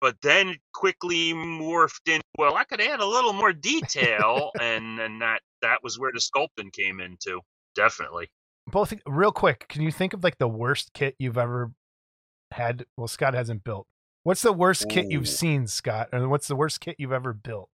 But 0.00 0.16
then 0.22 0.56
quickly 0.74 1.34
morphed 1.34 2.08
in. 2.08 2.22
Well, 2.38 2.56
I 2.56 2.64
could 2.64 2.82
add 2.82 3.00
a 3.00 3.06
little 3.06 3.34
more 3.34 3.54
detail, 3.54 4.50
and 4.60 5.00
and 5.00 5.22
that 5.22 5.42
that 5.62 5.82
was 5.84 5.98
where 5.98 6.12
the 6.12 6.20
sculpting 6.20 6.72
came 6.72 7.00
into. 7.00 7.40
Definitely. 7.76 8.28
Both 8.72 8.94
real 9.06 9.32
quick. 9.32 9.68
Can 9.68 9.82
you 9.82 9.92
think 9.92 10.14
of 10.14 10.24
like 10.24 10.38
the 10.38 10.48
worst 10.48 10.92
kit 10.94 11.14
you've 11.18 11.38
ever 11.38 11.72
had? 12.50 12.86
Well, 12.96 13.06
Scott 13.06 13.34
hasn't 13.34 13.62
built. 13.62 13.86
What's 14.24 14.42
the 14.42 14.52
worst 14.52 14.88
kit 14.88 15.10
you've 15.10 15.28
seen, 15.28 15.66
Scott? 15.66 16.08
And 16.12 16.30
what's 16.30 16.48
the 16.48 16.56
worst 16.56 16.80
kit 16.80 16.96
you've 16.98 17.12
ever 17.12 17.34
built? 17.34 17.68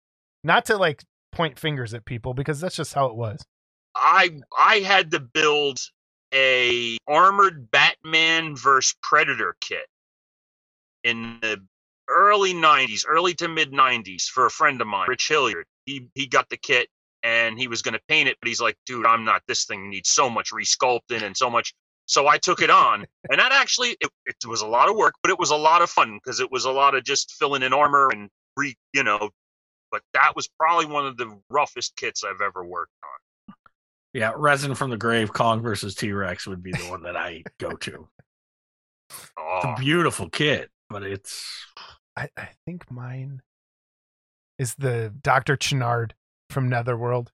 Not 0.43 0.65
to 0.67 0.77
like 0.77 1.05
point 1.33 1.59
fingers 1.59 1.93
at 1.93 2.07
people 2.07 2.33
because 2.33 2.61
that's 2.61 2.77
just 2.77 2.95
how 2.95 3.07
it 3.07 3.15
was. 3.15 3.45
I 3.95 4.41
I 4.59 4.77
had 4.77 5.11
to 5.11 5.21
build 5.21 5.79
a 6.33 6.97
armored 7.07 7.71
Batman 7.71 8.57
versus 8.57 8.97
Predator 9.03 9.55
kit 9.61 9.87
in 11.05 11.39
the 11.43 11.63
early 12.09 12.55
'90s, 12.55 13.05
early 13.07 13.35
to 13.35 13.49
mid 13.49 13.73
'90s, 13.73 14.25
for 14.25 14.47
a 14.47 14.51
friend 14.51 14.81
of 14.81 14.87
mine, 14.87 15.09
Rich 15.09 15.29
Hilliard. 15.29 15.67
He 15.85 16.09
he 16.15 16.27
got 16.27 16.49
the 16.49 16.57
kit 16.57 16.89
and 17.27 17.59
he 17.59 17.67
was 17.67 17.83
going 17.83 17.95
to 17.95 18.01
paint 18.07 18.29
it, 18.29 18.37
but 18.41 18.47
he's 18.49 18.61
like, 18.61 18.77
"Dude, 18.87 19.05
I'm 19.05 19.25
not. 19.25 19.43
This 19.49 19.65
thing 19.65 19.91
needs 19.91 20.11
so 20.11 20.31
much 20.31 20.53
resculpting 20.53 21.23
and 21.23 21.37
so 21.37 21.51
much." 21.51 21.75
So 22.07 22.29
I 22.29 22.39
took 22.39 22.63
it 22.63 22.71
on, 22.71 23.05
and 23.31 23.41
that 23.41 23.51
actually 23.53 23.97
it, 24.01 24.09
it 24.27 24.47
was 24.47 24.61
a 24.63 24.67
lot 24.67 24.89
of 24.89 24.97
work, 24.97 25.15
but 25.23 25.31
it 25.31 25.39
was 25.39 25.51
a 25.51 25.57
lot 25.57 25.83
of 25.83 25.91
fun 25.91 26.19
because 26.23 26.39
it 26.41 26.53
was 26.53 26.65
a 26.65 26.71
lot 26.71 26.95
of 26.95 27.03
just 27.05 27.33
filling 27.39 27.63
in 27.63 27.73
armor 27.73 28.09
and 28.13 28.31
re, 28.57 28.75
you 28.93 29.03
know. 29.03 29.31
But 29.91 30.03
that 30.15 30.35
was 30.37 30.49
probably 30.59 30.87
one 30.87 31.07
of 31.07 31.17
the 31.17 31.37
roughest 31.51 31.97
kits 31.97 32.23
I've 32.25 32.41
ever 32.41 32.65
worked 32.65 32.93
on. 33.03 33.55
Yeah, 34.13 34.33
resin 34.35 34.75
from 34.75 34.91
the 34.91 34.97
grave, 34.97 35.33
Kong 35.33 35.61
versus 35.63 35.95
T 35.95 36.13
Rex 36.13 36.47
would 36.47 36.63
be 36.63 36.73
the 36.73 36.89
one 36.89 37.03
that 37.03 37.17
I 37.17 37.43
go 37.59 37.73
to. 37.73 38.09
It's 39.11 39.31
Oh, 39.39 39.61
a 39.63 39.77
beautiful 39.79 40.29
kit, 40.29 40.71
but 40.89 41.03
it's 41.03 41.67
I, 42.17 42.29
I 42.37 42.49
think 42.65 42.91
mine 42.91 43.43
is 44.59 44.75
the 44.77 45.13
Doctor 45.23 45.57
Chenard 45.57 46.13
from 46.57 46.71
Netherworld. 46.71 47.33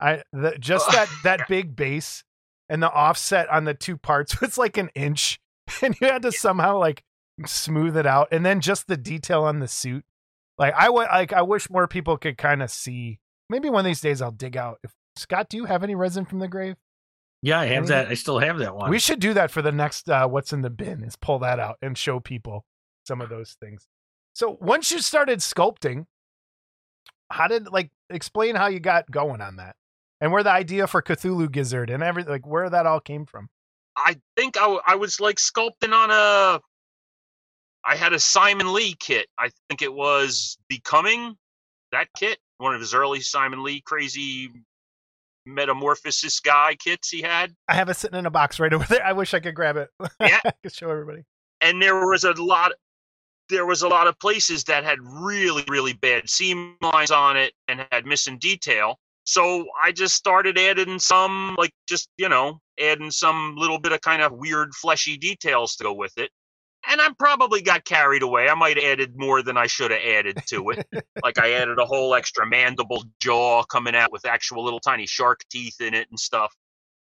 I 0.00 0.22
the, 0.32 0.56
just 0.60 0.88
that 0.92 1.08
that 1.24 1.40
big 1.48 1.74
base 1.74 2.22
and 2.68 2.80
the 2.80 2.88
offset 2.88 3.48
on 3.48 3.64
the 3.64 3.74
two 3.74 3.96
parts 3.96 4.40
was 4.40 4.56
like 4.56 4.76
an 4.76 4.90
inch, 4.94 5.40
and 5.82 5.96
you 6.00 6.06
had 6.06 6.22
to 6.22 6.30
somehow 6.30 6.78
like 6.78 7.02
smooth 7.46 7.96
it 7.96 8.06
out, 8.06 8.28
and 8.30 8.46
then 8.46 8.60
just 8.60 8.86
the 8.86 8.96
detail 8.96 9.42
on 9.42 9.58
the 9.58 9.66
suit. 9.66 10.04
Like 10.56 10.72
I 10.74 10.88
would 10.88 11.08
like 11.08 11.32
I 11.32 11.42
wish 11.42 11.68
more 11.68 11.88
people 11.88 12.16
could 12.16 12.38
kind 12.38 12.62
of 12.62 12.70
see. 12.70 13.18
Maybe 13.50 13.68
one 13.68 13.80
of 13.80 13.86
these 13.86 14.00
days 14.00 14.22
I'll 14.22 14.30
dig 14.30 14.56
out. 14.56 14.78
If 14.84 14.92
Scott, 15.16 15.48
do 15.48 15.56
you 15.56 15.64
have 15.64 15.82
any 15.82 15.96
resin 15.96 16.24
from 16.24 16.38
the 16.38 16.46
grave? 16.46 16.76
yeah, 17.42 17.58
I 17.58 17.66
have 17.66 17.78
Any- 17.78 17.88
that. 17.88 18.06
I 18.06 18.14
still 18.14 18.38
have 18.38 18.58
that 18.58 18.76
one. 18.76 18.88
We 18.88 19.00
should 19.00 19.18
do 19.18 19.34
that 19.34 19.50
for 19.50 19.62
the 19.62 19.72
next 19.72 20.08
uh, 20.08 20.28
what's 20.28 20.52
in 20.52 20.60
the 20.60 20.70
bin 20.70 21.02
is 21.02 21.16
pull 21.16 21.40
that 21.40 21.58
out 21.58 21.78
and 21.82 21.98
show 21.98 22.20
people 22.20 22.64
some 23.04 23.20
of 23.20 23.30
those 23.30 23.56
things. 23.60 23.88
So 24.32 24.58
once 24.60 24.92
you 24.92 25.00
started 25.00 25.40
sculpting, 25.40 26.06
how 27.30 27.48
did 27.48 27.68
like 27.68 27.90
explain 28.10 28.54
how 28.54 28.68
you 28.68 28.80
got 28.80 29.10
going 29.10 29.40
on 29.40 29.56
that 29.56 29.76
and 30.20 30.32
where 30.32 30.42
the 30.42 30.50
idea 30.50 30.86
for 30.86 31.02
Cthulhu 31.02 31.50
Gizzard 31.50 31.90
and 31.90 32.02
everything 32.02 32.32
like 32.32 32.46
where 32.46 32.68
that 32.68 32.86
all 32.86 33.00
came 33.00 33.26
from? 33.26 33.48
I 33.96 34.16
think 34.36 34.56
I, 34.56 34.62
w- 34.62 34.80
I 34.86 34.94
was 34.94 35.20
like 35.20 35.36
sculpting 35.36 35.92
on 35.92 36.10
a. 36.10 36.60
I 37.84 37.96
had 37.96 38.12
a 38.12 38.18
Simon 38.18 38.72
Lee 38.72 38.94
kit. 38.98 39.26
I 39.38 39.50
think 39.68 39.82
it 39.82 39.92
was 39.92 40.58
Becoming 40.68 41.36
that 41.92 42.08
kit, 42.16 42.38
one 42.58 42.74
of 42.74 42.80
his 42.80 42.92
early 42.94 43.20
Simon 43.20 43.62
Lee 43.62 43.80
crazy 43.80 44.50
metamorphosis 45.46 46.40
guy 46.40 46.76
kits 46.78 47.08
he 47.08 47.22
had. 47.22 47.54
I 47.68 47.74
have 47.74 47.88
it 47.88 47.94
sitting 47.94 48.18
in 48.18 48.26
a 48.26 48.30
box 48.30 48.60
right 48.60 48.72
over 48.72 48.84
there. 48.88 49.04
I 49.04 49.12
wish 49.12 49.34
I 49.34 49.40
could 49.40 49.54
grab 49.54 49.76
it. 49.76 49.88
Yeah. 50.20 50.40
I 50.44 50.52
could 50.62 50.74
show 50.74 50.90
everybody. 50.90 51.24
And 51.60 51.80
there 51.82 52.06
was 52.06 52.24
a 52.24 52.32
lot. 52.32 52.72
There 53.48 53.66
was 53.66 53.82
a 53.82 53.88
lot 53.88 54.06
of 54.06 54.18
places 54.18 54.64
that 54.64 54.84
had 54.84 54.98
really, 55.02 55.64
really 55.68 55.94
bad 55.94 56.28
seam 56.28 56.76
lines 56.82 57.10
on 57.10 57.36
it 57.36 57.52
and 57.66 57.86
had 57.90 58.06
missing 58.06 58.38
detail. 58.38 58.98
So 59.24 59.66
I 59.82 59.92
just 59.92 60.14
started 60.14 60.58
adding 60.58 60.98
some, 60.98 61.54
like, 61.58 61.72
just, 61.86 62.08
you 62.16 62.28
know, 62.28 62.60
adding 62.80 63.10
some 63.10 63.56
little 63.56 63.78
bit 63.78 63.92
of 63.92 64.00
kind 64.00 64.22
of 64.22 64.32
weird 64.32 64.74
fleshy 64.74 65.18
details 65.18 65.76
to 65.76 65.84
go 65.84 65.92
with 65.92 66.16
it. 66.16 66.30
And 66.88 67.00
I 67.00 67.10
probably 67.18 67.60
got 67.60 67.84
carried 67.84 68.22
away. 68.22 68.48
I 68.48 68.54
might 68.54 68.76
have 68.76 68.84
added 68.84 69.12
more 69.16 69.42
than 69.42 69.56
I 69.56 69.66
should 69.66 69.90
have 69.90 70.00
added 70.00 70.38
to 70.46 70.70
it. 70.70 70.86
like 71.22 71.38
I 71.38 71.52
added 71.52 71.78
a 71.78 71.84
whole 71.84 72.14
extra 72.14 72.46
mandible 72.46 73.04
jaw 73.20 73.64
coming 73.64 73.94
out 73.94 74.12
with 74.12 74.24
actual 74.24 74.64
little 74.64 74.80
tiny 74.80 75.06
shark 75.06 75.40
teeth 75.50 75.80
in 75.80 75.92
it 75.92 76.08
and 76.10 76.18
stuff. 76.18 76.54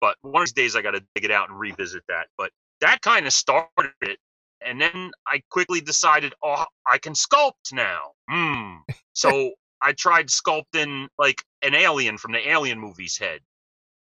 But 0.01 0.17
one 0.23 0.43
of 0.43 0.49
these 0.49 0.53
days 0.53 0.77
I 0.77 0.83
got 0.83 0.93
to 0.93 1.03
dig 1.15 1.25
it 1.25 1.31
out 1.31 1.49
and 1.49 1.59
revisit 1.59 2.03
that. 2.09 2.27
But 2.37 2.51
that 2.81 3.01
kind 3.01 3.27
of 3.27 3.33
started 3.33 3.93
it. 4.03 4.19
And 4.65 4.81
then 4.81 5.11
I 5.27 5.43
quickly 5.51 5.81
decided, 5.81 6.35
oh, 6.43 6.67
I 6.91 6.99
can 6.99 7.15
sculpt 7.15 7.73
now. 7.73 8.13
Hmm. 8.29 8.77
So 9.13 9.53
I 9.83 9.93
tried 9.93 10.29
sculpting 10.29 11.09
like 11.19 11.43
an 11.63 11.75
alien 11.75 12.19
from 12.19 12.33
the 12.33 12.49
Alien 12.49 12.79
movies 12.79 13.17
head, 13.17 13.41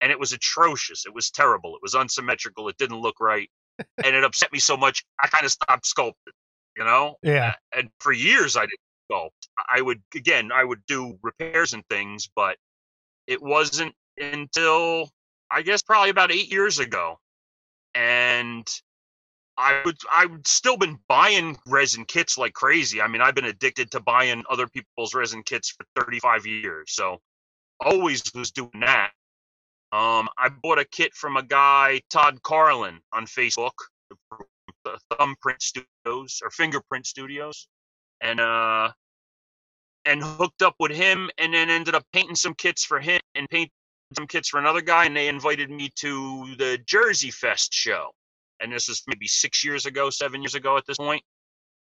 and 0.01 0.11
it 0.11 0.19
was 0.19 0.33
atrocious. 0.33 1.05
It 1.05 1.13
was 1.13 1.29
terrible. 1.29 1.75
It 1.75 1.81
was 1.81 1.95
unsymmetrical. 1.95 2.69
It 2.69 2.77
didn't 2.77 2.99
look 2.99 3.19
right, 3.19 3.49
and 4.03 4.15
it 4.15 4.23
upset 4.23 4.51
me 4.51 4.59
so 4.59 4.75
much. 4.75 5.05
I 5.21 5.27
kind 5.27 5.45
of 5.45 5.51
stopped 5.51 5.85
sculpting. 5.85 6.33
You 6.77 6.85
know. 6.85 7.15
Yeah. 7.21 7.55
And 7.75 7.89
for 7.99 8.11
years 8.11 8.55
I 8.55 8.61
didn't 8.61 8.79
sculpt. 9.11 9.49
I 9.71 9.81
would 9.81 10.01
again, 10.15 10.51
I 10.51 10.63
would 10.63 10.85
do 10.87 11.17
repairs 11.21 11.73
and 11.73 11.83
things, 11.89 12.29
but 12.35 12.57
it 13.27 13.41
wasn't 13.41 13.93
until 14.17 15.09
I 15.51 15.61
guess 15.61 15.81
probably 15.81 16.09
about 16.09 16.31
eight 16.31 16.51
years 16.51 16.79
ago, 16.79 17.19
and 17.93 18.67
I 19.60 19.82
would 19.84 19.97
I've 20.10 20.39
still 20.45 20.78
been 20.78 20.97
buying 21.10 21.57
resin 21.68 22.05
kits 22.05 22.38
like 22.38 22.53
crazy. 22.53 23.01
I 23.01 23.07
mean, 23.10 23.22
I've 23.22 23.36
been 23.36 23.45
addicted 23.45 23.91
to 23.91 23.99
buying 23.99 24.43
other 24.49 24.68
people's 24.68 25.14
resin 25.14 25.43
kits 25.43 25.70
for 25.70 25.86
35 26.01 26.45
years. 26.45 26.93
So 26.93 27.20
always 27.82 28.24
was 28.34 28.51
doing 28.51 28.80
that. 28.80 29.12
Um, 29.91 30.30
I 30.38 30.47
bought 30.49 30.80
a 30.80 30.86
kit 30.86 31.14
from 31.14 31.36
a 31.36 31.43
guy, 31.43 32.01
Todd 32.10 32.41
Carlin, 32.41 33.01
on 33.12 33.26
Facebook, 33.26 33.74
Thumbprint 35.18 35.62
Studios 35.62 36.39
or 36.41 36.51
Fingerprint 36.51 37.05
Studios, 37.05 37.68
and 38.22 38.40
uh, 38.40 38.91
and 40.06 40.23
hooked 40.23 40.61
up 40.61 40.76
with 40.80 40.91
him, 40.91 41.30
and 41.38 41.53
then 41.53 41.69
ended 41.69 41.95
up 41.95 42.06
painting 42.14 42.36
some 42.36 42.53
kits 42.53 42.86
for 42.86 43.02
him 43.02 43.19
and 43.36 43.49
painting 43.49 43.72
some 44.15 44.26
kits 44.26 44.48
for 44.48 44.60
another 44.60 44.81
guy, 44.81 45.03
and 45.03 45.18
they 45.18 45.27
invited 45.27 45.69
me 45.69 45.90
to 45.98 46.56
the 46.57 46.77
Jersey 46.86 47.31
Fest 47.31 47.73
show 47.73 48.14
and 48.60 48.72
this 48.72 48.90
is 48.90 49.03
maybe 49.07 49.27
six 49.27 49.64
years 49.64 49.86
ago, 49.86 50.10
seven 50.10 50.41
years 50.41 50.56
ago 50.56 50.77
at 50.77 50.86
this 50.86 50.98
point. 50.98 51.23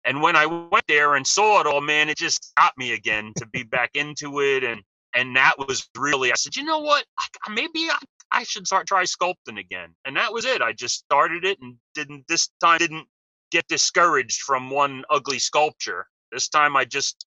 And 0.04 0.20
when 0.20 0.36
I 0.36 0.46
went 0.46 0.84
there 0.86 1.14
and 1.14 1.26
saw 1.26 1.60
it 1.60 1.66
all, 1.66 1.80
man, 1.80 2.08
it 2.08 2.18
just 2.18 2.52
got 2.56 2.76
me 2.76 2.92
again 2.92 3.32
to 3.36 3.46
be 3.46 3.62
back 3.62 3.90
into 3.94 4.40
it. 4.40 4.64
And 4.64 4.82
and 5.14 5.34
that 5.36 5.54
was 5.58 5.88
really, 5.96 6.32
I 6.32 6.34
said, 6.34 6.56
you 6.56 6.64
know 6.64 6.80
what? 6.80 7.04
Maybe 7.48 7.88
I, 7.88 7.98
I 8.32 8.42
should 8.42 8.66
start 8.66 8.86
try 8.86 9.04
sculpting 9.04 9.58
again. 9.58 9.94
And 10.04 10.16
that 10.16 10.32
was 10.32 10.44
it. 10.44 10.60
I 10.60 10.72
just 10.72 10.98
started 10.98 11.44
it 11.44 11.58
and 11.60 11.76
didn't 11.94 12.24
this 12.28 12.50
time 12.60 12.78
didn't 12.78 13.06
get 13.50 13.66
discouraged 13.68 14.40
from 14.42 14.70
one 14.70 15.04
ugly 15.10 15.38
sculpture. 15.38 16.06
This 16.32 16.48
time 16.48 16.76
I 16.76 16.84
just 16.84 17.26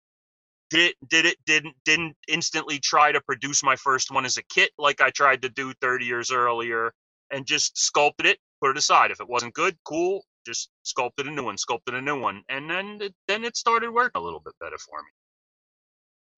did 0.70 0.94
did 1.08 1.26
it 1.26 1.38
didn't 1.46 1.76
didn't 1.86 2.16
instantly 2.28 2.78
try 2.80 3.12
to 3.12 3.22
produce 3.22 3.64
my 3.64 3.76
first 3.78 4.12
one 4.12 4.26
as 4.26 4.38
a 4.38 4.44
kit 4.44 4.72
like 4.78 5.00
I 5.00 5.10
tried 5.12 5.42
to 5.44 5.50
do 5.50 5.74
30 5.82 6.06
years 6.06 6.30
earlier 6.30 6.92
and 7.32 7.46
just 7.46 7.78
sculpted 7.78 8.26
it 8.26 8.38
put 8.62 8.72
it 8.72 8.78
aside. 8.78 9.12
If 9.12 9.20
it 9.20 9.28
wasn't 9.30 9.54
good, 9.54 9.78
cool, 9.86 10.24
just 10.46 10.70
sculpted 10.84 11.28
a 11.28 11.32
new 11.32 11.44
one, 11.44 11.58
sculpted 11.58 11.94
a 11.96 12.02
new 12.02 12.20
one, 12.20 12.44
and 12.50 12.70
then 12.70 12.98
it, 13.02 13.14
then 13.28 13.44
it 13.44 13.56
started 13.58 13.92
working 13.92 14.20
a 14.20 14.24
little 14.24 14.40
bit 14.40 14.54
better 14.60 14.78
for 14.78 15.00
me. 15.02 15.10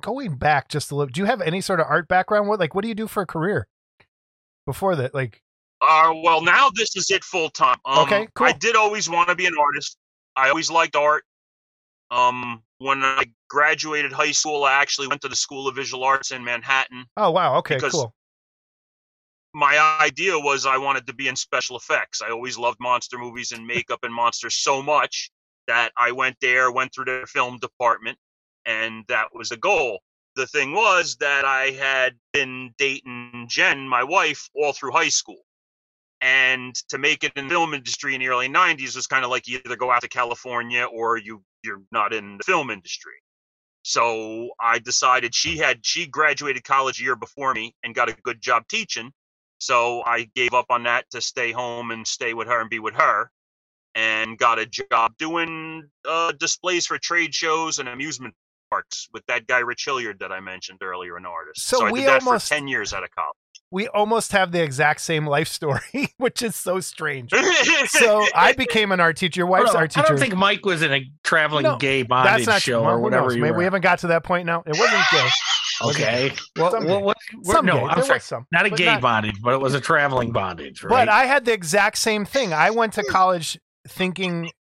Going 0.02 0.36
back 0.38 0.70
just 0.70 0.92
a 0.92 0.96
little, 0.96 1.12
do 1.12 1.20
you 1.22 1.26
have 1.26 1.42
any 1.42 1.60
sort 1.62 1.80
of 1.82 1.88
art 1.90 2.08
background? 2.08 2.48
What 2.48 2.60
like 2.60 2.74
what 2.74 2.84
do 2.84 2.88
you 2.88 2.96
do 2.96 3.08
for 3.08 3.22
a 3.24 3.26
career 3.28 3.68
before 4.66 4.96
that? 4.96 5.14
Like 5.14 5.42
Uh, 5.82 6.14
well, 6.24 6.42
now 6.42 6.70
this 6.76 6.96
is 6.96 7.12
it 7.12 7.24
full 7.24 7.50
time. 7.50 7.78
Um, 7.86 8.00
Okay, 8.00 8.28
cool. 8.34 8.48
I 8.48 8.54
did 8.54 8.76
always 8.76 9.10
want 9.10 9.28
to 9.30 9.36
be 9.36 9.46
an 9.46 9.56
artist. 9.60 9.98
I 10.38 10.50
always 10.50 10.72
liked 10.72 10.96
art. 10.96 11.24
Um, 12.12 12.64
when 12.80 13.04
I 13.04 13.26
graduated 13.50 14.12
high 14.14 14.32
school, 14.32 14.64
I 14.64 14.74
actually 14.82 15.08
went 15.08 15.22
to 15.22 15.28
the 15.28 15.36
School 15.36 15.68
of 15.68 15.76
Visual 15.76 16.04
Arts 16.04 16.32
in 16.32 16.44
Manhattan. 16.44 17.06
oh 17.18 17.32
wow, 17.32 17.58
okay, 17.58 17.76
Because- 17.76 17.92
cool. 17.92 18.14
My 19.60 19.78
idea 20.00 20.40
was 20.40 20.66
I 20.66 20.78
wanted 20.78 21.06
to 21.08 21.14
be 21.14 21.28
in 21.28 21.36
special 21.36 21.76
effects. 21.76 22.22
I 22.22 22.32
always 22.32 22.58
loved 22.58 22.80
monster 22.80 23.18
movies 23.18 23.52
and 23.52 23.68
makeup 23.68 24.00
and 24.04 24.14
monsters 24.14 24.56
so 24.56 24.82
much 24.82 25.30
that 25.68 25.92
I 25.98 26.14
went 26.14 26.38
there, 26.42 26.72
went 26.72 26.94
through 26.96 27.06
their 27.06 27.28
film 27.28 27.60
department, 27.60 28.18
and 28.66 29.04
that 29.10 29.28
was 29.34 29.50
the 29.50 29.58
goal. 29.58 30.00
The 30.36 30.48
thing 30.48 30.74
was 30.74 31.18
that 31.18 31.44
I 31.44 31.72
had 31.72 32.14
been 32.32 32.74
dating 32.78 33.48
Jen, 33.50 33.88
my 33.88 34.02
wife, 34.02 34.50
all 34.56 34.72
through 34.72 34.94
high 34.94 35.10
school. 35.10 35.42
And 36.22 36.74
to 36.88 36.98
make 36.98 37.26
it 37.26 37.34
in 37.36 37.48
the 37.48 37.54
film 37.54 37.74
industry 37.74 38.16
in 38.16 38.22
the 38.22 38.30
early 38.30 38.48
90s 38.48 38.96
was 38.96 39.08
kind 39.08 39.26
of 39.26 39.30
like 39.30 39.48
you 39.48 39.60
either 39.66 39.76
go 39.76 39.92
out 39.92 40.02
to 40.02 40.10
California 40.10 40.86
or 40.86 41.18
you 41.18 41.44
you're 41.64 41.82
not 41.92 42.14
in 42.14 42.38
the 42.38 42.44
film 42.44 42.70
industry. 42.70 43.14
So 43.84 44.52
I 44.62 44.80
decided 44.80 45.36
she 45.36 45.58
had 45.58 45.86
she 45.86 46.08
graduated 46.08 46.64
college 46.64 47.02
a 47.02 47.04
year 47.04 47.16
before 47.18 47.54
me 47.54 47.76
and 47.84 47.94
got 47.94 48.10
a 48.10 48.14
good 48.24 48.42
job 48.42 48.64
teaching 48.70 49.12
So 49.60 50.02
I 50.06 50.30
gave 50.36 50.54
up 50.54 50.66
on 50.70 50.84
that 50.84 51.06
to 51.12 51.22
stay 51.22 51.52
home 51.52 51.92
and 51.92 52.08
stay 52.08 52.34
with 52.34 52.48
her 52.48 52.62
and 52.62 52.70
be 52.70 52.80
with 52.80 52.96
her, 52.96 53.30
and 53.96 54.38
got 54.38 54.58
a 54.60 54.66
job 54.66 55.14
doing 55.18 55.84
uh, 56.08 56.32
displays 56.34 56.86
for 56.86 56.98
trade 56.98 57.34
shows 57.36 57.80
and 57.80 57.90
amusement 57.90 58.34
parks 58.70 59.08
with 59.14 59.26
that 59.28 59.48
guy 59.48 59.60
Rich 59.60 59.84
Hilliard 59.86 60.20
that 60.20 60.32
I 60.32 60.40
mentioned 60.40 60.80
earlier, 60.82 61.18
an 61.18 61.26
artist. 61.26 61.68
So 61.68 61.86
I 61.86 61.92
we 61.92 62.00
did 62.02 62.10
that 62.10 62.24
almost- 62.24 62.48
for 62.48 62.56
ten 62.56 62.68
years 62.68 62.94
out 62.94 63.04
of 63.04 63.12
college. 63.12 63.36
We 63.72 63.88
almost 63.90 64.32
have 64.32 64.52
the 64.52 64.64
exact 64.64 65.00
same 65.02 65.28
life 65.28 65.48
story, 65.48 66.08
which 66.18 66.42
is 66.42 66.56
so 66.56 66.80
strange. 66.80 67.32
So 67.90 68.26
I 68.36 68.54
became 68.54 68.92
an 68.92 69.00
art 69.00 69.16
teacher. 69.16 69.42
Your 69.42 69.48
I 69.48 69.52
wife's 69.52 69.74
don't, 69.74 69.82
art 69.82 69.96
I 69.96 70.02
don't 70.02 70.18
think 70.18 70.36
Mike 70.36 70.66
was 70.66 70.82
in 70.82 70.92
a 70.92 71.02
traveling 71.24 71.64
No, 71.64 71.78
gay 71.78 72.02
bondage 72.02 72.32
That's 72.32 72.48
not 72.48 72.62
show 72.64 72.84
or 72.84 73.00
whatever. 73.00 73.32
you 73.32 73.40
Maybe 73.40 73.58
we 73.58 73.64
haven't 73.66 73.82
got 73.82 74.00
to 74.00 74.08
that 74.08 74.24
point 74.24 74.48
now. 74.48 74.64
It 74.66 74.76
wasn't 74.76 75.04
gay. 75.12 75.30
Okay. 75.82 76.34
Well, 76.58 76.72
Some 76.72 76.86
well, 76.86 77.02
what, 77.02 77.18
what, 77.42 77.54
Some 77.56 77.66
no. 77.66 77.86
I'm 77.88 78.04
sorry. 78.04 78.20
some. 78.20 78.46
Not 78.52 78.66
a 78.66 78.70
gay 78.70 78.86
not- 78.86 79.02
bondage, 79.02 79.42
but 79.42 79.54
it 79.54 79.62
was 79.62 79.74
a 79.74 79.80
traveling 79.80 80.32
bondage, 80.32 80.84
right? 80.84 80.90
But 80.90 81.10
I 81.10 81.26
had 81.26 81.46
the 81.46 81.54
exact 81.54 81.98
same 81.98 82.26
thing. 82.26 82.54
I 82.54 82.70
went 82.72 82.94
to 82.94 83.04
college 83.04 83.60
thinking 83.88 84.52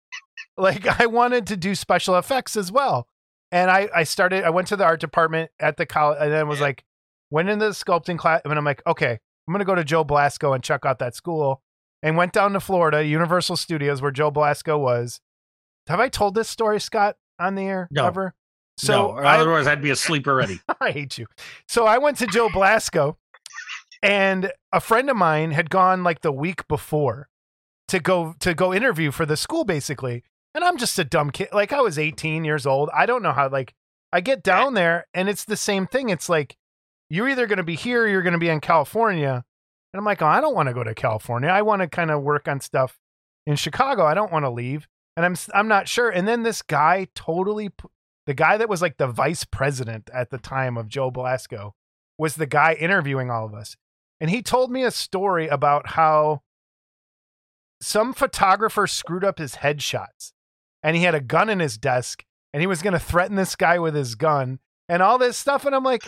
like 0.57 0.85
I 0.99 1.05
wanted 1.07 1.47
to 1.47 1.57
do 1.57 1.75
special 1.75 2.17
effects 2.17 2.55
as 2.55 2.71
well. 2.71 3.07
And 3.51 3.71
I, 3.71 3.89
I 3.95 4.03
started, 4.03 4.43
I 4.43 4.49
went 4.51 4.67
to 4.67 4.75
the 4.75 4.83
art 4.85 4.99
department 4.99 5.49
at 5.59 5.77
the 5.77 5.85
college 5.85 6.19
and 6.21 6.31
then 6.31 6.47
was 6.47 6.59
Yeah. 6.59 6.65
like, 6.65 6.83
went 7.31 7.49
into 7.49 7.65
the 7.65 7.71
sculpting 7.71 8.17
class. 8.17 8.41
And 8.45 8.53
I'm 8.53 8.63
like, 8.65 8.81
okay, 8.85 9.11
I'm 9.47 9.51
going 9.53 9.59
to 9.59 9.65
go 9.65 9.73
to 9.75 9.83
Joe 9.83 10.03
Blasco 10.03 10.53
and 10.53 10.63
check 10.63 10.85
out 10.85 10.99
that 10.99 11.15
school. 11.15 11.61
And 12.03 12.15
went 12.15 12.31
down 12.31 12.53
to 12.53 12.59
Florida, 12.61 13.03
Universal 13.03 13.57
Studios, 13.57 14.01
where 14.01 14.11
Joe 14.11 14.31
Blasco 14.31 14.77
was. 14.77 15.19
Have 15.87 15.99
I 15.99 16.07
told 16.07 16.33
this 16.35 16.47
story, 16.47 16.79
Scott, 16.79 17.17
on 17.39 17.55
the 17.55 17.63
air 17.63 17.87
No. 17.91 18.05
ever? 18.05 18.35
So, 18.79 18.93
So 18.93 19.07
or 19.11 19.25
I, 19.25 19.37
otherwise 19.37 19.67
I'd 19.67 19.81
be 19.81 19.89
asleep 19.89 20.27
already. 20.27 20.59
I 20.81 20.91
hate 20.91 21.17
you. 21.17 21.27
So 21.67 21.85
I 21.85 21.97
went 21.97 22.17
to 22.17 22.27
Joe 22.27 22.49
Blasco, 22.49 23.17
and 24.01 24.51
a 24.71 24.79
friend 24.79 25.09
of 25.09 25.17
mine 25.17 25.51
had 25.51 25.69
gone 25.69 26.03
like 26.03 26.21
the 26.21 26.31
week 26.31 26.67
before 26.67 27.29
to 27.89 27.99
go 27.99 28.35
to 28.39 28.53
go 28.53 28.73
interview 28.73 29.11
for 29.11 29.25
the 29.25 29.37
school, 29.37 29.65
basically. 29.65 30.23
And 30.55 30.63
I'm 30.63 30.77
just 30.77 30.97
a 30.97 31.03
dumb 31.03 31.29
kid. 31.29 31.49
Like 31.53 31.73
I 31.73 31.81
was 31.81 31.99
18 31.99 32.43
years 32.43 32.65
old. 32.65 32.89
I 32.93 33.05
don't 33.05 33.21
know 33.21 33.33
how. 33.33 33.49
Like 33.49 33.73
I 34.11 34.21
get 34.21 34.43
down 34.43 34.73
there, 34.73 35.05
and 35.13 35.29
it's 35.29 35.45
the 35.45 35.57
same 35.57 35.85
thing. 35.85 36.09
It's 36.09 36.29
like 36.29 36.55
you're 37.09 37.29
either 37.29 37.47
going 37.47 37.57
to 37.57 37.63
be 37.63 37.75
here, 37.75 38.03
or 38.03 38.07
you're 38.07 38.21
going 38.21 38.33
to 38.33 38.39
be 38.39 38.49
in 38.49 38.61
California. 38.61 39.43
And 39.93 39.99
I'm 39.99 40.05
like, 40.05 40.21
oh, 40.21 40.27
I 40.27 40.39
don't 40.39 40.53
want 40.55 40.67
to 40.67 40.73
go 40.73 40.83
to 40.83 40.93
California. 40.93 41.49
I 41.49 41.63
want 41.63 41.81
to 41.81 41.87
kind 41.87 42.11
of 42.11 42.21
work 42.21 42.47
on 42.47 42.61
stuff 42.61 42.99
in 43.47 43.55
Chicago. 43.55 44.05
I 44.05 44.13
don't 44.13 44.31
want 44.31 44.45
to 44.45 44.49
leave. 44.49 44.87
And 45.17 45.25
I'm 45.25 45.35
I'm 45.53 45.67
not 45.67 45.87
sure. 45.87 46.09
And 46.09 46.27
then 46.27 46.43
this 46.43 46.61
guy 46.61 47.07
totally 47.15 47.69
p- 47.69 47.89
the 48.29 48.35
guy 48.35 48.57
that 48.57 48.69
was 48.69 48.79
like 48.79 48.97
the 48.97 49.07
vice 49.07 49.43
president 49.43 50.07
at 50.13 50.29
the 50.29 50.37
time 50.37 50.77
of 50.77 50.87
Joe 50.87 51.09
Blasco 51.09 51.73
was 52.19 52.35
the 52.35 52.45
guy 52.45 52.73
interviewing 52.73 53.31
all 53.31 53.43
of 53.43 53.55
us. 53.55 53.75
And 54.21 54.29
he 54.29 54.43
told 54.43 54.69
me 54.69 54.83
a 54.83 54.91
story 54.91 55.47
about 55.47 55.87
how 55.87 56.43
some 57.81 58.13
photographer 58.13 58.85
screwed 58.85 59.23
up 59.23 59.39
his 59.39 59.55
headshots 59.55 60.33
and 60.83 60.95
he 60.95 61.01
had 61.01 61.15
a 61.15 61.21
gun 61.21 61.49
in 61.49 61.59
his 61.59 61.79
desk 61.79 62.23
and 62.53 62.61
he 62.61 62.67
was 62.67 62.83
going 62.83 62.93
to 62.93 62.99
threaten 62.99 63.35
this 63.35 63.55
guy 63.55 63.79
with 63.79 63.95
his 63.95 64.13
gun 64.13 64.59
and 64.87 65.01
all 65.01 65.17
this 65.17 65.35
stuff. 65.35 65.65
And 65.65 65.73
I'm 65.73 65.83
like, 65.83 66.03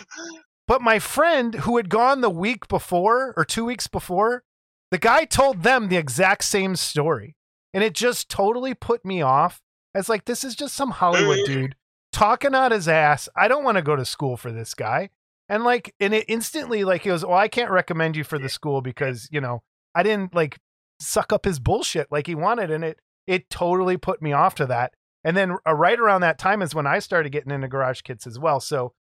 but 0.68 0.80
my 0.80 1.00
friend 1.00 1.56
who 1.56 1.76
had 1.76 1.90
gone 1.90 2.20
the 2.20 2.30
week 2.30 2.68
before 2.68 3.34
or 3.36 3.44
two 3.44 3.64
weeks 3.64 3.88
before, 3.88 4.44
the 4.92 4.98
guy 4.98 5.24
told 5.24 5.64
them 5.64 5.88
the 5.88 5.96
exact 5.96 6.44
same 6.44 6.76
story. 6.76 7.34
And 7.74 7.82
it 7.82 7.94
just 7.94 8.28
totally 8.28 8.74
put 8.74 9.04
me 9.04 9.22
off 9.22 9.60
as 9.92 10.08
like, 10.08 10.26
this 10.26 10.44
is 10.44 10.54
just 10.54 10.76
some 10.76 10.92
Hollywood 10.92 11.40
dude 11.46 11.74
talking 12.12 12.54
out 12.54 12.72
his 12.72 12.88
ass. 12.88 13.28
I 13.36 13.48
don't 13.48 13.64
want 13.64 13.76
to 13.76 13.82
go 13.82 13.96
to 13.96 14.04
school 14.04 14.36
for 14.36 14.52
this 14.52 14.74
guy. 14.74 15.10
And 15.48 15.64
like, 15.64 15.94
and 16.00 16.14
it 16.14 16.24
instantly 16.28 16.84
like 16.84 17.02
he 17.02 17.08
goes, 17.08 17.24
well, 17.24 17.36
I 17.36 17.48
can't 17.48 17.70
recommend 17.70 18.16
you 18.16 18.24
for 18.24 18.38
the 18.38 18.48
school 18.48 18.80
because 18.80 19.28
you 19.30 19.40
know 19.40 19.62
I 19.94 20.02
didn't 20.02 20.34
like 20.34 20.58
suck 21.00 21.32
up 21.32 21.44
his 21.44 21.58
bullshit 21.58 22.06
like 22.10 22.26
he 22.26 22.34
wanted, 22.34 22.70
and 22.70 22.84
it 22.84 22.98
it 23.26 23.50
totally 23.50 23.96
put 23.96 24.22
me 24.22 24.32
off 24.32 24.54
to 24.56 24.66
that. 24.66 24.94
And 25.24 25.36
then 25.36 25.56
uh, 25.66 25.74
right 25.74 25.98
around 25.98 26.22
that 26.22 26.38
time 26.38 26.62
is 26.62 26.74
when 26.74 26.86
I 26.86 26.98
started 27.00 27.30
getting 27.30 27.52
into 27.52 27.68
garage 27.68 28.00
kits 28.02 28.26
as 28.26 28.38
well. 28.38 28.60
So, 28.60 28.92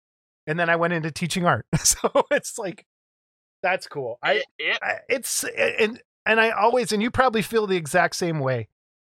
and 0.47 0.59
then 0.59 0.69
I 0.69 0.77
went 0.77 0.93
into 0.93 1.11
teaching 1.11 1.47
art. 1.47 1.67
so 1.77 2.11
it's 2.31 2.59
like 2.59 2.85
that's 3.63 3.87
cool. 3.87 4.19
I 4.23 4.43
I- 4.83 4.99
it's 5.09 5.45
and 5.45 6.01
and 6.27 6.41
I 6.41 6.51
always 6.51 6.91
and 6.91 7.03
you 7.03 7.11
probably 7.11 7.43
feel 7.43 7.67
the 7.67 7.77
exact 7.77 8.17
same 8.17 8.41
way 8.41 8.69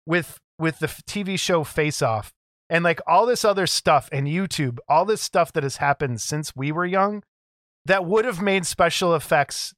with 0.06 0.40
with 0.58 0.80
the 0.80 0.88
TV 0.88 1.38
show 1.38 1.64
Face 1.64 2.02
Off 2.02 2.34
and 2.70 2.84
like 2.84 3.00
all 3.08 3.26
this 3.26 3.46
other 3.46 3.68
stuff 3.68 4.10
and 4.12 4.28
YouTube, 4.28 4.78
all 4.90 5.06
this 5.06 5.22
stuff 5.22 5.54
that 5.54 5.64
has 5.64 5.78
happened 5.78 6.22
since 6.22 6.56
we 6.56 6.72
were 6.72 6.86
young 6.86 7.24
that 7.86 8.06
would 8.06 8.26
have 8.26 8.42
made 8.42 8.66
special 8.66 9.16
effects 9.16 9.74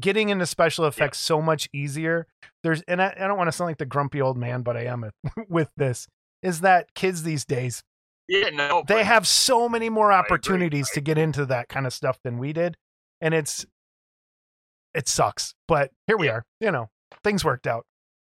getting 0.00 0.28
into 0.28 0.44
special 0.46 0.84
effects 0.86 1.18
so 1.18 1.40
much 1.40 1.68
easier. 1.72 2.26
There's 2.62 2.82
and 2.82 3.00
I, 3.00 3.14
I 3.18 3.26
don't 3.26 3.38
want 3.38 3.48
to 3.48 3.52
sound 3.52 3.68
like 3.70 3.78
the 3.78 3.86
grumpy 3.86 4.20
old 4.20 4.36
man, 4.36 4.62
but 4.62 4.76
I 4.76 4.84
am 4.86 5.08
with 5.48 5.70
this. 5.76 6.06
Is 6.42 6.60
that 6.60 6.92
kids 6.94 7.22
these 7.22 7.44
days 7.44 7.82
yeah, 8.28 8.48
no, 8.50 8.82
they 8.86 9.04
have 9.04 9.26
so 9.26 9.68
many 9.68 9.90
more 9.90 10.10
agree, 10.10 10.18
opportunities 10.18 10.90
to 10.90 11.00
get 11.02 11.18
into 11.18 11.44
that 11.46 11.68
kind 11.68 11.86
of 11.86 11.92
stuff 11.92 12.18
than 12.24 12.38
we 12.38 12.52
did 12.54 12.76
and 13.20 13.34
it's 13.34 13.66
it 14.94 15.08
sucks 15.08 15.54
but 15.68 15.90
here 16.06 16.16
we 16.16 16.26
Yeah. 16.26 16.32
are 16.32 16.46
you 16.60 16.70
know 16.70 16.88
things 17.22 17.44
worked 17.44 17.66
out 17.66 17.84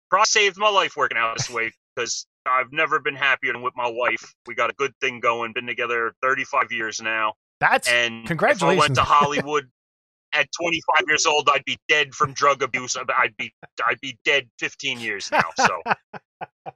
probably 0.09 0.25
saved 0.27 0.57
my 0.57 0.69
life 0.69 0.95
working 0.95 1.17
out 1.17 1.35
this 1.37 1.49
way 1.49 1.71
because 1.95 2.25
I've 2.45 2.71
never 2.71 2.99
been 2.99 3.15
happier 3.15 3.53
than 3.53 3.61
with 3.61 3.75
my 3.75 3.87
wife. 3.87 4.33
We 4.47 4.55
got 4.55 4.69
a 4.69 4.73
good 4.73 4.93
thing 5.01 5.19
going. 5.19 5.53
Been 5.53 5.67
together 5.67 6.13
35 6.21 6.71
years 6.71 7.01
now, 7.01 7.33
that's 7.59 7.87
and 7.87 8.19
if 8.19 8.25
I 8.25 8.27
Congratulations. 8.27 8.79
went 8.79 8.95
to 8.95 9.01
Hollywood 9.03 9.69
at 10.33 10.47
25 10.61 11.07
years 11.07 11.25
old, 11.25 11.49
I'd 11.51 11.65
be 11.65 11.77
dead 11.87 12.13
from 12.13 12.33
drug 12.33 12.61
abuse. 12.63 12.95
I'd- 12.95 13.11
I'd 13.17 13.35
be 13.37 13.51
I'd 13.87 13.99
be 14.01 14.17
dead 14.25 14.47
15 14.59 14.99
years 14.99 15.29
now. 15.31 15.41
So 15.57 15.81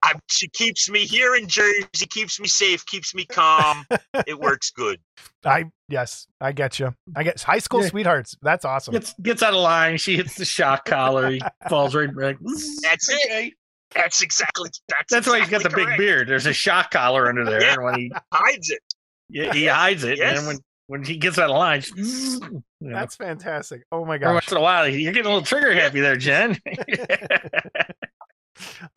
I, 0.03 0.14
she 0.27 0.48
keeps 0.49 0.90
me 0.90 1.06
here 1.06 1.35
in 1.35 1.48
Jersey, 1.48 1.85
keeps 2.10 2.40
me 2.40 2.48
safe, 2.48 2.84
keeps 2.88 3.14
me 3.14 3.26
calm. 3.26 3.85
It 4.27 4.40
works 4.40 4.72
good. 4.72 4.99
i 5.45 5.65
yes 5.90 6.26
i 6.41 6.52
get 6.52 6.80
you 6.80 6.95
i 7.15 7.22
get 7.23 7.40
high 7.41 7.60
school 7.60 7.81
Yeah. 7.84 7.90
sweethearts 7.90 8.35
that's 8.41 8.65
awesome 8.65 8.94
Gets 8.94 9.14
gets 9.22 9.44
out 9.44 9.53
of 9.53 9.60
line. 9.61 9.98
She 9.98 10.15
hits 10.15 10.35
the 10.35 10.45
shock 10.45 10.85
collar. 10.85 11.30
He 11.30 11.41
falls 11.69 11.94
right 11.94 12.07
back. 12.15 12.38
That's 12.81 13.11
mm, 13.11 13.15
it. 13.26 13.53
Okay. 13.94 14.02
That's 14.02 14.22
exactly 14.22 14.70
that's 14.90 15.11
That's 15.11 15.28
why 15.28 15.40
he's 15.40 15.49
got 15.49 15.61
the 15.64 15.70
exactly 15.70 15.86
big 15.86 15.98
beard. 15.98 16.28
There's 16.28 16.45
a 16.45 16.53
shock 16.53 16.91
collar 16.91 17.28
under 17.30 17.45
there, 17.45 17.61
Yeah. 17.61 17.74
and 17.74 17.84
when 17.84 17.95
he 17.99 18.11
Hides 18.34 18.70
it. 18.70 18.82
yeah, 19.30 19.53
he 19.53 19.65
hides 19.68 20.03
it, 20.03 20.18
Yes. 20.18 20.38
and 20.40 20.48
when 20.48 20.57
when 20.88 21.03
he 21.03 21.18
gets 21.18 21.38
out 21.40 21.49
of 21.49 21.56
line, 21.57 21.82
she- 21.82 21.91
you 21.95 22.40
know, 22.82 22.95
that's 22.95 23.15
fantastic 23.15 23.84
oh 23.91 24.03
my 24.06 24.15
every 24.15 24.26
gosh 24.26 24.34
once 24.34 24.52
in 24.52 24.57
a 24.57 24.61
while, 24.61 24.88
you're 24.88 25.14
getting 25.14 25.28
a 25.32 25.34
little 25.34 25.45
trigger 25.45 25.74
happy 25.74 26.02
there, 26.02 26.18
Jen. 26.18 26.57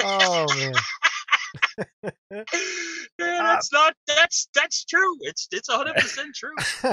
oh 0.03 0.47
man 0.57 0.75
Yeah, 2.33 2.41
uh, 2.41 3.43
that's 3.45 3.73
not 3.73 3.95
that's 4.07 4.49
that's 4.55 4.85
true. 4.85 5.17
It's 5.21 5.49
it's 5.53 5.69
100 5.69 5.95
percent 5.95 6.35
true. 6.35 6.55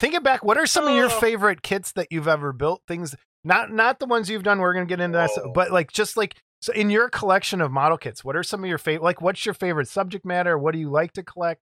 thinking 0.00 0.22
back 0.22 0.42
what 0.44 0.56
are 0.56 0.66
some 0.66 0.86
of 0.88 0.94
your 0.94 1.06
Oh. 1.06 1.20
favorite 1.20 1.62
kits 1.62 1.92
that 1.92 2.08
you've 2.10 2.28
ever 2.28 2.52
built 2.52 2.82
things 2.88 3.14
not 3.44 3.70
not 3.72 3.98
the 3.98 4.06
ones 4.06 4.30
you've 4.30 4.42
done 4.42 4.58
we're 4.60 4.72
gonna 4.74 4.86
get 4.86 5.00
into 5.00 5.18
that 5.18 5.30
Oh. 5.38 5.52
but 5.52 5.70
like 5.70 5.92
just 5.92 6.16
like 6.16 6.36
so 6.64 6.72
in 6.72 6.88
your 6.88 7.08
collection 7.10 7.60
of 7.60 7.70
model 7.70 7.98
kits 7.98 8.24
what 8.24 8.34
are 8.36 8.42
some 8.42 8.62
of 8.64 8.68
your 8.68 8.78
favorite 8.78 9.04
like 9.04 9.20
what's 9.20 9.44
your 9.44 9.54
favorite 9.54 9.86
subject 9.88 10.24
matter 10.24 10.56
what 10.58 10.72
do 10.72 10.78
you 10.78 10.90
like 10.90 11.12
to 11.12 11.22
collect 11.22 11.60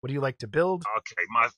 what 0.00 0.08
do 0.08 0.14
you 0.14 0.20
like 0.20 0.38
to 0.38 0.46
build 0.46 0.84
Okay, 0.98 1.26
my 1.30 1.48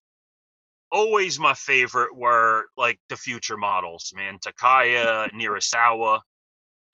always 0.92 1.38
my 1.38 1.52
favorite 1.54 2.16
were 2.16 2.64
like 2.76 2.98
the 3.08 3.16
future 3.16 3.56
models, 3.56 4.12
man. 4.14 4.38
Takeya, 4.38 5.30
Nirasawa. 5.32 6.20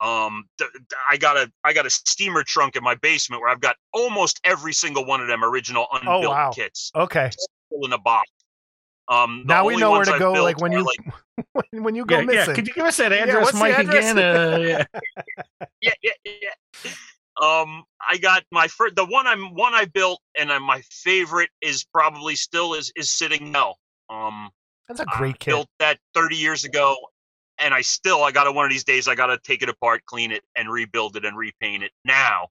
Um, 0.01 0.45
th- 0.57 0.71
th- 0.73 0.83
I 1.09 1.17
got 1.17 1.37
a 1.37 1.49
I 1.63 1.71
got 1.73 1.85
a 1.85 1.89
steamer 1.89 2.43
trunk 2.43 2.75
in 2.75 2.83
my 2.83 2.95
basement 2.95 3.41
where 3.41 3.49
I've 3.51 3.61
got 3.61 3.75
almost 3.93 4.41
every 4.43 4.73
single 4.73 5.05
one 5.05 5.21
of 5.21 5.27
them 5.27 5.43
original 5.43 5.85
unbuilt 5.93 6.25
Oh, 6.25 6.29
wow. 6.31 6.51
kits 6.51 6.91
okay 6.95 7.29
in 7.83 7.93
a 7.93 7.97
box. 7.97 8.29
Um, 9.09 9.43
now 9.45 9.65
we 9.65 9.75
know 9.75 9.91
where 9.91 10.05
to 10.05 10.13
I've 10.13 10.19
go 10.19 10.33
built 10.33 10.45
like 10.45 10.61
when 10.61 10.71
you 10.71 10.83
like, 10.83 11.45
when, 11.71 11.83
when 11.83 11.95
you 11.95 12.05
go 12.05 12.15
yeah, 12.15 12.21
yeah. 12.21 12.25
missing 12.25 12.55
Could 12.55 12.67
you 12.67 12.73
give 12.73 12.85
us 12.85 12.97
that 12.97 13.11
Yeah, 13.11 13.23
address, 13.23 13.43
what's 13.43 13.51
the 13.53 13.59
Mike, 13.59 13.77
address? 13.79 14.11
again? 14.11 14.23
Uh, 14.23 14.57
yeah. 15.81 15.91
yeah, 16.01 16.11
yeah, 16.23 16.31
yeah. 16.41 16.91
Um, 17.41 17.83
I 18.07 18.17
got 18.17 18.43
my 18.51 18.67
first, 18.67 18.95
the 18.95 19.05
one 19.05 19.27
I'm 19.27 19.55
one 19.55 19.73
I 19.73 19.85
built, 19.85 20.21
and 20.39 20.51
uh, 20.51 20.59
my 20.59 20.81
favorite 20.89 21.49
is 21.61 21.83
probably 21.83 22.35
still 22.35 22.75
is 22.75 22.91
is 22.95 23.11
sitting 23.11 23.51
now. 23.51 23.75
Um, 24.09 24.51
that's 24.87 24.99
a 24.99 25.05
great 25.05 25.39
kit 25.39 25.51
built 25.51 25.67
that 25.79 25.97
30 26.13 26.35
years 26.35 26.63
ago, 26.63 26.95
and 27.59 27.73
I 27.73 27.81
still 27.81 28.23
I 28.23 28.31
got 28.31 28.47
it 28.47 28.53
one 28.53 28.65
of 28.65 28.71
these 28.71 28.83
days. 28.83 29.07
I 29.07 29.15
got 29.15 29.27
to 29.27 29.39
take 29.43 29.63
it 29.63 29.69
apart, 29.69 30.05
clean 30.05 30.31
it, 30.31 30.43
and 30.55 30.71
rebuild 30.71 31.17
it 31.17 31.25
and 31.25 31.35
repaint 31.35 31.83
it 31.83 31.91
now. 32.05 32.47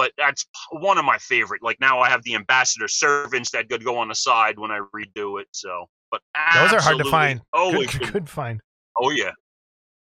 But 0.00 0.12
that's 0.16 0.46
one 0.70 0.96
of 0.96 1.04
my 1.04 1.18
favorite. 1.18 1.62
Like 1.62 1.78
now, 1.78 2.00
I 2.00 2.08
have 2.08 2.22
the 2.22 2.34
ambassador 2.34 2.88
servants 2.88 3.50
that 3.50 3.68
could 3.68 3.84
go 3.84 3.98
on 3.98 4.08
the 4.08 4.14
side 4.14 4.58
when 4.58 4.70
I 4.70 4.78
redo 4.96 5.38
it. 5.42 5.48
So, 5.52 5.86
but 6.10 6.22
those 6.54 6.72
are 6.72 6.80
hard 6.80 6.96
to 6.98 7.04
find 7.10 7.42
Oh, 7.52 7.72
good, 7.72 7.98
been- 8.00 8.10
good 8.12 8.28
find 8.30 8.60
oh 8.98 9.10
yeah, 9.10 9.32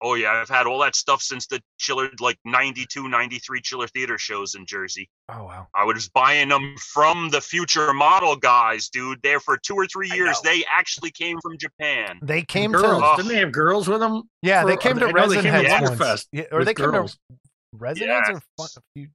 Oh 0.02 0.14
yeah, 0.14 0.32
I've 0.32 0.48
had 0.48 0.66
all 0.68 0.80
that 0.80 0.96
stuff 0.96 1.22
since 1.22 1.46
the 1.48 1.62
Chiller 1.78 2.10
like 2.22 2.38
92, 2.46 3.10
93 3.10 3.60
Chiller 3.62 3.88
Theater 3.88 4.18
shows 4.18 4.56
in 4.56 4.66
Jersey. 4.66 5.10
Oh 5.28 5.44
wow. 5.44 5.68
I 5.76 5.84
was 5.84 6.08
buying 6.08 6.48
them 6.48 6.76
from 6.94 7.30
the 7.30 7.42
future 7.42 7.94
model 7.94 8.38
guys, 8.38 8.88
dude. 8.88 9.20
There 9.24 9.42
for 9.42 9.58
two 9.58 9.76
or 9.76 9.86
three 9.88 10.10
years. 10.12 10.40
They 10.42 10.64
actually 10.74 11.12
came 11.12 11.38
from 11.42 11.58
Japan. 11.58 12.20
They 12.22 12.42
came 12.44 12.72
girls. 12.72 13.02
to 13.02 13.06
Oh. 13.06 13.16
Didn't 13.18 13.28
they 13.34 13.40
have 13.40 13.52
girls 13.52 13.90
with 13.90 14.00
them? 14.00 14.24
yeah, 14.42 14.64
they 14.64 14.76
for- 14.76 14.82
came 14.82 15.00
to 15.00 15.08
I 15.08 15.12
know 15.12 15.28
they 15.28 15.36
came 15.42 15.44
to 15.44 15.50
Heads 15.70 15.90
Wonderfest. 15.90 16.26
Yeah, 16.32 16.44
or 16.54 16.64
they 16.64 16.74
came 16.74 16.92
girls. 16.92 17.16
to 17.30 17.38
Resin 17.74 18.08
Heads 18.08 18.30
or 18.30 18.42
fun, 18.58 18.68
a 18.78 18.82
few. 18.96 19.08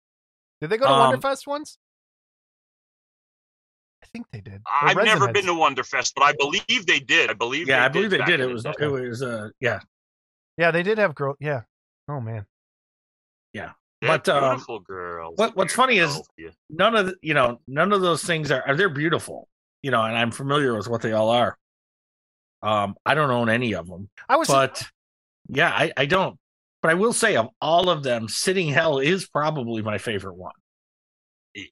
Did 0.60 0.70
they 0.70 0.76
go 0.78 0.86
to 0.86 0.90
Um, 0.92 1.14
Wonderfest 1.20 1.46
once? 1.46 1.78
I 4.02 4.06
think 4.12 4.26
they 4.32 4.40
did. 4.40 4.62
I've 4.70 4.96
never 4.96 5.32
been 5.32 5.46
to 5.46 5.52
Wonderfest, 5.52 6.12
but 6.14 6.22
I 6.24 6.32
believe 6.38 6.86
they 6.86 7.00
did. 7.00 7.30
I 7.30 7.32
believe. 7.34 7.66
Yeah, 7.68 7.80
they 7.80 7.84
I 7.84 7.88
believe 7.88 8.10
they 8.10 8.18
did. 8.24 8.40
It 8.40 8.46
was 8.52 8.64
it 8.64 8.86
was 8.86 9.22
uh 9.22 9.48
yeah. 9.60 9.80
Yeah, 10.56 10.70
they 10.70 10.82
did 10.82 10.98
have 10.98 11.14
girl. 11.14 11.36
Yeah. 11.40 11.62
Oh 12.08 12.20
man. 12.20 12.46
They're 14.00 14.18
but, 14.18 14.28
um, 14.28 14.50
beautiful 14.56 14.80
girls. 14.80 15.38
what- 15.38 15.56
what's 15.56 15.72
funny 15.72 15.96
is- 15.98 16.20
None 16.68 16.94
of 16.94 17.06
the, 17.06 17.16
you 17.22 17.32
know 17.32 17.60
none 17.66 17.90
of 17.92 18.02
those 18.02 18.22
things 18.22 18.50
are, 18.50 18.62
are 18.66 18.76
they're 18.76 18.90
beautiful. 18.90 19.48
You 19.82 19.92
know, 19.92 20.02
and 20.02 20.14
I'm 20.14 20.30
familiar 20.30 20.76
with 20.76 20.88
what 20.88 21.00
they 21.00 21.12
all 21.12 21.30
are. 21.30 21.56
Um, 22.62 22.96
I 23.06 23.14
don't 23.14 23.30
own 23.30 23.48
any 23.48 23.72
of 23.74 23.86
them, 23.86 24.10
I 24.28 24.36
was. 24.36 24.48
but 24.48 24.82
yeah, 25.48 25.70
I, 25.70 25.92
I 25.96 26.04
don't. 26.04 26.38
But 26.84 26.90
I 26.90 26.94
will 26.96 27.14
say, 27.14 27.36
of 27.36 27.48
all 27.62 27.88
of 27.88 28.02
them, 28.02 28.28
Sitting 28.28 28.68
Hell 28.68 28.98
is 28.98 29.26
probably 29.26 29.80
my 29.80 29.96
favorite 29.96 30.36
one. 30.36 30.52
yeah, 31.54 31.64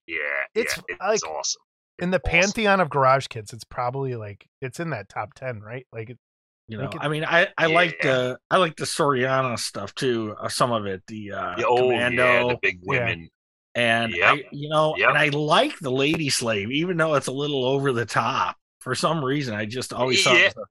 It's, 0.54 0.74
yeah, 0.78 0.82
it's 0.88 1.00
like, 1.22 1.30
awesome. 1.30 1.60
in 1.98 2.10
the 2.10 2.16
awesome. 2.18 2.30
pantheon 2.30 2.80
of 2.80 2.88
garage 2.88 3.26
kits, 3.26 3.52
it's 3.52 3.62
probably 3.64 4.14
like 4.14 4.46
it's 4.62 4.80
in 4.80 4.88
that 4.88 5.10
top 5.10 5.34
ten, 5.34 5.60
right? 5.60 5.86
Like 5.92 6.08
it, 6.08 6.18
You 6.66 6.78
know, 6.78 6.84
Like 6.84 6.94
it- 6.94 7.00
I 7.02 7.08
mean, 7.08 7.24
I 7.26 7.48
I 7.58 7.66
like 7.66 7.98
Yeah. 8.02 8.10
the 8.12 8.38
I 8.50 8.56
like 8.56 8.76
the 8.76 8.84
Soriana 8.86 9.58
stuff 9.58 9.94
too. 9.94 10.34
Uh, 10.40 10.48
some 10.48 10.72
of 10.72 10.86
it, 10.86 11.02
the 11.08 11.32
uh, 11.32 11.56
Yeah, 11.58 11.64
oh 11.66 11.76
Commando, 11.90 12.24
yeah, 12.24 12.42
the 12.48 12.58
big 12.62 12.76
Yeah. 12.80 12.86
women. 12.86 13.28
and 13.74 14.12
Yep. 14.14 14.34
I, 14.34 14.44
you 14.50 14.70
know, 14.70 14.96
Yep. 14.96 15.08
and 15.10 15.18
I 15.18 15.28
like 15.28 15.78
the 15.80 15.90
Lady 15.90 16.30
Slave, 16.30 16.70
even 16.70 16.96
though 16.96 17.16
it's 17.16 17.26
a 17.26 17.32
little 17.32 17.66
over 17.66 17.92
the 17.92 18.06
top. 18.06 18.56
For 18.80 18.94
some 18.94 19.22
reason, 19.22 19.54
I 19.54 19.66
just 19.66 19.92
always 19.92 20.24
thought 20.24 20.36
Yeah. 20.38 20.46
it 20.46 20.56
was 20.56 20.64
a- 20.64 20.68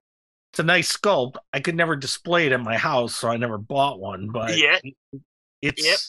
it's 0.52 0.60
a 0.60 0.64
nice 0.64 0.96
sculpt. 0.96 1.36
I 1.54 1.60
could 1.62 1.76
never 1.76 1.96
display 1.96 2.46
it 2.46 2.52
in 2.52 2.64
my 2.64 2.78
house, 2.78 3.16
so 3.16 3.30
I 3.30 3.38
never 3.38 3.58
bought 3.58 4.00
one. 4.00 4.30
But 4.32 4.58
Yeah. 4.58 4.80
it's 5.62 5.86
Yep. 5.86 6.00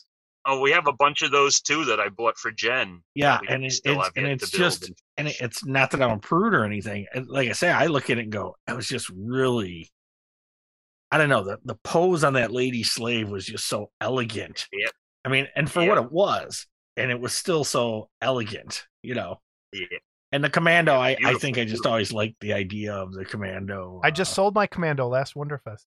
Oh, 0.45 0.61
we 0.61 0.73
have 0.73 0.89
a 0.89 0.93
bunch 0.93 1.23
of 1.23 1.31
those 1.31 1.61
too 1.61 1.85
that 1.85 2.01
I 2.01 2.09
bought 2.09 2.37
for 2.37 2.51
Jen. 2.51 3.03
yeah, 3.15 3.39
and 3.49 3.65
it, 3.65 3.81
it's 3.85 4.11
and 4.17 4.27
it's 4.27 4.51
just 4.51 4.89
and- 4.89 4.97
and 5.17 5.29
it, 5.29 5.37
it's 5.41 5.65
not 5.65 5.93
that 5.93 6.03
I'm 6.03 6.11
a 6.11 6.19
prude 6.19 6.53
or 6.55 6.65
anything. 6.65 7.07
And 7.15 7.29
like 7.29 7.49
I 7.49 7.53
say, 7.53 7.71
I 7.71 7.87
look 7.87 8.11
at 8.11 8.19
it 8.19 8.23
and 8.23 8.33
go, 8.33 8.57
it 8.67 8.75
was 8.75 8.89
just 8.89 9.09
really, 9.11 9.89
I 11.13 11.19
don't 11.19 11.29
know, 11.29 11.45
the 11.45 11.59
the 11.65 11.77
pose 11.85 12.25
on 12.25 12.33
that 12.33 12.51
lady 12.51 12.83
slave 12.83 13.29
was 13.29 13.47
just 13.47 13.67
so 13.67 13.93
elegant. 14.01 14.67
Yep. 14.73 14.91
I 15.25 15.29
mean, 15.29 15.47
and 15.55 15.71
for 15.71 15.87
what 15.87 15.99
it 15.99 16.11
was, 16.11 16.67
and 16.97 17.13
it 17.13 17.21
was 17.21 17.33
still 17.35 17.63
so 17.63 18.09
elegant, 18.21 18.87
you 19.03 19.15
know. 19.15 19.41
Yeah. 19.73 19.87
And 20.33 20.43
the 20.43 20.49
commando, 20.49 20.95
I, 20.95 21.17
I 21.23 21.35
think 21.35 21.59
I 21.59 21.65
just 21.65 21.85
always 21.85 22.11
liked 22.11 22.41
the 22.41 22.55
idea 22.55 22.95
of 22.95 23.13
the 23.13 23.25
commando. 23.25 24.01
I 24.03 24.11
just 24.11 24.33
uh, 24.33 24.37
sold 24.37 24.55
my 24.55 24.67
commando 24.67 25.07
last 25.07 25.35
Wonderfest. 25.35 25.85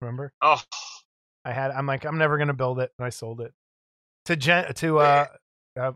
Remember? 0.00 0.32
Oh, 0.42 0.60
I 1.44 1.52
had. 1.52 1.70
I'm 1.70 1.86
like, 1.86 2.04
I'm 2.04 2.18
never 2.18 2.36
gonna 2.36 2.52
build 2.54 2.80
it, 2.80 2.90
and 2.98 3.06
I 3.06 3.10
sold 3.10 3.40
it 3.40 3.52
to 4.24 4.36
Jen. 4.36 4.74
To 4.74 4.98
uh, 4.98 5.26
uh 5.78 5.92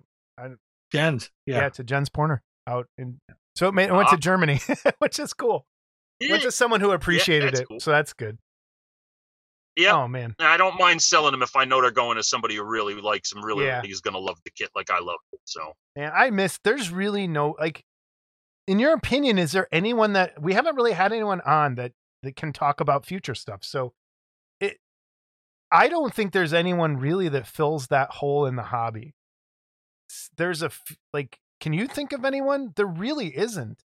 Jens, 0.92 1.30
yeah. 1.46 1.56
yeah, 1.56 1.68
to 1.70 1.84
Jen's 1.84 2.08
Porner 2.08 2.40
out 2.66 2.86
in. 2.96 3.20
So 3.56 3.68
it, 3.68 3.74
made, 3.74 3.88
it 3.88 3.92
went 3.92 4.08
to 4.10 4.14
Ah. 4.14 4.18
Germany, 4.18 4.60
which 4.98 5.18
is 5.18 5.34
cool. 5.34 5.66
Went 6.30 6.42
to 6.42 6.52
someone 6.52 6.80
who 6.80 6.92
appreciated 6.92 7.48
that's 7.48 7.60
it, 7.60 7.68
cool. 7.68 7.80
so 7.80 7.90
that's 7.90 8.12
good. 8.12 8.38
Yeah. 9.78 9.92
Oh 9.94 10.06
man, 10.08 10.34
I 10.40 10.56
don't 10.58 10.78
mind 10.78 11.00
selling 11.00 11.32
them 11.32 11.42
if 11.42 11.56
I 11.56 11.64
know 11.64 11.80
they're 11.80 11.90
going 11.90 12.16
to 12.18 12.22
somebody 12.22 12.56
who 12.56 12.64
really 12.64 12.94
likes 13.00 13.30
them. 13.30 13.42
Really, 13.42 13.64
Yeah. 13.64 13.80
he's 13.82 14.00
gonna 14.00 14.18
love 14.18 14.38
the 14.44 14.50
kit 14.50 14.68
like 14.74 14.90
I 14.90 14.98
love 14.98 15.20
it. 15.32 15.40
So 15.44 15.72
and 15.96 16.12
I 16.12 16.28
miss. 16.30 16.58
There's 16.62 16.90
really 16.90 17.26
no 17.26 17.56
like. 17.58 17.82
In 18.66 18.78
your 18.78 18.92
opinion, 18.92 19.38
is 19.38 19.52
there 19.52 19.66
anyone 19.72 20.12
that 20.12 20.42
we 20.42 20.52
haven't 20.52 20.76
really 20.76 20.92
had 20.92 21.10
anyone 21.12 21.40
on 21.40 21.76
that 21.76 21.92
that 22.22 22.36
can 22.36 22.52
talk 22.52 22.80
about 22.80 23.06
future 23.06 23.34
stuff? 23.34 23.64
So, 23.64 23.94
it. 24.60 24.76
I 25.72 25.88
don't 25.88 26.12
think 26.12 26.32
there's 26.32 26.52
anyone 26.52 26.98
really 26.98 27.30
that 27.30 27.46
fills 27.46 27.86
that 27.86 28.10
hole 28.10 28.44
in 28.44 28.56
the 28.56 28.64
hobby. 28.64 29.14
There's 30.36 30.62
a 30.62 30.70
like. 31.14 31.38
Can 31.60 31.72
you 31.72 31.86
think 31.86 32.12
of 32.12 32.24
anyone? 32.26 32.72
There 32.76 32.84
really 32.86 33.34
isn't. 33.36 33.82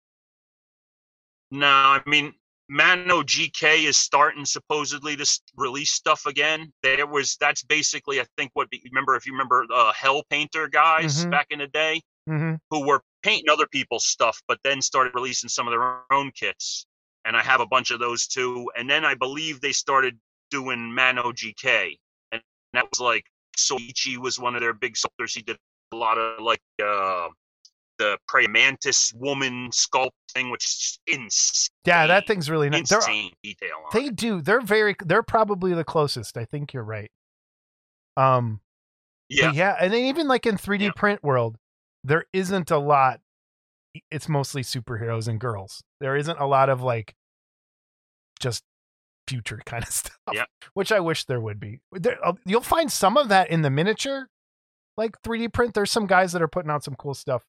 no, 1.51 1.67
I 1.67 2.01
mean. 2.07 2.33
Mano 2.73 3.21
GK 3.21 3.83
is 3.83 3.97
starting 3.97 4.45
supposedly 4.45 5.17
to 5.17 5.27
release 5.57 5.91
stuff 5.91 6.25
again. 6.25 6.71
There 6.83 7.05
was 7.05 7.35
that's 7.37 7.63
basically 7.63 8.21
I 8.21 8.25
think 8.37 8.51
what 8.53 8.69
remember 8.89 9.15
if 9.17 9.25
you 9.25 9.33
remember 9.33 9.65
uh, 9.73 9.91
Hell 9.91 10.23
Painter 10.29 10.69
guys 10.69 11.25
Mhm. 11.25 11.31
back 11.31 11.47
in 11.49 11.59
the 11.59 11.67
day. 11.67 12.01
Mm-hmm. 12.29 12.53
who 12.69 12.85
were 12.85 13.01
painting 13.23 13.49
other 13.49 13.65
people's 13.65 14.05
stuff, 14.05 14.39
but 14.47 14.59
then 14.63 14.79
started 14.79 15.11
releasing 15.15 15.49
some 15.49 15.67
of 15.67 15.71
their 15.71 16.03
own 16.13 16.31
kits. 16.35 16.85
And 17.25 17.35
I 17.35 17.41
have 17.41 17.61
a 17.61 17.65
bunch 17.65 17.89
of 17.89 17.99
those 17.99 18.27
too. 18.27 18.69
And 18.77 18.87
then 18.87 19.03
I 19.03 19.15
believe 19.15 19.59
they 19.59 19.71
started 19.71 20.19
doing 20.51 20.93
Mano 20.93 21.31
GK, 21.31 21.97
and 22.31 22.39
that 22.73 22.85
was 22.91 22.99
like 22.99 23.25
Soichi 23.57 24.17
was 24.17 24.37
one 24.37 24.53
of 24.55 24.61
their 24.61 24.71
big 24.73 24.95
sculptors. 24.95 25.33
He 25.33 25.41
did 25.41 25.57
a 25.93 25.95
lot 25.95 26.19
of 26.19 26.41
like 26.43 26.61
uh, 26.81 27.27
the 28.01 28.17
prey 28.27 28.47
mantis 28.47 29.13
woman 29.15 29.69
sculpt 29.71 30.09
thing, 30.33 30.49
which 30.49 30.65
is 30.65 30.99
insane. 31.07 31.69
Yeah, 31.85 32.07
that 32.07 32.25
thing's 32.27 32.49
really 32.49 32.69
nice. 32.69 32.89
They're, 32.89 32.99
insane 32.99 33.31
detail. 33.43 33.75
On 33.85 33.99
they 33.99 34.07
it. 34.07 34.15
do. 34.15 34.41
They're 34.41 34.61
very. 34.61 34.95
They're 35.05 35.23
probably 35.23 35.73
the 35.73 35.83
closest. 35.83 36.37
I 36.37 36.45
think 36.45 36.73
you're 36.73 36.83
right. 36.83 37.11
Um. 38.17 38.59
Yeah, 39.29 39.53
Yeah, 39.53 39.77
and 39.79 39.93
then 39.93 40.05
even 40.05 40.27
like 40.27 40.45
in 40.45 40.57
3D 40.57 40.81
Yeah. 40.81 40.91
print 40.93 41.23
world, 41.23 41.55
there 42.03 42.25
isn't 42.33 42.69
a 42.69 42.77
lot. 42.77 43.21
It's 44.09 44.27
mostly 44.27 44.61
superheroes 44.61 45.27
and 45.29 45.39
girls. 45.39 45.81
There 46.01 46.17
isn't 46.17 46.37
a 46.39 46.45
lot 46.45 46.67
of 46.69 46.81
like 46.81 47.13
just 48.41 48.63
future 49.27 49.61
kind 49.65 49.83
of 49.83 49.89
stuff. 49.89 50.17
Yeah. 50.33 50.43
Which 50.73 50.91
I 50.91 50.99
wish 50.99 51.25
there 51.25 51.39
would 51.39 51.59
be. 51.59 51.79
There, 51.93 52.17
uh, 52.25 52.33
you'll 52.45 52.61
find 52.61 52.91
some 52.91 53.15
of 53.17 53.29
that 53.29 53.49
in 53.49 53.61
the 53.61 53.69
miniature, 53.69 54.27
like 54.97 55.21
3D 55.21 55.53
print. 55.53 55.73
There's 55.75 55.91
some 55.91 56.07
guys 56.07 56.33
that 56.33 56.41
are 56.41 56.47
putting 56.49 56.71
out 56.71 56.83
some 56.83 56.95
cool 56.95 57.13
stuff. 57.13 57.45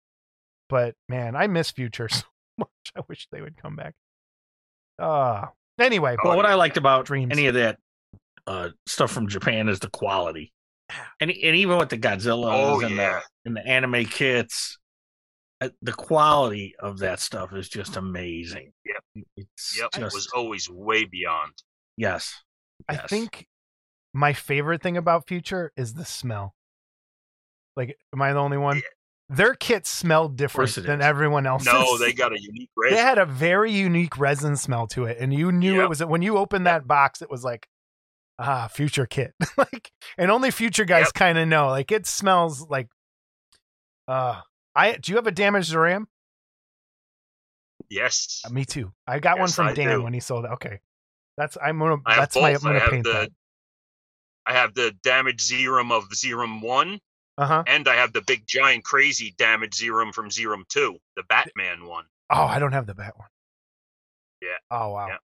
But 0.73 0.94
man, 1.07 1.36
I 1.36 1.49
miss 1.49 1.70
future 1.70 2.09
so 2.09 2.23
much. 2.57 2.69
I 2.97 3.03
wish 3.07 3.28
they 3.31 3.43
would 3.43 3.59
come 3.61 3.77
back. 3.77 3.93
Uh 4.99 5.47
anyway, 5.78 6.16
Well, 6.24 6.35
what 6.35 6.47
I 6.47 6.55
liked 6.55 6.78
about 6.78 7.05
Dreams. 7.05 7.31
any 7.31 7.47
of 7.47 7.55
that 7.57 7.78
uh, 8.47 8.70
stuff 8.86 9.11
from 9.12 9.28
Japan 9.28 9.69
is 9.69 9.81
the 9.81 9.90
quality, 9.90 10.51
and 11.20 11.31
and 11.31 11.57
even 11.57 11.77
with 11.77 11.90
the 11.90 11.99
Godzilla 11.99 12.51
Oh, 12.53 12.81
and 12.81 12.97
yeah. 12.97 13.20
the 13.20 13.23
and 13.51 13.57
the 13.57 13.66
anime 13.66 14.07
kits, 14.07 14.78
uh, 15.61 15.69
the 15.82 15.93
quality 15.93 16.74
of 16.81 17.01
that 17.01 17.20
stuff 17.20 17.53
is 17.53 17.69
just 17.69 17.97
amazing. 17.99 18.73
Yep. 18.86 19.24
it's 19.36 19.78
yep. 19.78 19.90
just 19.93 20.01
It 20.01 20.16
was 20.16 20.28
always 20.35 20.70
way 20.70 21.05
beyond. 21.05 21.53
yes. 21.99 22.43
I 22.89 22.94
yes. 22.94 23.11
think 23.11 23.47
my 24.15 24.32
favorite 24.32 24.82
thing 24.82 24.97
about 24.97 25.28
Future 25.28 25.70
is 25.77 25.93
the 25.94 26.05
smell. 26.07 26.55
Like, 27.77 27.97
am 28.15 28.23
I 28.23 28.32
the 28.32 28.39
only 28.40 28.59
one? 28.59 28.81
Their 29.34 29.54
kit 29.54 29.86
smelled 29.86 30.36
different 30.36 30.74
than 30.74 31.00
is. 31.00 31.06
everyone 31.06 31.46
else's. 31.46 31.72
No, 31.72 31.96
they 31.98 32.12
got 32.12 32.32
a 32.32 32.40
unique 32.40 32.68
they 32.90 32.96
had 32.96 33.18
a 33.18 33.24
very 33.26 33.72
unique 33.72 34.18
resin 34.18 34.56
smell 34.56 34.86
to 34.88 35.04
it, 35.06 35.16
and 35.20 35.32
you 35.32 35.50
knew 35.52 35.74
it 35.74 35.78
Yep. 35.82 35.88
was 35.88 36.04
when 36.04 36.22
you 36.22 36.36
opened 36.36 36.66
that 36.66 36.86
box. 36.86 37.22
It 37.22 37.30
was 37.30 37.42
like, 37.44 37.66
ah, 38.38 38.68
Future 38.68 39.06
kit. 39.06 39.32
like, 39.56 39.90
and 40.18 40.30
only 40.30 40.50
Future 40.50 40.84
guys 40.84 41.06
Yep. 41.06 41.14
kind 41.14 41.38
of 41.38 41.48
know. 41.48 41.68
Like, 41.68 41.90
it 41.92 42.06
smells 42.06 42.68
like. 42.68 42.88
Uh, 44.09 44.40
I 44.74 44.96
do 44.96 45.12
you 45.12 45.16
have 45.16 45.26
a 45.26 45.30
damaged 45.32 45.72
Ram? 45.74 46.09
yes. 47.88 48.42
Uh, 48.46 48.50
me 48.50 48.64
too. 48.64 48.92
I 49.06 49.18
got 49.18 49.38
one 49.38 49.48
from 49.48 49.68
I 49.68 49.72
Dan 49.74 49.98
do. 49.98 50.02
when 50.02 50.12
he 50.12 50.20
sold 50.20 50.44
it. 50.44 50.50
Okay, 50.52 50.80
that's 51.36 51.56
I'm 51.62 51.78
gonna. 51.78 51.96
I 52.06 52.16
that's 52.16 52.36
my. 52.36 52.50
I'm 52.50 52.59
gonna 52.60 52.80
have 52.80 52.90
paint 52.90 53.04
the 53.04 53.12
that. 53.12 53.30
I 54.46 54.54
have 54.54 54.74
the 54.74 54.92
damaged 55.02 55.40
Zerum 55.40 55.92
of 55.92 56.09
Zerum 56.10 56.62
One, 56.62 56.98
Uh 57.38 57.46
huh. 57.46 57.64
and 57.66 57.88
I 57.88 57.94
have 57.94 58.12
the 58.12 58.20
big 58.22 58.46
giant 58.46 58.84
crazy 58.84 59.34
damage 59.38 59.78
Zerum 59.78 60.12
from 60.12 60.28
Zerum 60.28 60.66
Two, 60.68 60.98
the 61.16 61.22
Batman 61.28 61.86
one. 61.86 62.04
Oh, 62.30 62.42
I 62.44 62.59
don't 62.59 62.72
have 62.72 62.86
the 62.86 62.94
bat 62.94 63.14
one. 63.16 63.28
Yeah. 64.42 64.48
Oh 64.70 64.90
wow. 64.90 65.09
Yeah. 65.09 65.16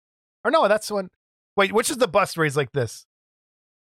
Or 0.45 0.51
no, 0.51 0.67
that's 0.67 0.87
the 0.87 0.93
one. 0.93 1.09
Wait, 1.57 1.73
which 1.73 1.89
is 1.89 1.97
the 1.97 2.07
bust 2.07 2.37
raised 2.37 2.55
like 2.55 2.71
this? 2.71 3.05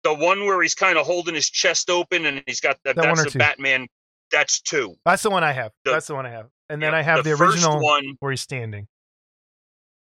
The 0.04 0.14
one 0.14 0.44
where 0.46 0.60
he's 0.62 0.74
kind 0.74 0.96
of 0.98 1.06
holding 1.06 1.34
his 1.34 1.48
chest 1.50 1.90
open 1.90 2.24
and 2.26 2.42
he's 2.46 2.60
got 2.60 2.78
the, 2.84 2.94
That 2.94 3.02
that's 3.02 3.24
the 3.24 3.30
two? 3.30 3.38
Batman. 3.38 3.86
That's 4.32 4.60
two. 4.60 4.94
That's 5.04 5.22
the 5.22 5.30
one 5.30 5.44
I 5.44 5.52
have. 5.52 5.72
The- 5.84 5.92
that's 5.92 6.06
the 6.06 6.14
one 6.14 6.26
I 6.26 6.30
have. 6.30 6.48
And 6.70 6.82
then 6.82 6.94
I 6.94 7.02
have 7.02 7.24
the, 7.24 7.30
first 7.36 7.56
original 7.56 7.80
one. 7.82 8.16
where 8.20 8.30
he's 8.30 8.42
standing. 8.42 8.88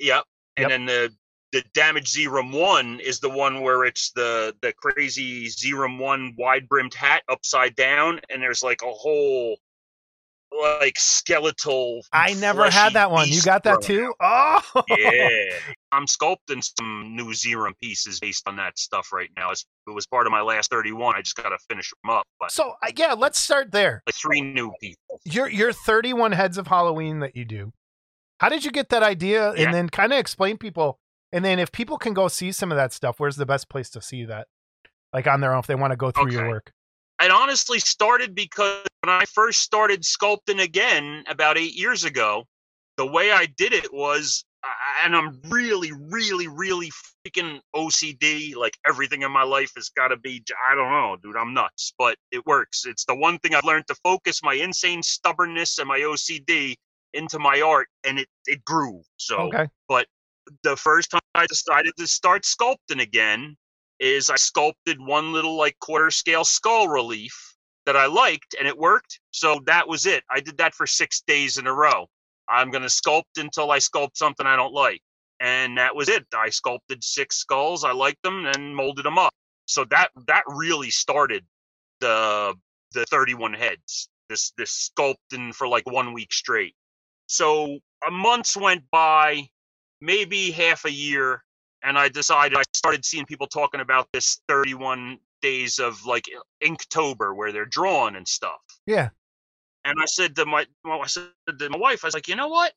Yep. 0.01 0.25
Yep. 0.59 0.71
And 0.71 0.71
then 0.71 0.87
the 0.87 1.13
the 1.53 1.63
damage 1.75 2.13
Zerum 2.15 2.53
One 2.59 3.01
is 3.01 3.21
the 3.21 3.29
one 3.31 3.61
where 3.63 3.85
it's 3.85 4.11
the 4.13 4.55
the 4.63 4.73
crazy 4.73 5.47
Zerum 5.47 5.99
One 5.99 6.35
wide 6.39 6.69
brimmed 6.69 6.95
hat 6.95 7.23
upside 7.29 7.75
down, 7.77 8.21
and 8.31 8.43
there's 8.43 8.63
like 8.63 8.83
a 8.83 8.91
whole 8.91 9.57
like 10.63 10.99
skeletal. 10.99 12.03
I 12.13 12.35
never 12.35 12.71
had 12.71 12.95
that 12.95 13.11
one. 13.11 13.29
You 13.29 13.41
got 13.43 13.63
that 13.65 13.83
too? 13.83 14.13
Oh, 14.21 14.61
yeah. 14.89 15.29
I'm 15.93 16.07
sculpting 16.07 16.63
some 16.77 17.15
new 17.15 17.27
Zerum 17.27 17.73
pieces 17.81 18.19
based 18.21 18.49
on 18.49 18.57
that 18.57 18.77
stuff 18.79 19.13
right 19.13 19.31
now. 19.37 19.51
It's, 19.53 19.65
it 19.87 19.93
was 19.93 20.07
part 20.07 20.27
of 20.27 20.33
my 20.33 20.41
last 20.41 20.71
31. 20.71 21.15
I 21.17 21.23
just 21.23 21.37
got 21.37 21.51
to 21.51 21.59
finish 21.69 21.93
them 22.03 22.11
up. 22.11 22.27
But 22.41 22.51
So 22.51 22.75
yeah, 22.97 23.13
let's 23.15 23.39
start 23.39 23.71
there. 23.71 24.03
like 24.07 24.15
three 24.15 24.41
new 24.41 24.73
people. 24.81 25.21
Your 25.25 25.49
your 25.49 25.73
31 25.73 26.33
heads 26.33 26.59
of 26.59 26.67
Halloween 26.67 27.21
that 27.21 27.37
you 27.37 27.45
do. 27.45 27.73
How 28.39 28.49
did 28.49 28.65
you 28.65 28.71
get 28.73 28.89
that 28.89 29.03
idea? 29.03 29.53
Yeah. 29.55 29.65
And 29.67 29.75
then 29.75 29.89
kind 29.89 30.13
of 30.13 30.19
explain 30.19 30.59
people. 30.59 30.99
And 31.33 31.45
then 31.45 31.59
if 31.59 31.71
people 31.71 31.99
can 31.99 32.13
go 32.13 32.29
see 32.29 32.53
some 32.53 32.73
of 32.73 32.77
that 32.77 32.93
stuff, 32.93 33.21
where's 33.21 33.37
the 33.37 33.47
best 33.47 33.69
place 33.69 33.91
to 33.91 34.03
see 34.03 34.25
that? 34.25 34.49
Like 35.13 35.27
on 35.27 35.41
their 35.41 35.55
own, 35.55 35.61
if 35.61 35.67
they 35.67 35.75
want 35.75 35.93
to 35.93 35.97
go 35.97 36.11
through 36.11 36.33
your 36.33 36.49
work. 36.49 36.73
It 37.23 37.31
honestly 37.31 37.79
started 37.79 38.35
because 38.35 38.87
when 39.03 39.15
I 39.15 39.25
first 39.27 39.61
started 39.61 40.03
sculpting 40.03 40.63
again 40.63 41.25
about 41.29 41.59
eight 41.59 41.75
years 41.75 42.05
ago, 42.05 42.45
the 42.97 43.07
way 43.07 43.31
I 43.31 43.47
did 43.47 43.73
it 43.73 43.93
was, 43.93 44.45
and 45.05 45.15
I'm 45.15 45.41
really, 45.49 45.93
really, 45.93 46.49
really 46.49 46.91
freaking 46.91 47.61
OCD. 47.75 48.57
Like 48.57 48.77
everything 48.89 49.23
in 49.23 49.31
my 49.31 49.43
life 49.43 49.73
has 49.77 49.91
got 49.91 50.09
to 50.09 50.17
be, 50.17 50.43
I 50.71 50.75
don't 50.75 50.91
know, 50.91 51.17
dude, 51.23 51.37
I'm 51.37 51.53
nuts, 51.53 51.93
but 51.99 52.17
it 52.33 52.45
works. 52.47 52.85
It's 52.87 53.05
the 53.05 53.15
one 53.15 53.39
thing 53.39 53.55
I've 53.55 53.65
learned 53.65 53.87
to 53.89 53.95
focus 54.03 54.41
my 54.43 54.55
insane 54.55 55.03
stubbornness 55.03 55.79
and 55.79 55.89
my 55.89 56.01
OCD 56.01 56.75
into 57.13 57.39
my 57.39 57.61
art, 57.61 57.89
and 58.05 58.19
it, 58.19 58.29
it 58.47 58.65
grew. 58.65 59.03
So 59.17 59.49
Okay. 59.49 59.69
The 60.63 60.77
first 60.77 61.11
time 61.11 61.21
I 61.35 61.47
decided 61.47 61.93
to 61.99 62.07
start 62.07 62.45
sculpting 62.45 63.01
again 63.01 63.57
is 63.99 64.31
I 64.31 64.37
sculpted 64.37 64.99
one 65.01 65.33
little 65.33 65.57
like 65.57 65.79
quarter 65.79 66.11
scale 66.11 66.45
skull 66.45 66.89
relief 66.89 67.35
that 67.87 67.97
I 67.97 68.07
liked 68.07 68.55
and 68.59 68.67
it 68.67 68.77
worked. 68.77 69.21
So 69.31 69.61
that 69.67 69.89
was 69.89 70.07
it. 70.07 70.25
I 70.31 70.41
did 70.41 70.59
that 70.59 70.75
for 70.75 70.87
six 70.87 71.23
days 71.27 71.59
in 71.59 71.67
a 71.67 71.73
row. 71.73 72.07
I'm 72.49 72.71
going 72.71 72.83
to 72.83 72.89
sculpt 72.89 73.39
until 73.39 73.71
I 73.71 73.79
sculpt 73.79 74.17
something 74.17 74.47
I 74.47 74.57
don't 74.57 74.73
like. 74.73 75.01
And 75.41 75.79
that 75.79 75.95
was 75.95 76.09
it. 76.09 76.27
I 76.35 76.51
sculpted 76.51 77.03
six 77.03 77.37
skulls. 77.37 77.85
I 77.85 77.93
liked 77.93 78.23
them 78.23 78.47
and 78.47 78.75
molded 78.75 79.05
them 79.05 79.19
up. 79.19 79.33
So 79.67 79.85
that 79.91 80.11
that 80.27 80.43
really 80.49 80.91
started 80.91 81.45
the 82.01 82.55
the 82.93 83.05
31 83.07 83.55
heads. 83.55 84.09
This 84.29 84.53
this 84.59 84.91
sculpting 84.91 85.55
for 85.55 85.69
like 85.69 85.91
one 85.91 86.13
week 86.13 86.33
straight. 86.33 86.75
So 87.27 87.79
a 88.07 88.11
months 88.11 88.57
went 88.57 88.83
by, 88.91 89.49
maybe 90.01 90.51
half 90.51 90.85
a 90.85 90.93
year, 90.93 91.45
and 91.83 91.99
I 91.99 92.09
decided 92.09 92.57
I 92.59 92.63
started 92.75 93.05
seeing 93.05 93.27
people 93.27 93.47
talking 93.47 93.81
about 93.81 94.09
this 94.13 94.41
31 94.49 95.19
days 95.43 95.79
of 95.79 96.05
like 96.05 96.27
Inktober 96.63 97.35
where 97.35 97.53
they're 97.53 97.67
drawing 97.67 98.17
and 98.17 98.27
stuff. 98.27 98.61
Yeah. 98.87 99.11
And 99.85 99.99
I 100.01 100.05
said 100.07 100.37
to 100.37 100.47
my 100.47 100.67
well, 100.85 101.01
I 101.03 101.07
said 101.07 101.31
to 101.59 101.71
my 101.71 101.79
wife, 101.79 102.05
I 102.05 102.09
was 102.09 102.15
like, 102.15 102.29
you 102.29 102.37
know 102.37 102.49
what? 102.49 102.73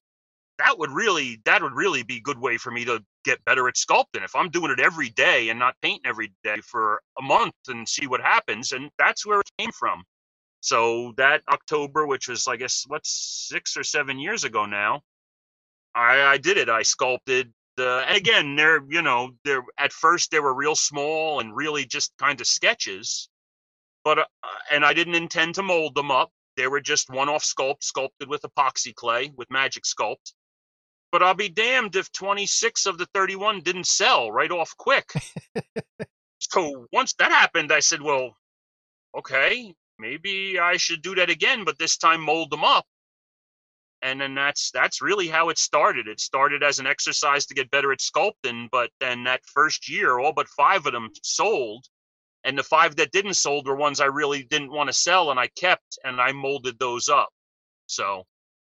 That 0.60 0.78
would 0.78 0.92
really 0.92 1.42
that 1.46 1.62
would 1.62 1.74
really 1.74 2.04
be 2.04 2.18
a 2.18 2.22
good 2.22 2.40
way 2.40 2.58
for 2.58 2.72
me 2.72 2.86
to 2.86 3.04
get 3.26 3.44
better 3.46 3.68
at 3.68 3.76
sculpting. 3.76 4.24
If 4.24 4.36
I'm 4.36 4.50
doing 4.50 4.72
it 4.72 4.80
every 4.80 5.10
day 5.10 5.50
and 5.50 5.60
not 5.60 5.76
painting 5.82 6.06
every 6.06 6.32
day 6.44 6.58
for 6.62 7.02
a 7.20 7.22
month 7.22 7.56
and 7.68 7.88
see 7.88 8.08
what 8.08 8.22
happens. 8.22 8.72
And 8.72 8.90
that's 8.98 9.26
where 9.26 9.40
it 9.40 9.52
came 9.58 9.72
from. 9.72 10.04
So 10.62 11.14
that 11.18 11.42
October, 11.50 12.08
which 12.08 12.30
was 12.30 12.48
I 12.48 12.56
guess 12.56 12.86
what's 12.88 13.48
six 13.50 13.76
or 13.76 13.84
seven 13.84 14.20
years 14.20 14.46
ago 14.46 14.66
now, 14.66 15.02
I, 15.96 16.22
I 16.24 16.38
did 16.38 16.58
it. 16.58 16.70
I 16.70 16.84
sculpted 16.84 17.54
the 17.76 18.04
and 18.08 18.16
again 18.16 18.56
they're 18.56 18.82
you 18.88 19.02
know 19.02 19.32
they're 19.44 19.64
at 19.80 19.92
first 19.92 20.30
they 20.30 20.40
were 20.40 20.54
real 20.54 20.76
small 20.76 21.40
and 21.40 21.56
really 21.56 21.86
just 21.86 22.14
kind 22.18 22.40
of 22.40 22.48
sketches, 22.48 23.30
but 24.04 24.20
uh, 24.20 24.26
and 24.72 24.86
I 24.86 24.94
didn't 24.94 25.16
intend 25.16 25.56
to 25.56 25.64
mold 25.64 25.96
them 25.96 26.12
up. 26.12 26.32
They 26.56 26.68
were 26.68 26.82
just 26.82 27.10
one-off 27.10 27.44
sculpt, 27.44 27.84
sculpted 27.84 28.30
with 28.30 28.44
epoxy 28.44 28.94
clay 28.94 29.32
with 29.36 29.50
Magic 29.50 29.84
Sculpt. 29.86 30.34
But 31.12 31.24
I'll 31.24 31.34
be 31.34 31.50
damned 31.50 31.96
if 31.96 32.12
26 32.12 32.86
of 32.86 32.98
the 32.98 33.08
31 33.14 33.62
didn't 33.62 33.88
sell 33.88 34.32
right 34.32 34.52
off 34.52 34.76
quick. 34.78 35.12
so 36.40 36.88
once 36.92 37.14
that 37.14 37.32
happened, 37.32 37.72
I 37.72 37.80
said, 37.80 38.02
well, 38.02 38.36
okay, 39.18 39.74
maybe 40.00 40.60
I 40.60 40.78
should 40.78 41.02
do 41.02 41.16
that 41.16 41.30
again, 41.30 41.64
but 41.66 41.80
this 41.80 41.98
time 41.98 42.22
mold 42.22 42.52
them 42.52 42.64
up. 42.64 42.86
And 44.04 44.20
then 44.20 44.36
that's 44.36 44.70
that's 44.72 45.02
really 45.02 45.28
how 45.28 45.50
it 45.50 45.58
started. 45.58 46.08
It 46.08 46.20
started 46.20 46.62
as 46.62 46.78
an 46.80 46.86
exercise 46.86 47.46
to 47.46 47.54
get 47.54 47.72
better 47.72 47.92
at 47.94 48.00
sculpting, 48.00 48.68
but 48.70 48.90
then 49.00 49.24
that 49.24 49.42
first 49.46 49.90
year, 49.90 50.20
all 50.20 50.34
but 50.34 50.50
five 50.50 50.86
of 50.86 50.92
them 50.92 51.10
sold 51.24 51.86
and 52.44 52.58
the 52.58 52.64
five 52.64 52.96
that 52.98 53.12
didn't 53.12 53.36
sold 53.36 53.68
were 53.68 53.76
ones 53.76 54.00
I 54.00 54.06
really 54.06 54.44
didn't 54.44 54.72
want 54.72 54.90
to 54.90 54.94
sell, 54.94 55.32
and 55.32 55.40
I 55.40 55.48
kept 55.48 55.98
and 56.04 56.20
I 56.20 56.32
molded 56.34 56.78
those 56.78 57.08
up. 57.08 57.30
So 57.88 58.24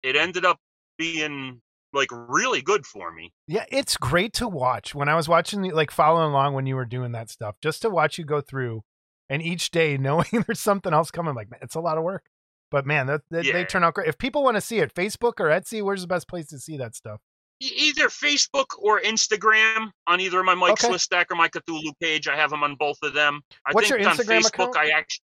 it 0.02 0.16
ended 0.16 0.44
up 0.44 0.58
being 0.98 1.60
like 1.92 2.08
really 2.10 2.62
good 2.62 2.84
for 2.86 3.12
me. 3.12 3.32
Yeah, 3.46 3.64
it's 3.70 3.96
great 3.96 4.32
to 4.34 4.48
watch. 4.48 4.94
When 4.94 5.08
I 5.08 5.14
was 5.14 5.28
watching, 5.28 5.62
like 5.70 5.90
following 5.90 6.30
along 6.30 6.54
when 6.54 6.66
you 6.66 6.76
were 6.76 6.84
doing 6.84 7.12
that 7.12 7.30
stuff, 7.30 7.56
just 7.62 7.82
to 7.82 7.90
watch 7.90 8.18
you 8.18 8.24
go 8.24 8.40
through, 8.40 8.82
and 9.28 9.42
each 9.42 9.70
day 9.70 9.96
knowing 10.00 10.26
there's 10.46 10.60
something 10.60 10.92
else 10.92 11.10
coming, 11.10 11.34
like 11.34 11.50
man, 11.50 11.60
it's 11.62 11.74
a 11.74 11.80
lot 11.80 11.98
of 11.98 12.04
work. 12.04 12.24
But 12.72 12.86
man, 12.86 13.06
that, 13.06 13.20
that 13.30 13.44
they 13.44 13.64
turn 13.64 13.84
out 13.84 13.94
great. 13.94 14.08
If 14.08 14.16
people 14.16 14.42
want 14.42 14.56
to 14.56 14.60
see 14.62 14.78
it, 14.78 14.94
Facebook 14.94 15.34
or 15.38 15.50
Etsy, 15.50 15.82
where's 15.82 16.00
the 16.00 16.08
best 16.08 16.26
place 16.26 16.46
to 16.46 16.58
see 16.58 16.78
that 16.78 16.96
stuff? 16.96 17.20
Either 17.60 18.08
Facebook 18.08 18.64
or 18.78 19.00
Instagram 19.02 19.90
on 20.08 20.20
either 20.20 20.40
of 20.40 20.46
my 20.46 20.54
Mike 20.54 20.72
Okay. 20.72 20.88
Swistak 20.88 21.26
or 21.30 21.36
my 21.36 21.48
Cthulhu 21.48 21.92
page. 22.00 22.26
I 22.26 22.34
have 22.34 22.50
them 22.50 22.64
on 22.64 22.74
both 22.74 22.96
of 23.02 23.12
them. 23.12 23.42
I 23.66 23.72
What's 23.72 23.88
think 23.88 24.00
your 24.00 24.08
on 24.08 24.16
Instagram 24.16 24.40
Facebook 24.40 24.70
account? 24.70 24.76
I 24.78 24.88
actually 24.88 25.22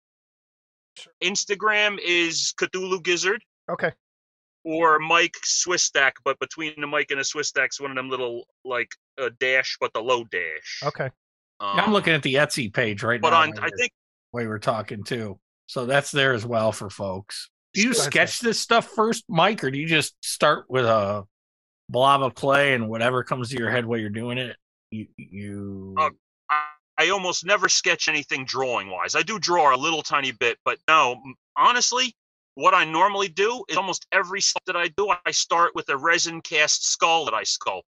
Instagram 1.23 1.99
is 2.05 2.53
Cthulhu 2.57 3.03
Gizzard 3.03 3.43
Okay, 3.69 3.91
or 4.63 4.99
Mike 4.99 5.35
Swistak, 5.43 6.11
but 6.23 6.37
between 6.39 6.79
the 6.79 6.87
Mike 6.87 7.11
and 7.11 7.19
the 7.19 7.23
Swiss 7.23 7.51
Swistak's 7.51 7.81
one 7.81 7.91
of 7.91 7.95
them 7.97 8.09
little 8.09 8.45
like 8.63 8.91
a 9.17 9.29
dash, 9.29 9.77
but 9.81 9.91
the 9.93 10.01
low 10.01 10.23
dash. 10.25 10.81
okay. 10.83 11.09
Um, 11.59 11.79
I'm 11.79 11.93
looking 11.93 12.13
at 12.13 12.23
the 12.23 12.35
Etsy 12.35 12.73
page 12.73 13.03
right 13.03 13.21
but 13.21 13.31
now. 13.31 13.51
But 13.51 13.59
on 13.59 13.65
I 13.65 13.69
think 13.77 13.91
while 14.31 14.47
we're 14.47 14.59
talking 14.59 15.03
too. 15.03 15.39
So 15.71 15.85
that's 15.85 16.11
there 16.11 16.33
as 16.33 16.45
well 16.45 16.73
for 16.73 16.89
folks. 16.89 17.49
Do 17.73 17.81
you 17.81 17.93
sketch 17.93 18.41
this 18.41 18.59
stuff 18.59 18.89
first, 18.89 19.23
Mike, 19.29 19.63
or 19.63 19.71
do 19.71 19.79
you 19.79 19.87
just 19.87 20.13
start 20.21 20.65
with 20.67 20.83
a 20.83 21.23
blob 21.87 22.23
of 22.23 22.35
clay 22.35 22.73
and 22.73 22.89
whatever 22.89 23.23
comes 23.23 23.51
to 23.51 23.57
your 23.57 23.71
head 23.71 23.85
while 23.85 23.97
you're 23.97 24.09
doing 24.09 24.37
it? 24.37 24.57
You 24.89 25.07
you 25.15 25.95
Uh, 25.97 26.09
I, 26.49 26.65
I 26.97 27.09
almost 27.11 27.45
never 27.45 27.69
sketch 27.69 28.09
anything 28.09 28.43
drawing 28.43 28.89
wise. 28.89 29.15
I 29.15 29.21
do 29.21 29.39
draw 29.39 29.73
a 29.73 29.77
little 29.77 30.01
tiny 30.01 30.33
bit, 30.33 30.57
but 30.65 30.77
no, 30.89 31.23
honestly, 31.55 32.13
what 32.55 32.73
I 32.73 32.83
normally 32.83 33.29
do 33.29 33.63
is 33.69 33.77
almost 33.77 34.05
every 34.11 34.41
sculpt 34.41 34.65
that 34.65 34.75
I 34.75 34.89
do, 34.89 35.09
I 35.25 35.31
start 35.31 35.73
with 35.73 35.87
a 35.87 35.95
resin 35.95 36.41
cast 36.41 36.85
skull 36.85 37.23
that 37.23 37.33
I 37.33 37.43
sculpt. 37.43 37.83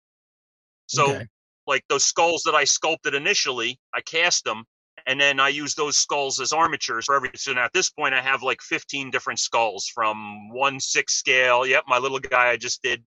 So, 0.88 1.15
Okay. 1.15 1.27
like 1.68 1.84
those 1.89 2.05
skulls 2.05 2.43
that 2.43 2.55
I 2.55 2.64
sculpted 2.64 3.14
initially, 3.14 3.77
I 3.93 3.99
cast 3.99 4.45
them, 4.45 4.64
and 5.05 5.19
then 5.19 5.39
I 5.39 5.49
use 5.49 5.75
those 5.75 5.97
skulls 5.97 6.39
as 6.39 6.53
armatures 6.53 7.05
for 7.05 7.15
everything. 7.15 7.38
So 7.38 7.53
now 7.53 7.65
at 7.65 7.73
this 7.73 7.89
point, 7.89 8.13
I 8.13 8.21
have 8.21 8.43
like 8.43 8.61
15 8.61 9.11
different 9.11 9.39
skulls 9.39 9.89
from 9.93 10.49
one 10.49 10.80
six 10.80 11.15
scale. 11.15 11.65
Yep, 11.65 11.84
my 11.88 11.97
little 11.97 12.19
guy 12.19 12.49
I 12.49 12.57
just 12.57 12.81
did, 12.81 13.03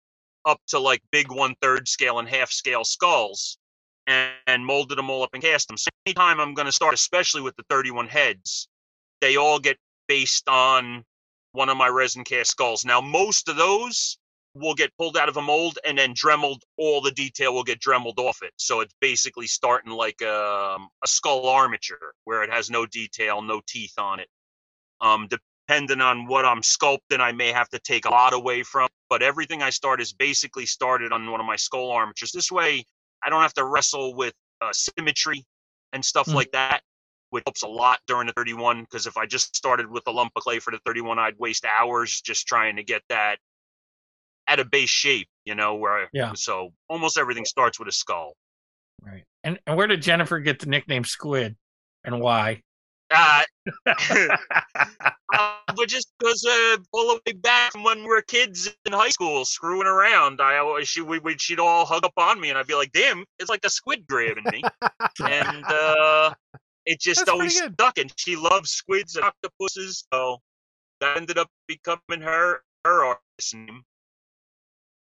up 0.46 0.60
to 0.68 0.80
like 0.80 1.02
big 1.12 1.32
one 1.32 1.56
third 1.62 1.88
scale 1.88 2.20
and 2.20 2.28
half 2.28 2.52
scale 2.52 2.84
skulls 2.84 3.58
and, 4.08 4.32
and 4.48 4.66
molded 4.66 4.98
them 4.98 5.10
all 5.10 5.24
up 5.24 5.30
and 5.34 5.44
cast 5.44 5.68
them. 5.68 5.78
So 5.78 5.90
anytime 6.06 6.40
I'm 6.40 6.54
going 6.54 6.66
to 6.66 6.72
start, 6.72 6.94
especially 6.94 7.42
with 7.42 7.56
the 7.56 7.64
31 7.70 8.08
heads, 8.08 8.68
they 9.22 9.38
all 9.38 9.60
get 9.60 9.78
based 10.08 10.48
on 10.50 11.04
one 11.54 11.70
of 11.70 11.78
my 11.78 11.88
resin 11.88 12.24
cast 12.24 12.52
skulls. 12.52 12.84
Now, 12.84 13.00
most 13.02 13.48
of 13.48 13.56
those 13.56 14.18
will 14.56 14.76
get 14.76 14.96
pulled 14.98 15.18
out 15.18 15.30
of 15.30 15.38
a 15.38 15.42
mold 15.42 15.80
and 15.86 15.98
then 15.98 16.14
dremeled. 16.16 16.64
All 16.78 17.02
the 17.02 17.12
detail 17.12 17.54
will 17.54 17.64
get 17.64 17.80
dremeled 17.80 18.20
off 18.20 18.40
it. 18.44 18.54
So 18.58 18.82
it's 18.82 18.94
basically 19.02 19.48
starting 19.48 19.92
like 19.92 20.22
um, 20.22 20.90
a 21.04 21.08
skull 21.08 21.48
armature 21.48 22.14
where 22.26 22.44
it 22.44 22.52
has 22.52 22.70
no 22.70 22.86
detail, 22.86 23.42
no 23.42 23.62
teeth 23.68 23.94
on 23.98 24.20
it. 24.20 24.28
Um, 25.02 25.28
depending 25.68 26.02
on 26.02 26.28
what 26.28 26.46
I'm 26.46 26.62
sculpting, 26.62 27.20
I 27.20 27.32
may 27.32 27.52
have 27.52 27.70
to 27.70 27.80
take 27.80 28.06
a 28.06 28.10
lot 28.10 28.34
away 28.34 28.64
from. 28.64 28.90
But 29.10 29.22
everything 29.24 29.62
I 29.64 29.70
start 29.70 30.02
is 30.02 30.14
basically 30.14 30.66
started 30.66 31.12
on 31.12 31.30
one 31.30 31.40
of 31.40 31.46
my 31.46 31.56
skull 31.56 31.92
armatures. 31.92 32.32
This 32.32 32.52
way, 32.52 32.84
I 33.24 33.30
don't 33.30 33.42
have 33.42 33.54
to 33.56 33.66
wrestle 33.66 34.16
with 34.16 34.34
uh, 34.62 34.72
symmetry 34.74 35.44
and 35.94 36.04
stuff 36.04 36.28
Mm. 36.28 36.36
like 36.36 36.52
that, 36.52 36.82
which 37.32 37.44
helps 37.46 37.64
a 37.64 37.68
lot 37.68 38.00
during 38.08 38.28
the 38.28 38.34
31. 38.34 38.82
Because 38.82 39.08
if 39.08 39.18
I 39.18 39.26
just 39.26 39.56
started 39.56 39.90
with 39.90 40.04
a 40.08 40.12
lump 40.12 40.32
of 40.36 40.44
clay 40.44 40.60
for 40.60 40.72
the 40.72 40.80
31, 40.86 41.20
I'd 41.20 41.38
waste 41.40 41.66
hours 41.66 42.22
just 42.22 42.48
trying 42.48 42.76
to 42.76 42.84
get 42.84 43.02
that 43.10 43.40
at 44.48 44.60
a 44.60 44.66
base 44.66 44.90
shape, 44.90 45.28
you 45.46 45.56
know. 45.56 45.76
Where 45.76 46.10
Yeah. 46.14 46.34
so 46.36 46.74
almost 46.90 47.18
everything 47.18 47.46
starts 47.46 47.80
with 47.80 47.88
a 47.88 47.92
skull. 47.92 48.34
Right. 49.02 49.24
And 49.44 49.60
and 49.68 49.78
where 49.78 49.88
did 49.88 50.02
Jennifer 50.02 50.40
get 50.40 50.60
the 50.60 50.68
nickname 50.68 51.04
Squid, 51.04 51.56
and 52.04 52.20
why? 52.22 52.62
Uh, 53.12 53.44
uh, 53.86 55.58
but 55.76 55.88
just 55.88 56.12
because 56.18 56.44
uh, 56.46 56.78
all 56.92 57.08
the 57.08 57.22
way 57.26 57.34
back 57.34 57.72
from 57.72 57.84
when 57.84 58.00
we 58.00 58.08
were 58.08 58.22
kids 58.22 58.70
in 58.86 58.94
high 58.94 59.10
school, 59.10 59.46
screwing 59.46 59.88
around, 59.88 60.42
I 60.42 60.58
always 60.58 60.88
she 60.88 61.02
we, 61.02 61.20
we 61.20 61.38
she'd 61.38 61.60
all 61.60 61.86
hug 61.86 62.06
up 62.06 62.14
on 62.18 62.40
me, 62.40 62.50
and 62.50 62.58
I'd 62.58 62.68
be 62.68 62.76
like, 62.76 62.92
"Damn, 62.92 63.26
it's 63.40 63.50
like 63.50 63.66
a 63.66 63.70
squid 63.70 64.08
grabbing 64.08 64.46
me," 64.52 64.64
and 65.24 65.66
uh, 65.66 66.34
it 66.86 67.00
just 67.00 67.20
That's 67.22 67.30
always 67.30 67.58
stuck. 67.58 67.98
And 67.98 68.12
she 68.18 68.36
loves 68.36 68.72
squids 68.72 69.16
and 69.16 69.26
octopuses, 69.26 70.06
so 70.12 70.40
that 71.00 71.18
ended 71.18 71.38
up 71.38 71.50
becoming 71.68 72.22
her 72.22 72.62
her 72.86 73.06
artist 73.06 73.54
name. 73.54 73.84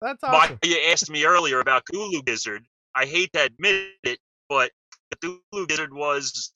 That's 0.02 0.22
awesome. 0.24 0.58
you 0.64 0.78
asked 0.90 1.10
me 1.10 1.24
earlier 1.24 1.60
about 1.60 1.84
Cthulhu 1.86 2.24
Gizzard. 2.24 2.64
I 2.94 3.06
hate 3.06 3.32
to 3.34 3.44
admit 3.44 3.92
it, 4.02 4.18
but 4.48 4.70
Cthulhu 5.14 5.68
Gizzard 5.68 5.94
was 5.94 6.52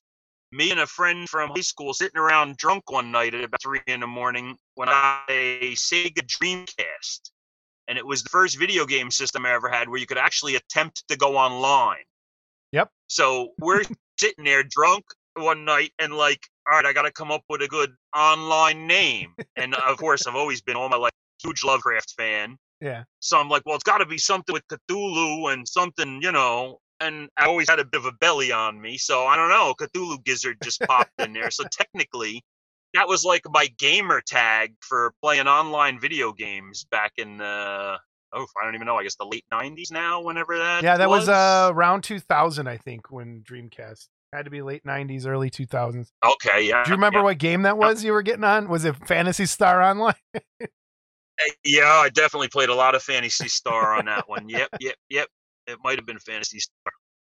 me 0.53 0.71
and 0.71 0.81
a 0.81 0.87
friend 0.87 1.29
from 1.29 1.51
high 1.51 1.61
school 1.61 1.95
sitting 1.95 2.19
around 2.19 2.57
drunk 2.57 2.91
one 2.91 3.13
night 3.13 3.35
at 3.35 3.45
about 3.45 3.63
three 3.63 3.81
in 3.87 4.01
the 4.01 4.07
morning 4.07 4.57
when 4.75 4.89
I 4.89 5.21
had 5.29 5.35
a 5.35 5.73
Sega 5.73 6.23
Dreamcast. 6.23 7.31
And 7.89 7.97
it 7.97 8.07
was 8.07 8.23
the 8.23 8.31
first 8.31 8.59
video 8.59 8.85
game 8.85 9.11
system 9.11 9.47
I 9.47 9.53
ever 9.53 9.69
had 9.69 9.89
where 9.89 10.01
you 10.01 10.07
could 10.07 10.19
actually 10.19 10.57
attempt 10.57 11.05
to 11.09 11.17
go 11.17 11.37
online. 11.37 12.03
Yep. 12.73 12.91
So 13.07 13.51
we're 13.61 13.83
sitting 14.19 14.45
there 14.45 14.65
drunk 14.65 15.05
one 15.35 15.65
night 15.65 15.93
and 16.01 16.15
like, 16.15 16.41
all 16.69 16.77
right, 16.77 16.87
I 16.87 16.93
got 16.93 17.03
to 17.03 17.13
come 17.13 17.31
up 17.31 17.43
with 17.49 17.63
a 17.63 17.69
good 17.69 17.93
online 18.15 18.89
name. 18.89 19.35
And 19.57 19.75
of 19.75 19.99
course, 19.99 20.27
I've 20.27 20.35
always 20.35 20.63
been 20.63 20.77
all 20.77 20.89
my 20.89 20.97
life 20.97 21.13
a 21.13 21.49
huge 21.49 21.63
Lovecraft 21.65 22.15
fan. 22.17 22.59
Yeah. 22.81 23.05
So 23.21 23.39
I'm 23.39 23.49
like, 23.49 23.63
well, 23.67 23.75
it's 23.75 23.85
got 23.85 23.99
to 23.99 24.07
be 24.07 24.19
something 24.19 24.53
with 24.53 24.67
Cthulhu 24.69 25.53
and 25.53 25.67
something, 25.67 26.21
you 26.23 26.33
know. 26.33 26.79
And 27.01 27.29
I 27.37 27.47
always 27.47 27.69
had 27.69 27.79
a 27.79 27.85
bit 27.85 28.01
of 28.01 28.07
a 28.07 28.13
belly 28.13 28.53
on 28.53 28.81
me, 28.81 28.97
so 28.97 29.27
I 29.27 29.37
don't 29.37 29.51
know. 29.51 29.75
Cthulhu 29.79 30.25
Gizzard 30.25 30.57
just 30.63 30.81
popped 30.81 31.13
in 31.19 31.33
there. 31.35 31.51
So 31.51 31.65
technically, 31.71 32.43
that 32.95 33.07
was 33.07 33.25
like 33.25 33.43
my 33.51 33.69
gamer 33.79 34.23
tag 34.27 34.75
for 34.81 35.13
playing 35.23 35.47
online 35.47 36.01
video 36.01 36.33
games 36.33 36.87
back 36.91 37.13
in 37.19 37.37
the 37.37 37.99
oh, 38.33 38.47
I 38.61 38.65
don't 38.65 38.75
even 38.75 38.87
know. 38.87 38.97
I 38.97 39.03
guess 39.03 39.17
the 39.17 39.27
late 39.27 39.45
'90s 39.53 39.91
now. 39.91 40.23
Whenever 40.23 40.59
that 40.59 40.83
Yeah, 40.83 40.97
that 40.97 41.09
was, 41.09 41.29
uh 41.29 41.71
around 41.73 42.03
2000, 42.03 42.67
I 42.67 42.79
think, 42.79 43.11
when 43.11 43.43
Dreamcast 43.43 44.09
had 44.33 44.45
to 44.45 44.51
be 44.51 44.63
late 44.63 44.85
90s, 44.85 45.27
early 45.27 45.51
2000s. 45.51 46.11
okay. 46.25 46.63
Yeah. 46.63 46.83
Do 46.85 46.91
you 46.91 46.97
remember 46.97 47.21
yeah. 47.21 47.25
what 47.25 47.39
game 47.39 47.63
that 47.63 47.79
was 47.79 48.05
you 48.05 48.13
were 48.13 48.23
getting 48.23 48.45
on? 48.45 48.69
Was 48.69 48.85
it 48.85 48.97
Phantasy 49.07 49.47
Star 49.47 49.83
Online? 49.83 50.15
Yeah, 51.65 51.91
I 51.91 52.09
definitely 52.09 52.49
played 52.49 52.69
a 52.69 52.75
lot 52.75 52.95
of 52.95 53.03
Phantasy 53.03 53.49
Star 53.49 53.95
on 53.97 54.07
that 54.07 54.29
one. 54.29 54.49
Yep, 54.49 54.69
yep, 54.81 54.97
yep. 55.09 55.29
It 55.67 55.79
might 55.85 55.99
have 55.99 56.07
been 56.07 56.19
Phantasy 56.19 56.61
Star. 56.61 56.93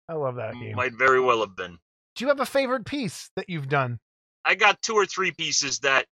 I 0.09 0.15
love 0.15 0.37
that 0.37 0.55
game. 0.55 0.77
Might 0.77 0.95
very 0.95 1.21
well 1.21 1.41
have 1.41 1.55
been. 1.57 1.79
Do 2.17 2.25
you 2.25 2.29
have 2.29 2.41
a 2.41 2.47
favorite 2.47 2.85
piece 2.85 3.31
that 3.37 3.49
you've 3.49 3.69
done? 3.69 3.99
I 4.45 4.55
got 4.55 4.81
two 4.83 4.95
or 4.95 5.07
three 5.07 5.31
pieces 5.33 5.79
that 5.81 6.07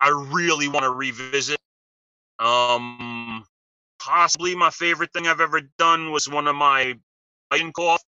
I 0.00 0.08
really 0.32 0.68
want 0.68 0.84
to 0.84 0.90
revisit. 0.90 1.58
Um, 2.38 3.44
possibly 3.98 4.54
my 4.54 4.70
favorite 4.70 5.12
thing 5.12 5.26
I've 5.26 5.40
ever 5.40 5.62
done 5.78 6.10
was 6.10 6.28
one 6.28 6.46
of 6.48 6.56
my 6.56 6.94
Titan 7.50 7.72
coughs. 7.72 8.04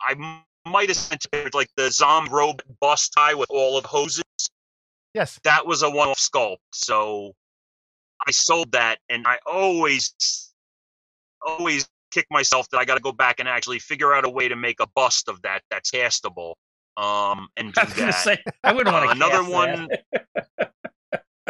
I 0.00 0.42
might 0.66 0.88
have 0.88 0.96
sent 0.96 1.26
it 1.32 1.54
like 1.54 1.70
the 1.76 1.90
zombie 1.90 2.30
robe 2.30 2.62
bust 2.80 3.12
tie 3.16 3.34
with 3.34 3.50
all 3.50 3.78
of 3.78 3.84
hoses. 3.84 4.24
Yes. 5.14 5.38
That 5.44 5.66
was 5.66 5.82
a 5.82 5.90
one-off 5.90 6.18
sculpt, 6.18 6.58
so 6.72 7.32
I 8.26 8.30
sold 8.32 8.72
that, 8.72 8.98
and 9.08 9.26
I 9.26 9.38
always, 9.46 10.14
always 11.46 11.88
kick 12.10 12.26
myself 12.30 12.68
that 12.70 12.78
I 12.78 12.84
got 12.84 12.94
to 12.96 13.00
go 13.00 13.12
back 13.12 13.40
and 13.40 13.48
actually 13.48 13.78
figure 13.78 14.14
out 14.14 14.24
a 14.24 14.30
way 14.30 14.48
to 14.48 14.56
make 14.56 14.80
a 14.80 14.86
bust 14.94 15.28
of 15.28 15.40
that 15.42 15.62
that's 15.70 15.90
castable. 15.90 16.54
Um, 16.96 17.48
and 17.56 17.72
do 17.74 17.80
I 17.80 17.84
was 17.84 17.94
that. 17.94 18.14
say 18.14 18.38
I 18.64 18.72
wouldn't 18.72 18.94
Uh, 18.94 18.98
want 18.98 19.10
to 19.10 19.16
another 19.16 19.44
one. 19.50 19.88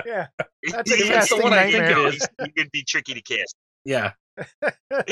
Yeah. 0.04 0.26
That's 0.70 0.90
a 0.90 0.98
Yeah, 0.98 1.12
casting 1.12 1.38
the 1.38 1.44
one 1.44 1.52
I 1.52 1.70
think 1.70 1.84
it 1.84 2.14
is. 2.14 2.28
It 2.40 2.54
could 2.56 2.70
be 2.72 2.82
tricky 2.82 3.14
to 3.14 3.22
cast. 3.22 3.54
Yeah. 3.84 4.12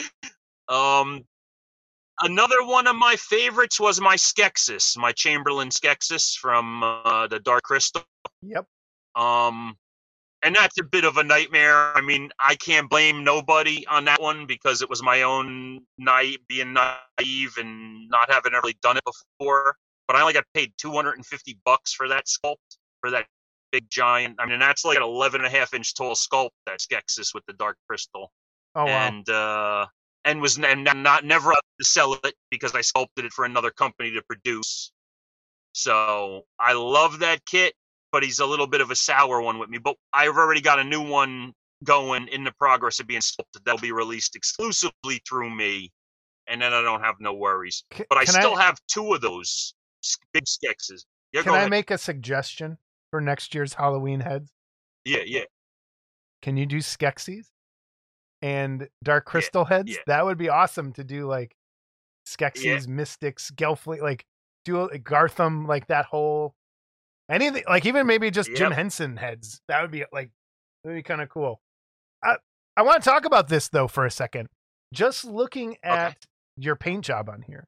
Um, 0.68 1.24
another 2.22 2.64
one 2.64 2.86
of 2.86 2.96
my 2.96 3.16
favorites 3.16 3.78
was 3.78 4.00
my 4.00 4.16
Skeksis, 4.16 4.96
my 4.96 5.12
Chamberlain 5.12 5.68
Skeksis 5.68 6.36
from 6.38 6.82
uh, 6.82 7.26
the 7.26 7.38
Dark 7.40 7.64
Crystal. 7.64 8.02
Yep. 8.42 8.66
Um, 9.14 9.76
and 10.44 10.54
that's 10.54 10.78
a 10.78 10.84
bit 10.84 11.04
of 11.04 11.16
a 11.16 11.24
nightmare. 11.24 11.96
I 11.96 12.00
mean, 12.00 12.30
I 12.38 12.54
can't 12.56 12.88
blame 12.88 13.24
nobody 13.24 13.86
on 13.86 14.04
that 14.04 14.20
one 14.20 14.46
because 14.46 14.82
it 14.82 14.90
was 14.90 15.02
my 15.02 15.22
own 15.22 15.80
naive, 15.98 16.38
being 16.48 16.74
naive 16.74 17.56
and 17.58 18.08
not 18.08 18.30
having 18.30 18.52
ever 18.52 18.62
really 18.62 18.76
done 18.82 18.96
it 18.96 19.04
before. 19.04 19.76
But 20.06 20.16
I 20.16 20.20
only 20.20 20.34
got 20.34 20.44
paid 20.54 20.72
250 20.78 21.58
bucks 21.64 21.92
for 21.94 22.08
that 22.08 22.26
sculpt, 22.26 22.78
for 23.00 23.10
that 23.10 23.26
big 23.72 23.88
giant. 23.90 24.36
I 24.38 24.46
mean, 24.46 24.58
that's 24.60 24.84
like 24.84 24.98
an 24.98 25.02
11 25.02 25.40
and 25.40 25.46
a 25.46 25.50
half 25.50 25.72
inch 25.74 25.94
tall 25.94 26.14
sculpt, 26.14 26.50
that 26.66 26.80
Skeksis 26.80 27.34
with 27.34 27.44
the 27.46 27.54
Dark 27.54 27.78
Crystal 27.88 28.30
Oh, 28.74 28.84
wow. 28.84 29.06
and 29.08 29.28
uh, 29.28 29.86
and 30.24 30.40
was 30.40 30.58
and 30.58 30.84
not 30.84 31.24
never 31.24 31.52
up 31.52 31.64
to 31.80 31.86
sell 31.86 32.14
it 32.24 32.34
because 32.50 32.74
I 32.74 32.80
sculpted 32.80 33.24
it 33.24 33.32
for 33.32 33.44
another 33.44 33.70
company 33.70 34.10
to 34.12 34.22
produce. 34.22 34.92
So 35.72 36.42
I 36.58 36.72
love 36.72 37.20
that 37.20 37.44
kit, 37.46 37.74
but 38.14 38.22
he's 38.22 38.38
a 38.38 38.46
little 38.46 38.68
bit 38.68 38.80
of 38.80 38.92
a 38.92 38.94
sour 38.94 39.40
one 39.42 39.58
with 39.58 39.68
me. 39.68 39.78
But 39.78 39.96
I've 40.12 40.36
already 40.36 40.60
got 40.60 40.78
a 40.78 40.84
new 40.84 41.02
one 41.02 41.52
going 41.82 42.28
in 42.28 42.44
the 42.44 42.52
progress 42.52 43.00
of 43.00 43.08
being 43.08 43.20
sculpted 43.20 43.62
that'll 43.64 43.80
be 43.80 43.90
released 43.90 44.36
exclusively 44.36 45.20
through 45.28 45.50
me, 45.50 45.90
and 46.46 46.62
then 46.62 46.72
I 46.72 46.80
don't 46.80 47.00
have 47.00 47.16
no 47.18 47.34
worries. 47.34 47.82
C- 47.92 48.04
But 48.08 48.18
I 48.18 48.24
still 48.24 48.54
have 48.54 48.78
two 48.86 49.12
of 49.14 49.20
those 49.20 49.74
big 50.32 50.44
Skeksis. 50.44 51.02
Yeah, 51.32 51.42
Can 51.42 51.54
I 51.54 51.56
ahead. 51.58 51.70
make 51.70 51.90
a 51.90 51.98
suggestion 51.98 52.78
for 53.10 53.20
next 53.20 53.52
year's 53.52 53.74
Halloween 53.74 54.20
heads? 54.20 54.52
yeah, 55.04 55.22
yeah. 55.26 55.42
Can 56.40 56.56
you 56.56 56.66
do 56.66 56.78
Skeksis 56.78 57.46
and 58.42 58.88
Dark 59.02 59.24
Crystal 59.24 59.64
heads? 59.64 59.90
yeah. 59.90 59.96
That 60.06 60.24
would 60.24 60.38
be 60.38 60.48
awesome 60.50 60.92
to 60.92 61.02
do 61.02 61.26
like 61.26 61.56
Skeksis, 62.28 62.86
Mystics, 62.86 63.50
Gelfling, 63.50 64.02
like 64.02 64.24
do 64.64 64.82
a 64.82 64.98
Garthim, 65.00 65.66
like 65.66 65.88
that 65.88 66.04
whole 66.04 66.54
anything, 67.30 67.64
like 67.68 67.86
even 67.86 68.06
maybe 68.06 68.30
just 68.30 68.54
Jim 68.54 68.72
Henson 68.72 69.16
heads. 69.16 69.60
That 69.68 69.82
would 69.82 69.90
be 69.90 70.04
like, 70.12 70.30
that 70.82 70.90
would 70.90 70.96
be 70.96 71.02
kind 71.02 71.20
of 71.20 71.28
cool. 71.28 71.60
I, 72.22 72.36
I 72.76 72.82
want 72.82 73.02
to 73.02 73.08
talk 73.08 73.24
about 73.24 73.48
this 73.48 73.68
though 73.68 73.88
for 73.88 74.04
a 74.06 74.10
second. 74.10 74.48
Just 74.92 75.24
looking 75.24 75.76
at 75.82 76.16
your 76.56 76.76
paint 76.76 77.04
job 77.04 77.28
on 77.28 77.42
here. 77.42 77.66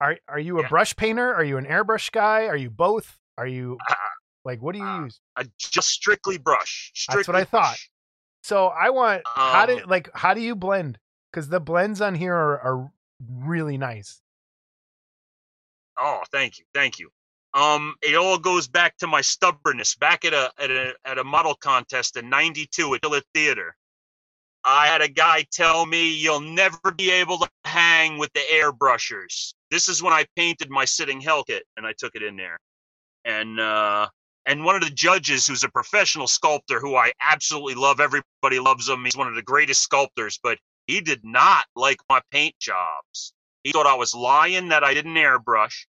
Are 0.00 0.16
are 0.28 0.38
you 0.38 0.58
a 0.58 0.62
Yeah. 0.62 0.68
brush 0.68 0.96
painter? 0.96 1.32
Are 1.32 1.44
you 1.44 1.56
an 1.56 1.66
airbrush 1.66 2.10
guy? 2.10 2.46
Are 2.46 2.56
you 2.56 2.70
both? 2.70 3.16
Are 3.38 3.46
you 3.46 3.78
Uh, 3.88 3.94
like 4.44 4.60
what 4.60 4.72
do 4.72 4.80
you 4.80 4.84
uh, 4.86 5.04
use? 5.04 5.20
I 5.36 5.44
just 5.58 5.88
strictly 5.88 6.38
brush. 6.38 6.90
Strictly 6.94 7.18
That's 7.20 7.28
what 7.28 7.36
I 7.36 7.44
thought. 7.44 7.70
brush. 7.72 7.90
So 8.42 8.66
I 8.66 8.90
want 8.90 9.22
how 9.24 9.64
do 9.66 9.78
Um, 9.78 9.88
like 9.88 10.10
how 10.14 10.34
do 10.34 10.40
you 10.40 10.54
blend? 10.56 10.98
Because 11.32 11.48
the 11.48 11.60
blends 11.60 12.00
on 12.00 12.14
here 12.14 12.34
are, 12.34 12.60
are 12.60 12.92
really 13.28 13.78
nice. 13.78 14.20
Oh, 15.96 16.22
thank 16.32 16.58
you, 16.58 16.64
thank 16.74 16.98
you. 16.98 17.10
Um, 17.54 17.94
it 18.02 18.16
all 18.16 18.38
goes 18.38 18.66
back 18.66 18.96
to 18.98 19.06
my 19.06 19.20
stubbornness. 19.20 19.94
Back 19.94 20.24
at 20.24 20.34
a 20.34 20.50
at 20.58 20.70
a 20.70 20.94
at 21.04 21.18
a 21.18 21.24
model 21.24 21.54
contest 21.54 22.16
in 22.16 22.28
'92 22.28 22.94
at 22.94 23.02
Chiller 23.02 23.22
Theater, 23.32 23.76
I 24.64 24.86
had 24.86 25.02
a 25.02 25.08
guy 25.08 25.46
tell 25.52 25.86
me 25.86 26.12
you'll 26.14 26.40
never 26.40 26.90
be 26.96 27.10
able 27.10 27.38
to 27.38 27.48
hang 27.64 28.18
with 28.18 28.32
the 28.32 28.40
airbrushers. 28.52 29.54
This 29.70 29.88
is 29.88 30.02
when 30.02 30.12
I 30.12 30.26
painted 30.36 30.70
my 30.70 30.84
sitting 30.84 31.20
hell 31.20 31.44
and 31.76 31.86
I 31.86 31.92
took 31.96 32.14
it 32.14 32.22
in 32.22 32.36
there. 32.36 32.58
And 33.24 33.60
uh, 33.60 34.08
and 34.46 34.64
one 34.64 34.76
of 34.76 34.82
the 34.82 34.90
judges, 34.90 35.46
who's 35.46 35.64
a 35.64 35.68
professional 35.68 36.26
sculptor, 36.26 36.80
who 36.80 36.96
I 36.96 37.12
absolutely 37.22 37.74
love. 37.74 38.00
Everybody 38.00 38.58
loves 38.58 38.88
him. 38.88 39.04
He's 39.04 39.16
one 39.16 39.28
of 39.28 39.34
the 39.34 39.42
greatest 39.42 39.82
sculptors, 39.82 40.38
but 40.42 40.58
he 40.86 41.00
did 41.00 41.20
not 41.24 41.66
like 41.76 41.98
my 42.10 42.20
paint 42.30 42.54
jobs. 42.58 43.32
He 43.62 43.72
thought 43.72 43.86
I 43.86 43.94
was 43.94 44.14
lying 44.14 44.68
that 44.68 44.84
I 44.84 44.92
didn't 44.92 45.14
airbrush. 45.14 45.86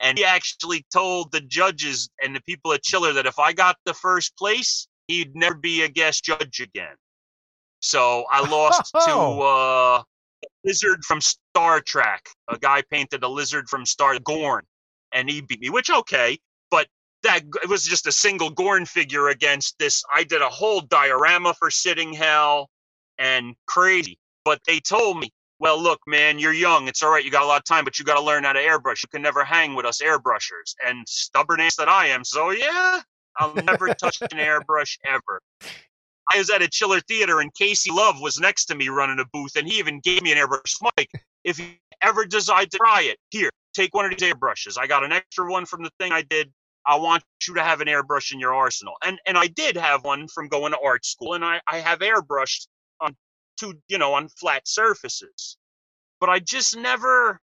And 0.00 0.18
he 0.18 0.24
actually 0.24 0.84
told 0.92 1.32
the 1.32 1.40
judges 1.40 2.10
and 2.22 2.36
the 2.36 2.42
people 2.42 2.72
at 2.72 2.82
Chiller 2.82 3.12
that 3.14 3.26
if 3.26 3.38
I 3.38 3.52
got 3.52 3.76
the 3.84 3.94
first 3.94 4.36
place, 4.36 4.88
he'd 5.08 5.34
never 5.34 5.54
be 5.54 5.82
a 5.82 5.88
guest 5.88 6.24
judge 6.24 6.60
again. 6.60 6.94
So 7.80 8.24
I 8.30 8.48
lost 8.48 8.92
to 9.06 9.10
uh, 9.10 10.02
a 10.02 10.04
lizard 10.64 11.04
from 11.04 11.20
Star 11.20 11.80
Trek. 11.80 12.26
A 12.48 12.58
guy 12.58 12.82
painted 12.90 13.22
a 13.22 13.28
lizard 13.28 13.68
from 13.68 13.86
Star 13.86 14.18
Gorn, 14.18 14.64
and 15.12 15.30
he 15.30 15.40
beat 15.40 15.60
me. 15.60 15.70
Which 15.70 15.90
okay, 15.90 16.38
but 16.70 16.88
that 17.22 17.42
it 17.62 17.68
was 17.68 17.84
just 17.84 18.06
a 18.06 18.12
single 18.12 18.50
Gorn 18.50 18.84
figure 18.84 19.28
against 19.28 19.78
this. 19.78 20.02
I 20.14 20.24
did 20.24 20.42
a 20.42 20.48
whole 20.48 20.80
diorama 20.82 21.54
for 21.54 21.70
Sitting 21.70 22.12
Hell, 22.12 22.70
and 23.18 23.54
crazy. 23.66 24.18
But 24.44 24.60
they 24.66 24.80
told 24.80 25.18
me 25.18 25.32
well, 25.58 25.80
look, 25.80 26.00
man, 26.06 26.38
you're 26.38 26.52
young. 26.52 26.88
It's 26.88 27.02
all 27.02 27.10
right. 27.10 27.24
You 27.24 27.30
got 27.30 27.42
a 27.42 27.46
lot 27.46 27.58
of 27.58 27.64
time, 27.64 27.84
but 27.84 27.98
you 27.98 28.04
got 28.04 28.16
to 28.16 28.22
learn 28.22 28.44
how 28.44 28.52
to 28.52 28.60
airbrush. 28.60 29.02
You 29.02 29.08
can 29.10 29.22
never 29.22 29.44
hang 29.44 29.74
with 29.74 29.86
us 29.86 30.02
airbrushers. 30.02 30.74
And 30.86 31.08
stubborn 31.08 31.60
ass 31.60 31.76
that 31.76 31.88
I 31.88 32.08
am. 32.08 32.24
So, 32.24 32.50
yeah, 32.50 33.00
I'll 33.38 33.54
never 33.54 33.88
touch 33.94 34.20
an 34.20 34.38
airbrush 34.38 34.98
ever. 35.04 35.40
I 36.34 36.38
was 36.38 36.50
at 36.50 36.62
a 36.62 36.68
chiller 36.68 37.00
theater 37.00 37.40
and 37.40 37.54
Casey 37.54 37.90
Love 37.90 38.20
was 38.20 38.38
next 38.38 38.66
to 38.66 38.74
me 38.74 38.88
running 38.88 39.20
a 39.20 39.24
booth, 39.32 39.56
and 39.56 39.66
he 39.66 39.78
even 39.78 40.00
gave 40.00 40.22
me 40.22 40.32
an 40.32 40.38
airbrush. 40.38 40.76
Mike, 40.96 41.10
if 41.44 41.58
you 41.58 41.66
ever 42.02 42.26
decide 42.26 42.70
to 42.72 42.78
try 42.78 43.02
it, 43.02 43.18
here, 43.30 43.50
take 43.74 43.94
one 43.94 44.04
of 44.04 44.10
these 44.10 44.28
airbrushes. 44.28 44.76
I 44.78 44.86
got 44.86 45.04
an 45.04 45.12
extra 45.12 45.50
one 45.50 45.66
from 45.66 45.82
the 45.82 45.90
thing 45.98 46.12
I 46.12 46.22
did. 46.22 46.52
I 46.86 46.96
want 46.96 47.22
you 47.46 47.54
to 47.54 47.62
have 47.62 47.80
an 47.80 47.88
airbrush 47.88 48.32
in 48.32 48.40
your 48.40 48.54
arsenal. 48.54 48.94
And 49.04 49.18
and 49.26 49.38
I 49.38 49.46
did 49.48 49.76
have 49.76 50.04
one 50.04 50.28
from 50.28 50.48
going 50.48 50.72
to 50.72 50.78
art 50.84 51.04
school, 51.04 51.34
and 51.34 51.44
I, 51.44 51.60
I 51.66 51.78
have 51.78 52.00
airbrushed 52.00 52.66
two, 53.56 53.74
you 53.88 53.98
know, 53.98 54.14
on 54.14 54.28
flat 54.28 54.66
surfaces. 54.66 55.56
But 56.20 56.30
I 56.30 56.38
just 56.38 56.76
never 56.76 57.40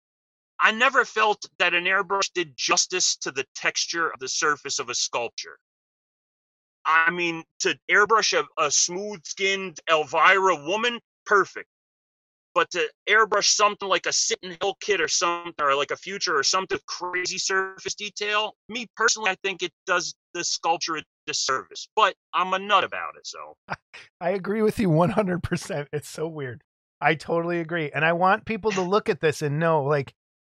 I 0.59 0.71
never 0.71 1.05
felt 1.05 1.45
that 1.59 1.73
an 1.73 1.85
airbrush 1.85 2.31
did 2.33 2.57
justice 2.57 3.15
to 3.17 3.31
the 3.31 3.45
texture 3.55 4.09
of 4.09 4.19
the 4.19 4.27
surface 4.27 4.79
of 4.79 4.89
a 4.89 4.95
sculpture. 4.95 5.59
I 6.85 7.11
mean, 7.11 7.43
to 7.59 7.77
airbrush 7.91 8.33
a, 8.33 8.45
a 8.63 8.71
smooth 8.71 9.23
skinned 9.25 9.79
Elvira 9.89 10.55
woman, 10.65 10.99
perfect. 11.25 11.69
But 12.55 12.71
to 12.71 12.89
airbrush 13.07 13.49
something 13.49 13.87
like 13.87 14.07
a 14.07 14.13
Sitting 14.13 14.57
Hell 14.61 14.77
kit 14.81 14.99
or 14.99 15.07
something, 15.07 15.53
or 15.61 15.75
like 15.75 15.91
a 15.91 15.97
future 15.97 16.35
or 16.35 16.43
something 16.43 16.79
crazy 16.87 17.37
surface 17.37 17.93
detail, 17.93 18.55
me 18.67 18.87
personally, 18.95 19.29
I 19.29 19.35
think 19.43 19.61
it 19.61 19.73
does 19.85 20.15
the 20.33 20.43
sculpture 20.43 20.97
a 20.97 21.03
disservice. 21.27 21.87
But 21.95 22.15
I'm 22.33 22.53
a 22.53 22.59
nut 22.59 22.83
about 22.83 23.15
it, 23.17 23.27
so. 23.27 23.55
I 24.21 24.31
agree 24.31 24.63
with 24.63 24.79
you 24.79 24.89
100%. 24.89 25.87
It's 25.93 26.09
so 26.09 26.27
weird. 26.27 26.63
I 26.99 27.13
totally 27.13 27.59
agree. 27.59 27.91
And 27.93 28.03
I 28.03 28.13
want 28.13 28.45
people 28.45 28.71
to 28.71 28.81
look 28.81 29.07
at 29.09 29.21
this 29.21 29.43
and 29.43 29.59
know 29.59 29.83
like 29.83 30.13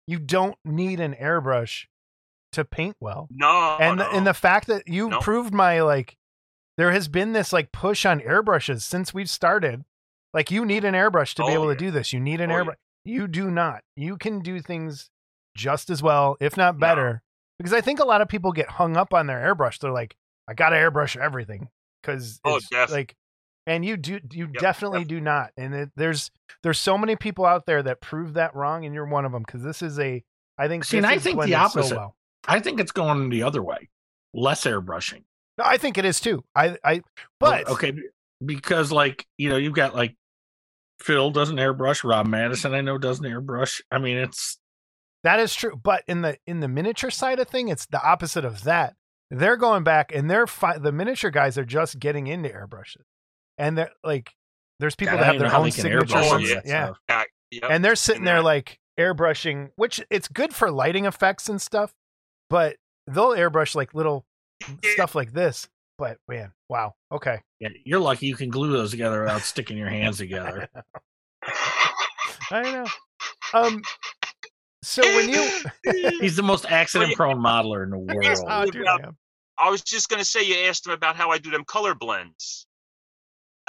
you 0.07 0.19
don't 0.19 0.57
need 0.65 0.99
an 1.01 1.15
airbrush 1.21 1.85
to 2.53 2.65
paint 2.65 2.97
well. 3.01 3.29
No. 3.31 3.77
and 3.79 3.99
no. 3.99 4.05
the, 4.05 4.17
and 4.17 4.27
the 4.27 4.33
fact 4.35 4.67
that 4.69 4.89
you 4.89 5.11
No. 5.11 5.21
proved 5.21 5.53
my 5.53 5.83
like 5.83 6.17
there 6.79 6.93
has 6.93 7.09
been 7.09 7.33
this 7.33 7.53
like 7.53 7.73
push 7.73 8.07
on 8.07 8.21
airbrushes 8.21 8.81
since 8.83 9.13
we've 9.13 9.29
started. 9.29 9.85
Like 10.33 10.51
you 10.51 10.65
need 10.65 10.85
an 10.85 10.95
airbrush 10.95 11.35
to 11.35 11.43
be 11.43 11.49
Oh, 11.51 11.53
able 11.53 11.67
yeah. 11.67 11.75
to 11.75 11.79
do 11.79 11.91
this. 11.91 12.13
You 12.15 12.21
need 12.21 12.41
an 12.41 12.51
Oh, 12.51 12.57
yeah. 12.57 12.63
airbrush. 12.65 12.75
You 13.05 13.29
do 13.29 13.51
not. 13.51 13.83
You 13.97 14.17
can 14.17 14.41
do 14.41 14.61
things 14.61 15.11
just 15.57 15.91
as 15.91 16.03
well, 16.03 16.37
if 16.41 16.57
not 16.57 16.79
better. 16.79 17.23
Because 17.59 17.73
I 17.75 17.81
think 17.83 18.01
a 18.01 18.05
lot 18.05 18.23
of 18.23 18.29
people 18.29 18.53
get 18.53 18.71
hung 18.71 18.97
up 18.97 19.13
on 19.13 19.27
their 19.27 19.39
airbrush. 19.55 19.79
They're 19.79 19.91
like, 19.93 20.17
I 20.51 20.55
gotta 20.55 20.77
airbrush 20.77 21.17
everything. 21.17 21.69
Cause 22.03 22.41
Oh, 22.45 22.57
it's 22.57 22.69
def- 22.69 22.91
like 22.91 23.15
and 23.67 23.85
you 23.85 23.97
do 23.97 24.21
you 24.33 24.47
Yep, 24.47 24.61
definitely 24.61 25.05
do 25.05 25.21
not. 25.21 25.53
And 25.57 25.75
it, 25.75 25.91
there's 25.95 26.31
there's 26.63 26.79
so 26.79 26.99
many 26.99 27.15
people 27.15 27.45
out 27.45 27.67
there 27.67 27.83
that 27.83 28.01
prove 28.01 28.35
that 28.35 28.55
wrong, 28.55 28.85
and 28.85 28.95
you're 28.95 29.07
one 29.07 29.25
of 29.25 29.33
them. 29.33 29.43
Because 29.47 29.63
this 29.63 29.83
is 29.83 29.99
a 29.99 30.25
I 30.59 30.69
think 30.69 30.85
See, 30.85 30.97
and 30.97 31.07
I 31.07 31.19
think 31.19 31.41
the 31.41 31.47
blended 31.47 31.57
so 31.57 31.81
opposite. 31.81 31.97
well. 31.97 32.17
I 32.49 32.61
think 32.61 32.81
it's 32.81 32.93
going 32.93 33.29
the 33.29 33.43
other 33.43 33.63
way. 33.63 33.89
Less 34.35 34.65
airbrushing. 34.65 35.25
No, 35.59 35.65
I 35.65 35.77
think 35.77 35.99
it 35.99 36.05
is 36.05 36.21
too. 36.21 36.43
I, 36.55 36.79
I, 36.83 37.03
but 37.39 37.69
okay, 37.69 37.93
because 38.45 38.91
like 38.91 39.27
you 39.37 39.51
know, 39.51 39.57
you've 39.57 39.75
got 39.75 39.95
like 39.95 40.17
Phil 41.01 41.31
doesn't 41.31 41.57
airbrush, 41.57 42.03
Rob 42.03 42.27
Madison 42.27 42.75
I 42.75 42.81
know 42.81 42.99
doesn't 42.99 43.25
airbrush. 43.25 43.81
I 43.91 43.99
mean, 43.99 44.17
it's 44.17 44.59
that 45.23 45.39
is 45.41 45.55
true. 45.55 45.79
But 45.83 46.03
in 46.07 46.23
the 46.23 46.39
in 46.47 46.61
the 46.61 46.69
miniature 46.69 47.11
side 47.11 47.39
of 47.41 47.49
thing, 47.49 47.69
it's 47.69 47.87
the 47.87 48.03
opposite 48.03 48.45
of 48.45 48.65
that. 48.65 48.95
They're 49.31 49.57
going 49.57 49.85
back, 49.85 50.13
and 50.15 50.29
they're 50.31 50.47
fi- 50.47 50.79
the 50.79 50.93
miniature 50.93 51.31
guys 51.31 51.57
are 51.57 51.65
just 51.65 51.99
getting 51.99 52.27
into 52.27 52.49
airbrushes, 52.49 53.05
and 53.59 53.79
they're 53.79 53.91
like, 54.03 54.33
there's 54.81 54.97
people 54.97 55.15
God, 55.17 55.23
that 55.23 55.27
have 55.27 55.39
their 55.39 55.55
own 55.55 55.65
they 55.65 55.71
signature 55.71 56.07
ones. 56.29 56.49
that 56.51 56.67
Yeah, 56.67 56.85
stuff. 56.87 56.99
Yeah, 57.09 57.25
yep. 57.51 57.71
and 57.71 57.85
they're 57.85 57.95
sitting 57.97 58.25
there 58.25 58.43
like 58.43 58.79
airbrushing, 58.99 59.71
which 59.77 60.01
it's 60.11 60.27
good 60.29 60.53
for 60.55 60.71
lighting 60.71 61.05
effects 61.05 61.49
and 61.49 61.61
stuff. 61.61 61.93
But 62.49 62.77
they'll 63.07 63.31
airbrush 63.31 63.75
like 63.77 63.95
little 63.95 64.25
stuff 64.85 65.15
like 65.15 65.33
this. 65.33 65.69
But 65.99 66.19
man, 66.29 66.53
wow. 66.69 66.95
Okay, 67.13 67.41
Yeah, 67.61 67.69
you're 67.85 68.01
lucky 68.01 68.27
you 68.27 68.35
can 68.35 68.49
glue 68.51 68.73
those 68.73 68.91
together 68.91 69.21
without 69.21 69.43
sticking 69.43 69.77
your 69.77 69.89
hands 69.91 70.17
together. 70.19 70.69
I 72.51 72.63
know. 72.63 72.87
Um. 73.55 73.83
So 74.83 75.03
when 75.03 75.29
you 75.29 75.49
He's 76.21 76.37
the 76.37 76.43
most 76.43 76.67
accident-prone 76.67 77.39
modeler 77.39 77.85
in 77.85 77.91
the 77.91 77.99
world. 77.99 78.45
oh, 78.49 78.65
dude, 78.67 78.87
I 78.87 78.95
am. 78.95 79.17
I 79.59 79.69
was 79.71 79.83
just 79.83 80.09
gonna 80.09 80.25
say 80.25 80.43
you 80.43 80.69
asked 80.69 80.87
him 80.87 80.93
about 80.93 81.17
how 81.17 81.31
I 81.31 81.39
do 81.39 81.51
them 81.51 81.65
color 81.65 81.95
blends. 81.95 82.67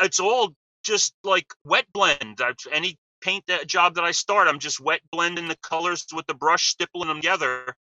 It's 0.01 0.19
all 0.19 0.53
just 0.83 1.13
like 1.23 1.47
wet 1.65 1.85
blend. 1.93 2.39
I've, 2.41 2.55
any 2.71 2.97
paint 3.21 3.43
that 3.47 3.67
job 3.67 3.95
that 3.95 4.03
I 4.03 4.11
start, 4.11 4.47
I'm 4.47 4.59
just 4.59 4.79
wet 4.79 5.01
blending 5.11 5.47
the 5.47 5.57
colors 5.61 6.05
with 6.13 6.25
the 6.27 6.33
brush, 6.33 6.67
stippling 6.67 7.07
them 7.07 7.17
together. 7.17 7.75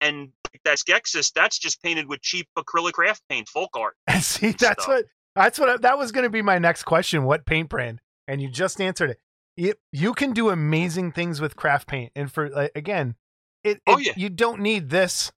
And 0.00 0.28
that's 0.64 0.84
Skeksis. 0.84 1.32
That's 1.32 1.58
just 1.58 1.82
painted 1.82 2.08
with 2.08 2.22
cheap 2.22 2.48
acrylic 2.56 2.92
craft 2.92 3.22
paint, 3.28 3.48
folk 3.48 3.70
art. 3.76 3.96
See, 4.20 4.50
that's 4.52 4.84
stuff. 4.84 4.88
what 4.88 5.04
that's 5.34 5.58
what 5.58 5.68
I, 5.68 5.76
that 5.78 5.98
was 5.98 6.12
going 6.12 6.24
to 6.24 6.30
be 6.30 6.42
my 6.42 6.58
next 6.58 6.84
question. 6.84 7.24
What 7.24 7.46
paint 7.46 7.68
brand? 7.68 8.00
And 8.26 8.40
you 8.40 8.48
just 8.48 8.80
answered 8.80 9.10
it. 9.10 9.20
You, 9.58 9.74
you 9.90 10.14
can 10.14 10.32
do 10.34 10.50
amazing 10.50 11.10
things 11.10 11.40
with 11.40 11.56
craft 11.56 11.88
paint, 11.88 12.12
and 12.14 12.30
for 12.30 12.48
like, 12.48 12.70
again, 12.76 13.16
it, 13.64 13.80
Oh, 13.88 13.98
it- 13.98 14.06
yeah. 14.06 14.12
you 14.16 14.28
don't 14.30 14.60
need 14.60 14.88
this, 14.88 15.32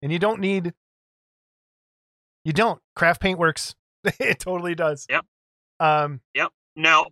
and 0.00 0.12
you 0.12 0.20
don't 0.20 0.38
need. 0.40 0.72
You 2.44 2.52
don't. 2.52 2.80
Craft 2.94 3.20
paint 3.20 3.38
works. 3.38 3.74
it 4.04 4.38
totally 4.38 4.74
does. 4.76 5.06
Yep. 5.10 5.24
Um. 5.80 6.20
Now, 6.76 7.06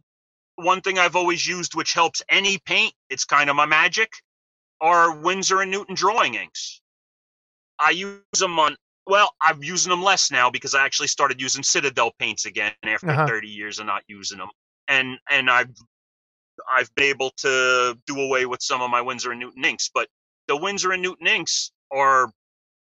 one 0.57 0.81
thing 0.83 0.99
I've 0.99 1.15
always 1.17 1.47
used, 1.47 1.75
which 1.75 1.95
helps 1.95 2.21
any 2.29 2.59
paint, 2.59 2.93
it's 3.11 3.25
kind 3.25 3.49
of 3.49 3.55
my 3.57 3.65
magic, 3.67 4.11
are 4.81 5.17
Winsor 5.17 5.61
and 5.63 5.71
Newton 5.71 5.95
drawing 5.95 6.35
inks. 6.35 6.81
I 7.79 7.91
use 7.91 8.21
them 8.39 8.59
on. 8.59 8.77
Well, 9.07 9.35
I'm 9.41 9.63
using 9.65 9.91
them 9.91 10.03
less 10.03 10.31
now 10.31 10.49
because 10.51 10.75
I 10.77 10.85
actually 10.85 11.09
started 11.09 11.41
using 11.41 11.63
Citadel 11.65 12.13
paints 12.21 12.45
again 12.45 12.73
after 12.85 13.11
Uh-huh. 13.11 13.27
30 13.27 13.49
years 13.49 13.79
of 13.81 13.87
not 13.87 14.03
using 14.07 14.39
them, 14.39 14.51
and 14.87 15.19
and 15.31 15.51
I've 15.51 15.71
I've 16.71 16.95
been 16.95 17.07
able 17.07 17.31
to 17.39 17.99
do 18.07 18.21
away 18.21 18.47
with 18.47 18.63
some 18.63 18.83
of 18.83 18.91
my 18.91 19.01
Winsor 19.01 19.31
and 19.31 19.41
Newton 19.41 19.65
inks. 19.65 19.91
But 19.93 20.09
the 20.49 20.57
Winsor 20.57 20.93
and 20.93 21.03
Newton 21.03 21.27
inks 21.27 21.73
are 21.91 22.31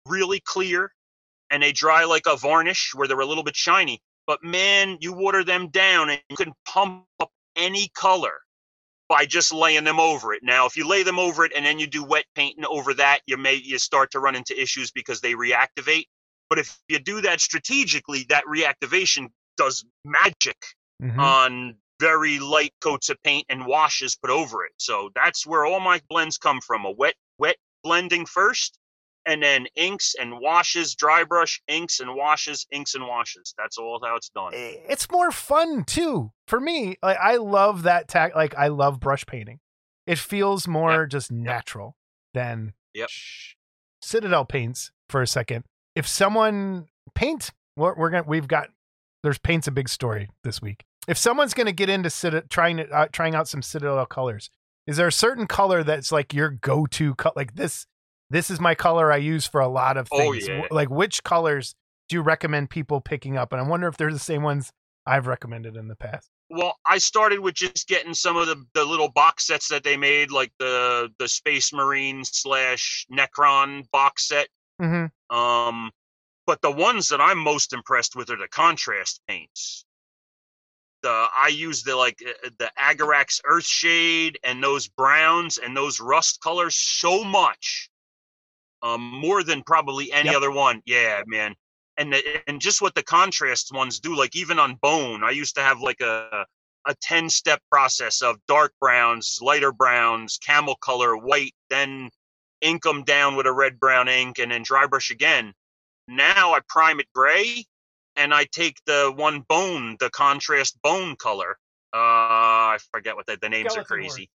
really 0.06 0.40
clear, 0.40 0.92
and 1.50 1.64
they 1.64 1.72
dry 1.72 2.06
like 2.06 2.26
a 2.28 2.38
varnish 2.38 2.92
where 2.96 3.08
they're 3.08 3.20
a 3.20 3.26
little 3.26 3.44
bit 3.44 3.56
shiny 3.56 4.02
but 4.28 4.44
man, 4.44 4.98
you 5.00 5.14
water 5.14 5.44
them 5.44 5.70
down 5.70 6.10
and 6.10 6.22
you 6.30 6.36
can 6.36 6.54
pump 6.68 7.06
up 7.20 7.32
any 7.56 7.88
color 7.96 8.34
by 9.10 9.26
just 9.26 9.54
laying 9.54 9.86
them 9.86 10.02
over 10.02 10.34
it. 10.34 10.44
Now, 10.44 10.66
if 10.66 10.76
you 10.76 10.86
lay 10.86 11.02
them 11.02 11.18
over 11.18 11.46
it 11.46 11.54
and 11.56 11.66
then 11.66 11.80
you 11.80 11.88
do 11.88 12.04
wet 12.04 12.26
painting 12.36 12.66
over 12.66 12.94
that, 12.96 13.22
you 13.26 13.38
may 13.38 13.56
you 13.56 13.80
start 13.80 14.12
to 14.12 14.20
run 14.20 14.36
into 14.36 14.62
issues 14.62 14.92
because 14.92 15.22
they 15.22 15.34
reactivate. 15.34 16.08
But 16.50 16.60
if 16.60 16.78
you 16.90 17.00
do 17.00 17.22
that 17.22 17.40
strategically, 17.40 18.26
that 18.30 18.44
reactivation 18.46 19.30
does 19.56 19.86
magic 20.04 20.58
mhm. 21.02 21.18
on 21.18 21.76
very 22.00 22.40
light 22.40 22.74
coats 22.82 23.10
of 23.10 23.22
paint 23.24 23.46
and 23.50 23.66
washes 23.66 24.16
put 24.16 24.30
over 24.30 24.66
it. 24.66 24.72
So 24.78 25.10
that's 25.16 25.46
where 25.46 25.66
all 25.66 25.80
my 25.80 26.02
blends 26.10 26.38
come 26.38 26.60
from. 26.62 26.86
A 26.86 26.92
wet 26.92 27.16
wet 27.40 27.58
blending 27.84 28.26
first 28.26 28.78
and 29.26 29.44
then 29.44 29.68
inks 29.76 30.16
and 30.20 30.40
washes, 30.40 30.96
dry 30.96 31.24
brush, 31.24 31.62
inks 31.68 32.00
and 32.00 32.16
washes, 32.16 32.66
inks 32.72 32.96
and 32.96 33.06
washes. 33.06 33.54
That's 33.58 33.78
all 33.78 34.00
how 34.04 34.16
it's 34.16 34.30
done. 34.30 34.54
Eh, 34.54 34.76
it's 34.88 35.12
more 35.12 35.32
fun 35.32 35.84
too 35.84 36.32
for 36.48 36.60
me. 36.60 36.98
Like 37.04 37.18
I 37.22 37.36
love 37.38 37.84
that 37.84 38.08
tag. 38.08 38.36
Like 38.36 38.56
I 38.58 38.68
love 38.68 39.00
brush 39.00 39.26
painting. 39.26 39.60
It 40.06 40.18
feels 40.18 40.68
more 40.68 41.06
just 41.06 41.32
natural 41.32 41.98
than 42.34 42.74
Yep. 42.94 43.10
Shh. 43.10 43.54
Citadel 44.02 44.46
paints 44.46 44.92
for 45.10 45.22
a 45.22 45.28
second. 45.28 45.66
If 45.96 46.08
someone 46.08 46.88
paint, 47.14 47.52
we're, 47.76 47.96
we're 47.96 48.10
gonna 48.10 48.24
we've 48.26 48.48
got 48.48 48.70
there's 49.24 49.38
paint's 49.38 49.68
a 49.68 49.72
big 49.72 49.90
story 49.90 50.30
this 50.44 50.62
week. 50.62 50.86
If 51.08 51.18
someone's 51.18 51.54
gonna 51.54 51.72
get 51.72 51.90
into 51.90 52.10
Citadel, 52.10 52.48
trying 52.50 52.78
to 52.78 52.90
uh, 52.90 53.08
trying 53.12 53.36
out 53.36 53.48
some 53.48 53.62
Citadel 53.62 54.06
colors, 54.06 54.50
is 54.86 54.98
there 54.98 55.08
a 55.08 55.12
certain 55.12 55.48
color 55.48 55.84
that's 55.84 56.12
like 56.12 56.34
your 56.34 56.50
go 56.50 56.86
to 56.88 57.16
cut? 57.16 57.36
Like 57.36 57.56
this, 57.56 57.86
this 58.30 58.50
is 58.50 58.60
my 58.60 58.76
color 58.76 59.12
I 59.12 59.18
use 59.18 59.46
for 59.46 59.62
a 59.62 59.68
lot 59.68 59.98
of 59.98 60.08
Oh, 60.12 60.34
things. 60.34 60.48
yeah. 60.48 60.68
Like 60.72 60.90
which 60.90 61.24
colors 61.24 61.76
do 62.10 62.16
you 62.16 62.22
recommend 62.22 62.70
people 62.70 63.02
picking 63.02 63.38
up? 63.38 63.52
And 63.52 63.62
I 63.62 63.68
wonder 63.68 63.88
if 63.88 63.98
they're 63.98 64.12
the 64.14 64.20
same 64.20 64.44
ones 64.44 64.72
I've 65.06 65.28
recommended 65.28 65.76
in 65.76 65.88
the 65.88 65.96
past. 65.96 66.30
Well, 66.50 66.76
I 66.86 66.98
started 66.98 67.40
with 67.42 67.56
just 67.56 67.90
getting 67.90 68.14
some 68.14 68.38
of 68.38 68.48
the, 68.48 68.64
the 68.74 68.86
little 68.86 69.10
box 69.12 69.48
sets 69.48 69.68
that 69.68 69.84
they 69.84 69.98
made, 69.98 70.32
like 70.32 70.52
the 70.60 71.10
the 71.20 71.28
Space 71.28 71.74
Marine 71.74 72.24
slash 72.24 73.06
Necron 73.12 73.90
box 73.92 74.28
set. 74.28 74.48
Mm-hmm. 74.82 75.36
Um, 75.36 75.92
but 76.46 76.62
the 76.62 76.72
ones 76.72 77.10
that 77.10 77.20
I'm 77.20 77.38
most 77.40 77.74
impressed 77.74 78.16
with 78.16 78.30
are 78.30 78.38
the 78.38 78.48
contrast 78.48 79.20
paints. 79.28 79.84
The 81.04 81.28
I 81.38 81.50
use 81.50 81.84
the 81.84 81.96
like 81.96 82.22
uh, 82.26 82.50
the 82.60 82.72
Agrax 82.80 83.40
Earthshade 83.46 84.36
and 84.44 84.64
those 84.64 84.88
browns 84.88 85.58
and 85.58 85.76
those 85.76 86.00
rust 86.00 86.42
colors 86.42 86.76
so 86.76 87.24
much, 87.24 87.90
um, 88.82 89.02
more 89.02 89.44
than 89.44 89.64
probably 89.64 90.12
any 90.12 90.30
Yep. 90.30 90.36
other 90.36 90.52
one. 90.52 90.82
Yeah, 90.86 91.22
man. 91.28 91.56
And 91.98 92.14
the, 92.14 92.42
and 92.48 92.62
just 92.62 92.82
what 92.82 92.94
the 92.96 93.04
contrast 93.04 93.72
ones 93.74 94.00
do, 94.00 94.16
like 94.16 94.36
even 94.36 94.60
on 94.60 94.76
bone, 94.76 95.24
I 95.24 95.32
used 95.32 95.56
to 95.56 95.62
have 95.62 95.82
like 95.82 96.02
a 96.02 96.46
a 96.88 96.96
10 97.02 97.30
step 97.30 97.62
process 97.70 98.22
of 98.22 98.38
dark 98.48 98.74
browns, 98.80 99.40
lighter 99.42 99.74
browns, 99.74 100.40
camel 100.42 100.76
color, 100.78 101.18
white, 101.18 101.54
then 101.70 102.10
ink 102.62 102.82
them 102.84 103.04
down 103.04 103.36
with 103.36 103.46
a 103.46 103.52
red 103.52 103.80
brown 103.80 104.08
ink 104.08 104.40
and 104.40 104.52
then 104.52 104.64
dry 104.64 104.88
brush 104.88 105.12
again. 105.12 105.54
Now 106.08 106.54
I 106.54 106.62
prime 106.70 107.00
it 107.00 107.08
gray 107.14 107.66
and 108.18 108.34
I 108.34 108.46
take 108.52 108.78
the 108.86 109.14
one 109.16 109.42
bone, 109.48 109.96
the 110.00 110.10
contrast 110.10 110.78
bone 110.82 111.16
color. 111.16 111.58
Uh, 111.94 112.76
I 112.76 112.78
forget 112.92 113.16
what 113.16 113.26
the, 113.28 113.38
the 113.42 113.50
names 113.50 113.76
are 113.78 113.86
Skeleton 113.86 114.04
Horde. 114.04 114.12
crazy. 114.14 114.30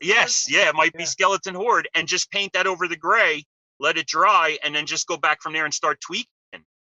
Yes, 0.00 0.46
yeah, 0.50 0.68
it 0.68 0.74
might 0.74 0.94
be 0.94 1.04
skeleton 1.04 1.54
horde 1.54 1.88
and 1.94 2.08
just 2.08 2.30
paint 2.30 2.52
that 2.54 2.66
over 2.66 2.88
the 2.88 2.96
gray, 2.96 3.44
let 3.78 3.98
it 3.98 4.06
dry, 4.06 4.58
and 4.64 4.74
then 4.74 4.86
just 4.86 5.06
go 5.06 5.18
back 5.18 5.42
from 5.42 5.52
there 5.52 5.64
and 5.64 5.74
start 5.74 6.00
tweaking. 6.00 6.26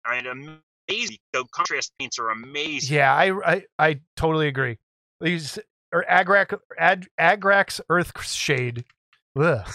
I 0.05 0.21
mean, 0.21 0.59
amazing. 0.89 1.17
The 1.33 1.43
contrast 1.51 1.91
paints 1.99 2.19
are 2.19 2.29
amazing. 2.29 2.95
Yeah, 2.95 3.13
I 3.13 3.53
I, 3.53 3.63
I 3.77 3.99
totally 4.15 4.47
agree. 4.47 4.77
These 5.19 5.59
or 5.91 6.05
Agrax 6.09 6.57
Ad, 6.77 7.07
Agrax 7.19 7.81
Earth 7.89 8.11
Shade. 8.25 8.85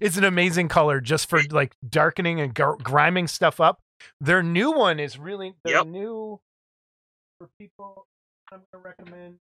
It's 0.00 0.16
an 0.16 0.24
amazing 0.24 0.66
color 0.66 1.00
just 1.00 1.28
for 1.28 1.40
like 1.52 1.76
darkening 1.88 2.40
and 2.40 2.52
gr- 2.52 2.74
griming 2.82 3.28
stuff 3.28 3.60
up. 3.60 3.80
Their 4.20 4.42
new 4.42 4.72
one 4.72 4.98
is 5.00 5.18
really 5.18 5.54
their 5.64 5.76
Yep. 5.78 5.86
new 5.86 6.40
for 7.38 7.48
people. 7.58 8.06
I'm 8.52 8.62
gonna 8.72 8.82
recommend 8.84 9.38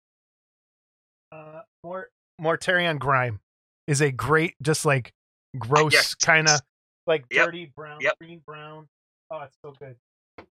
uh 1.32 1.62
more 1.84 2.10
Mortarion 2.42 3.00
Grime 3.00 3.40
is 3.88 4.02
a 4.02 4.12
great, 4.12 4.56
just 4.62 4.86
like 4.86 5.14
gross 5.58 5.94
yes. 5.94 6.16
kind 6.16 6.48
of 6.50 6.60
like 7.08 7.26
Yep. 7.32 7.46
dirty 7.46 7.72
brown, 7.76 8.00
Yep. 8.02 8.18
green 8.20 8.40
brown. 8.46 8.88
Oh, 9.32 9.42
it's 9.42 9.58
so 9.64 9.72
good. 9.72 9.96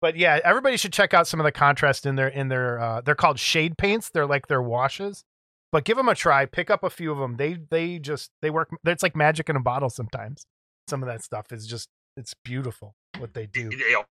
But 0.01 0.17
yeah, 0.17 0.41
everybody 0.45 0.77
should 0.77 0.93
check 0.93 1.13
out 1.15 1.27
some 1.27 1.41
of 1.41 1.45
the 1.45 1.53
contrast 1.53 2.07
in 2.07 2.17
their 2.17 2.29
in 2.29 2.49
their. 2.49 2.79
uh 2.81 3.01
They're 3.01 3.15
called 3.15 3.39
shade 3.39 3.77
paints. 3.79 4.11
They're 4.11 4.27
like 4.27 4.47
their 4.47 4.63
washes. 4.63 5.25
But 5.73 5.85
give 5.85 5.97
them 5.97 6.09
a 6.09 6.15
try. 6.15 6.47
Pick 6.47 6.71
up 6.71 6.83
a 6.85 6.91
few 6.91 7.11
of 7.13 7.19
them. 7.19 7.37
They 7.37 7.59
they 7.71 7.99
just 7.99 8.31
they 8.41 8.51
work. 8.51 8.71
It's 8.85 9.03
like 9.03 9.17
magic 9.17 9.49
in 9.49 9.57
a 9.57 9.61
bottle. 9.61 9.91
Sometimes 9.91 10.47
some 10.89 11.03
of 11.03 11.09
that 11.09 11.23
stuff 11.23 11.53
is 11.53 11.67
just 11.67 11.89
it's 12.17 12.35
beautiful 12.45 12.95
what 13.19 13.35
they 13.35 13.47
do. 13.47 13.69
They 13.71 13.95
are. 13.95 14.05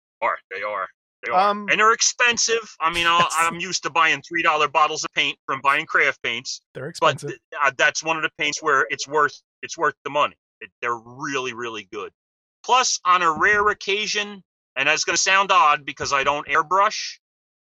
They 0.50 0.62
are. 0.62 0.88
They 1.24 1.30
are. 1.32 1.50
Um, 1.50 1.68
and 1.70 1.80
they're 1.80 1.92
expensive. 1.92 2.74
I 2.80 2.92
mean, 2.92 3.06
I'll, 3.06 3.26
I'm 3.32 3.58
used 3.60 3.82
to 3.84 3.90
buying 3.90 4.20
three 4.22 4.42
dollar 4.42 4.68
bottles 4.68 5.04
of 5.04 5.10
paint 5.14 5.38
from 5.46 5.60
buying 5.62 5.86
craft 5.86 6.22
paints, 6.22 6.60
They're 6.74 6.92
but 7.00 7.12
expensive. 7.14 7.28
th- 7.30 7.40
uh, 7.64 7.70
that's 7.78 8.02
one 8.02 8.16
of 8.16 8.22
the 8.22 8.30
paints 8.38 8.62
where 8.62 8.86
it's 8.90 9.08
worth 9.08 9.34
it's 9.62 9.78
worth 9.78 9.94
the 10.04 10.10
money. 10.10 10.36
It, 10.60 10.70
they're 10.82 10.96
really 10.98 11.54
really 11.54 11.88
good. 11.92 12.12
Plus, 12.64 12.98
on 13.04 13.22
a 13.22 13.30
rare 13.32 13.68
occasion, 13.68 14.42
and 14.76 14.88
that's 14.88 15.04
going 15.04 15.16
to 15.16 15.20
sound 15.22 15.50
odd 15.52 15.84
because 15.84 16.12
I 16.12 16.24
don't 16.24 16.46
airbrush, 16.48 17.18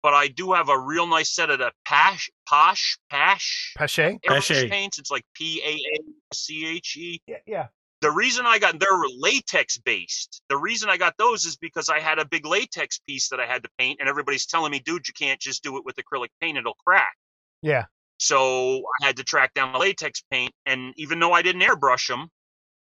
but 0.03 0.13
I 0.13 0.27
do 0.27 0.51
have 0.53 0.67
a 0.69 0.77
real 0.77 1.07
nice 1.07 1.33
set 1.33 1.49
of 1.49 1.59
the 1.59 1.71
Pash 1.85 2.29
Posh 2.47 2.97
Pash 3.09 3.73
Pache. 3.77 4.19
airbrush 4.27 4.47
Pache. 4.49 4.69
paints. 4.69 4.99
It's 4.99 5.11
like 5.11 5.23
P 5.35 5.61
A 5.65 5.71
A 5.97 6.03
C 6.33 6.65
H 6.65 6.97
E 6.97 7.21
Yeah, 7.27 7.37
yeah. 7.45 7.67
The 8.01 8.11
reason 8.11 8.45
I 8.45 8.59
got 8.59 8.80
they're 8.80 8.89
latex 9.17 9.77
based. 9.77 10.41
The 10.49 10.57
reason 10.57 10.89
I 10.89 10.97
got 10.97 11.15
those 11.17 11.45
is 11.45 11.57
because 11.57 11.89
I 11.89 11.99
had 11.99 12.19
a 12.19 12.26
big 12.26 12.45
latex 12.45 12.99
piece 12.99 13.30
that 13.30 13.39
I 13.39 13.45
had 13.45 13.63
to 13.63 13.69
paint, 13.77 13.97
and 13.99 14.07
everybody's 14.07 14.45
telling 14.45 14.71
me, 14.71 14.80
dude, 14.80 15.07
you 15.07 15.13
can't 15.13 15.39
just 15.39 15.63
do 15.63 15.77
it 15.77 15.85
with 15.85 15.97
acrylic 15.97 16.30
paint; 16.41 16.57
it'll 16.57 16.77
crack. 16.85 17.15
Yeah. 17.61 17.85
So 18.17 18.84
I 19.01 19.07
had 19.07 19.17
to 19.17 19.23
track 19.23 19.53
down 19.53 19.73
the 19.73 19.80
latex 19.80 20.23
paint, 20.31 20.53
and 20.65 20.93
even 20.97 21.19
though 21.19 21.34
I 21.34 21.41
didn't 21.41 21.61
airbrush 21.61 22.07
them, 22.07 22.30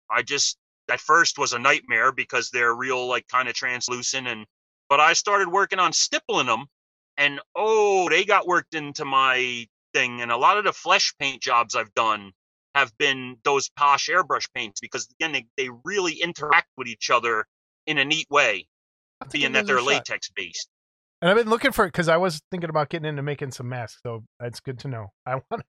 I 0.10 0.22
just 0.22 0.58
at 0.90 1.00
first 1.00 1.38
was 1.38 1.54
a 1.54 1.60
nightmare 1.60 2.12
because 2.12 2.50
they're 2.50 2.74
real 2.74 3.08
like 3.08 3.28
kind 3.28 3.48
of 3.48 3.54
translucent, 3.54 4.28
and 4.28 4.46
but 4.90 5.00
I 5.00 5.14
started 5.14 5.50
working 5.50 5.80
on 5.80 5.94
stippling 5.94 6.48
them, 6.48 6.66
and 7.18 7.40
oh, 7.56 8.10
they 8.10 8.24
got 8.24 8.48
worked 8.48 8.76
into 8.76 9.06
my 9.06 9.68
thing, 9.94 10.22
and 10.22 10.32
a 10.32 10.38
lot 10.38 10.58
of 10.58 10.64
the 10.64 10.74
flesh 10.74 11.14
paint 11.20 11.42
jobs 11.42 11.76
I've 11.76 11.94
done 11.94 12.32
have 12.76 12.96
been 12.98 13.38
those 13.44 13.70
posh 13.70 14.08
airbrush 14.10 14.46
paints 14.54 14.80
because 14.80 15.08
again 15.20 15.32
they, 15.32 15.46
they 15.58 15.70
really 15.84 16.14
interact 16.14 16.68
with 16.78 16.88
each 16.88 17.10
other 17.10 17.46
in 17.86 17.98
a 17.98 18.06
neat 18.06 18.28
way 18.30 18.68
to 19.22 19.30
being 19.30 19.52
that 19.54 19.66
they're 19.68 19.80
shot. 19.80 19.86
latex 19.88 20.30
based 20.36 20.70
And 21.22 21.30
I've 21.30 21.38
been 21.38 21.50
looking 21.50 21.72
for 21.72 21.86
it 21.86 21.90
because 21.90 22.08
I 22.08 22.18
was 22.18 22.42
thinking 22.50 22.70
about 22.70 22.90
getting 22.90 23.08
into 23.08 23.22
making 23.22 23.52
some 23.52 23.70
masks. 23.70 24.00
So 24.04 24.24
that's 24.40 24.60
good 24.60 24.80
to 24.80 24.88
know. 24.88 25.08
I 25.26 25.36
want 25.52 25.64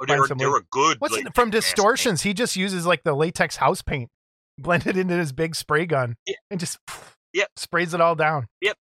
oh, 0.00 0.06
Find 0.06 0.10
they're, 0.20 0.26
some 0.26 0.38
they're 0.38 0.56
a 0.56 0.62
good 0.70 0.98
what's 1.00 1.14
latex 1.14 1.34
from 1.34 1.50
distortions. 1.50 2.22
He 2.22 2.34
just 2.34 2.56
uses 2.56 2.86
like 2.86 3.02
the 3.04 3.14
latex 3.14 3.56
house 3.56 3.82
paint, 3.82 4.10
blended 4.58 4.96
into 4.96 5.14
his 5.16 5.32
big 5.32 5.54
spray 5.54 5.86
gun, 5.86 6.16
Yeah. 6.26 6.34
and 6.50 6.60
just 6.60 6.78
Yep. 7.34 7.48
sprays 7.56 7.94
it 7.94 8.00
all 8.00 8.14
down. 8.14 8.46
Yep. 8.60 8.76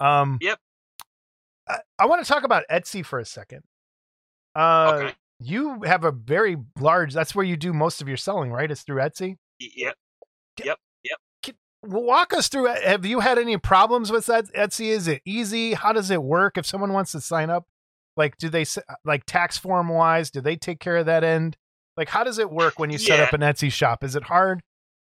Um. 0.00 0.38
Yep. 0.40 0.58
I, 1.68 1.78
I 2.00 2.06
want 2.06 2.24
to 2.24 2.28
talk 2.30 2.42
about 2.42 2.64
Etsy 2.68 3.06
for 3.06 3.20
a 3.20 3.24
second. 3.24 3.62
Uh, 4.56 4.92
okay 4.94 5.14
you 5.44 5.82
have 5.82 6.04
a 6.04 6.12
very 6.12 6.56
large. 6.78 7.12
That's 7.12 7.34
where 7.34 7.44
you 7.44 7.56
do 7.56 7.72
most 7.72 8.00
of 8.00 8.08
your 8.08 8.16
selling, 8.16 8.52
right? 8.52 8.70
It's 8.70 8.82
through 8.82 9.00
Etsy. 9.00 9.36
Yep. 9.58 9.94
Yep. 10.64 10.78
Well, 11.84 12.04
walk 12.04 12.32
us 12.32 12.48
through. 12.48 12.66
Have 12.66 13.04
you 13.04 13.20
had 13.20 13.38
any 13.38 13.56
problems 13.58 14.12
with 14.12 14.26
that 14.26 14.44
Etsy? 14.54 14.90
Is 14.90 15.08
it 15.08 15.20
easy? 15.24 15.74
How 15.74 15.92
does 15.92 16.10
it 16.10 16.22
work 16.22 16.56
if 16.56 16.64
someone 16.64 16.92
wants 16.92 17.10
to 17.12 17.20
sign 17.20 17.50
up? 17.50 17.66
Like, 18.16 18.38
do 18.38 18.48
they 18.48 18.62
uh, 18.62 18.94
like 19.04 19.24
tax 19.26 19.58
form 19.58 19.88
wise? 19.88 20.30
Do 20.30 20.40
they 20.40 20.54
take 20.54 20.78
care 20.78 20.98
of 20.98 21.06
that 21.06 21.24
end? 21.24 21.56
Like, 21.96 22.08
how 22.08 22.22
does 22.22 22.38
it 22.38 22.50
work 22.50 22.78
when 22.78 22.90
you 22.90 22.98
set 22.98 23.18
up 23.18 23.32
an 23.32 23.40
Etsy 23.40 23.72
shop? 23.72 24.04
Is 24.04 24.14
it 24.14 24.22
hard? 24.22 24.62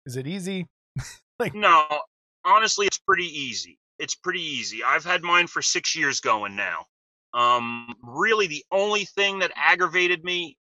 Is 0.07 0.15
it 0.15 0.25
easy? 0.25 0.67
like, 1.39 1.53
no 1.53 1.85
honestly 2.45 2.85
it's 2.85 2.99
pretty 2.99 3.25
easy 3.25 3.77
it's 3.99 4.15
pretty 4.15 4.41
easy 4.41 4.81
i've 4.83 5.03
had 5.03 5.23
mine 5.23 5.47
for 5.47 5.61
six 5.61 5.95
years 5.95 6.19
going 6.19 6.55
now 6.55 6.85
um 7.35 7.93
really 8.01 8.47
the 8.47 8.63
only 8.71 9.05
thing 9.05 9.39
that 9.39 9.51
aggravated 9.55 10.23
me 10.23 10.57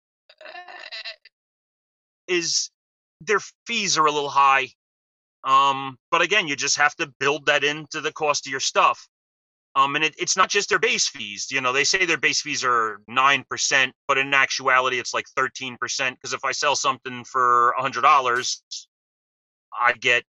uh, 0.45 0.49
is 2.27 2.71
their 3.21 3.41
fees 3.67 3.97
are 3.97 4.07
a 4.07 4.13
little 4.13 4.31
high 4.31 4.69
um 5.45 5.97
but 6.11 6.23
again 6.23 6.49
you 6.49 6.57
just 6.57 6.77
have 6.77 6.95
to 6.97 7.13
build 7.21 7.47
that 7.47 7.63
into 7.63 8.01
the 8.01 8.13
cost 8.13 8.47
of 8.47 8.51
your 8.51 8.61
stuff 8.61 9.07
um 9.77 9.95
and 9.95 10.05
it, 10.05 10.15
it's 10.19 10.37
not 10.37 10.49
just 10.49 10.69
their 10.69 10.79
base 10.79 11.09
fees 11.09 11.49
you 11.51 11.61
know 11.61 11.73
they 11.73 11.85
say 11.85 12.05
their 12.07 12.19
base 12.19 12.41
fees 12.41 12.65
are 12.65 13.01
9% 13.11 13.93
but 14.09 14.19
in 14.19 14.35
actuality 14.35 14.99
it's 14.99 15.15
like 15.15 15.27
13% 15.39 15.77
because 16.11 16.33
if 16.33 16.45
i 16.45 16.53
sell 16.53 16.75
something 16.75 17.23
for 17.25 17.75
$100 17.79 18.63
i 19.81 19.93
get 19.93 20.25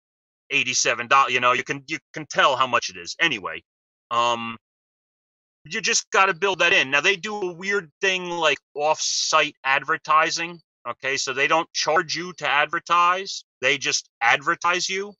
eighty-seven 0.51 1.07
dollars. 1.07 1.34
You 1.34 1.39
know, 1.39 1.53
you 1.53 1.63
can 1.63 1.84
you 1.88 1.97
can 2.13 2.26
tell 2.27 2.55
how 2.55 2.68
much 2.68 2.89
it 2.89 2.97
is 2.97 3.15
anyway. 3.19 3.63
Um, 4.11 4.57
you 5.66 5.82
just 5.82 6.10
got 6.12 6.26
to 6.28 6.34
build 6.34 6.60
that 6.60 6.74
in. 6.74 6.90
Now 6.92 7.02
they 7.02 7.16
do 7.16 7.36
a 7.50 7.54
weird 7.54 7.92
thing 8.02 8.30
like 8.30 8.58
off-site 8.76 9.56
advertising. 9.64 10.60
Okay, 10.88 11.16
so 11.18 11.32
they 11.34 11.48
don't 11.48 11.72
charge 11.74 12.16
you 12.16 12.34
to 12.34 12.48
advertise; 12.50 13.44
they 13.62 13.78
just 13.78 14.10
advertise 14.22 14.90
you, 14.90 15.14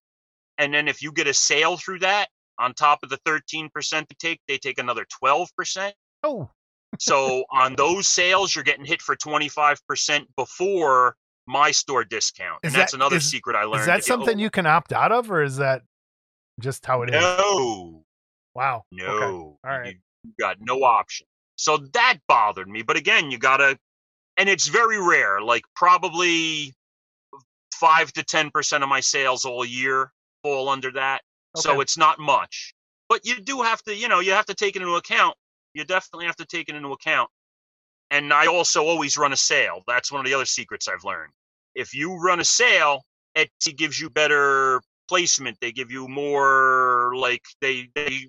and 0.58 0.74
then 0.74 0.88
if 0.88 1.04
you 1.04 1.12
get 1.12 1.28
a 1.28 1.34
sale 1.36 1.78
through 1.78 2.00
that, 2.00 2.30
on 2.58 2.74
top 2.74 3.00
of 3.04 3.10
the 3.10 3.18
thirteen 3.26 3.70
percent 3.74 4.08
they 4.10 4.16
take, 4.20 4.40
they 4.48 4.58
take 4.58 4.80
another 4.80 5.06
twelve 5.20 5.50
percent. 5.56 5.94
Oh, 6.24 6.50
So 7.00 7.44
on 7.52 7.76
those 7.76 8.08
sales, 8.08 8.56
you're 8.56 8.64
getting 8.64 8.86
hit 8.86 9.04
for 9.04 9.16
twenty-five 9.16 9.80
percent 9.88 10.28
before 10.36 11.16
my 11.46 11.70
store 11.70 12.04
discount, 12.06 12.60
Is 12.64 12.74
and 12.74 12.82
that's 12.82 12.92
that- 12.94 12.98
another 12.98 13.18
is- 13.18 13.30
secret 13.30 13.56
I 13.56 13.64
learned. 13.66 13.82
is 13.82 13.86
that 13.86 14.04
something 14.04 14.40
you 14.40 14.50
can 14.50 14.66
opt 14.66 14.92
out 14.94 15.12
of, 15.12 15.32
or 15.32 15.44
is 15.44 15.58
that 15.58 15.84
just 16.60 16.86
how 16.88 17.04
it 17.04 17.10
is? 17.14 17.22
No, 17.22 18.04
Wow. 18.56 18.84
no. 18.92 19.06
Okay. 19.06 19.26
All 19.26 19.60
right. 19.64 19.94
You, 19.96 20.00
you 20.24 20.32
got 20.40 20.58
no 20.60 20.84
option. 20.84 21.28
So 21.56 21.78
that 21.94 22.18
bothered 22.28 22.68
me. 22.68 22.82
But 22.82 22.98
again, 22.98 23.32
you 23.32 23.38
gotta, 23.38 23.78
and 24.38 24.50
it's 24.50 24.68
very 24.68 25.00
rare. 25.00 25.42
Like 25.42 25.64
probably 25.76 26.74
five 27.74 28.12
to 28.14 28.24
ten 28.24 28.50
percent 28.52 28.84
of 28.84 28.90
my 28.90 29.00
sales 29.00 29.46
all 29.46 29.66
year 29.66 30.12
fall 30.44 30.70
under 30.70 30.92
that. 30.92 31.22
So 31.56 31.82
it's 31.82 31.98
not 31.98 32.18
much. 32.18 32.74
But 33.10 33.26
you 33.26 33.42
do 33.42 33.62
have 33.62 33.82
to, 33.84 33.96
you 33.96 34.08
know, 34.08 34.22
you 34.22 34.32
have 34.32 34.46
to 34.46 34.54
take 34.54 34.78
it 34.78 34.82
into 34.82 34.96
account. 34.96 35.36
You 35.74 35.84
definitely 35.84 36.26
have 36.28 36.38
to 36.38 36.46
take 36.46 36.70
it 36.70 36.76
into 36.76 36.94
account. 36.94 37.30
And 38.10 38.32
I 38.32 38.48
also 38.48 38.86
always 38.86 39.18
run 39.18 39.34
a 39.34 39.38
sale. 39.38 39.84
That's 39.88 40.12
one 40.12 40.22
of 40.22 40.26
the 40.26 40.34
other 40.34 40.46
secrets 40.46 40.88
I've 40.88 41.04
learned. 41.04 41.32
If 41.76 41.94
you 41.94 42.16
run 42.16 42.40
a 42.40 42.46
sale, 42.46 43.04
Etsy 43.38 43.76
gives 43.76 44.00
you 44.00 44.10
better 44.10 44.82
placement. 45.08 45.58
They 45.60 45.72
give 45.72 45.92
you 45.92 46.08
more, 46.08 47.14
like 47.16 47.44
they 47.60 47.90
they 47.96 48.28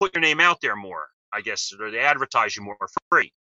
put 0.00 0.14
your 0.14 0.22
name 0.22 0.40
out 0.40 0.60
there 0.60 0.76
more, 0.76 1.08
I 1.32 1.40
guess, 1.40 1.72
they 1.78 1.98
advertise 1.98 2.56
you 2.56 2.62
more 2.62 2.76
for 2.78 2.88
free. 3.10 3.32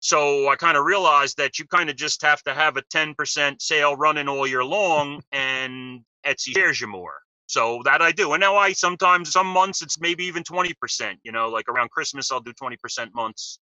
So 0.00 0.48
I 0.48 0.56
kind 0.56 0.76
of 0.76 0.84
realized 0.84 1.38
that 1.38 1.58
you 1.58 1.66
kind 1.66 1.90
of 1.90 1.96
just 1.96 2.22
have 2.22 2.42
to 2.44 2.54
have 2.54 2.76
a 2.76 2.82
10% 2.82 3.60
sale 3.60 3.96
running 3.96 4.28
all 4.28 4.46
year 4.46 4.64
long, 4.64 5.22
and 5.32 6.00
Etsy 6.24 6.54
shares 6.54 6.80
you 6.80 6.86
more. 6.86 7.14
So 7.46 7.80
that 7.84 8.02
I 8.02 8.12
do. 8.12 8.32
And 8.34 8.40
now 8.40 8.56
I 8.56 8.72
sometimes, 8.72 9.32
some 9.32 9.46
months, 9.46 9.82
it's 9.82 9.98
maybe 9.98 10.24
even 10.24 10.44
20%. 10.44 10.74
You 11.22 11.32
know, 11.32 11.48
like 11.48 11.68
around 11.68 11.90
Christmas, 11.90 12.30
I'll 12.30 12.40
do 12.40 12.52
20% 12.52 12.76
months. 13.14 13.58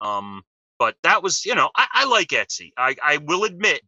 Um, 0.00 0.42
but 0.78 0.94
that 1.02 1.22
was, 1.22 1.44
you 1.44 1.54
know, 1.54 1.70
I, 1.76 1.86
I 1.92 2.04
like 2.04 2.28
Etsy. 2.28 2.70
I, 2.76 2.96
I 3.02 3.16
will 3.18 3.44
admit 3.44 3.82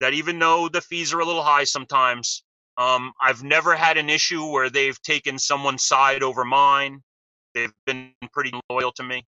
that 0.00 0.14
even 0.14 0.38
though 0.38 0.68
the 0.68 0.80
fees 0.80 1.12
are 1.12 1.20
a 1.20 1.24
little 1.24 1.42
high 1.42 1.64
sometimes, 1.64 2.42
um, 2.78 3.12
I've 3.20 3.42
never 3.42 3.76
had 3.76 3.98
an 3.98 4.08
issue 4.08 4.46
where 4.46 4.70
they've 4.70 5.00
taken 5.02 5.38
someone's 5.38 5.84
side 5.84 6.22
over 6.22 6.44
mine. 6.44 7.02
They've 7.54 7.72
been 7.86 8.12
pretty 8.32 8.52
loyal 8.70 8.92
to 8.92 9.02
me. 9.02 9.24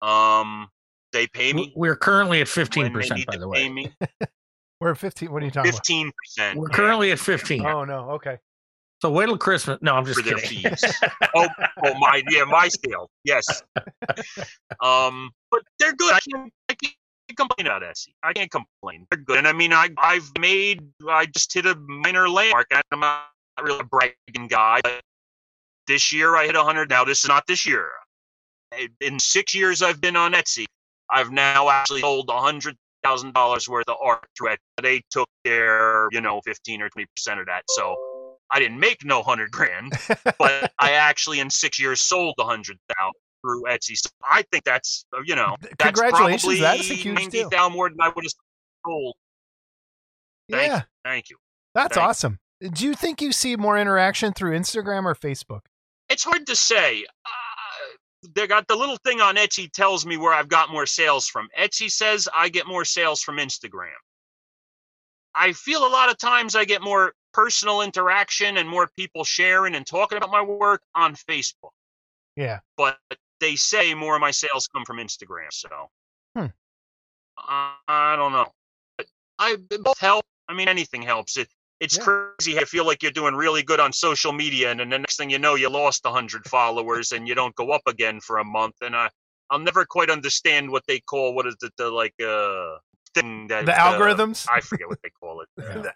Um, 0.00 0.68
they 1.12 1.26
pay 1.26 1.52
me. 1.52 1.72
We're 1.76 1.96
currently 1.96 2.40
at 2.40 2.48
fifteen 2.48 2.92
percent, 2.92 3.26
by 3.26 3.36
the 3.36 3.48
way. 3.48 3.68
me. 3.68 3.92
We're 4.80 4.90
at 4.90 4.98
15. 4.98 5.30
What 5.30 5.42
are 5.42 5.44
you 5.44 5.52
talking 5.52 5.70
Fifteen 5.70 6.10
percent. 6.18 6.58
We're 6.58 6.68
currently 6.68 7.12
at 7.12 7.20
fifteen. 7.20 7.64
Oh, 7.64 7.84
no. 7.84 8.10
Okay. 8.12 8.38
So 9.00 9.12
wait 9.12 9.26
till 9.26 9.38
Christmas. 9.38 9.78
No, 9.80 9.94
I'm 9.94 10.04
just 10.04 10.18
for 10.20 10.24
their 10.28 10.38
kidding. 10.38 10.74
fees. 10.74 10.94
oh, 11.36 11.46
oh, 11.84 11.94
my, 11.98 12.20
yeah, 12.30 12.42
my 12.44 12.66
scale. 12.66 13.08
yes. 13.24 13.44
Um, 14.82 15.30
but 15.52 15.62
they're 15.78 15.92
good. 15.92 16.12
I 16.12 16.18
can't, 16.28 16.52
I 16.68 16.74
can't 16.74 16.94
complain 17.36 17.66
about 17.66 17.82
Etsy. 17.82 18.08
I 18.24 18.32
can't 18.32 18.50
complain. 18.50 19.06
They're 19.10 19.20
good, 19.20 19.38
and 19.38 19.46
I 19.46 19.52
mean, 19.52 19.72
I, 19.72 19.90
I've 19.98 20.30
made, 20.38 20.82
I 21.08 21.26
just 21.26 21.52
hit 21.54 21.66
a 21.66 21.76
minor 21.76 22.28
landmark. 22.28 22.66
I'm 22.90 23.00
not 23.00 23.26
really 23.62 23.80
a 23.80 23.84
bragging 23.84 24.48
guy, 24.48 24.80
but 24.82 25.00
this 25.86 26.12
year 26.12 26.36
I 26.36 26.46
hit 26.46 26.56
a 26.56 26.62
hundred. 26.62 26.90
Now 26.90 27.04
this 27.04 27.22
is 27.22 27.28
not 27.28 27.46
this 27.46 27.66
year. 27.66 27.88
In 29.00 29.18
six 29.18 29.54
years 29.54 29.82
I've 29.82 30.00
been 30.00 30.16
on 30.16 30.32
Etsy, 30.32 30.64
I've 31.10 31.30
now 31.30 31.68
actually 31.68 32.00
sold 32.00 32.30
a 32.30 32.40
hundred 32.40 32.76
thousand 33.04 33.34
dollars 33.34 33.68
worth 33.68 33.88
of 33.88 33.96
art 34.02 34.26
through 34.36 34.50
Etsy. 34.50 34.58
They 34.82 35.02
took 35.10 35.28
their, 35.44 36.08
you 36.10 36.20
know, 36.20 36.40
fifteen 36.44 36.80
or 36.80 36.88
twenty 36.88 37.06
percent 37.14 37.40
of 37.40 37.46
that. 37.46 37.64
So 37.70 37.96
I 38.50 38.58
didn't 38.58 38.78
make 38.80 39.04
no 39.04 39.22
hundred 39.22 39.50
grand, 39.50 39.92
but 40.38 40.72
I 40.78 40.92
actually 40.92 41.40
in 41.40 41.50
six 41.50 41.78
years 41.78 42.00
sold 42.00 42.34
a 42.38 42.44
hundred 42.44 42.78
thousand 42.88 43.14
through 43.42 43.64
Etsy. 43.64 43.96
So 43.96 44.08
I 44.28 44.42
think 44.50 44.64
that's 44.64 45.04
you 45.24 45.34
know 45.34 45.56
that's 45.60 45.98
congratulations, 45.98 46.42
probably 46.42 46.60
that 46.60 46.80
is 46.80 46.90
a 46.90 46.94
huge 46.94 47.16
ninety 47.16 47.38
deal. 47.38 47.50
thousand 47.50 47.74
more 47.74 47.88
than 47.88 48.00
I 48.00 48.08
would 48.08 48.24
have 48.24 48.32
sold. 48.86 49.14
Thank 50.50 50.68
yeah, 50.68 50.76
you, 50.76 50.82
thank 51.04 51.30
you. 51.30 51.36
that's 51.74 51.94
Thank 51.94 52.04
you. 52.04 52.08
awesome. 52.08 52.38
Do 52.60 52.84
you 52.84 52.94
think 52.94 53.20
you 53.20 53.32
see 53.32 53.56
more 53.56 53.76
interaction 53.76 54.32
through 54.32 54.56
Instagram 54.56 55.04
or 55.04 55.14
Facebook? 55.14 55.62
It's 56.12 56.24
hard 56.24 56.46
to 56.46 56.56
say. 56.56 57.04
Uh, 57.04 58.28
they 58.34 58.46
got 58.46 58.68
the 58.68 58.76
little 58.76 58.98
thing 59.04 59.20
on 59.20 59.36
Etsy 59.36 59.70
tells 59.70 60.06
me 60.06 60.16
where 60.16 60.32
I've 60.32 60.48
got 60.48 60.70
more 60.70 60.86
sales 60.86 61.26
from. 61.26 61.48
Etsy 61.58 61.90
says 61.90 62.28
I 62.34 62.48
get 62.48 62.66
more 62.66 62.84
sales 62.84 63.20
from 63.22 63.38
Instagram. 63.38 63.98
I 65.34 65.52
feel 65.52 65.86
a 65.86 65.88
lot 65.88 66.10
of 66.10 66.18
times 66.18 66.54
I 66.54 66.64
get 66.64 66.82
more 66.82 67.14
personal 67.32 67.80
interaction 67.80 68.58
and 68.58 68.68
more 68.68 68.88
people 68.96 69.24
sharing 69.24 69.74
and 69.74 69.86
talking 69.86 70.18
about 70.18 70.30
my 70.30 70.42
work 70.42 70.82
on 70.94 71.14
Facebook. 71.14 71.70
Yeah. 72.36 72.60
But 72.76 72.98
they 73.40 73.56
say 73.56 73.94
more 73.94 74.14
of 74.14 74.20
my 74.20 74.30
sales 74.30 74.68
come 74.68 74.84
from 74.84 74.98
Instagram. 74.98 75.50
So 75.50 75.68
Hmm. 76.36 76.46
I, 77.38 77.74
I 77.88 78.16
don't 78.16 78.32
know. 78.32 78.52
But 78.96 79.06
I 79.38 79.56
both 79.56 79.98
help. 79.98 80.24
I 80.48 80.54
mean, 80.54 80.68
anything 80.68 81.02
helps. 81.02 81.36
It 81.36 81.48
it's 81.82 81.98
Yeah. 81.98 82.04
crazy. 82.38 82.58
I 82.58 82.64
feel 82.64 82.86
like 82.86 83.02
you're 83.02 83.10
doing 83.10 83.34
really 83.34 83.64
good 83.64 83.80
on 83.80 83.92
social 83.92 84.32
media, 84.32 84.70
and 84.70 84.78
then 84.78 84.88
the 84.88 84.98
next 85.00 85.16
thing 85.16 85.30
you 85.30 85.38
know, 85.40 85.56
you 85.56 85.68
lost 85.68 86.06
hundred 86.06 86.44
followers, 86.46 87.10
and 87.10 87.26
you 87.26 87.34
don't 87.34 87.54
go 87.56 87.72
up 87.72 87.82
again 87.88 88.20
for 88.20 88.38
a 88.38 88.44
month. 88.44 88.76
And 88.82 88.94
I, 88.94 89.10
I'll 89.50 89.58
never 89.58 89.84
quite 89.84 90.08
understand 90.08 90.70
what 90.70 90.84
they 90.86 91.00
call 91.00 91.34
what 91.34 91.46
is 91.46 91.56
it 91.60 91.72
the 91.76 91.90
like 91.90 92.14
uh 92.22 92.78
thing 93.14 93.48
that 93.48 93.66
The 93.66 93.72
uh, 93.74 93.92
algorithms? 93.92 94.46
I 94.48 94.60
forget 94.60 94.86
what 94.88 95.00
they 95.02 95.10
call 95.10 95.42
it. 95.42 95.48
Yeah. 95.58 95.90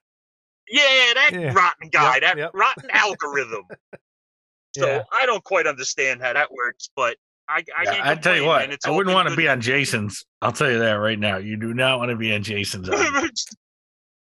Yeah, 0.69 1.13
that 1.15 1.31
Yeah. 1.33 1.53
rotten 1.53 1.89
guy, 1.91 2.15
Yep, 2.15 2.23
that 2.23 2.39
yep. 2.39 2.51
rotten 2.53 2.91
algorithm. 2.93 3.63
So 4.77 4.87
Yeah. 4.87 5.05
I 5.11 5.25
don't 5.25 5.43
quite 5.43 5.67
understand 5.67 6.21
how 6.21 6.35
that 6.35 6.53
works, 6.53 6.91
but 6.95 7.17
I, 7.49 7.65
I 7.79 7.85
Yeah, 7.85 7.93
can't 7.93 8.07
I 8.07 8.15
tell 8.17 8.37
you 8.37 8.45
what. 8.45 8.71
It's 8.71 8.85
I 8.85 8.91
wouldn't 8.91 9.15
want 9.15 9.29
to 9.29 9.37
be 9.37 9.49
on 9.49 9.61
Jason's. 9.63 10.27
I'll 10.43 10.53
tell 10.53 10.71
you 10.71 10.81
that 10.81 10.95
right 10.95 11.19
now. 11.19 11.39
You 11.39 11.57
do 11.57 11.73
not 11.73 11.99
want 11.99 12.11
to 12.11 12.17
be 12.17 12.35
on 12.35 12.43
Jason's. 12.43 12.91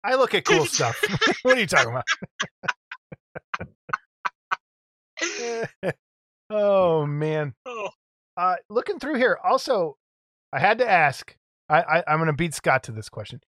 I 0.04 0.16
look 0.16 0.34
at 0.34 0.44
cool 0.44 0.66
stuff. 0.66 1.02
what 1.42 1.56
are 1.56 1.60
you 1.60 1.66
talking 1.66 1.90
about? 1.90 2.04
oh 6.50 7.06
man. 7.06 7.54
Oh, 7.66 7.88
Uh, 8.36 8.56
looking 8.68 8.98
through 8.98 9.14
here, 9.14 9.38
also, 9.42 9.96
I 10.52 10.58
had 10.58 10.78
to 10.78 10.90
ask. 10.90 11.36
I, 11.68 11.80
I 11.82 12.04
I'm 12.08 12.18
going 12.18 12.26
to 12.26 12.32
beat 12.32 12.52
Scott 12.54 12.82
to 12.84 12.92
this 12.92 13.08
question. 13.08 13.40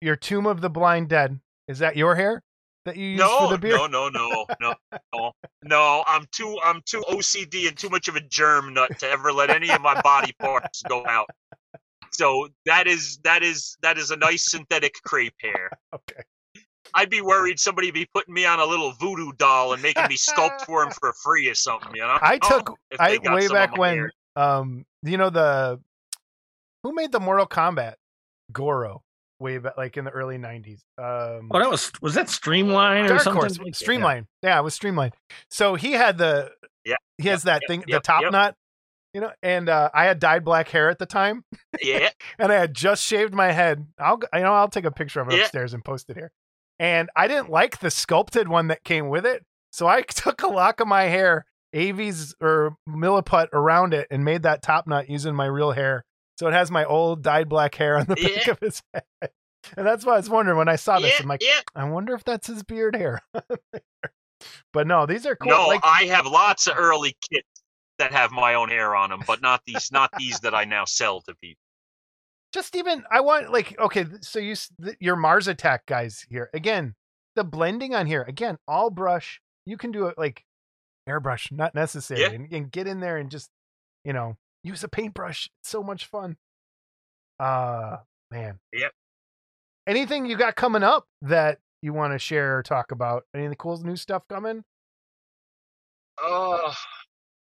Your 0.00 0.16
Tomb 0.16 0.46
of 0.46 0.60
the 0.60 0.70
Blind 0.70 1.08
Dead 1.08 1.40
is 1.68 1.80
that 1.80 1.96
your 1.96 2.14
hair 2.14 2.42
that 2.86 2.96
you 2.96 3.08
use 3.08 3.22
for 3.22 3.50
the 3.50 3.58
beard? 3.58 3.74
no, 3.74 3.86
no, 3.86 4.08
no, 4.08 4.46
no, 4.60 4.74
no, 5.12 5.32
no. 5.62 6.04
I'm 6.06 6.26
too, 6.32 6.56
I'm 6.64 6.80
too 6.86 7.02
OCD 7.08 7.68
and 7.68 7.76
too 7.76 7.90
much 7.90 8.08
of 8.08 8.16
a 8.16 8.20
germ 8.20 8.72
nut 8.72 8.98
to 9.00 9.08
ever 9.08 9.32
let 9.32 9.50
any 9.50 9.68
of 9.70 9.80
my 9.82 10.00
body 10.00 10.32
parts 10.38 10.82
go 10.88 11.04
out. 11.06 11.28
So 12.12 12.48
that 12.66 12.86
is 12.86 13.18
that 13.24 13.42
is 13.42 13.76
that 13.82 13.98
is 13.98 14.10
a 14.10 14.16
nice 14.16 14.50
synthetic 14.50 14.94
crepe 15.04 15.34
hair. 15.40 15.70
Okay. 15.94 16.22
I'd 16.94 17.10
be 17.10 17.20
worried 17.20 17.60
somebody 17.60 17.90
be 17.92 18.06
putting 18.12 18.34
me 18.34 18.44
on 18.46 18.58
a 18.58 18.64
little 18.64 18.92
voodoo 18.92 19.30
doll 19.38 19.72
and 19.74 19.82
making 19.82 20.08
me 20.08 20.16
sculpt 20.16 20.62
for 20.66 20.82
him 20.82 20.90
for 20.90 21.12
free 21.22 21.48
or 21.48 21.54
something. 21.54 21.94
You 21.94 22.02
know? 22.02 22.18
I 22.20 22.38
took 22.42 22.76
If 22.90 22.98
they 22.98 23.18
I 23.28 23.34
way 23.34 23.46
back 23.48 23.76
when 23.76 23.94
hair. 23.96 24.12
um 24.36 24.84
you 25.02 25.16
know 25.16 25.30
the 25.30 25.80
who 26.82 26.92
made 26.94 27.12
the 27.12 27.20
Mortal 27.20 27.46
Kombat 27.46 27.94
Goro 28.52 29.02
way 29.38 29.58
back 29.58 29.76
like 29.76 29.96
in 29.96 30.04
the 30.04 30.10
early 30.10 30.36
90s. 30.36 30.80
Um 30.98 31.48
Oh, 31.52 31.58
that 31.60 31.70
was 31.70 31.92
was 32.02 32.14
that 32.14 32.28
Streamline 32.28 33.04
or 33.10 33.18
something? 33.20 33.54
Horse. 33.54 33.78
Streamline. 33.78 34.26
Yeah, 34.42 34.58
it 34.58 34.62
was 34.62 34.74
Streamline. 34.74 35.12
So 35.50 35.76
he 35.76 35.92
had 35.92 36.18
the 36.18 36.50
Yeah, 36.84 36.96
he 37.18 37.28
has 37.28 37.44
that 37.44 37.62
yep, 37.62 37.68
thing, 37.68 37.84
the 37.86 38.00
top 38.00 38.22
yep. 38.22 38.32
knot, 38.32 38.54
you 39.14 39.20
know, 39.20 39.30
and 39.42 39.68
uh, 39.68 39.90
I 39.92 40.04
had 40.04 40.18
dyed 40.20 40.44
black 40.44 40.68
hair 40.68 40.88
at 40.90 40.98
the 40.98 41.06
time, 41.06 41.44
Yeah, 41.82 42.10
and 42.38 42.52
I 42.52 42.56
had 42.56 42.74
just 42.74 43.04
shaved 43.04 43.34
my 43.34 43.52
head. 43.52 43.86
I'll 43.98 44.20
you 44.34 44.40
know 44.40 44.52
I'll 44.54 44.68
take 44.68 44.84
a 44.84 44.90
picture 44.90 45.20
of 45.20 45.28
it 45.28 45.36
Yeah. 45.36 45.42
upstairs 45.42 45.74
and 45.74 45.84
post 45.84 46.10
it 46.10 46.16
here. 46.16 46.30
And 46.78 47.10
I 47.14 47.28
didn't 47.28 47.50
like 47.50 47.80
the 47.80 47.90
sculpted 47.90 48.48
one 48.48 48.68
that 48.68 48.84
came 48.84 49.08
with 49.08 49.26
it, 49.26 49.44
so 49.72 49.86
I 49.86 50.02
took 50.08 50.42
a 50.42 50.48
lock 50.48 50.80
of 50.80 50.88
my 50.88 51.04
hair, 51.04 51.44
Avies 51.72 52.34
or 52.40 52.76
Milliput 52.88 53.48
around 53.52 53.94
it, 53.94 54.06
and 54.10 54.24
made 54.24 54.42
that 54.44 54.62
top 54.62 54.86
knot 54.86 55.10
using 55.10 55.34
my 55.34 55.46
real 55.46 55.72
hair. 55.72 56.04
So 56.38 56.46
it 56.48 56.52
has 56.54 56.70
my 56.70 56.84
old 56.86 57.22
dyed 57.22 57.48
black 57.50 57.74
hair 57.74 57.98
on 57.98 58.06
the 58.06 58.14
back 58.36 58.48
of 58.48 58.58
his 58.60 58.82
head. 58.94 59.02
And 59.76 59.86
that's 59.86 60.06
why 60.06 60.14
I 60.14 60.16
was 60.16 60.30
wondering 60.30 60.56
when 60.56 60.70
I 60.70 60.76
saw 60.76 60.98
this. 60.98 61.10
yeah, 61.12 61.22
I'm 61.22 61.28
like, 61.28 61.42
yeah. 61.44 61.60
I 61.74 61.84
wonder 61.84 62.14
if 62.14 62.24
that's 62.24 62.46
his 62.46 62.62
beard 62.62 62.96
hair. 62.96 63.20
but 64.72 64.86
no, 64.86 65.04
these 65.04 65.26
are 65.26 65.36
cool. 65.36 65.50
No, 65.50 65.66
like, 65.66 65.80
I 65.84 66.04
have 66.04 66.24
lots 66.26 66.66
of 66.66 66.76
early 66.78 67.14
kits 67.30 67.46
that 68.00 68.12
have 68.12 68.32
my 68.32 68.54
own 68.54 68.68
hair 68.68 68.94
on 68.96 69.08
them, 69.10 69.22
but 69.26 69.40
not 69.40 69.62
these, 69.64 69.90
not 69.92 70.10
these 70.18 70.40
that 70.40 70.54
I 70.54 70.64
now 70.64 70.84
sell 70.84 71.20
to 71.22 71.34
people. 71.36 71.62
just 72.52 72.74
even 72.76 73.04
I 73.10 73.20
want 73.20 73.50
like 73.52 73.78
okay, 73.78 74.04
so 74.20 74.38
you 74.40 74.54
your 74.98 75.14
Mars 75.16 75.46
Attack 75.48 75.86
guys 75.86 76.26
here 76.28 76.50
again. 76.52 76.94
The 77.36 77.44
blending 77.44 77.94
on 77.94 78.06
here 78.06 78.22
again, 78.22 78.58
all 78.66 78.90
brush. 78.90 79.40
You 79.64 79.76
can 79.76 79.92
do 79.92 80.06
it 80.06 80.18
like 80.18 80.44
airbrush, 81.08 81.52
not 81.52 81.74
necessary, 81.74 82.20
Yeah. 82.22 82.30
and, 82.30 82.52
and 82.52 82.70
get 82.72 82.86
in 82.88 82.98
there 83.00 83.16
and 83.16 83.30
just 83.30 83.50
you 84.04 84.12
know 84.12 84.36
use 84.64 84.82
a 84.82 84.88
paintbrush. 84.88 85.48
It's 85.62 85.70
so 85.70 85.82
much 85.82 86.06
fun. 86.06 86.36
Uh 87.38 87.98
man. 88.32 88.58
Yep. 88.72 88.92
Anything 89.86 90.26
you 90.26 90.36
got 90.36 90.56
coming 90.56 90.82
up 90.82 91.06
that 91.22 91.58
you 91.82 91.92
want 91.92 92.12
to 92.12 92.18
share 92.18 92.58
or 92.58 92.62
talk 92.62 92.90
about? 92.92 93.24
Any 93.34 93.44
of 93.44 93.50
the 93.50 93.56
cool 93.56 93.76
new 93.78 93.96
stuff 93.96 94.22
coming? 94.28 94.64
Uh, 96.22 96.72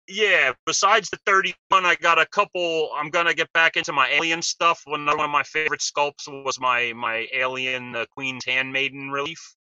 yeah. 0.08 0.54
Besides 0.66 1.10
the 1.10 1.18
31, 1.26 1.86
I 1.86 1.96
got 1.96 2.20
a 2.20 2.26
couple. 2.28 2.90
I'm 2.96 3.10
gonna 3.10 3.34
get 3.34 3.52
back 3.54 3.78
into 3.78 3.94
my 3.94 4.10
alien 4.10 4.42
stuff. 4.42 4.82
One 4.86 5.06
one 5.06 5.20
of 5.20 5.30
my 5.30 5.44
favorite 5.44 5.82
sculpts 5.82 6.28
was 6.28 6.60
my 6.60 6.94
my 6.96 7.28
alien 7.34 7.96
uh, 7.96 8.06
Queen's 8.12 8.46
Handmaiden 8.46 9.10
relief, 9.12 9.56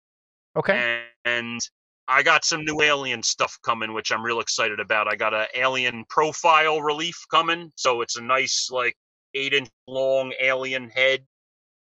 Okay. 0.57 1.03
and 1.25 1.61
I 2.07 2.23
got 2.23 2.45
some 2.45 2.65
new 2.65 2.83
alien 2.83 3.23
stuff 3.23 3.59
coming, 3.65 3.95
which 3.95 4.13
I'm 4.13 4.23
real 4.23 4.41
excited 4.41 4.79
about. 4.81 5.09
I 5.09 5.17
got 5.17 5.33
a 5.33 5.47
alien 5.55 6.05
profile 6.11 6.83
relief 6.83 7.19
coming, 7.31 7.73
so 7.77 8.03
it's 8.03 8.17
a 8.17 8.23
nice 8.23 8.69
like 8.71 8.95
eight 9.35 9.55
inch 9.55 9.71
long 9.87 10.33
alien 10.41 10.91
head. 10.91 11.25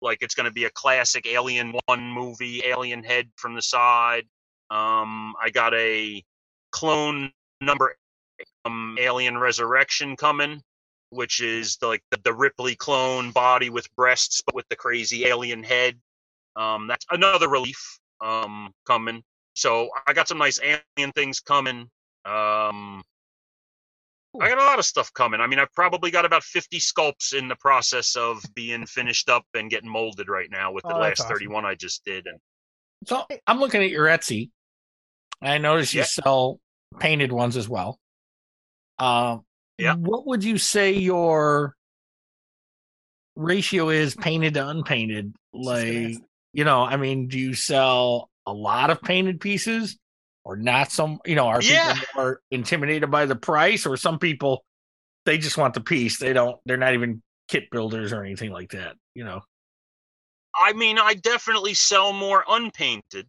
Like 0.00 0.18
it's 0.20 0.34
going 0.34 0.46
to 0.46 0.52
be 0.52 0.64
a 0.64 0.70
classic 0.70 1.26
Alien 1.26 1.74
One 1.86 2.02
movie, 2.10 2.62
alien 2.64 3.02
head 3.02 3.28
from 3.36 3.54
the 3.54 3.62
side. 3.62 4.24
Um, 4.70 5.34
I 5.42 5.50
got 5.50 5.74
a 5.74 6.22
clone 6.72 7.32
number 7.60 7.96
um, 8.64 8.96
Alien 9.00 9.38
Resurrection 9.38 10.16
coming, 10.16 10.62
which 11.10 11.40
is 11.40 11.76
the, 11.76 11.86
like 11.86 12.02
the, 12.10 12.18
the 12.24 12.32
Ripley 12.32 12.74
clone 12.74 13.30
body 13.30 13.70
with 13.70 13.94
breasts, 13.96 14.42
but 14.44 14.54
with 14.54 14.68
the 14.68 14.76
crazy 14.76 15.26
alien 15.26 15.62
head. 15.62 15.98
Um, 16.56 16.86
that's 16.86 17.06
another 17.10 17.48
relief 17.48 17.98
um, 18.20 18.72
coming. 18.86 19.22
So 19.54 19.88
I 20.06 20.12
got 20.12 20.28
some 20.28 20.38
nice 20.38 20.58
alien 20.62 21.12
things 21.12 21.40
coming. 21.40 21.88
Um, 22.24 23.02
I 24.40 24.48
got 24.48 24.58
a 24.58 24.64
lot 24.64 24.80
of 24.80 24.84
stuff 24.84 25.12
coming. 25.14 25.40
I 25.40 25.46
mean, 25.46 25.60
I've 25.60 25.72
probably 25.74 26.10
got 26.10 26.24
about 26.24 26.42
50 26.42 26.78
sculpts 26.80 27.34
in 27.34 27.46
the 27.46 27.54
process 27.56 28.16
of 28.16 28.42
being 28.54 28.84
finished 28.86 29.28
up 29.28 29.44
and 29.54 29.70
getting 29.70 29.88
molded 29.88 30.28
right 30.28 30.50
now 30.50 30.72
with 30.72 30.82
the 30.88 30.94
Oh, 30.94 30.98
last 30.98 31.20
awesome. 31.20 31.36
31 31.36 31.64
I 31.64 31.76
just 31.76 32.04
did. 32.04 32.26
And 32.26 32.40
So 33.06 33.24
I'm 33.46 33.60
looking 33.60 33.82
at 33.82 33.90
your 33.90 34.06
Etsy. 34.06 34.50
I 35.40 35.58
notice 35.58 35.94
you 35.94 36.00
Yeah. 36.00 36.06
sell 36.06 36.58
painted 36.98 37.30
ones 37.30 37.56
as 37.56 37.68
well. 37.68 38.00
Um, 39.04 39.44
Yeah. 39.78 39.94
What 39.96 40.26
would 40.26 40.44
you 40.44 40.56
say 40.58 40.92
your 40.92 41.74
ratio 43.36 43.88
is 43.90 44.14
painted 44.14 44.54
to 44.54 44.68
unpainted? 44.68 45.34
just 45.54 45.64
gonna 45.64 45.98
ask 46.08 46.20
Like, 46.20 46.28
you 46.52 46.64
know, 46.64 46.82
I 46.82 46.96
mean, 46.96 47.28
do 47.28 47.38
you 47.38 47.54
sell 47.54 48.30
a 48.46 48.52
lot 48.52 48.90
of 48.90 49.02
painted 49.02 49.40
pieces 49.40 49.98
or 50.44 50.56
not 50.56 50.92
some, 50.92 51.18
you 51.24 51.34
know, 51.34 51.48
are 51.48 51.62
Yeah. 51.62 51.94
people 51.94 52.06
more 52.14 52.40
intimidated 52.50 53.10
by 53.10 53.26
the 53.26 53.36
price 53.36 53.86
or 53.86 53.96
some 53.96 54.18
people, 54.18 54.64
they 55.24 55.38
just 55.38 55.56
want 55.56 55.74
the 55.74 55.80
piece. 55.80 56.18
They 56.18 56.32
don't, 56.32 56.60
they're 56.66 56.76
not 56.76 56.94
even 56.94 57.22
kit 57.48 57.70
builders 57.70 58.12
or 58.12 58.22
anything 58.24 58.52
like 58.52 58.70
that, 58.72 58.96
you 59.14 59.24
know? 59.24 59.40
I 60.54 60.72
mean, 60.72 60.98
I 60.98 61.14
definitely 61.14 61.74
sell 61.74 62.12
more 62.12 62.44
unpainted. 62.48 63.28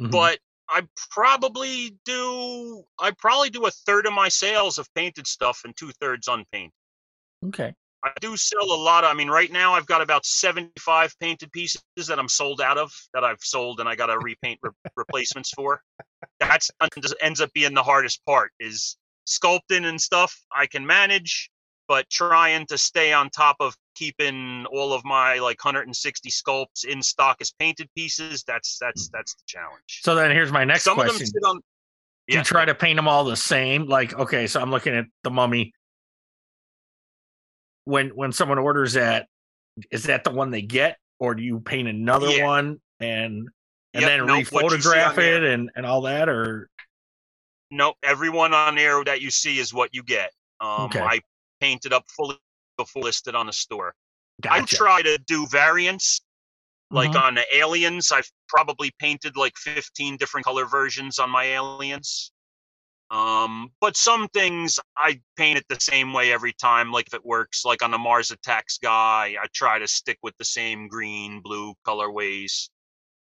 Mhm. 0.00 0.10
but 0.12 0.38
I 0.70 0.86
probably 1.10 1.96
do. 2.04 2.84
I 2.98 3.12
probably 3.12 3.50
do 3.50 3.66
a 3.66 3.70
third 3.70 4.06
of 4.06 4.12
my 4.12 4.28
sales 4.28 4.78
of 4.78 4.92
painted 4.94 5.26
stuff 5.26 5.62
and 5.64 5.76
two 5.76 5.90
thirds 6.00 6.28
unpainted. 6.28 6.72
okay. 7.46 7.74
I 8.04 8.12
do 8.20 8.36
sell 8.36 8.62
a 8.62 8.80
lot. 8.80 9.02
Of, 9.02 9.10
I 9.10 9.14
mean, 9.14 9.28
right 9.28 9.50
now 9.50 9.74
I've 9.74 9.86
got 9.86 10.02
about 10.02 10.24
seventy-five 10.24 11.14
painted 11.18 11.50
pieces 11.50 11.82
that 12.06 12.18
I'm 12.18 12.28
sold 12.28 12.60
out 12.60 12.78
of 12.78 12.92
that 13.12 13.24
I've 13.24 13.40
sold 13.40 13.80
and 13.80 13.88
I 13.88 13.96
got 13.96 14.06
to 14.06 14.18
repaint 14.18 14.60
re- 14.62 14.70
replacements 14.96 15.50
for. 15.50 15.80
That's 16.38 16.70
ends 17.20 17.40
up 17.40 17.52
being 17.54 17.74
the 17.74 17.82
hardest 17.82 18.24
part 18.24 18.52
is 18.60 18.96
sculpting 19.26 19.84
and 19.84 20.00
stuff. 20.00 20.40
I 20.52 20.66
can 20.66 20.86
manage, 20.86 21.50
but 21.88 22.08
trying 22.08 22.66
to 22.66 22.78
stay 22.78 23.12
on 23.12 23.30
top 23.30 23.56
of 23.58 23.76
keeping 23.98 24.64
all 24.72 24.92
of 24.92 25.04
my 25.04 25.38
like 25.38 25.62
160 25.64 26.30
sculpts 26.30 26.84
in 26.84 27.02
stock 27.02 27.38
as 27.40 27.50
painted 27.58 27.88
pieces. 27.96 28.44
That's 28.44 28.78
that's 28.78 29.08
that's 29.08 29.34
the 29.34 29.42
challenge. 29.46 30.00
So 30.02 30.14
then 30.14 30.30
here's 30.30 30.52
my 30.52 30.64
next 30.64 30.84
Some 30.84 30.94
question. 30.94 31.14
of 31.14 31.18
them 31.18 31.26
sit 31.26 31.42
on. 31.44 31.60
Do 32.28 32.36
you 32.36 32.44
try 32.44 32.64
to 32.64 32.74
paint 32.74 32.96
them 32.96 33.08
all 33.08 33.24
the 33.24 33.36
same? 33.36 33.86
Like, 33.86 34.14
okay, 34.18 34.46
so 34.46 34.60
I'm 34.60 34.70
looking 34.70 34.94
at 34.94 35.06
the 35.24 35.30
mummy. 35.30 35.72
When 37.84 38.10
when 38.10 38.32
someone 38.32 38.58
orders 38.58 38.92
that, 38.92 39.26
is 39.90 40.04
that 40.04 40.24
the 40.24 40.30
one 40.30 40.50
they 40.50 40.62
get, 40.62 40.98
or 41.18 41.34
do 41.34 41.42
you 41.42 41.58
paint 41.60 41.88
another 41.88 42.30
Yeah. 42.30 42.44
one 42.44 42.80
and 43.00 43.48
and 43.94 44.02
Yep, 44.02 44.08
then 44.08 44.26
nope, 44.26 44.44
rephotograph 44.44 45.18
it 45.18 45.42
and 45.42 45.70
and 45.74 45.86
all 45.86 46.02
that, 46.02 46.28
or 46.28 46.68
Nope, 47.70 47.96
everyone 48.02 48.54
on 48.54 48.76
there 48.76 49.02
that 49.04 49.20
you 49.20 49.30
see 49.30 49.58
is 49.58 49.74
what 49.74 49.94
you 49.94 50.02
get. 50.02 50.30
Um, 50.60 50.86
Okay. 50.86 51.00
I 51.00 51.20
painted 51.60 51.92
up 51.92 52.04
fully 52.10 52.38
before 52.78 53.02
listed 53.02 53.34
on 53.34 53.46
the 53.46 53.52
store. 53.52 53.94
I 54.48 54.62
try 54.62 55.02
to 55.02 55.18
do 55.26 55.46
variants. 55.48 56.22
Like 56.90 57.10
Mhm. 57.10 57.22
on 57.22 57.34
the 57.34 57.44
aliens, 57.54 58.10
I've 58.10 58.30
probably 58.48 58.90
painted 58.98 59.36
like 59.36 59.58
15 59.58 60.16
different 60.16 60.46
color 60.46 60.64
versions 60.64 61.18
on 61.18 61.28
my 61.28 61.44
aliens. 61.44 62.32
Um, 63.10 63.72
but 63.80 63.96
some 63.96 64.28
things 64.28 64.78
I 64.96 65.20
paint 65.36 65.58
it 65.58 65.66
the 65.68 65.80
same 65.80 66.12
way 66.12 66.32
every 66.32 66.52
time, 66.54 66.90
like 66.90 67.06
if 67.06 67.14
it 67.14 67.24
works. 67.24 67.64
Like 67.64 67.82
on 67.82 67.90
the 67.90 67.98
Mars 67.98 68.30
Attacks 68.30 68.78
guy, 68.78 69.36
I 69.42 69.46
try 69.52 69.78
to 69.78 69.86
stick 69.88 70.18
with 70.22 70.36
the 70.38 70.44
same 70.44 70.88
green, 70.88 71.40
blue 71.40 71.74
colorways. 71.86 72.70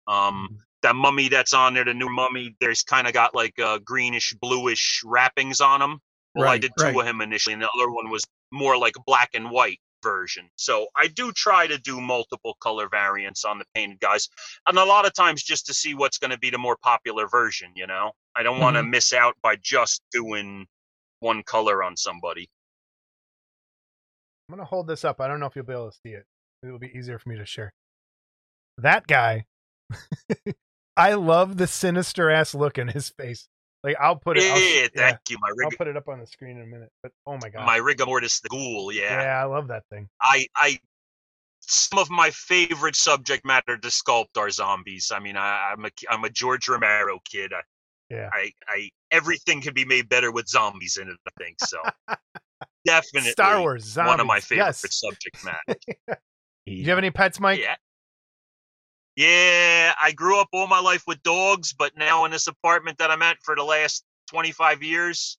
Um, 0.08 0.50
Mhm. 0.52 0.58
that 0.82 0.96
mummy 0.96 1.30
that's 1.30 1.54
on 1.54 1.74
there, 1.74 1.86
the 1.86 1.94
new 1.94 2.10
mummy, 2.10 2.56
there's 2.60 2.84
kind 2.84 3.08
of 3.08 3.14
got 3.14 3.34
like 3.34 3.58
uh, 3.60 3.78
greenish, 3.80 4.34
bluish 4.42 5.02
wrappings 5.06 5.62
on 5.62 5.80
them. 5.80 6.02
Well, 6.34 6.50
I 6.50 6.58
did 6.58 6.74
two 6.78 6.86
right. 6.86 6.96
of 7.00 7.06
him 7.06 7.22
initially, 7.22 7.54
and 7.54 7.62
the 7.62 7.70
other 7.70 7.90
one 7.92 8.10
was 8.10 8.24
more 8.54 8.78
like 8.78 8.96
a 8.96 9.04
black 9.06 9.32
and 9.34 9.52
white 9.52 9.80
version. 10.04 10.50
So 10.56 10.88
I 10.96 11.08
do 11.08 11.32
try 11.32 11.68
to 11.68 11.78
do 11.78 12.00
multiple 12.00 12.56
color 12.62 12.88
variants 12.90 13.44
on 13.44 13.58
the 13.58 13.66
painted 13.74 14.00
guys, 14.00 14.30
and 14.68 14.78
a 14.78 14.86
lot 14.86 15.06
of 15.06 15.14
times 15.14 15.44
just 15.44 15.66
to 15.68 15.74
see 15.74 15.96
what's 15.96 16.18
going 16.18 16.32
to 16.32 16.40
be 16.40 16.50
the 16.50 16.58
more 16.58 16.78
popular 16.82 17.28
version. 17.28 17.72
You 17.76 17.88
know, 17.88 18.12
I 18.36 18.44
don't 18.44 18.60
want 18.60 18.76
to 18.76 18.82
mm-hmm. 18.82 18.92
miss 18.92 19.14
out 19.14 19.36
by 19.42 19.56
just 19.56 20.02
doing 20.12 20.68
one 21.20 21.42
color 21.44 21.84
on 21.84 21.98
somebody. 21.98 22.50
I'm 24.50 24.56
gonna 24.56 24.66
hold 24.66 24.88
this 24.88 25.06
up. 25.06 25.22
I 25.22 25.28
don't 25.28 25.40
know 25.40 25.46
if 25.46 25.56
you'll 25.56 25.66
be 25.66 25.74
able 25.74 25.90
to 25.90 25.98
see 26.06 26.14
it. 26.14 26.26
It 26.62 26.68
will 26.68 26.80
be 26.80 26.92
easier 26.96 27.18
for 27.18 27.30
me 27.30 27.38
to 27.38 27.46
share. 27.46 27.74
That 28.78 29.08
guy, 29.08 29.46
I 30.98 31.14
love 31.14 31.58
the 31.58 31.68
sinister 31.68 32.30
ass 32.30 32.54
look 32.54 32.78
in 32.78 32.90
his 32.90 33.10
face. 33.10 33.48
Like 33.84 33.98
I'll 34.00 34.16
put 34.16 34.38
it. 34.38 34.44
I'll, 34.44 34.60
yeah, 34.60 34.82
yeah, 34.82 34.88
thank 34.96 35.20
you. 35.30 35.38
My 35.42 35.50
rig- 35.56 35.66
I'll 35.74 35.78
put 35.78 35.88
it 35.88 35.98
up 35.98 36.08
on 36.08 36.20
the 36.20 36.28
screen 36.28 36.58
in 36.58 36.64
a 36.64 36.66
minute. 36.66 36.90
But 37.02 37.12
oh 37.28 37.38
my 37.42 37.50
god, 37.50 37.66
my 37.66 37.78
rigor 37.78 38.06
mortis, 38.06 38.40
the 38.40 38.50
ghoul. 38.50 38.92
yeah. 38.92 39.22
yeah. 39.22 39.42
I 39.42 39.46
love 39.46 39.68
that 39.68 39.84
thing. 39.92 40.08
I 40.22 40.48
I 40.56 40.80
some 41.60 42.00
of 42.00 42.10
my 42.10 42.30
favorite 42.32 42.96
subject 42.96 43.46
matter 43.46 43.78
to 43.78 43.88
sculpt 43.90 44.38
are 44.38 44.50
zombies. 44.50 45.12
I 45.14 45.20
mean, 45.20 45.36
I, 45.38 45.74
I'm 45.74 45.86
a 45.86 45.90
I'm 46.10 46.24
a 46.24 46.30
George 46.30 46.68
Romero 46.70 47.20
kid. 47.30 47.52
I, 47.54 47.62
Yeah. 48.10 48.30
I 48.34 48.52
I 48.68 48.90
everything 49.12 49.62
can 49.62 49.74
be 49.74 49.86
made 49.86 50.08
better 50.10 50.32
with 50.32 50.48
zombies 50.48 50.98
in 50.98 51.10
it. 51.10 51.18
I 51.28 51.44
think 51.44 51.58
so. 51.62 51.78
Definitely 52.86 53.32
Star 53.32 53.60
Wars, 53.62 53.84
zombies. 53.86 54.10
one 54.10 54.20
of 54.20 54.28
my 54.28 54.40
favorite 54.40 54.66
Yes. 54.66 54.86
subject 55.00 55.44
matter. 55.46 55.80
Do 56.66 56.72
you 56.74 56.86
have 56.86 56.98
any 56.98 57.12
pets, 57.12 57.40
Mike? 57.40 57.60
Yeah. 57.62 57.76
Yeah, 59.16 59.94
I 60.02 60.12
grew 60.12 60.40
up 60.40 60.50
all 60.54 60.68
my 60.68 60.80
life 60.80 61.04
with 61.06 61.22
dogs, 61.22 61.74
but 61.74 61.96
now 61.96 62.26
in 62.26 62.32
this 62.32 62.48
apartment 62.48 62.98
that 62.98 63.12
I'm 63.12 63.22
at 63.22 63.38
for 63.44 63.56
the 63.56 63.64
last 63.64 64.04
25 64.30 64.82
years, 64.82 65.38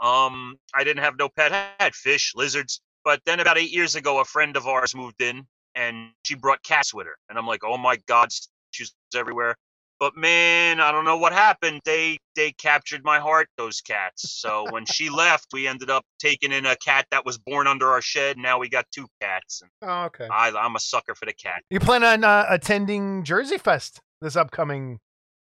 um, 0.00 0.56
I 0.74 0.84
didn't 0.84 1.02
have 1.02 1.18
no 1.18 1.28
pet. 1.30 1.52
I 1.52 1.68
had 1.82 1.94
fish, 1.94 2.32
lizards, 2.36 2.82
but 3.04 3.20
then 3.24 3.40
about 3.40 3.56
eight 3.56 3.70
years 3.70 3.94
ago, 3.94 4.20
a 4.20 4.24
friend 4.24 4.56
of 4.56 4.66
ours 4.66 4.94
moved 4.94 5.22
in, 5.22 5.46
and 5.74 6.10
she 6.24 6.34
brought 6.34 6.62
cats 6.62 6.92
with 6.92 7.06
her, 7.06 7.16
and 7.30 7.38
I'm 7.38 7.46
like, 7.46 7.62
oh 7.64 7.78
my 7.78 7.96
god, 8.06 8.28
she's 8.70 8.94
everywhere. 9.14 9.56
But 9.98 10.16
man, 10.16 10.80
I 10.80 10.92
don't 10.92 11.04
know 11.04 11.16
what 11.16 11.32
happened. 11.32 11.80
They 11.84 12.18
they 12.34 12.52
captured 12.52 13.02
my 13.04 13.18
heart, 13.18 13.48
those 13.56 13.80
cats. 13.80 14.30
So 14.40 14.66
when 14.70 14.84
she 14.84 15.08
left, 15.24 15.46
we 15.52 15.66
ended 15.66 15.90
up 15.90 16.04
taking 16.18 16.52
in 16.52 16.66
a 16.66 16.76
cat 16.76 17.06
that 17.10 17.24
was 17.24 17.38
born 17.38 17.66
under 17.66 17.88
our 17.88 18.02
shed. 18.02 18.36
Now 18.36 18.58
we 18.58 18.68
got 18.68 18.86
two 18.92 19.06
cats. 19.20 19.62
And 19.62 19.70
Oh, 19.82 20.04
okay. 20.04 20.28
I, 20.30 20.50
I'm 20.50 20.76
a 20.76 20.80
sucker 20.80 21.14
for 21.14 21.24
the 21.26 21.32
cat. 21.32 21.62
You 21.70 21.80
plan 21.80 22.04
on 22.04 22.24
uh, 22.24 22.46
attending 22.48 23.24
Jersey 23.24 23.58
Fest 23.58 24.00
this 24.20 24.36
upcoming 24.36 24.98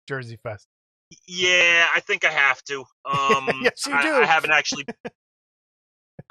Jersey 0.08 0.38
Fest? 0.42 0.68
Yeah, 1.26 1.86
I 1.94 2.00
think 2.00 2.24
I 2.24 2.30
have 2.30 2.62
to. 2.64 2.84
Um, 3.06 3.60
Yes, 3.62 3.86
you 3.86 3.94
I, 3.94 4.02
do. 4.02 4.14
I 4.16 4.26
haven't 4.26 4.50
actually, 4.50 4.84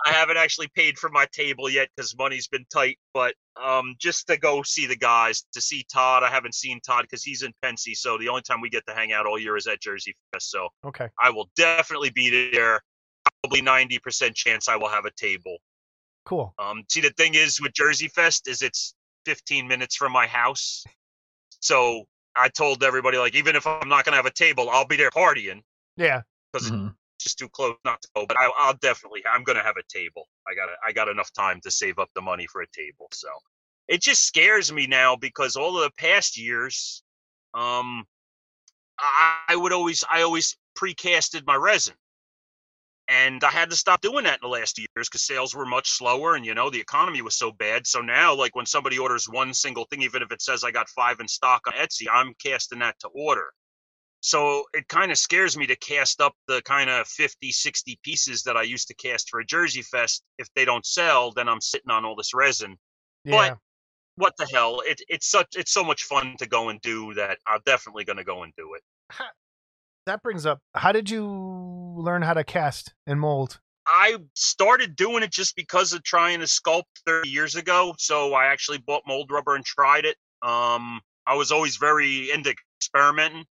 I 0.06 0.12
haven't 0.12 0.38
actually 0.38 0.68
paid 0.76 0.98
for 0.98 1.10
my 1.10 1.26
table 1.32 1.70
yet 1.70 1.90
because 1.96 2.18
money's 2.18 2.48
been 2.48 2.66
tight. 2.72 2.98
But 3.14 3.36
um, 3.62 3.96
just 4.00 4.28
to 4.28 4.38
go 4.38 4.62
see 4.64 4.86
the 4.88 4.96
guys, 4.96 5.46
to 5.54 5.62
see 5.62 5.86
Todd. 5.92 6.24
I 6.24 6.30
haven't 6.30 6.56
seen 6.56 6.82
Todd 6.82 7.04
because 7.04 7.24
he's 7.24 7.44
in 7.44 7.54
Pensy, 7.64 7.96
so 7.96 8.18
the 8.18 8.28
only 8.28 8.42
time 8.42 8.60
we 8.62 8.70
get 8.70 8.86
to 8.88 8.94
hang 8.94 9.14
out 9.14 9.26
all 9.26 9.40
year 9.40 9.56
is 9.56 9.68
at 9.68 9.80
Jersey 9.82 10.16
Fest. 10.34 10.52
So 10.52 10.70
Okay. 10.84 11.08
I 11.20 11.30
will 11.30 11.50
definitely 11.56 12.10
be 12.10 12.52
there. 12.52 12.82
Probably 13.44 13.62
ninety 13.62 14.00
percent 14.00 14.36
chance 14.36 14.68
I 14.68 14.76
will 14.76 14.90
have 14.90 15.06
a 15.06 15.12
table. 15.12 15.58
Cool. 16.26 16.54
Um, 16.58 16.84
see, 16.90 17.02
the 17.02 17.12
thing 17.12 17.36
is 17.36 17.62
with 17.62 17.74
Jersey 17.74 18.08
Fest 18.08 18.48
is 18.48 18.62
it's 18.64 18.96
15 19.26 19.68
minutes 19.68 19.96
from 19.96 20.12
my 20.12 20.28
house. 20.28 20.84
So 21.60 22.06
I 22.36 22.50
told 22.50 22.84
everybody 22.84 23.18
like, 23.18 23.36
even 23.36 23.56
if 23.56 23.66
I'm 23.68 23.88
not 23.88 24.04
gonna 24.06 24.18
have 24.18 24.26
a 24.26 24.34
table, 24.34 24.70
I'll 24.70 24.88
be 24.88 24.98
there 24.98 25.12
partying 25.12 25.62
Yeah. 25.96 26.22
because 26.52 26.72
Mhm. 26.72 26.96
Just 27.26 27.40
too 27.40 27.50
close 27.50 27.76
not 27.84 28.02
to 28.04 28.08
go. 28.16 28.26
But 28.26 28.38
I, 28.40 28.50
I'll 28.58 28.78
definitely, 28.78 29.24
I'm 29.30 29.44
gonna 29.44 29.64
have 29.64 29.76
a 29.78 29.84
table. 29.90 30.28
I 30.48 30.54
got, 30.54 30.70
I 30.88 30.94
got 30.94 31.10
enough 31.10 31.34
time 31.34 31.60
to 31.64 31.72
save 31.72 32.00
up 32.00 32.10
the 32.16 32.22
money 32.22 32.48
for 32.48 32.62
a 32.62 32.68
table. 32.68 33.08
So 33.12 33.28
it 33.88 34.02
just 34.02 34.24
scares 34.24 34.72
me 34.72 34.88
now 34.88 35.16
because 35.16 35.56
all 35.56 35.76
of 35.78 35.84
the 35.84 35.92
past 35.98 36.38
years, 36.38 37.04
um, 37.54 38.06
I, 39.00 39.40
I 39.50 39.56
would 39.56 39.74
always, 39.74 40.04
I 40.10 40.22
always 40.22 40.56
precasted 40.76 41.44
my 41.46 41.56
resin. 41.56 41.96
And 43.08 43.44
I 43.44 43.52
had 43.52 43.70
to 43.70 43.76
stop 43.76 44.02
doing 44.02 44.24
that 44.24 44.40
in 44.42 44.50
the 44.50 44.58
last 44.60 44.80
years 44.80 45.08
because 45.08 45.28
sales 45.28 45.54
were 45.54 45.66
much 45.66 45.90
slower 45.90 46.36
and, 46.36 46.46
you 46.46 46.56
know, 46.56 46.72
the 46.72 46.80
economy 46.80 47.22
was 47.22 47.36
so 47.36 47.52
bad. 47.52 47.86
So 47.86 48.02
now, 48.02 48.34
like 48.34 48.56
when 48.56 48.66
somebody 48.66 48.98
orders 48.98 49.30
one 49.30 49.54
single 49.54 49.86
thing, 49.86 50.02
even 50.02 50.24
if 50.24 50.32
it 50.32 50.42
says 50.42 50.64
I 50.64 50.72
got 50.72 50.90
five 50.90 51.20
in 51.20 51.28
stock 51.28 51.62
on 51.68 51.74
Etsy, 51.74 52.08
I'm 52.12 52.34
casting 52.44 52.80
that 52.80 53.00
to 53.02 53.10
order. 53.10 53.52
So 54.26 54.64
it 54.74 54.88
kind 54.88 55.12
of 55.12 55.20
scares 55.20 55.56
me 55.56 55.68
to 55.68 55.76
cast 55.76 56.20
up 56.20 56.34
the 56.48 56.60
kind 56.64 56.90
of 56.90 57.06
50, 57.06 57.52
60 57.52 58.00
pieces 58.02 58.42
that 58.42 58.58
I 58.58 58.64
used 58.64 58.88
to 58.88 58.96
cast 58.96 59.30
for 59.30 59.40
a 59.40 59.46
Jersey 59.46 59.84
Fest. 59.84 60.24
If 60.40 60.48
they 60.56 60.66
don't 60.66 60.84
sell, 60.84 61.32
then 61.32 61.48
I'm 61.48 61.62
sitting 61.62 61.92
on 61.92 62.06
all 62.06 62.16
this 62.16 62.34
resin. 62.34 62.76
Yeah. 63.24 63.50
But 63.50 63.58
what 64.16 64.34
the 64.40 64.48
hell? 64.52 64.82
It, 64.84 65.00
it's 65.10 65.30
such 65.30 65.50
it's 65.56 65.72
so 65.72 65.84
much 65.84 66.06
fun 66.06 66.34
to 66.40 66.48
go 66.48 66.70
and 66.70 66.82
do 66.82 67.14
that. 67.14 67.38
I'm 67.46 67.60
definitely 67.68 68.04
going 68.04 68.18
to 68.18 68.24
go 68.24 68.42
and 68.42 68.52
do 68.58 68.74
it. 68.74 68.82
that 70.08 70.24
brings 70.24 70.48
up 70.48 70.58
how 70.74 70.92
did 70.92 71.08
you 71.08 71.28
learn 71.96 72.24
how 72.24 72.34
to 72.34 72.44
cast 72.44 72.96
and 73.06 73.20
mold? 73.20 73.60
I 73.86 74.18
started 74.34 74.96
doing 74.96 75.22
it 75.22 75.32
just 75.32 75.56
because 75.56 75.94
of 75.94 76.02
trying 76.02 76.40
to 76.40 76.48
sculpt 76.48 76.86
30 77.06 77.30
years 77.30 77.54
ago. 77.54 77.94
So 78.00 78.34
I 78.34 78.46
actually 78.46 78.80
bought 78.80 79.04
mold 79.06 79.30
rubber 79.30 79.54
and 79.54 79.64
tried 79.64 80.06
it. 80.06 80.16
Um, 80.42 81.00
I 81.28 81.36
was 81.36 81.52
always 81.52 81.78
very 81.78 82.32
into 82.32 82.56
experimenting. 82.80 83.46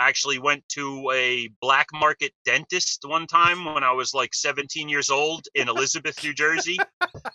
I 0.00 0.08
actually 0.08 0.38
went 0.38 0.66
to 0.70 1.10
a 1.12 1.48
black 1.60 1.86
market 1.92 2.32
dentist 2.46 3.04
one 3.06 3.26
time 3.26 3.66
when 3.66 3.84
I 3.84 3.92
was 3.92 4.14
like 4.14 4.32
17 4.34 4.88
years 4.88 5.10
old 5.10 5.44
in 5.54 5.68
Elizabeth, 5.68 6.22
New 6.24 6.32
Jersey, 6.32 6.78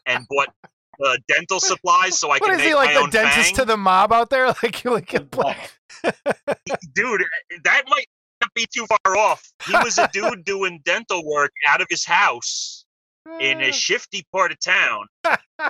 and 0.08 0.26
bought 0.30 0.50
uh, 1.06 1.18
dental 1.28 1.60
supplies 1.60 2.18
so 2.18 2.30
I 2.30 2.38
What 2.40 2.44
could 2.44 2.58
make 2.58 2.68
he 2.68 2.74
like 2.74 2.88
my 2.88 2.94
the 2.94 3.00
own 3.02 3.10
dentist 3.12 3.48
fang. 3.50 3.56
to 3.58 3.66
the 3.66 3.78
mob 3.78 4.12
out 4.12 4.30
there? 4.32 4.48
Like 4.64 4.84
you 4.84 4.92
like 4.92 5.14
a 5.14 5.20
black. 5.22 5.74
dude, 6.96 7.24
that 7.64 7.84
might 7.88 8.08
not 8.42 8.54
be 8.56 8.66
too 8.74 8.86
far 8.88 9.16
off. 9.16 9.48
He 9.68 9.74
was 9.74 9.98
a 10.00 10.10
dude 10.14 10.44
doing 10.44 10.82
dental 10.86 11.24
work 11.26 11.52
out 11.68 11.82
of 11.82 11.88
his 11.90 12.04
house 12.06 12.86
in 13.40 13.62
a 13.62 13.72
shifty 13.72 14.26
part 14.32 14.52
of 14.52 14.60
town. 14.60 15.06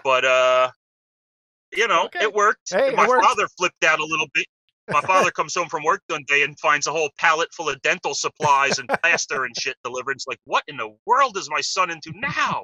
But 0.03 0.25
uh 0.25 0.71
you 1.75 1.87
know, 1.89 2.05
Okay. 2.05 2.19
it 2.21 2.33
worked. 2.33 2.69
Hey, 2.73 2.89
it 2.89 2.95
My 2.95 3.05
worked. 3.07 3.25
father 3.25 3.47
flipped 3.57 3.83
out 3.83 3.99
a 3.99 4.05
little 4.05 4.27
bit. 4.33 4.45
My 4.91 5.01
father 5.01 5.31
comes 5.31 5.55
home 5.55 5.67
from 5.67 5.83
work 5.83 6.01
one 6.07 6.23
day 6.27 6.43
and 6.43 6.57
finds 6.59 6.85
a 6.87 6.91
whole 6.91 7.09
pallet 7.17 7.53
full 7.53 7.69
of 7.69 7.81
dental 7.81 8.13
supplies 8.13 8.77
and 8.79 8.87
plaster 9.01 9.43
and 9.45 9.55
shit 9.57 9.75
delivered. 9.83 10.11
It's 10.17 10.27
like, 10.27 10.39
what 10.45 10.63
in 10.67 10.77
the 10.77 10.95
world 11.05 11.37
is 11.37 11.49
my 11.49 11.61
son 11.61 11.89
into 11.89 12.11
now? 12.15 12.63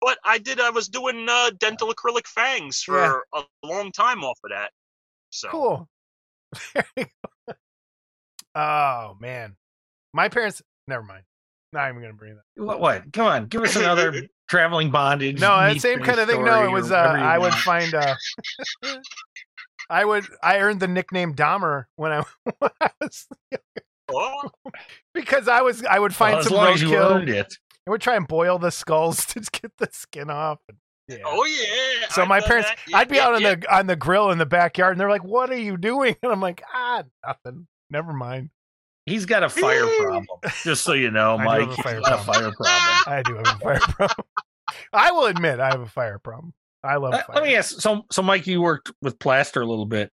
but 0.00 0.18
I 0.24 0.38
did. 0.38 0.60
I 0.60 0.70
was 0.70 0.88
doing 0.88 1.26
uh, 1.28 1.50
dental 1.58 1.92
acrylic 1.92 2.26
fangs 2.26 2.82
for 2.82 2.98
Yeah. 2.98 3.18
a 3.34 3.66
long 3.66 3.90
time 3.92 4.22
off 4.22 4.38
of 4.44 4.50
that. 4.50 4.70
So 5.30 5.48
Cool. 5.48 5.88
Oh 8.54 9.16
man, 9.20 9.56
my 10.12 10.28
parents. 10.28 10.62
Never 10.86 11.02
mind. 11.02 11.24
Not 11.72 11.88
even 11.88 12.00
gonna 12.02 12.14
bring 12.14 12.36
that. 12.36 12.62
What? 12.62 12.78
What? 12.80 13.12
Come 13.12 13.26
on, 13.26 13.46
give 13.46 13.62
us 13.62 13.74
another 13.74 14.28
traveling 14.48 14.92
bondage. 14.92 15.40
No, 15.40 15.56
that 15.56 15.80
same 15.80 15.98
kind 16.00 16.20
of 16.20 16.28
thing. 16.28 16.44
No, 16.44 16.62
it 16.62 16.70
was. 16.70 16.92
Uh, 16.92 16.94
I 16.96 17.36
would 17.38 17.52
find. 17.54 17.92
Uh, 17.94 18.14
I 19.90 20.04
would. 20.04 20.24
I 20.42 20.58
earned 20.60 20.80
the 20.80 20.88
nickname 20.88 21.34
Dahmer 21.34 21.84
when 21.96 22.12
I, 22.12 22.24
when 22.58 22.70
I 22.80 22.90
was 23.00 23.26
because 25.14 25.48
I 25.48 25.62
was. 25.62 25.84
I 25.84 25.98
would 25.98 26.14
find 26.14 26.34
Well, 26.36 26.44
some 26.44 26.56
long 26.56 26.74
as 26.74 26.82
you 26.82 26.88
roadkill. 26.90 27.28
it. 27.28 27.58
I 27.86 27.90
would 27.90 28.00
try 28.00 28.16
and 28.16 28.26
boil 28.26 28.58
the 28.58 28.70
skulls 28.70 29.26
to 29.26 29.40
get 29.40 29.72
the 29.78 29.88
skin 29.92 30.30
off. 30.30 30.58
Yeah. 31.08 31.18
Oh 31.24 31.44
yeah. 31.44 32.08
So 32.08 32.22
I've 32.22 32.28
my 32.28 32.40
parents. 32.40 32.70
Yeah, 32.88 32.98
I'd 32.98 33.08
be 33.08 33.16
yeah, 33.16 33.26
out 33.26 33.34
on 33.34 33.42
the 33.42 33.74
on 33.74 33.86
the 33.86 33.96
grill 33.96 34.30
in 34.30 34.38
the 34.38 34.46
backyard, 34.46 34.92
and 34.92 35.00
they're 35.00 35.10
like, 35.10 35.24
"What 35.24 35.50
are 35.50 35.58
you 35.58 35.76
doing?" 35.76 36.16
And 36.22 36.32
I'm 36.32 36.40
like, 36.40 36.62
"Ah, 36.72 37.04
nothing. 37.26 37.66
Never 37.90 38.12
mind. 38.14 38.50
He's 39.06 39.26
got 39.26 39.42
a 39.42 39.50
fire 39.50 39.86
problem. 39.98 40.26
Just 40.62 40.82
so 40.82 40.94
you 40.94 41.10
know, 41.10 41.36
I 41.36 41.44
Mike. 41.44 41.60
have 41.60 41.68
a 41.70 41.74
He's 41.74 41.84
fire 41.84 42.00
got 42.00 42.20
a 42.20 42.24
fire 42.24 42.52
problem. 42.52 42.56
I 43.06 43.22
do 43.22 43.34
have 43.34 43.46
a 43.46 43.58
fire 43.58 43.78
problem. 43.80 44.26
I 44.94 45.10
will 45.12 45.26
admit, 45.26 45.60
I 45.60 45.68
have 45.68 45.82
a 45.82 45.86
fire 45.86 46.18
problem. 46.18 46.54
I 46.84 46.96
love 46.96 47.14
Uh, 47.14 47.22
let 47.34 47.42
me 47.44 47.56
ask. 47.56 47.80
So, 47.80 48.02
so 48.12 48.22
Mike, 48.22 48.46
you 48.46 48.60
worked 48.60 48.92
with 49.02 49.18
plaster 49.18 49.62
a 49.62 49.66
little 49.66 49.86
bit. 49.86 50.10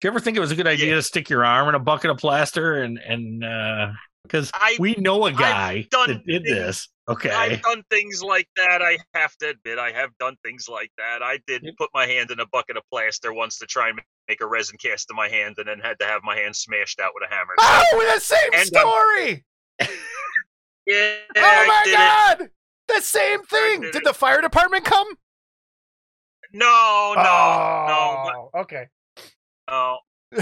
Do 0.00 0.08
you 0.08 0.10
ever 0.10 0.20
think 0.20 0.36
it 0.36 0.40
was 0.40 0.50
a 0.50 0.56
good 0.56 0.66
idea 0.66 0.88
Yeah. 0.90 0.94
to 0.96 1.02
stick 1.02 1.28
your 1.30 1.44
arm 1.44 1.68
in 1.68 1.74
a 1.74 1.78
bucket 1.78 2.10
of 2.10 2.18
plaster 2.18 2.82
and 2.82 2.98
and 2.98 3.40
because 4.22 4.50
I 4.54 4.76
we 4.80 4.94
know 4.98 5.26
a 5.26 5.32
guy 5.32 5.86
done 5.90 6.08
that 6.08 6.26
did 6.26 6.42
things- 6.44 6.56
this? 6.56 6.88
Okay, 7.06 7.28
I've 7.30 7.60
done 7.60 7.82
things 7.90 8.22
like 8.22 8.48
that. 8.56 8.80
I 8.80 8.96
have 9.12 9.36
to 9.36 9.50
admit, 9.50 9.78
I 9.78 9.92
have 9.92 10.08
done 10.18 10.36
things 10.42 10.70
like 10.70 10.90
that. 10.96 11.22
I 11.22 11.38
did 11.46 11.62
Yep. 11.62 11.74
put 11.76 11.90
my 11.92 12.06
hand 12.06 12.30
in 12.30 12.40
a 12.40 12.46
bucket 12.46 12.78
of 12.78 12.82
plaster 12.90 13.30
once 13.34 13.58
to 13.58 13.66
try 13.66 13.90
and 13.90 14.00
make 14.26 14.40
a 14.40 14.46
resin 14.46 14.78
cast 14.78 15.10
of 15.10 15.16
my 15.16 15.28
hand, 15.28 15.56
and 15.58 15.68
then 15.68 15.80
had 15.80 15.98
to 15.98 16.06
have 16.06 16.22
my 16.22 16.34
hand 16.34 16.56
smashed 16.56 17.00
out 17.00 17.12
with 17.14 17.30
a 17.30 17.34
hammer. 17.34 17.52
So, 17.58 17.66
oh, 17.66 18.12
the 18.14 18.20
same 18.20 18.50
And, 18.54 18.74
um, 18.76 18.88
story. 18.88 19.44
yeah, 20.86 21.16
oh 21.36 21.40
I 21.40 21.66
my 21.66 21.80
did 21.84 21.92
it. 21.92 21.96
god, 21.96 22.50
the 22.88 23.00
same 23.02 23.42
thing. 23.42 23.80
did 23.82 23.92
Did 23.92 24.04
the 24.04 24.14
fire 24.14 24.40
department 24.40 24.84
come? 24.86 25.06
No, 26.54 27.14
no, 27.16 27.22
oh, 27.24 28.50
okay. 28.60 28.86
no, 29.68 29.98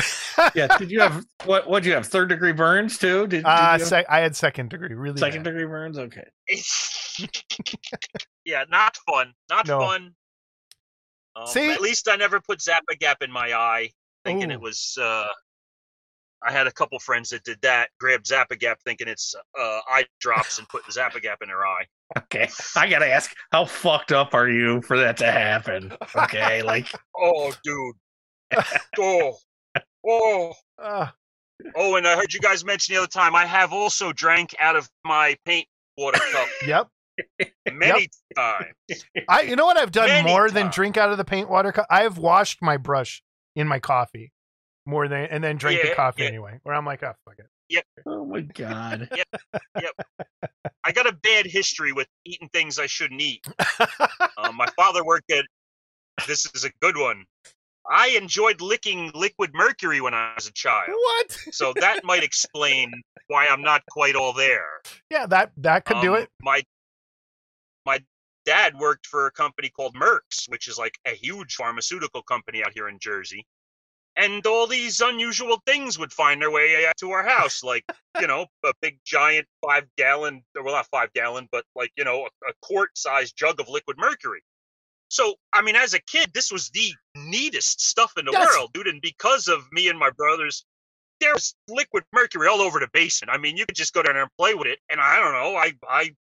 yeah. 0.54 0.76
Did 0.78 0.90
you 0.90 1.00
have 1.00 1.24
what? 1.44 1.68
What 1.68 1.82
did 1.82 1.88
you 1.88 1.94
have? 1.94 2.06
Third 2.06 2.28
degree 2.28 2.52
burns 2.52 2.98
too? 2.98 3.22
Did, 3.26 3.30
did 3.38 3.44
Uh, 3.46 3.50
you 3.50 3.80
have 3.80 3.82
sec- 3.82 4.06
I 4.08 4.20
had 4.20 4.36
second 4.36 4.70
degree. 4.70 4.94
Really, 4.94 5.18
second 5.18 5.42
bad. 5.42 5.50
degree 5.50 5.64
burns? 5.66 5.98
Okay. 5.98 6.24
yeah, 8.44 8.64
not 8.70 8.96
fun. 9.08 9.32
Not 9.50 9.66
No. 9.66 9.80
fun. 9.80 10.14
Um, 11.34 11.46
See? 11.46 11.70
at 11.70 11.80
least 11.80 12.08
I 12.08 12.16
never 12.16 12.40
put 12.40 12.58
Zappa 12.58 12.98
Gap 12.98 13.22
in 13.22 13.30
my 13.32 13.52
eye, 13.54 13.90
thinking 14.24 14.50
Ooh. 14.50 14.54
it 14.54 14.60
was. 14.60 14.96
uh 15.00 15.26
I 16.44 16.50
had 16.50 16.66
a 16.66 16.72
couple 16.72 16.98
friends 16.98 17.30
that 17.30 17.44
did 17.44 17.58
that, 17.62 17.90
grabbed 18.00 18.26
Zappa 18.26 18.58
Gap, 18.58 18.80
thinking 18.84 19.06
it's 19.06 19.32
uh, 19.58 19.78
eye 19.88 20.04
drops, 20.20 20.58
and 20.58 20.68
put 20.68 20.82
Zappa 20.86 21.22
Gap 21.22 21.38
in 21.40 21.48
their 21.48 21.64
eye. 21.64 21.84
Okay. 22.18 22.48
I 22.76 22.88
gotta 22.88 23.06
ask, 23.06 23.34
how 23.52 23.64
fucked 23.64 24.12
up 24.12 24.34
are 24.34 24.48
you 24.48 24.82
for 24.82 24.98
that 24.98 25.16
to 25.18 25.30
happen? 25.30 25.92
Okay, 26.14 26.62
like 26.64 26.92
Oh, 27.16 27.52
dude. 27.64 27.94
oh, 28.98 29.36
oh, 30.06 30.52
Uh, 30.82 31.08
oh! 31.74 31.96
And 31.96 32.06
I 32.06 32.16
heard 32.16 32.34
you 32.34 32.40
guys 32.40 32.64
mention 32.64 32.94
the 32.94 32.98
other 33.00 33.08
time. 33.08 33.34
I 33.34 33.46
have 33.46 33.72
also 33.72 34.12
drank 34.12 34.54
out 34.60 34.76
of 34.76 34.90
my 35.04 35.36
paint 35.46 35.66
water 35.96 36.20
cup 36.32 36.48
yep. 36.66 36.88
many 37.72 38.08
times. 38.36 39.04
I. 39.28 39.42
You 39.42 39.56
know 39.56 39.64
what 39.64 39.78
I've 39.78 39.92
done 39.92 40.08
Many 40.08 40.28
more 40.28 40.50
than 40.50 40.68
drink 40.70 40.96
out 40.96 41.10
of 41.10 41.18
the 41.18 41.24
paint 41.24 41.48
water 41.48 41.72
cup. 41.72 41.86
I've 41.88 42.18
washed 42.18 42.60
my 42.60 42.76
brush 42.76 43.22
in 43.56 43.66
my 43.66 43.78
coffee 43.78 44.32
more 44.84 45.08
than 45.08 45.26
and 45.26 45.42
then 45.42 45.56
drank 45.56 45.80
the 45.82 45.94
coffee 45.94 46.22
yeah. 46.22 46.28
anyway. 46.28 46.60
Where 46.62 46.74
I'm 46.74 46.84
like, 46.84 47.02
oh 47.02 47.14
fuck 47.24 47.38
it. 47.38 47.46
Oh 48.06 48.24
my 48.24 48.40
god. 48.40 49.08
Yep. 49.14 49.42
Yep. 49.80 50.06
I 50.84 50.92
got 50.92 51.06
a 51.06 51.12
bad 51.12 51.46
history 51.46 51.92
with 51.92 52.08
eating 52.24 52.48
things 52.52 52.78
I 52.78 52.86
shouldn't 52.86 53.20
eat. 53.20 53.46
Um, 54.36 54.56
my 54.56 54.66
father 54.76 55.04
worked 55.04 55.30
at. 55.30 55.44
This 56.26 56.46
is 56.54 56.64
a 56.64 56.70
good 56.80 56.96
one. 56.96 57.24
I 57.90 58.08
enjoyed 58.10 58.60
licking 58.60 59.10
liquid 59.14 59.50
mercury 59.54 60.00
when 60.00 60.14
I 60.14 60.32
was 60.36 60.46
a 60.46 60.52
child, 60.52 60.90
what? 60.90 61.32
so 61.50 61.72
that 61.80 62.04
might 62.04 62.22
explain 62.22 62.92
why 63.26 63.46
I'm 63.46 63.62
not 63.62 63.82
quite 63.90 64.14
all 64.14 64.32
there. 64.32 64.82
Yeah, 65.10 65.26
that 65.26 65.52
that 65.56 65.84
could 65.84 66.00
do 66.00 66.14
Um, 66.14 66.22
it. 66.22 66.28
My 66.40 66.62
my 67.84 67.98
dad 68.46 68.78
worked 68.78 69.06
for 69.06 69.26
a 69.26 69.32
company 69.32 69.68
called 69.68 69.94
Merck's, 69.94 70.46
which 70.48 70.68
is 70.68 70.78
like 70.78 70.96
a 71.06 71.10
huge 71.10 71.54
pharmaceutical 71.54 72.22
company 72.22 72.62
out 72.64 72.72
here 72.72 72.88
in 72.88 72.98
Jersey. 73.00 73.46
And 74.16 74.44
all 74.46 74.66
these 74.66 75.00
unusual 75.00 75.62
things 75.66 75.98
would 75.98 76.12
find 76.12 76.40
their 76.42 76.50
way 76.50 76.84
eh, 76.84 76.92
to 76.98 77.10
our 77.12 77.26
house, 77.26 77.62
like 77.62 77.84
you 78.20 78.26
know, 78.26 78.46
a 78.64 78.72
big 78.82 78.98
giant 79.04 79.46
five 79.64 79.84
gallon, 79.96 80.42
or 80.56 80.62
well, 80.62 80.74
not 80.74 80.86
five 80.90 81.12
gallon, 81.14 81.48
but 81.50 81.64
like 81.74 81.92
you 81.96 82.04
know, 82.04 82.24
a, 82.26 82.50
a 82.50 82.52
quart 82.60 82.90
sized 82.96 83.36
jug 83.36 83.58
of 83.60 83.68
liquid 83.68 83.96
mercury. 83.98 84.42
So, 85.08 85.34
I 85.52 85.60
mean, 85.60 85.76
as 85.76 85.92
a 85.92 86.00
kid, 86.00 86.30
this 86.32 86.50
was 86.50 86.70
the 86.70 86.90
neatest 87.14 87.82
stuff 87.82 88.12
in 88.16 88.24
the 88.24 88.32
Yes. 88.32 88.48
world, 88.48 88.70
dude. 88.72 88.86
And 88.86 89.00
because 89.02 89.46
of 89.46 89.70
me 89.70 89.88
and 89.88 89.98
my 89.98 90.08
brothers, 90.08 90.64
there 91.20 91.34
was 91.34 91.54
liquid 91.68 92.04
mercury 92.14 92.48
all 92.48 92.62
over 92.62 92.80
the 92.80 92.88
basement. 92.94 93.30
I 93.30 93.38
mean, 93.38 93.56
you 93.58 93.66
could 93.66 93.76
just 93.76 93.92
go 93.92 94.02
down 94.02 94.14
there 94.14 94.22
and 94.22 94.32
play 94.38 94.54
with 94.54 94.66
it. 94.66 94.78
And 94.90 95.00
I 95.00 95.20
don't 95.20 95.32
know, 95.32 95.56
I 95.56 95.72
I 95.88 96.14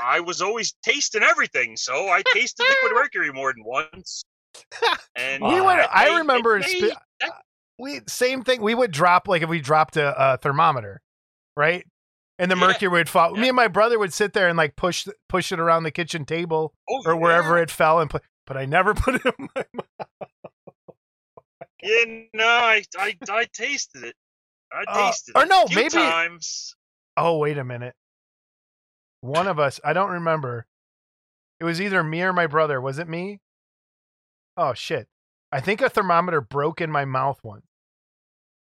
I 0.00 0.20
was 0.20 0.40
always 0.40 0.74
tasting 0.84 1.22
everything, 1.22 1.76
so 1.76 2.08
I 2.08 2.22
tasted 2.32 2.64
liquid 2.68 2.92
mercury 2.94 3.32
more 3.32 3.52
than 3.52 3.64
once. 3.64 4.24
And 5.16 5.42
we 5.42 5.58
Uh, 5.58 5.64
would. 5.64 5.78
that 5.78 5.90
I 5.94 6.18
remember. 6.18 6.58
it 6.58 6.64
spe- 6.64 6.82
made- 6.82 6.92
that- 7.20 7.42
we 7.78 8.00
same 8.08 8.42
thing. 8.42 8.60
We 8.60 8.74
would 8.74 8.90
drop 8.90 9.28
like 9.28 9.42
if 9.42 9.48
we 9.48 9.60
dropped 9.60 9.96
a, 9.96 10.14
a 10.34 10.36
thermometer, 10.38 11.00
right? 11.56 11.86
And 12.40 12.50
the 12.50 12.56
Yeah. 12.56 12.66
mercury 12.68 12.88
would 12.88 13.08
fall. 13.08 13.32
Me 13.32 13.48
and 13.48 13.56
my 13.56 13.68
brother 13.68 13.98
would 13.98 14.12
sit 14.12 14.32
there 14.32 14.48
and 14.48 14.56
like 14.56 14.74
push 14.76 15.06
push 15.28 15.52
it 15.52 15.60
around 15.60 15.82
the 15.84 15.90
kitchen 15.90 16.24
table 16.24 16.72
oh, 16.88 17.02
or 17.06 17.16
wherever 17.16 17.56
yeah. 17.56 17.62
it 17.64 17.70
fell 17.70 18.00
and 18.00 18.10
play. 18.10 18.20
But 18.46 18.56
I 18.56 18.64
never 18.64 18.94
put 18.94 19.16
it 19.16 19.26
in 19.26 19.48
my 19.54 19.64
mouth. 19.74 20.28
Yeah, 21.80 22.22
no, 22.34 22.44
I, 22.44 22.82
I, 22.98 23.16
I 23.30 23.44
tasted 23.52 24.02
it. 24.02 24.16
I 24.72 24.82
Uh, 24.88 25.06
tasted 25.10 25.36
or 25.36 25.46
no, 25.46 25.62
a 25.62 25.66
few 25.68 25.76
maybe- 25.76 25.90
times. 25.90 26.74
Oh 27.16 27.38
wait 27.38 27.56
a 27.58 27.64
minute. 27.64 27.94
One 29.20 29.46
of 29.46 29.58
us. 29.60 29.78
I 29.84 29.92
don't 29.92 30.10
remember. 30.10 30.66
It 31.60 31.64
was 31.64 31.80
either 31.80 32.02
me 32.02 32.22
or 32.22 32.32
my 32.32 32.46
brother. 32.48 32.80
Was 32.80 32.98
it 32.98 33.08
me? 33.08 33.38
Oh 34.58 34.74
shit! 34.74 35.06
I 35.52 35.60
think 35.60 35.80
a 35.80 35.88
thermometer 35.88 36.40
broke 36.42 36.80
in 36.82 36.90
my 36.90 37.04
mouth 37.06 37.38
once, 37.42 37.64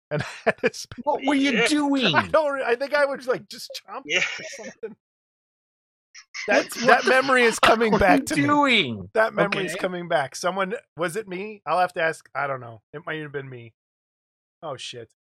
and 0.10 0.24
I 0.24 0.26
had 0.46 0.58
to 0.74 0.88
What 1.04 1.24
were 1.26 1.36
you 1.36 1.52
Yeah. 1.52 1.68
doing? 1.68 2.16
I 2.16 2.28
don't. 2.28 2.62
I 2.64 2.76
think 2.76 2.96
I 2.96 3.06
was 3.06 3.28
like 3.28 3.48
just 3.50 3.70
chomp 3.88 4.02
Yeah. 4.06 4.24
something. 4.58 4.96
That 6.48 6.70
that 6.86 7.06
memory 7.06 7.44
is 7.44 7.60
coming 7.60 7.98
back 7.98 8.26
to 8.28 8.36
me. 8.36 9.00
That 9.14 9.34
memory 9.34 9.66
is 9.66 9.76
coming 9.76 10.08
back. 10.08 10.36
Someone 10.36 10.74
was 10.98 11.16
it 11.16 11.28
me? 11.28 11.62
I'll 11.66 11.80
have 11.80 11.94
to 11.94 12.02
ask. 12.02 12.28
I 12.34 12.48
don't 12.48 12.62
know. 12.62 12.82
It 12.94 13.02
might 13.06 13.20
have 13.22 13.32
been 13.32 13.50
me. 13.50 13.74
Oh 14.64 14.78
shit! 14.78 15.12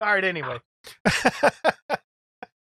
All 0.00 0.12
right. 0.12 0.24
Anyway. 0.24 0.58
Ah. 1.06 1.50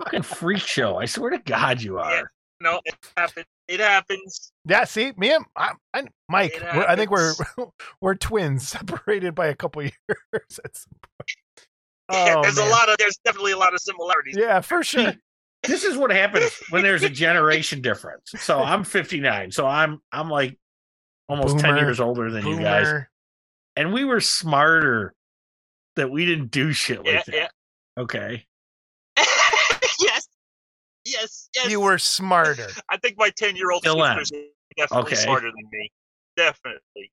Fucking 0.02 0.22
freak 0.22 0.60
show. 0.60 0.96
I 0.98 1.06
swear 1.06 1.30
to 1.30 1.38
God 1.38 1.82
you 1.82 1.98
are. 1.98 2.30
Yeah. 2.61 2.70
No, 2.70 2.81
it 2.85 2.95
happened. 3.16 3.47
It 3.69 3.81
happens. 3.81 4.53
Yeah, 4.65 4.85
see, 4.85 5.12
me 5.16 5.32
and 5.32 5.45
I, 5.57 5.73
I, 5.95 6.05
Mike, 6.28 6.59
we're, 6.74 6.85
I 6.87 6.97
think 6.97 7.11
we're 7.11 7.32
we're 8.01 8.15
twins, 8.15 8.69
separated 8.69 9.35
by 9.35 9.47
a 9.49 9.55
couple 9.55 9.82
years. 9.82 10.61
At 10.65 10.77
some 10.77 10.93
point. 11.03 11.66
Oh, 12.12 12.43
there's 12.43 12.57
man. 12.57 12.66
a 12.66 12.70
lot 12.70 12.89
of. 12.89 12.97
There's 12.99 13.19
definitely 13.24 13.53
a 13.53 13.59
lot 13.59 13.73
of 13.74 13.81
similarities. 13.81 14.37
Yeah, 14.37 14.61
for 14.61 14.82
sure. 14.82 15.15
This 15.62 15.85
is 15.85 15.97
what 15.97 16.11
happens 16.11 16.51
when 16.70 16.82
there's 16.82 17.03
a 17.03 17.11
generation 17.11 17.82
difference. 17.82 18.32
So 18.39 18.61
I'm 18.61 18.82
59. 18.82 19.53
So 19.53 19.66
I'm 19.66 20.01
I'm 20.11 20.31
like 20.31 20.59
almost 21.28 21.59
10 21.59 21.77
years 21.77 22.01
older 22.01 22.31
than 22.31 22.47
you 22.47 22.59
guys. 22.59 23.05
And 23.77 23.93
we 23.93 24.05
were 24.05 24.20
smarter 24.20 25.15
that 25.97 26.11
we 26.11 26.24
didn't 26.27 26.51
do 26.51 26.73
shit 26.73 26.99
like 26.99 27.07
Yeah, 27.07 27.23
that. 27.27 27.35
yeah. 27.35 27.49
Okay. 27.99 28.47
Yes. 31.12 31.49
Yes. 31.55 31.65
Yes. 31.65 31.70
You 31.70 31.81
were 31.81 31.99
smarter. 31.99 32.69
I 32.91 32.97
think 32.99 33.16
my 33.19 33.31
ten-year-old 33.31 33.82
Still 33.82 34.05
am. 34.05 34.19
sisters 34.19 34.39
are 34.39 34.74
definitely 34.77 35.12
Okay. 35.12 35.16
smarter 35.16 35.47
than 35.49 35.69
me. 35.73 35.91
Definitely. 36.37 37.11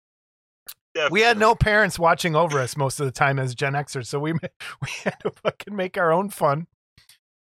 Definitely. 0.95 1.11
We 1.19 1.21
had 1.21 1.37
no 1.37 1.53
parents 1.55 1.99
watching 1.99 2.35
over 2.35 2.59
us 2.59 2.75
most 2.77 2.99
of 2.99 3.05
the 3.05 3.11
time 3.11 3.37
as 3.39 3.53
Gen 3.53 3.73
Xers, 3.73 4.07
so 4.07 4.19
we 4.19 4.33
we 4.81 4.89
had 5.03 5.19
to 5.21 5.31
fucking 5.31 5.75
make 5.75 5.97
our 5.97 6.11
own 6.11 6.29
fun. 6.29 6.67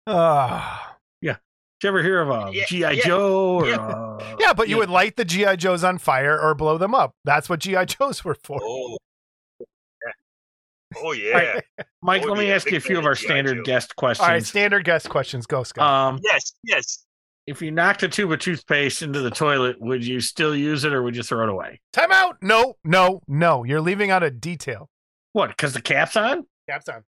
Ah, 0.06 0.96
yeah. 1.20 1.36
Did 1.80 1.86
you 1.86 1.88
ever 1.88 2.02
hear 2.02 2.20
of 2.20 2.30
a 2.30 2.50
Yeah, 2.52 2.64
G.I. 2.66 2.90
yeah, 2.92 3.02
Joe 3.04 3.54
or 3.60 3.68
yeah. 3.68 3.76
uh, 3.76 4.36
yeah, 4.38 4.52
but 4.52 4.68
you 4.68 4.76
Yeah. 4.76 4.80
would 4.80 4.90
light 4.90 5.16
the 5.16 5.24
GI 5.24 5.56
Joes 5.56 5.82
on 5.84 5.98
fire 5.98 6.38
or 6.40 6.54
blow 6.54 6.78
them 6.78 6.94
up. 6.94 7.14
That's 7.24 7.48
what 7.48 7.60
GI 7.60 7.86
Joes 7.86 8.24
were 8.24 8.36
for. 8.36 8.58
Oh. 8.62 8.98
Yeah. 10.96 11.02
Oh 11.02 11.12
yeah. 11.12 11.60
Mike, 12.02 12.22
Oh, 12.24 12.28
let 12.28 12.38
me 12.38 12.48
yeah, 12.48 12.54
ask 12.54 12.70
you 12.70 12.76
a 12.76 12.80
few 12.80 12.98
of 12.98 13.04
our 13.06 13.14
standard 13.14 13.58
Joe. 13.58 13.62
guest 13.64 13.96
questions. 13.96 14.24
All 14.26 14.32
right, 14.32 14.44
standard 14.44 14.84
guest 14.84 15.08
questions. 15.08 15.46
Go, 15.46 15.62
Scott. 15.62 15.84
um, 16.14 16.20
Yes. 16.22 16.54
Yes. 16.64 17.04
if 17.46 17.60
you 17.62 17.70
knocked 17.70 18.02
a 18.02 18.08
tube 18.08 18.32
of 18.32 18.38
toothpaste 18.38 19.02
into 19.02 19.20
the 19.20 19.30
toilet, 19.30 19.80
would 19.80 20.04
you 20.06 20.20
still 20.20 20.54
use 20.54 20.84
it 20.84 20.92
or 20.92 21.02
would 21.02 21.16
you 21.16 21.22
throw 21.22 21.42
it 21.44 21.48
away? 21.48 21.80
Time 21.92 22.12
out. 22.12 22.36
No, 22.42 22.74
no, 22.84 23.20
no. 23.28 23.64
You're 23.64 23.80
leaving 23.80 24.10
out 24.10 24.22
a 24.22 24.30
detail. 24.30 24.88
What? 25.32 25.48
Because 25.48 25.72
the 25.74 25.80
cap's 25.82 26.16
on? 26.16 26.46
Caps 26.68 26.88
on. 26.88 27.02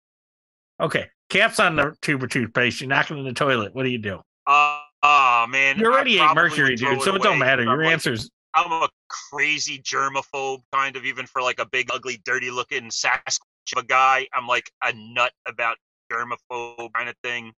Okay, 0.80 1.08
cap's 1.28 1.60
on 1.60 1.76
the 1.76 1.94
tube 2.02 2.22
of 2.22 2.30
toothpaste. 2.30 2.80
You 2.80 2.86
knock 2.86 3.10
it 3.10 3.16
in 3.16 3.24
the 3.24 3.32
toilet. 3.32 3.74
What 3.74 3.82
do 3.82 3.90
you 3.90 3.98
do? 3.98 4.20
Uh, 4.46 4.78
oh 5.02 5.46
man. 5.48 5.78
You 5.78 5.86
already 5.86 6.18
I 6.20 6.30
ate 6.30 6.34
mercury, 6.34 6.70
would 6.70 6.78
throw 6.80 6.94
dude, 6.94 7.02
so 7.02 7.14
it 7.16 7.22
don't 7.22 7.32
away. 7.32 7.38
matter. 7.40 7.62
I'm 7.62 7.68
Your 7.68 7.84
like- 7.84 7.92
answer's 7.92 8.30
I'm 8.52 8.72
a 8.72 8.88
crazy 9.30 9.78
germaphobe, 9.78 10.58
kind 10.72 10.96
of, 10.96 11.04
even 11.04 11.24
for 11.24 11.40
like 11.40 11.60
a 11.60 11.66
big, 11.66 11.88
ugly, 11.92 12.20
dirty 12.24 12.50
looking 12.50 12.88
Sasquatch 12.88 13.38
of 13.76 13.84
a 13.84 13.86
guy. 13.86 14.26
I'm 14.34 14.46
like 14.46 14.70
a 14.82 14.92
nut 14.94 15.32
about 15.46 15.76
germaphobe 16.12 16.92
kind 16.92 17.08
of 17.08 17.16
thing. 17.22 17.52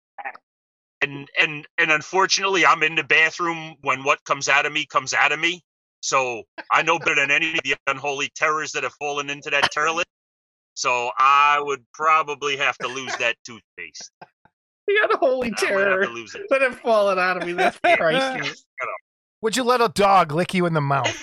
And 1.03 1.29
and 1.41 1.67
and 1.79 1.91
unfortunately, 1.91 2.65
I'm 2.65 2.83
in 2.83 2.95
the 2.95 3.05
bathroom 3.05 3.75
when 3.83 4.05
what 4.05 4.23
comes 4.25 4.49
out 4.49 4.67
of 4.67 4.73
me 4.73 4.87
comes 4.87 5.15
out 5.15 5.33
of 5.33 5.41
me. 5.41 5.63
So 6.01 6.43
I 6.71 6.83
know 6.83 6.99
better 6.99 7.15
than 7.17 7.31
any 7.31 7.53
of 7.53 7.61
the 7.65 7.77
unholy 7.87 8.31
terrors 8.35 8.73
that 8.73 8.83
have 8.83 8.95
fallen 8.95 9.31
into 9.31 9.51
that 9.51 9.71
turlet. 9.73 10.05
So 10.75 11.11
I 11.19 11.61
would 11.61 11.85
probably 11.93 12.57
have 12.57 12.77
to 12.79 12.89
lose 12.89 13.15
that 13.17 13.37
toothpaste. 13.45 14.11
The 14.87 14.95
unholy 15.11 15.49
I 15.49 15.51
might 15.51 15.61
have 15.61 15.69
terror 15.69 16.07
to 16.07 16.13
lose 16.13 16.35
it. 16.35 16.43
that 16.51 16.61
have 16.61 16.79
fallen 16.81 17.19
out 17.19 17.37
of 17.37 17.47
me. 17.47 17.53
That's 17.53 17.79
priceless. 17.97 18.65
Would 19.43 19.57
you 19.57 19.65
let 19.65 19.81
a 19.81 19.89
dog 19.89 20.33
lick 20.33 20.55
you 20.55 20.67
in 20.67 20.73
the 20.73 20.81
mouth? 20.81 21.17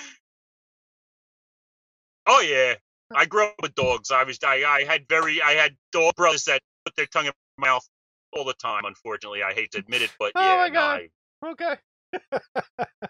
Oh 2.28 2.42
yeah, 2.42 2.76
I 3.16 3.26
grew 3.26 3.46
up 3.46 3.56
with 3.62 3.76
dogs. 3.76 4.12
I 4.12 4.24
was 4.24 4.40
I, 4.44 4.64
I 4.64 4.84
had 4.84 5.08
very 5.10 5.42
I 5.42 5.52
had 5.52 5.76
dog 5.92 6.16
brothers 6.16 6.44
that 6.46 6.62
put 6.86 6.96
their 6.96 7.08
tongue 7.08 7.26
in 7.26 7.32
my 7.58 7.68
mouth 7.68 7.88
all 8.34 8.46
the 8.46 8.54
time. 8.54 8.86
Unfortunately, 8.86 9.44
I 9.44 9.54
hate 9.54 9.72
to 9.72 9.80
admit 9.80 10.02
it, 10.02 10.12
but 10.20 10.32
Oh 10.36 10.42
yeah, 10.42 10.56
my 10.58 10.68
no, 10.70 10.74
God. 10.74 11.00
I, 11.00 11.10
Okay. 11.52 11.76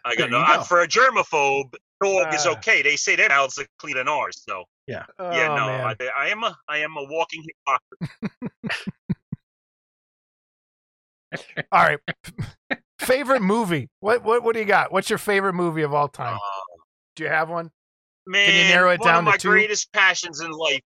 I 0.05 0.15
got 0.15 0.30
no. 0.30 0.43
go. 0.45 0.63
for 0.63 0.81
a 0.81 0.88
germaphobe, 0.88 1.73
dog 2.01 2.34
is 2.34 2.45
Ah. 2.45 2.51
okay. 2.53 2.81
They 2.81 2.95
say 2.95 3.15
their 3.15 3.30
mouths 3.30 3.57
are 3.57 3.65
cleaner 3.77 3.99
than 3.99 4.07
ours. 4.07 4.43
So 4.47 4.65
Oh, 5.19 5.31
yeah, 5.31 5.47
no. 5.55 5.67
I, 5.67 5.95
I 6.17 6.27
am 6.30 6.43
a 6.43 6.57
I 6.67 6.80
am 6.80 6.95
a 6.97 7.03
walking 7.03 7.43
hypocrite. 7.43 8.51
All 11.71 11.84
right. 11.84 11.99
favorite 12.99 13.41
movie? 13.41 13.89
What 13.99 14.23
what 14.23 14.43
what 14.43 14.53
do 14.53 14.59
you 14.59 14.65
got? 14.65 14.91
What's 14.91 15.09
your 15.09 15.19
favorite 15.19 15.53
movie 15.53 15.84
of 15.84 15.93
all 15.93 16.07
time? 16.07 16.35
Uh, 16.35 16.39
Do 17.15 17.23
you 17.23 17.30
have 17.30 17.49
one? 17.49 17.71
Man, 18.30 18.69
narrow 18.69 18.91
it 18.91 19.01
down 19.01 19.26
to 19.26 19.38
two? 19.38 19.49
one 19.49 19.56
of 19.56 19.56
my 19.56 19.61
greatest 19.61 19.91
passions 19.91 20.41
in 20.41 20.51
life 20.51 20.81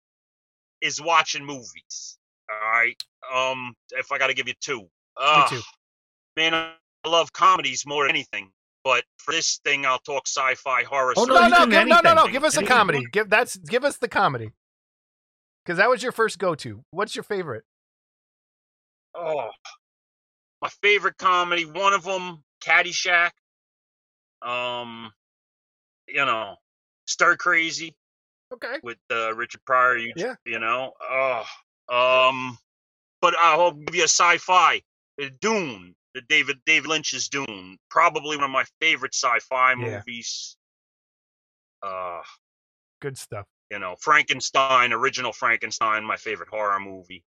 is 0.81 1.01
watching 1.01 1.45
movies. 1.45 2.17
All 2.49 2.71
right. 2.71 2.95
Um, 3.33 3.73
if 3.91 4.11
I 4.11 4.17
got 4.17 4.27
to 4.27 4.33
give 4.33 4.47
you 4.47 4.53
two, 4.59 4.87
uh, 5.17 5.47
too. 5.47 5.61
man, 6.35 6.53
I 6.53 6.73
love 7.05 7.31
comedies 7.33 7.85
more 7.85 8.03
than 8.03 8.15
anything. 8.15 8.51
But 8.83 9.05
for 9.17 9.31
this 9.31 9.59
thing, 9.63 9.85
I'll 9.85 9.99
talk 9.99 10.27
sci-fi 10.27 10.83
horror. 10.83 11.13
Oh, 11.15 11.23
no, 11.23 11.35
No, 11.35 11.47
no, 11.47 11.65
give, 11.67 11.87
no, 11.87 11.99
no, 12.03 12.13
no. 12.13 12.27
Give 12.27 12.43
us 12.43 12.57
a 12.57 12.65
comedy. 12.65 13.05
Give 13.11 13.29
that's 13.29 13.55
give 13.55 13.85
us 13.85 13.97
the 13.97 14.09
comedy. 14.09 14.51
Because 15.63 15.77
that 15.77 15.89
was 15.89 16.03
your 16.03 16.11
first 16.11 16.37
go 16.37 16.53
to. 16.55 16.83
What's 16.91 17.15
your 17.15 17.23
favorite? 17.23 17.63
Oh, 19.15 19.49
my 20.61 20.69
favorite 20.81 21.17
comedy. 21.17 21.63
One 21.63 21.93
of 21.93 22.03
them, 22.03 22.43
Caddyshack. 22.61 23.31
Um, 24.41 25.13
you 26.07 26.25
know, 26.25 26.55
Stir 27.07 27.35
Crazy 27.37 27.95
Okay. 28.53 28.77
with 28.83 28.97
uh, 29.11 29.33
Richard 29.35 29.63
Pryor. 29.65 29.97
You, 29.97 30.13
Yeah. 30.15 30.35
you 30.45 30.59
know. 30.59 30.93
Oh, 31.01 31.43
um, 31.89 32.57
but 33.21 33.35
I'll 33.39 33.71
give 33.71 33.95
you 33.95 34.01
a 34.03 34.07
sci-fi. 34.07 34.81
Uh, 35.21 35.29
Dune, 35.41 35.95
the 36.13 36.21
David 36.21 36.57
David 36.65 36.89
Lynch's 36.89 37.29
Dune, 37.29 37.77
probably 37.89 38.35
one 38.37 38.45
of 38.45 38.51
my 38.51 38.65
favorite 38.79 39.13
sci-fi 39.15 39.75
Yeah. 39.75 39.97
movies. 39.97 40.57
Uh, 41.81 42.21
Good 43.01 43.17
stuff. 43.17 43.47
you 43.69 43.79
know, 43.79 43.95
Frankenstein, 43.99 44.93
original 44.93 45.33
Frankenstein, 45.33 46.03
my 46.05 46.15
favorite 46.17 46.49
horror 46.49 46.79
movie. 46.79 47.23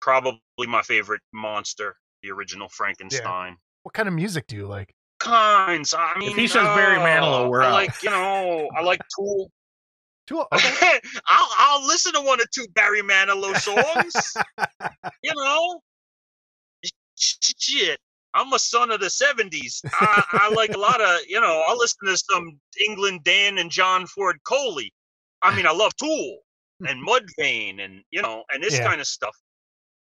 Probably 0.00 0.38
my 0.66 0.82
favorite 0.82 1.22
monster, 1.32 1.96
the 2.22 2.30
original 2.30 2.68
Frankenstein. 2.68 3.56
What 3.82 3.94
kind 3.94 4.06
of 4.08 4.14
music 4.14 4.46
do 4.46 4.54
you 4.56 4.66
like? 4.66 4.94
Kinds. 5.18 5.94
I 5.96 6.16
mean, 6.18 6.36
he 6.36 6.46
says 6.46 6.62
Barry 6.76 6.96
uh, 6.96 7.00
Manilow, 7.04 7.48
we're 7.50 7.62
I 7.62 7.66
out. 7.66 7.72
like, 7.72 8.02
you 8.02 8.10
know, 8.10 8.68
I 8.76 8.82
like 8.82 9.00
Tool. 9.16 9.50
Tool. 10.26 10.46
Okay. 10.54 11.00
I'll 11.26 11.48
I'll 11.58 11.86
listen 11.86 12.12
to 12.12 12.20
one 12.20 12.40
or 12.40 12.44
two 12.54 12.66
Barry 12.74 13.02
Manilow 13.02 13.56
songs. 13.56 14.34
you 15.22 15.32
know, 15.34 15.80
shit. 17.16 17.98
I'm 18.34 18.52
a 18.52 18.58
son 18.58 18.90
of 18.90 19.00
the 19.00 19.06
'70s. 19.06 19.80
I, 20.00 20.22
I 20.32 20.50
like 20.54 20.74
a 20.74 20.78
lot 20.78 21.00
of, 21.00 21.20
you 21.26 21.40
know. 21.40 21.64
I 21.66 21.74
listen 21.74 22.06
to 22.06 22.16
some 22.16 22.60
England 22.86 23.20
Dan 23.24 23.58
and 23.58 23.70
John 23.70 24.06
Ford 24.06 24.36
Coley. 24.46 24.92
I 25.42 25.56
mean, 25.56 25.66
I 25.66 25.72
love 25.72 25.96
Tool 25.96 26.38
and 26.88 27.04
Mudvayne 27.06 27.82
and 27.82 28.02
you 28.10 28.22
know, 28.22 28.44
and 28.52 28.62
this 28.62 28.74
Yeah. 28.78 28.86
kind 28.86 29.00
of 29.00 29.06
stuff. 29.06 29.34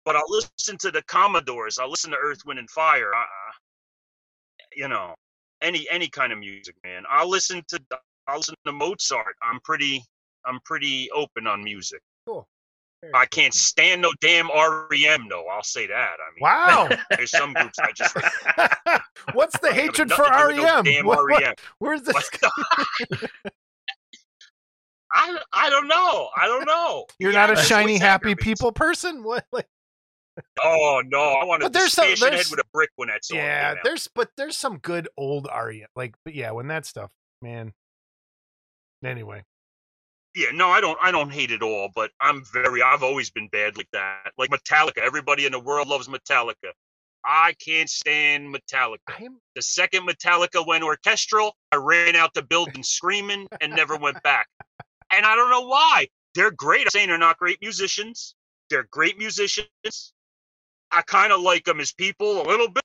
But 0.05 0.17
I'll 0.17 0.25
listen 0.29 0.77
to 0.79 0.91
the 0.91 1.03
Commodores. 1.03 1.79
I 1.79 1.87
listen 1.87 2.11
to 2.11 2.17
Earth, 2.17 2.41
Wind, 2.47 2.59
and 2.59 2.69
Fire. 2.71 3.15
I, 3.15 3.19
I- 3.19 3.53
you 4.77 4.89
know, 4.89 5.15
any 5.63 5.87
any 5.91 6.09
kind 6.09 6.33
of 6.33 6.39
music, 6.39 6.75
man. 6.85 7.05
I'll 7.11 7.29
listen 7.29 7.63
to 7.69 7.81
I'll 8.27 8.37
listen 8.39 8.55
to 8.67 8.73
Mozart. 8.73 9.37
I'm 9.43 9.61
pretty 9.65 10.03
I'm 10.47 10.59
pretty 10.65 11.11
open 11.13 11.47
on 11.47 11.63
music. 11.65 12.01
cool. 12.27 12.47
Very 13.03 13.13
I 13.15 13.27
can't 13.27 13.53
stand 13.55 14.01
no 14.03 14.13
damn 14.21 14.49
REM 14.49 15.27
though. 15.29 15.47
I'll 15.49 15.63
say 15.63 15.87
that. 15.87 15.95
I 15.95 16.31
mean, 16.35 16.41
Wow. 16.41 16.89
there's 17.11 17.31
some 17.31 17.53
groups 17.53 17.79
I 17.79 17.93
just 17.93 18.17
What's 19.35 19.59
the 19.59 19.73
hatred 19.75 20.11
for 20.13 20.23
no 20.31 20.47
REM? 20.49 20.85
Damn 20.85 21.07
What- 21.07 21.19
what- 21.31 21.43
REM. 21.43 21.55
where's 21.79 22.03
this? 22.03 22.15
What 22.15 22.27
the- 22.41 23.31
I 25.13 25.39
I 25.53 25.71
don't 25.71 25.87
know. 25.87 26.29
I 26.37 26.47
don't 26.47 26.67
know. 26.67 27.07
You're 27.19 27.33
Yeah, 27.33 27.47
not 27.47 27.59
a 27.59 27.63
shiny, 27.63 27.99
happy 27.99 28.35
people 28.35 28.73
person. 28.73 29.23
What? 29.23 29.45
Like, 29.53 29.69
Oh 30.65 31.03
no, 31.07 31.19
I 31.19 31.45
want 31.45 31.63
to 31.63 31.69
there's 31.69 31.93
some- 31.93 32.07
head 32.07 32.45
with 32.51 32.59
a 32.61 32.65
brick 32.73 32.91
when 32.97 33.09
that 33.09 33.21
yeah, 33.31 33.75
there's 33.85 34.09
but 34.15 34.31
there's 34.37 34.57
some 34.57 34.79
good 34.79 35.09
old 35.17 35.49
REM. 35.55 35.87
Like, 35.95 36.15
but 36.25 36.35
yeah, 36.35 36.51
when 36.53 36.69
that 36.69 36.87
stuff, 36.87 37.13
man. 37.43 37.73
Anyway, 39.05 39.45
Yeah, 40.35 40.49
no, 40.55 40.71
I 40.71 40.81
don't. 40.81 40.99
I 41.03 41.11
don't 41.11 41.31
hate 41.31 41.51
it 41.51 41.63
all, 41.63 41.91
but 41.95 42.11
I'm 42.21 42.43
very. 42.53 42.83
I've 42.83 43.03
always 43.03 43.31
been 43.31 43.49
bad 43.49 43.77
like 43.77 43.89
that. 43.93 44.33
Like 44.39 44.51
Metallica. 44.51 44.99
Everybody 44.99 45.45
in 45.45 45.53
the 45.53 45.61
world 45.61 45.89
loves 45.89 46.09
Metallica. 46.09 46.73
I 47.25 47.55
can't 47.65 47.89
stand 47.89 48.55
Metallica. 48.55 48.99
I 49.09 49.25
am. 49.25 49.39
The 49.55 49.63
second 49.63 50.07
Metallica 50.09 50.67
went 50.67 50.85
orchestral, 50.85 51.57
I 51.73 51.77
ran 51.77 52.17
out 52.17 52.35
the 52.35 52.43
building 52.43 52.83
screaming 52.83 53.47
and 53.61 53.75
never 53.75 53.97
went 53.97 54.23
back. 54.23 54.49
And 55.15 55.25
I 55.25 55.35
don't 55.37 55.51
know 55.51 55.67
why. 55.67 56.09
They're 56.35 56.51
great. 56.51 56.83
I'm 56.83 56.91
saying 56.91 57.09
they're 57.09 57.19
not 57.19 57.39
great 57.39 57.59
musicians. 57.63 58.35
They're 58.71 58.89
great 58.91 59.19
musicians. 59.19 60.14
I 60.95 61.03
kind 61.03 61.33
of 61.33 61.41
like 61.41 61.65
them 61.65 61.81
as 61.81 61.93
people 61.93 62.43
a 62.43 62.47
little 62.49 62.69
bit. 62.69 62.85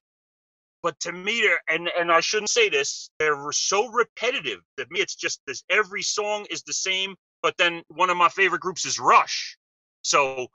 But 0.81 0.99
to 1.01 1.11
me, 1.11 1.49
and, 1.69 1.89
and 1.97 2.11
I 2.11 2.21
shouldn't 2.21 2.49
say 2.49 2.69
this, 2.69 3.09
they're 3.19 3.51
so 3.51 3.89
repetitive. 3.89 4.59
To 4.77 4.85
me, 4.89 5.01
it's 5.01 5.15
just 5.15 5.41
this 5.45 5.63
every 5.69 6.01
song 6.01 6.45
is 6.49 6.63
the 6.63 6.73
same. 6.73 7.15
But 7.41 7.55
then 7.57 7.83
one 7.89 8.09
of 8.09 8.17
my 8.17 8.29
favorite 8.29 8.61
groups 8.61 8.85
is 8.85 8.99
Rush. 8.99 9.57
So 10.01 10.47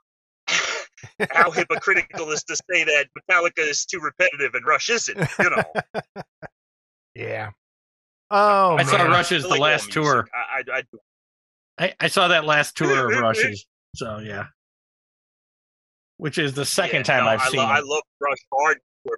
how 1.31 1.51
hypocritical 1.51 2.31
is 2.31 2.43
to 2.45 2.55
say 2.55 2.83
that 2.83 3.07
Metallica 3.17 3.59
is 3.59 3.85
too 3.85 3.99
repetitive 3.99 4.55
and 4.55 4.65
Rush 4.65 4.89
isn't, 4.89 5.17
you 5.39 5.49
know? 5.49 5.63
Yeah. 7.15 7.51
Oh 8.29 8.75
I 8.77 8.83
saw. 8.83 9.03
Rush's 9.03 9.45
I 9.45 9.47
the 9.47 9.51
like 9.51 9.59
all 9.61 9.67
last 9.67 9.91
tour. 9.91 10.27
I, 10.33 10.63
I, 10.69 10.79
I, 11.79 11.85
I, 11.85 11.93
I 12.01 12.07
saw 12.07 12.27
that 12.27 12.43
last 12.43 12.75
tour 12.75 13.09
of 13.09 13.17
Rush's. 13.21 13.65
So 13.95 14.19
yeah. 14.19 14.47
Which 16.17 16.37
is 16.37 16.53
the 16.53 16.65
second 16.65 16.99
yeah, 16.99 17.03
time 17.03 17.23
no, 17.25 17.29
I've 17.31 17.41
I 17.41 17.47
seen 17.49 17.59
lo- 17.59 17.65
I 17.65 17.79
love 17.81 18.03
Rush 18.21 18.37
hardcore. 18.53 19.15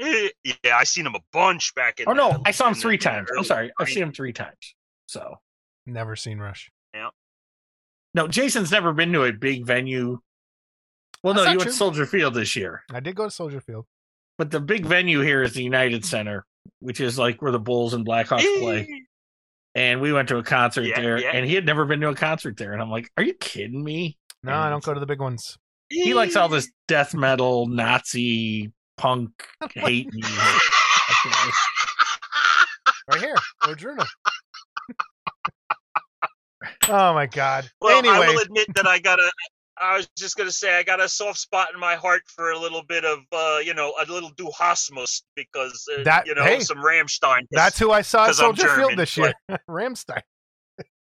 Eh, 0.00 0.28
Yeah, 0.64 0.76
I 0.76 0.84
seen 0.84 1.04
him 1.06 1.14
a 1.14 1.20
bunch 1.32 1.74
back 1.74 2.00
in. 2.00 2.08
Oh 2.08 2.12
no, 2.12 2.32
the- 2.32 2.42
I 2.46 2.50
saw 2.52 2.68
him 2.68 2.74
three 2.74 2.96
the 2.96 3.02
times. 3.04 3.28
I'm 3.36 3.44
sorry. 3.44 3.70
I've 3.78 3.88
seen 3.88 4.02
him 4.04 4.12
three 4.12 4.32
times. 4.32 4.74
So 5.06 5.36
Never 5.86 6.14
seen 6.14 6.38
Rush. 6.38 6.70
Yeah. 6.94 7.08
No, 8.14 8.28
Jason's 8.28 8.70
never 8.70 8.92
been 8.92 9.12
to 9.12 9.24
a 9.24 9.32
big 9.32 9.64
venue. 9.66 10.20
Well, 11.22 11.34
That's 11.34 11.44
no, 11.44 11.44
not 11.46 11.52
you 11.52 11.58
went 11.58 11.62
true. 11.66 11.72
to 11.72 11.76
Soldier 11.76 12.06
Field 12.06 12.34
this 12.34 12.54
year. 12.56 12.82
I 12.92 13.00
did 13.00 13.14
go 13.16 13.24
to 13.24 13.30
Soldier 13.30 13.60
Field. 13.60 13.86
But 14.38 14.50
the 14.50 14.60
big 14.60 14.86
venue 14.86 15.20
here 15.20 15.42
is 15.42 15.52
the 15.52 15.62
United 15.62 16.04
Center, 16.04 16.44
which 16.78 17.00
is 17.00 17.18
like 17.18 17.42
where 17.42 17.52
the 17.52 17.58
Bulls 17.58 17.92
and 17.94 18.06
Blackhawks 18.06 18.40
play. 18.60 18.88
And 19.74 20.00
we 20.00 20.12
went 20.12 20.28
to 20.28 20.38
a 20.38 20.42
concert 20.42 20.82
Yeah, 20.82 21.00
there, 21.00 21.18
yeah. 21.18 21.30
and 21.32 21.46
he 21.46 21.54
had 21.54 21.66
never 21.66 21.84
been 21.84 22.00
to 22.00 22.08
a 22.08 22.14
concert 22.14 22.56
there. 22.56 22.72
And 22.72 22.80
I'm 22.82 22.90
like, 22.90 23.10
"Are 23.16 23.22
you 23.22 23.34
kidding 23.34 23.84
me?" 23.84 24.16
No, 24.42 24.54
I 24.54 24.68
don't 24.70 24.82
go 24.82 24.94
to 24.94 24.98
the 25.00 25.06
big 25.06 25.20
ones. 25.20 25.58
He 25.90 26.14
likes 26.14 26.36
all 26.36 26.48
this 26.48 26.70
death 26.88 27.14
metal, 27.14 27.66
Nazi, 27.66 28.72
punk, 28.96 29.30
hate 29.74 30.08
music. 30.12 30.38
Okay. 31.26 31.50
Right 33.12 33.20
here, 33.20 33.36
Odruna. 33.64 34.06
oh 36.88 37.14
my 37.14 37.26
god. 37.26 37.68
Well, 37.80 38.06
I 38.08 38.20
will 38.28 38.38
admit 38.40 38.66
that 38.74 38.86
I 38.86 38.98
got 39.00 39.18
a. 39.18 39.30
I 39.82 39.96
was 39.96 40.06
just 40.16 40.36
gonna 40.36 40.52
say 40.52 40.76
I 40.78 40.82
got 40.82 41.00
a 41.00 41.08
soft 41.08 41.38
spot 41.38 41.68
in 41.72 41.80
my 41.80 41.94
heart 41.94 42.20
for 42.26 42.50
a 42.50 42.58
little 42.58 42.82
bit 42.86 43.02
of, 43.04 43.20
uh, 43.32 43.58
you 43.64 43.72
know, 43.72 43.94
a 43.98 44.04
little 44.12 44.30
Duhosmos 44.34 45.22
because 45.34 45.88
uh, 45.98 46.02
That- 46.04 46.26
you 46.26 46.34
know 46.34 46.42
hey, 46.44 46.60
some 46.60 46.76
Rammstein. 46.78 47.46
that's 47.50 47.78
who 47.78 47.90
I 47.90 48.02
saw 48.02 48.24
at 48.24 48.26
'cause 48.26 48.40
I'm 48.40 48.44
Soldier 48.56 48.62
Field 48.68 48.76
German, 48.78 48.96
this 48.98 49.16
year. 49.16 49.32
Rammstein. 49.70 50.20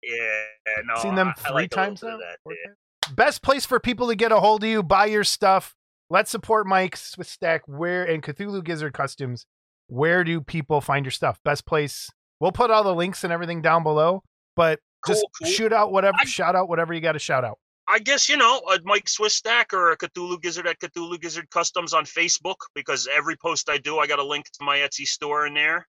yeah, 0.05 0.45
no, 0.85 1.03
Seen 1.03 1.17
them 1.17 1.29
I- 1.29 1.31
I 1.31 1.35
three 1.49 1.53
like 1.55 1.71
times 1.71 2.01
bit 2.01 2.11
now. 2.11 2.19
that, 2.19 2.39
yeah. 2.47 2.73
Best 3.15 3.43
place 3.43 3.65
for 3.67 3.81
people 3.81 4.09
to 4.09 4.15
get 4.15 4.33
a 4.33 4.41
hold 4.41 4.63
of 4.65 4.69
you, 4.71 4.83
buy 4.83 5.07
your 5.07 5.25
stuff. 5.25 5.75
Let's 6.09 6.31
support 6.31 6.67
Mike 6.67 6.97
Swistak. 6.97 7.61
Where 7.67 8.05
and 8.05 8.23
Cthulhu 8.23 8.65
Gizzard 8.65 8.93
Customs. 8.93 9.47
Where 9.89 10.25
do 10.25 10.41
people 10.41 10.81
find 10.81 11.05
your 11.05 11.11
stuff? 11.13 11.39
Best 11.45 11.67
place. 11.67 12.11
We'll 12.41 12.53
put 12.53 12.71
all 12.71 12.85
the 12.85 12.95
links 12.95 13.23
and 13.25 13.33
everything 13.33 13.63
down 13.63 13.83
below. 13.83 14.23
But 14.57 14.81
just 15.07 15.21
Cool, 15.23 15.31
cool. 15.43 15.53
shoot 15.53 15.73
out 15.73 15.93
whatever, 15.93 16.17
I- 16.21 16.25
shout 16.25 16.55
out 16.57 16.69
whatever 16.69 16.93
you 16.95 17.01
got 17.01 17.13
to 17.13 17.19
shout 17.19 17.45
out. 17.45 17.59
I 17.89 17.99
guess 17.99 18.29
you 18.29 18.37
know 18.37 18.59
a 18.73 18.79
Mike 18.85 19.07
Swistak 19.07 19.73
or 19.73 19.91
a 19.91 19.97
Cthulhu 19.97 20.41
Gizzard 20.41 20.69
at 20.69 20.79
Cthulhu 20.79 21.21
Gizzard 21.21 21.51
Customs 21.51 21.93
on 21.93 22.05
Facebook 22.05 22.55
because 22.75 23.09
every 23.13 23.37
post 23.37 23.69
I 23.69 23.79
do, 23.79 23.99
I 23.99 24.07
got 24.07 24.21
a 24.21 24.25
link 24.25 24.47
to 24.47 24.65
my 24.65 24.79
Etsy 24.79 25.05
store 25.07 25.45
in 25.47 25.55
there. 25.55 25.89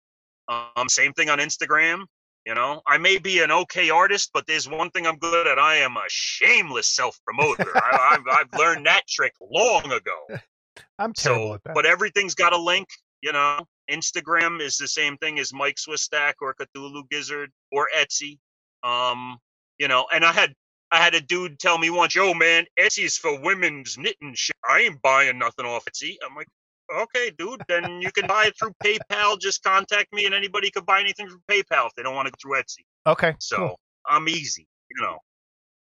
Um, 0.48 0.88
same 0.90 1.14
thing 1.14 1.30
on 1.30 1.38
Instagram. 1.38 2.04
You 2.46 2.54
know, 2.54 2.80
I 2.86 2.96
may 2.98 3.18
be 3.18 3.40
an 3.40 3.50
okay 3.50 3.90
artist, 3.90 4.30
but 4.32 4.46
there's 4.46 4.68
one 4.68 4.90
thing 4.90 5.04
I'm 5.04 5.18
good 5.18 5.48
at. 5.48 5.58
I 5.58 5.76
am 5.78 5.96
a 5.96 6.04
shameless 6.06 6.86
self 6.86 7.18
promoter. 7.26 7.66
I've, 7.84 8.22
I've 8.30 8.58
learned 8.58 8.86
that 8.86 9.02
trick 9.08 9.32
long 9.40 9.90
ago. 9.90 10.26
I'm 10.98 11.12
terrible 11.12 11.48
So, 11.48 11.54
at 11.54 11.64
that. 11.64 11.74
but 11.74 11.86
everything's 11.86 12.36
got 12.36 12.52
a 12.52 12.56
link. 12.56 12.86
You 13.20 13.32
know, 13.32 13.60
Instagram 13.90 14.60
is 14.60 14.76
the 14.76 14.86
same 14.86 15.16
thing 15.16 15.40
as 15.40 15.52
Mike 15.52 15.74
Swistak 15.76 16.34
or 16.40 16.54
Cthulhu 16.54 17.02
Gizzard 17.10 17.50
or 17.72 17.88
Etsy. 17.98 18.38
Um, 18.84 19.38
you 19.78 19.88
know, 19.88 20.06
and 20.14 20.24
I 20.24 20.30
had 20.32 20.54
I 20.92 20.98
had 20.98 21.14
a 21.16 21.20
dude 21.20 21.58
tell 21.58 21.78
me 21.78 21.90
once, 21.90 22.14
"Yo, 22.14 22.32
man, 22.32 22.64
Etsy's 22.78 23.16
for 23.16 23.40
women's 23.40 23.98
knitting 23.98 24.34
shit. 24.34 24.54
I 24.68 24.82
ain't 24.82 25.02
buying 25.02 25.38
nothing 25.38 25.66
off 25.66 25.84
Etsy." 25.86 26.14
I'm 26.24 26.36
like, 26.36 26.46
"Okay, 26.94 27.30
dude, 27.38 27.62
then 27.68 28.00
you 28.00 28.10
can 28.12 28.26
buy 28.26 28.46
it 28.46 28.54
through 28.58 28.72
PayPal. 28.84 29.38
Just 29.40 29.62
contact 29.62 30.12
me, 30.12 30.26
and 30.26 30.34
anybody 30.34 30.70
could 30.70 30.86
buy 30.86 31.00
anything 31.00 31.28
from 31.28 31.42
PayPal 31.50 31.86
if 31.86 31.94
they 31.96 32.02
don't 32.02 32.14
want 32.14 32.26
to 32.26 32.32
go 32.32 32.36
through 32.40 32.60
Etsy." 32.60 32.84
okay. 33.06 33.34
So 33.38 33.56
cool. 33.56 33.80
I'm 34.08 34.28
easy. 34.28 34.66
You 34.90 35.02
know, 35.04 35.18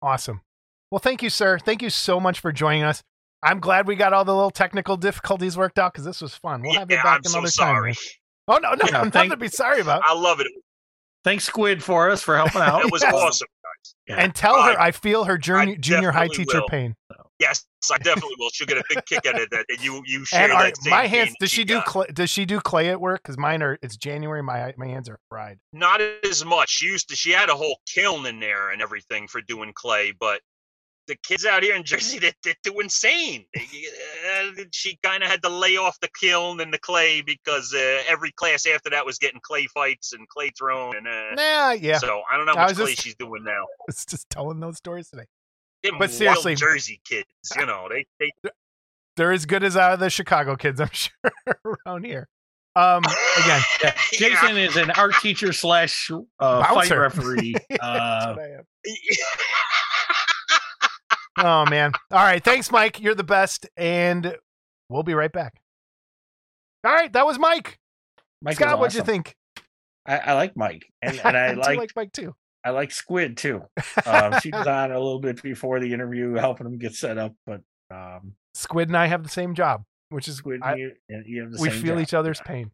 Awesome. 0.02 0.42
Well, 0.92 1.00
thank 1.00 1.22
you, 1.22 1.30
sir. 1.30 1.60
Thank 1.60 1.82
you 1.82 1.90
so 1.90 2.20
much 2.20 2.40
for 2.40 2.52
joining 2.52 2.84
us. 2.84 3.02
I'm 3.44 3.60
glad 3.60 3.88
we 3.88 3.96
got 3.96 4.12
all 4.14 4.26
the 4.26 4.34
little 4.36 4.50
technical 4.52 4.98
difficulties 4.98 5.56
worked 5.58 5.78
out 5.80 5.94
because 5.94 6.04
this 6.06 6.20
was 6.22 6.36
fun. 6.36 6.62
We'll 6.62 6.74
have 6.74 6.90
you 6.92 6.98
back 6.98 7.18
I'm 7.18 7.24
so 7.24 7.38
another 7.40 7.52
time. 7.52 7.52
sorry. 7.52 7.90
man. 7.92 7.96
Oh 8.50 8.58
no, 8.58 8.72
no, 8.72 8.86
Yeah, 8.86 8.92
nothing 8.92 9.12
thank- 9.12 9.32
to 9.32 9.38
be 9.38 9.48
sorry 9.48 9.80
about. 9.82 10.02
I 10.04 10.14
love 10.14 10.40
it. 10.42 10.48
Thanks, 11.24 11.44
Squid, 11.46 11.84
for 11.84 12.10
us 12.10 12.22
for 12.22 12.36
helping 12.38 12.62
out. 12.62 12.84
It 12.86 12.92
was 12.92 13.02
Yes. 13.04 13.14
awesome. 13.14 13.48
Yeah. 14.08 14.16
And 14.18 14.34
tell 14.34 14.62
her 14.62 14.78
I- 14.80 14.88
I 14.88 14.92
feel 14.92 15.26
her 15.26 15.38
junior, 15.38 15.76
junior 15.78 16.12
high 16.12 16.28
teacher 16.28 16.62
will. 16.62 16.68
pain. 16.70 16.96
Yes, 17.40 17.66
I 17.92 17.98
definitely 18.00 18.36
will. 18.38 18.50
She'll 18.52 18.68
get 18.68 18.78
a 18.78 18.84
big 18.90 19.06
kick 19.06 19.26
out 19.26 19.42
of 19.42 19.50
that. 19.52 19.66
And 19.70 19.82
you, 19.84 20.02
you 20.06 20.26
share 20.26 20.44
And 20.44 20.52
are, 20.52 20.72
my 20.90 21.08
hands. 21.08 21.34
Does 21.40 21.50
she 21.50 21.64
do? 21.64 21.76
got. 21.76 21.86
Clay, 21.86 22.06
does 22.14 22.30
she 22.30 22.46
do 22.46 22.60
clay 22.60 22.90
at 22.90 23.00
work? 23.00 23.22
Because 23.24 23.38
mine 23.38 23.64
are. 23.64 23.78
It's 23.82 23.96
January. 23.96 24.44
My 24.44 24.74
my 24.78 24.88
hands 24.88 25.08
are 25.08 25.20
fried. 25.30 25.58
Not 25.72 26.02
as 26.02 26.44
much. 26.44 26.70
She 26.70 26.88
used 26.88 27.08
to. 27.10 27.16
She 27.16 27.32
had 27.32 27.50
a 27.50 27.56
whole 27.56 27.78
kiln 27.88 28.26
in 28.26 28.40
there 28.42 28.72
and 28.72 28.82
everything 28.82 29.28
for 29.28 29.40
doing 29.42 29.72
clay, 29.74 30.14
but 30.20 30.42
the 31.08 31.16
kids 31.26 31.44
out 31.46 31.64
here 31.64 31.76
in 31.76 31.84
Jersey, 31.84 32.20
they, 32.20 32.32
they 32.44 32.54
do 32.62 32.80
insane. 32.82 33.44
Uh, 33.58 34.64
she 34.72 35.00
kind 35.02 35.24
of 35.24 35.30
had 35.30 35.42
to 35.42 35.50
lay 35.50 35.76
off 35.78 36.00
the 36.02 36.10
kiln 36.20 36.60
and 36.60 36.72
the 36.74 36.78
clay 36.78 37.22
because 37.22 37.74
uh, 37.74 38.04
every 38.08 38.32
class 38.34 38.68
after 38.68 38.90
that 38.92 39.06
was 39.06 39.18
getting 39.18 39.40
clay 39.42 39.66
fights 39.74 40.14
and 40.14 40.28
clay 40.30 40.52
thrown. 40.58 40.96
And 40.98 41.08
uh, 41.08 41.34
Nah, 41.36 41.72
yeah. 41.72 41.98
so 41.98 42.22
I 42.32 42.38
don't 42.38 42.46
know 42.46 42.54
I 42.54 42.68
what 42.68 42.76
clay 42.76 42.92
just- 42.92 43.02
she's 43.02 43.16
doing 43.16 43.44
now. 43.44 43.66
It's 43.88 44.06
just 44.06 44.30
telling 44.30 44.60
those 44.60 44.78
stories 44.78 45.10
today. 45.10 45.26
Them 45.84 45.94
but 45.98 46.10
loyal 46.10 46.18
seriously- 46.18 46.56
Jersey 46.56 47.02
kids, 47.06 47.28
you 47.58 47.66
know, 47.66 47.88
they 47.90 48.06
they 48.20 48.32
They're 49.16 49.32
as 49.32 49.46
good 49.46 49.64
as 49.64 49.76
uh, 49.76 49.96
the 49.96 50.10
Chicago 50.10 50.56
kids, 50.56 50.80
I'm 50.82 50.90
sure, 50.92 51.12
around 51.86 52.06
here. 52.06 52.28
Um, 52.76 53.04
again, 53.44 53.62
Yeah. 53.84 53.94
Jason 54.12 54.58
is 54.58 54.76
an 54.78 54.92
art 54.92 55.14
teacher 55.22 55.52
slash 55.54 56.10
uh, 56.40 56.64
fight 56.74 56.90
referee. 56.96 57.56
Uh, 57.80 58.34
what 58.36 58.40
I 58.44 58.50
am. 58.58 58.64
Oh 61.38 61.66
man. 61.70 61.94
All 62.12 62.24
right. 62.24 62.44
Thanks, 62.44 62.72
Mike. 62.72 63.00
You're 63.00 63.16
the 63.16 63.24
best, 63.24 63.68
and 63.78 64.36
we'll 64.90 65.04
be 65.04 65.14
right 65.14 65.32
back. 65.32 65.60
All 66.86 66.94
right, 66.94 67.12
that 67.14 67.26
was 67.26 67.38
Mike. 67.40 67.78
Mike 68.42 68.54
is 68.54 68.58
Scott, 68.58 68.80
what'd 68.80 68.96
you 68.96 69.04
think? 69.04 69.36
I, 70.06 70.18
I 70.18 70.34
like 70.34 70.56
Mike, 70.56 70.86
and, 71.02 71.20
and 71.24 71.36
I 71.38 71.54
do 71.56 71.60
like, 71.62 71.78
like 71.78 71.92
Mike 71.96 72.12
too. 72.14 72.34
I 72.64 72.72
like 72.72 72.92
Squid 72.92 73.38
too. 73.38 73.64
Um, 74.06 74.40
she 74.42 74.52
was 74.52 74.68
on 74.68 74.92
a 74.92 75.00
little 75.00 75.20
bit 75.20 75.42
before 75.42 75.80
the 75.80 75.94
interview, 75.94 76.34
helping 76.34 76.68
him 76.68 76.78
get 76.78 76.94
set 76.94 77.18
up. 77.18 77.34
But 77.46 77.62
um, 77.90 78.34
Squid 78.54 78.90
and 78.90 78.98
I 78.98 79.08
have 79.08 79.24
the 79.24 79.30
same 79.30 79.56
job, 79.56 79.84
which 80.10 80.28
is 80.28 80.36
Squid, 80.36 80.62
I- 80.64 80.76
you, 80.76 80.92
and 81.10 81.26
you 81.26 81.42
have 81.44 81.52
the 81.54 81.62
we 81.62 81.70
feel 81.70 81.96
job. 81.96 82.02
each 82.04 82.14
other's 82.14 82.42
pain. 82.42 82.72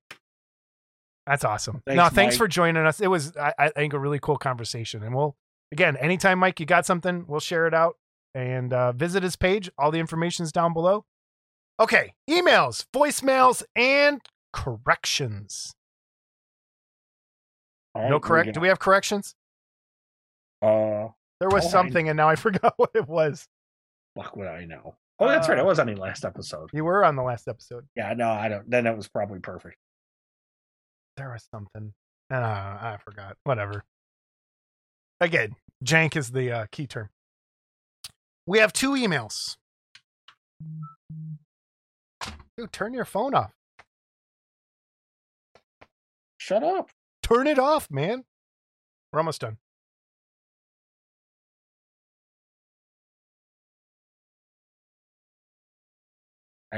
That's 1.27 1.43
awesome. 1.43 1.81
Thanks, 1.87 1.97
no, 1.97 2.07
thanks 2.09 2.35
Mike. 2.35 2.37
for 2.37 2.47
joining 2.47 2.85
us. 2.85 3.01
It 3.01 3.07
was, 3.07 3.35
I, 3.35 3.51
I 3.57 3.69
think, 3.69 3.93
a 3.93 3.99
really 3.99 4.19
cool 4.19 4.37
conversation. 4.37 5.01
And 5.01 5.15
we'll, 5.15 5.35
again, 5.71 5.97
anytime, 5.97 6.37
Mike, 6.37 6.59
you 6.59 6.67
got 6.67 6.85
something, 6.85 7.25
we'll 7.27 7.39
share 7.39 7.65
it 7.65 7.73
out 7.73 7.95
and 8.35 8.71
uh, 8.71 8.91
visit 8.91 9.23
his 9.23 9.35
page. 9.35 9.69
All 9.77 9.89
the 9.89 9.97
information's 9.99 10.51
down 10.51 10.71
below. 10.73 11.03
Okay, 11.79 12.13
emails, 12.29 12.85
voicemails, 12.95 13.63
and 13.75 14.21
corrections. 14.53 15.73
Right, 17.95 18.09
no 18.09 18.19
correct. 18.19 18.53
Do 18.53 18.59
we 18.59 18.67
have 18.67 18.79
corrections? 18.79 19.35
Uh, 20.61 21.09
There 21.39 21.49
was 21.49 21.65
Oh, 21.65 21.67
I- 21.67 21.71
something, 21.71 22.09
and 22.09 22.17
now 22.17 22.29
I 22.29 22.35
forgot 22.47 22.73
what 22.77 22.91
it 22.95 23.07
was. 23.07 23.47
fuck 24.15 24.35
what 24.35 24.47
I 24.47 24.65
know. 24.65 24.95
Oh, 25.19 25.27
that's 25.27 25.47
right. 25.49 25.57
I 25.57 25.61
Uh, 25.61 25.65
was 25.65 25.79
on 25.79 25.87
the 25.87 25.95
last 25.95 26.25
episode. 26.25 26.69
You 26.73 26.83
were 26.83 27.03
on 27.05 27.15
the 27.15 27.23
last 27.23 27.47
episode. 27.47 27.87
Yeah, 27.95 28.13
no, 28.13 28.29
I 28.29 28.49
don't. 28.49 28.69
Then 28.69 28.85
it 28.87 28.95
was 28.95 29.07
probably 29.07 29.39
perfect. 29.39 29.77
There 31.17 31.29
was 31.31 31.45
something. 31.53 31.93
Uh, 32.31 32.35
I 32.35 32.97
forgot. 33.03 33.37
Whatever. 33.43 33.83
Again, 35.21 35.55
jank 35.83 36.15
is 36.17 36.31
the 36.31 36.51
uh, 36.51 36.65
key 36.71 36.87
term. 36.87 37.09
We 38.45 38.59
have 38.59 38.73
two 38.73 38.91
emails. 38.91 39.55
Dude, 42.57 42.71
turn 42.73 42.93
your 42.93 43.05
phone 43.05 43.33
off. 43.33 43.51
Shut 46.37 46.63
up. 46.63 46.89
Turn 47.23 47.47
it 47.47 47.57
off, 47.59 47.89
man. 47.89 48.23
We're 49.11 49.19
almost 49.19 49.41
done. 49.41 49.57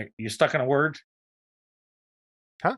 Are 0.02 0.10
you 0.18 0.30
stuck 0.30 0.56
on 0.56 0.62
a 0.62 0.66
word? 0.66 0.98
Huh? 2.62 2.76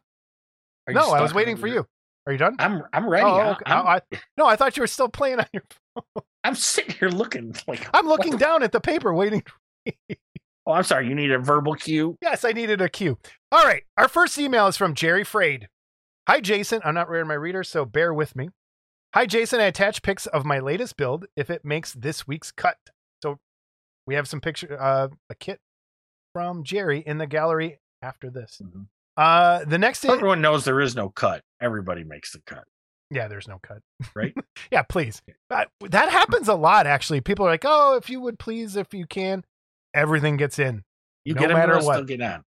Are 0.88 0.94
No, 0.94 1.12
I 1.12 1.22
was 1.22 1.34
waiting 1.34 1.58
for 1.58 1.68
you. 1.68 1.86
Are 2.26 2.32
you 2.32 2.38
done? 2.38 2.56
I'm 2.60 2.84
I'm 2.94 3.10
ready. 3.10 3.26
Oh, 3.26 3.52
okay. 3.52 3.64
I'm, 3.66 3.88
I, 3.88 3.96
I- 3.96 4.20
no, 4.38 4.46
I 4.46 4.56
thought 4.56 4.78
you 4.78 4.84
were 4.84 4.88
still 4.88 5.10
playing 5.10 5.40
on 5.40 5.46
your. 5.54 5.64
Phone. 5.96 6.24
I'm 6.44 6.56
sitting 6.56 6.96
here 6.96 7.10
looking 7.10 7.56
like 7.68 7.88
I'm 7.94 8.08
looking 8.08 8.38
down 8.38 8.64
at 8.64 8.72
the 8.72 8.80
paper, 8.80 9.14
waiting. 9.14 9.44
Oh, 10.66 10.74
I'm 10.74 10.84
sorry. 10.84 11.08
You 11.08 11.16
need 11.16 11.32
a 11.32 11.40
verbal 11.40 11.74
cue. 11.74 12.18
Yes, 12.22 12.46
I 12.46 12.52
needed 12.52 12.82
a 12.82 12.90
cue. 12.90 13.18
All 13.52 13.64
right. 13.64 13.84
Our 13.98 14.08
first 14.08 14.38
email 14.38 14.68
is 14.68 14.78
from 14.78 14.94
Jerry 14.94 15.24
Frade. 15.24 15.66
Hi, 16.28 16.40
Jason. 16.40 16.82
I'm 16.86 16.94
not 16.94 17.10
reading 17.10 17.28
my 17.28 17.34
reader, 17.34 17.64
so 17.64 17.86
bear 17.86 18.14
with 18.14 18.36
me. 18.36 18.50
Hi, 19.16 19.26
Jason. 19.26 19.60
I 19.60 19.64
attach 19.64 20.04
pics 20.04 20.28
of 20.28 20.46
my 20.46 20.60
latest 20.60 20.96
build 20.96 21.26
if 21.36 21.50
it 21.50 21.66
makes 21.66 21.94
this 21.94 22.28
week's 22.28 22.52
cut. 22.52 22.78
So 23.24 23.40
we 24.06 24.14
have 24.14 24.28
some 24.28 24.40
picture, 24.40 24.80
uh, 24.80 25.08
a 25.32 25.36
kit 25.36 25.60
from 26.40 26.64
Jerry 26.64 27.00
in 27.06 27.18
the 27.18 27.28
gallery 27.28 27.80
after 28.02 28.30
this. 28.30 28.62
Mhm. 28.64 28.88
Uh, 29.18 29.66
the 29.66 29.78
next, 29.78 30.06
in- 30.06 30.12
Everyone 30.12 30.42
knows 30.42 30.64
there 30.66 30.80
is 30.80 30.96
no 30.96 31.10
cut. 31.10 31.44
Everybody 31.60 32.04
makes 32.06 32.32
the 32.32 32.40
cut. 32.46 32.66
yeah, 33.12 33.28
there's 33.28 33.48
no 33.48 33.60
cut, 33.62 33.82
Right? 34.16 34.34
yeah, 34.72 34.84
please. 34.84 35.22
Uh, 35.50 35.66
that 35.82 36.10
happens 36.10 36.48
a 36.48 36.54
lot, 36.56 36.88
actually. 36.88 37.20
People 37.22 37.46
are 37.46 37.50
like, 37.50 37.64
"Oh, 37.66 37.98
if 37.98 38.10
you 38.10 38.22
would 38.22 38.40
please, 38.40 38.76
if 38.76 38.94
you 38.94 39.06
can." 39.06 39.44
Everything 39.94 40.38
gets 40.38 40.60
in. 40.60 40.84
You 41.26 41.34
No 41.34 41.42
get 41.42 41.50
matter 41.52 41.74
what. 41.80 41.96
Still 41.96 42.04
get 42.06 42.22
on. 42.22 42.44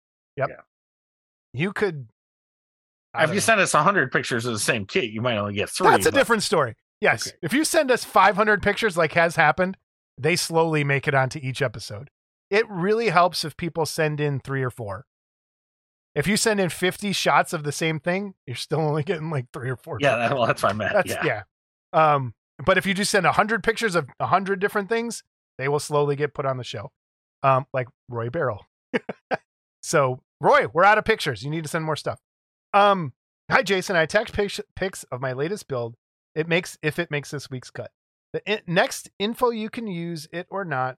You 1.53 1.71
could. 1.73 2.07
I 3.13 3.23
If 3.23 3.29
you 3.29 3.35
know. 3.35 3.39
send 3.39 3.61
us 3.61 3.71
hundred 3.71 4.11
pictures 4.11 4.45
of 4.45 4.53
the 4.53 4.59
same 4.59 4.85
kit, 4.85 5.05
you 5.11 5.21
might 5.21 5.37
only 5.37 5.53
get 5.53 5.69
three. 5.69 5.87
That's 5.87 6.05
a 6.05 6.11
different 6.11 6.43
story. 6.43 6.75
Yes. 7.01 7.27
Okay. 7.27 7.37
If 7.41 7.53
you 7.53 7.63
send 7.63 7.89
us 7.91 8.03
500 8.03 8.61
pictures 8.61 8.97
like 8.97 9.13
has 9.13 9.35
happened, 9.35 9.77
they 10.17 10.35
slowly 10.35 10.83
make 10.83 11.07
it 11.07 11.13
onto 11.13 11.39
each 11.41 11.61
episode. 11.61 12.09
It 12.49 12.65
really 12.69 13.09
helps 13.09 13.43
if 13.43 13.57
people 13.57 13.85
send 13.85 14.19
in 14.19 14.39
three 14.39 14.63
or 14.63 14.69
four. 14.69 15.05
If 16.15 16.25
you 16.25 16.37
send 16.37 16.59
in 16.59 16.69
50 16.69 17.11
shots 17.13 17.53
of 17.53 17.63
the 17.63 17.71
same 17.71 17.99
thing, 17.99 18.33
you're 18.47 18.55
still 18.55 18.79
only 18.79 19.03
getting 19.03 19.29
like 19.29 19.45
three 19.53 19.69
or 19.69 19.75
four. 19.75 19.97
Yeah, 20.01 20.15
that, 20.17 20.33
well, 20.33 20.47
that's 20.47 20.63
what 20.63 20.71
I 20.71 20.75
meant. 20.75 20.93
That's, 20.93 21.09
yeah. 21.09 21.23
yeah. 21.23 21.43
Um, 21.93 22.33
but 22.65 22.77
if 22.77 22.85
you 22.85 22.93
just 22.93 23.11
send 23.11 23.25
100 23.25 23.63
pictures 23.63 23.95
of 23.95 24.09
100 24.17 24.59
different 24.59 24.89
things, 24.89 25.23
they 25.57 25.67
will 25.67 25.79
slowly 25.79 26.15
get 26.15 26.33
put 26.33 26.45
on 26.45 26.57
the 26.57 26.63
show. 26.63 26.91
Um, 27.43 27.67
like 27.73 27.87
Roy 28.09 28.29
Barrel. 28.29 28.65
so, 29.83 30.21
Roy, 30.41 30.67
we're 30.73 30.83
out 30.83 30.97
of 30.97 31.05
pictures. 31.05 31.43
You 31.43 31.51
need 31.51 31.63
to 31.63 31.69
send 31.69 31.85
more 31.85 31.95
stuff. 31.95 32.19
Um, 32.73 33.13
hi, 33.51 33.61
Jason. 33.61 33.95
I 33.95 34.01
attached 34.01 34.33
pic- 34.33 34.65
pics 34.75 35.03
of 35.11 35.21
my 35.21 35.33
latest 35.33 35.67
build. 35.67 35.95
It 36.33 36.47
makes 36.47 36.77
if 36.81 36.97
it 36.99 37.11
makes 37.11 37.31
this 37.31 37.49
week's 37.49 37.69
cut. 37.69 37.91
The 38.33 38.41
in- 38.45 38.61
next 38.67 39.09
info 39.19 39.51
you 39.51 39.69
can 39.69 39.87
use 39.87 40.27
it 40.31 40.47
or 40.49 40.65
not, 40.65 40.97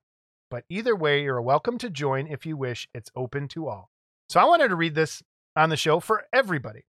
but 0.50 0.64
either 0.70 0.96
way, 0.96 1.24
you're 1.24 1.42
welcome 1.42 1.78
to 1.78 1.90
join 1.90 2.28
if 2.28 2.46
you 2.46 2.58
wish. 2.58 2.88
It's 2.94 3.12
open 3.16 3.48
to 3.50 3.68
all. 3.68 3.90
So 4.30 4.40
I 4.40 4.46
wanted 4.46 4.70
to 4.70 4.76
read 4.76 4.96
this 4.96 5.22
on 5.56 5.70
the 5.70 5.78
show 5.78 6.00
for 6.00 6.26
everybody. 6.34 6.86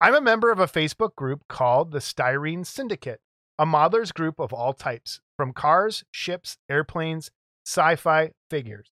I'm 0.00 0.14
a 0.14 0.20
member 0.20 0.50
of 0.50 0.58
a 0.58 0.66
Facebook 0.66 1.14
group 1.14 1.42
called 1.48 1.92
the 1.92 1.98
Styrene 1.98 2.66
Syndicate, 2.66 3.20
a 3.58 3.66
modelers 3.66 4.12
group 4.12 4.38
of 4.38 4.52
all 4.52 4.72
types, 4.72 5.20
from 5.36 5.52
cars, 5.52 6.04
ships, 6.10 6.56
airplanes, 6.68 7.30
sci 7.66 7.96
fi, 7.96 8.32
figures. 8.50 8.90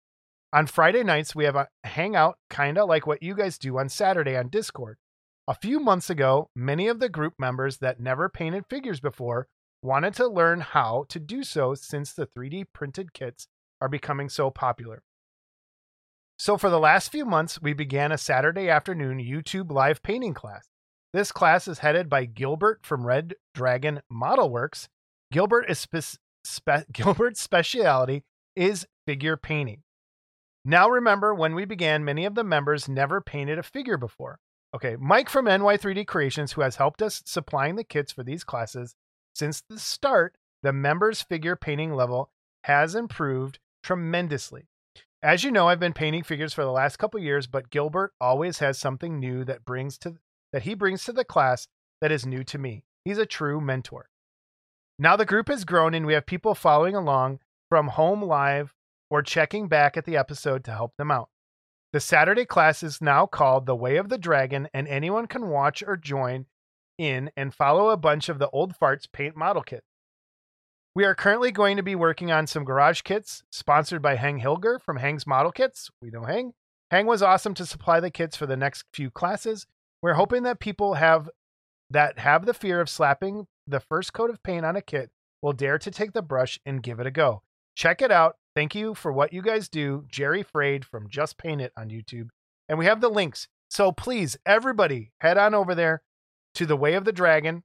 On 0.52 0.66
Friday 0.66 1.04
nights, 1.04 1.36
we 1.36 1.46
have 1.46 1.56
a 1.56 1.70
hangout, 1.84 2.38
kind 2.50 2.78
of 2.78 2.90
like 2.90 3.06
what 3.06 3.22
you 3.22 3.36
guys 3.36 3.58
do 3.58 3.78
on 3.78 3.90
Saturday 3.90 4.36
on 4.36 4.50
Discord. 4.50 4.98
A 5.48 5.56
few 5.56 5.80
months 5.80 6.10
ago, 6.10 6.50
many 6.56 6.88
of 6.88 7.00
the 7.00 7.10
group 7.10 7.34
members 7.40 7.78
that 7.78 8.00
never 8.00 8.30
painted 8.30 8.66
figures 8.70 9.00
before 9.00 9.48
wanted 9.82 10.14
to 10.16 10.28
learn 10.28 10.60
how 10.60 11.06
to 11.10 11.20
do 11.20 11.44
so 11.44 11.74
since 11.74 12.14
the 12.14 12.28
3D 12.28 12.66
printed 12.74 13.14
kits 13.14 13.48
are 13.82 13.90
becoming 13.90 14.30
so 14.30 14.50
popular. 14.50 15.04
So, 16.38 16.58
for 16.58 16.70
the 16.70 16.80
last 16.80 17.12
few 17.12 17.26
months, 17.26 17.62
we 17.62 17.74
began 17.74 18.12
a 18.12 18.18
Saturday 18.18 18.70
afternoon 18.70 19.20
YouTube 19.20 19.72
live 19.72 20.02
painting 20.02 20.34
class. 20.34 20.70
This 21.12 21.32
class 21.32 21.68
is 21.68 21.80
headed 21.80 22.10
by 22.10 22.26
Gilbert 22.26 22.80
from 22.84 23.06
Red 23.06 23.36
Dragon 23.54 24.02
Model 24.10 24.50
Works. 24.50 24.88
Gilbert 25.32 25.66
is 25.70 25.80
spe- 25.80 26.18
spe- 26.44 26.86
Gilbert's 26.94 27.42
specialty 27.42 28.24
is 28.56 28.88
figure 29.06 29.36
painting. 29.36 29.84
Now 30.64 30.90
remember, 30.90 31.34
when 31.34 31.56
we 31.56 31.66
began, 31.66 32.06
many 32.06 32.26
of 32.26 32.36
the 32.36 32.44
members 32.44 32.88
never 32.88 33.22
painted 33.22 33.58
a 33.58 33.64
figure 33.64 33.98
before. 33.98 34.40
Okay, 34.74 34.96
Mike 35.00 35.30
from 35.30 35.46
NY3D 35.46 36.06
Creations, 36.06 36.54
who 36.54 36.62
has 36.62 36.76
helped 36.76 37.02
us 37.02 37.24
supplying 37.26 37.76
the 37.76 37.84
kits 37.84 38.12
for 38.12 38.24
these 38.24 38.44
classes 38.44 38.94
since 39.34 39.64
the 39.68 39.80
start, 39.80 40.36
the 40.64 40.74
members' 40.74 41.22
figure 41.22 41.56
painting 41.56 41.94
level 41.94 42.30
has 42.66 42.94
improved 42.94 43.60
tremendously. 43.90 44.68
As 45.24 45.44
you 45.44 45.50
know, 45.50 45.68
I've 45.68 45.80
been 45.80 45.94
painting 45.94 46.22
figures 46.22 46.54
for 46.54 46.64
the 46.64 46.72
last 46.72 46.98
couple 46.98 47.20
years, 47.20 47.48
but 47.48 47.72
Gilbert 47.72 48.14
always 48.22 48.60
has 48.60 48.78
something 48.78 49.20
new 49.20 49.44
that 49.46 49.66
brings 49.66 49.98
to 50.00 50.18
that 50.54 50.62
he 50.62 50.76
brings 50.76 51.04
to 51.06 51.12
the 51.12 51.26
class 51.26 51.68
that 52.00 52.12
is 52.12 52.24
new 52.24 52.44
to 52.44 52.60
me. 52.60 52.84
He's 53.04 53.18
a 53.18 53.26
true 53.26 53.60
mentor. 53.60 54.08
Now 55.00 55.16
the 55.16 55.26
group 55.26 55.48
has 55.48 55.66
grown 55.66 55.96
and 55.96 56.06
we 56.06 56.14
have 56.14 56.28
people 56.28 56.54
following 56.54 56.94
along 56.94 57.40
from 57.68 57.88
home 57.88 58.22
live 58.22 58.76
or 59.10 59.24
checking 59.24 59.68
back 59.68 59.98
at 59.98 60.06
the 60.06 60.18
episode 60.18 60.64
to 60.66 60.72
help 60.72 60.96
them 61.00 61.10
out. 61.10 61.30
The 61.92 62.00
Saturday 62.00 62.46
class 62.46 62.84
is 62.84 63.02
now 63.02 63.26
called 63.26 63.66
The 63.66 63.76
Way 63.76 63.96
of 63.96 64.10
the 64.10 64.20
Dragon, 64.20 64.68
and 64.72 64.88
anyone 64.88 65.26
can 65.26 65.50
watch 65.50 65.82
or 65.82 65.98
join 65.98 66.46
in 67.00 67.32
and 67.36 67.56
follow 67.56 67.90
a 67.90 67.98
bunch 67.98 68.30
of 68.30 68.38
the 68.38 68.52
old 68.52 68.78
farts 68.78 69.12
paint 69.12 69.36
model 69.36 69.64
kit. 69.64 69.84
We 71.00 71.06
are 71.06 71.16
currently 71.16 71.54
going 71.54 71.78
to 71.78 71.82
be 71.82 71.96
working 71.96 72.30
on 72.30 72.46
some 72.46 72.66
garage 72.66 73.04
kits 73.04 73.42
sponsored 73.54 74.02
by 74.02 74.16
Hang 74.16 74.42
Hilger 74.42 74.82
from 74.82 74.98
Hang's 74.98 75.26
Model 75.26 75.50
Kits. 75.50 75.90
We 76.02 76.10
know 76.10 76.26
Hang. 76.26 76.52
Hang 76.92 77.06
was 77.06 77.24
awesome 77.24 77.54
to 77.54 77.66
supply 77.66 78.02
the 78.02 78.12
kits 78.12 78.36
for 78.36 78.46
the 78.46 78.58
next 78.58 78.84
few 78.94 79.10
classes. 79.10 79.66
We're 80.02 80.16
hoping 80.16 80.44
that 80.44 80.60
people 80.60 80.96
have 80.96 81.30
that 81.90 82.20
have 82.20 82.46
the 82.46 82.54
fear 82.54 82.82
of 82.82 82.90
slapping 82.90 83.48
the 83.66 83.80
first 83.80 84.12
coat 84.12 84.30
of 84.30 84.44
paint 84.44 84.66
on 84.66 84.76
a 84.76 84.82
kit 84.82 85.10
will 85.42 85.54
dare 85.54 85.80
to 85.80 85.90
take 85.90 86.12
the 86.12 86.22
brush 86.22 86.60
and 86.66 86.84
give 86.84 87.00
it 87.00 87.08
a 87.08 87.12
go. 87.12 87.44
Check 87.78 88.02
it 88.02 88.12
out. 88.12 88.36
Thank 88.54 88.76
you 88.76 88.94
for 88.94 89.14
what 89.14 89.32
you 89.32 89.42
guys 89.42 89.70
do. 89.70 90.04
Jerry 90.10 90.44
Frayed 90.44 90.84
from 90.84 91.08
Just 91.08 91.38
Paint 91.38 91.62
It 91.62 91.72
on 91.78 91.88
YouTube. 91.88 92.28
And 92.68 92.78
we 92.78 92.88
have 92.88 93.00
the 93.00 93.08
links. 93.08 93.48
So 93.70 93.94
please, 93.94 94.36
everybody, 94.46 95.14
head 95.22 95.38
on 95.38 95.56
over 95.56 95.74
there 95.74 96.02
to 96.56 96.66
the 96.66 96.76
Way 96.76 96.96
of 96.96 97.06
the 97.06 97.14
Dragon. 97.14 97.64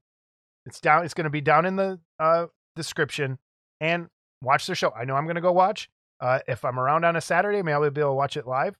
It's 0.66 0.78
down, 0.80 1.04
it's 1.04 1.14
going 1.14 1.24
to 1.24 1.30
be 1.30 1.40
down 1.40 1.66
in 1.66 1.74
the 1.74 1.98
uh, 2.20 2.46
description 2.76 3.38
and 3.80 4.08
watch 4.42 4.66
their 4.66 4.76
show. 4.76 4.92
I 4.92 5.04
know 5.04 5.14
I'm 5.16 5.24
going 5.24 5.36
to 5.36 5.40
go 5.40 5.52
watch. 5.52 5.88
Uh, 6.20 6.38
if 6.46 6.64
I'm 6.64 6.78
around 6.78 7.04
on 7.04 7.16
a 7.16 7.20
Saturday, 7.20 7.62
maybe 7.62 7.74
I'll 7.74 7.90
be 7.90 8.00
able 8.00 8.10
to 8.10 8.14
watch 8.14 8.36
it 8.36 8.46
live 8.46 8.76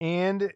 and 0.00 0.52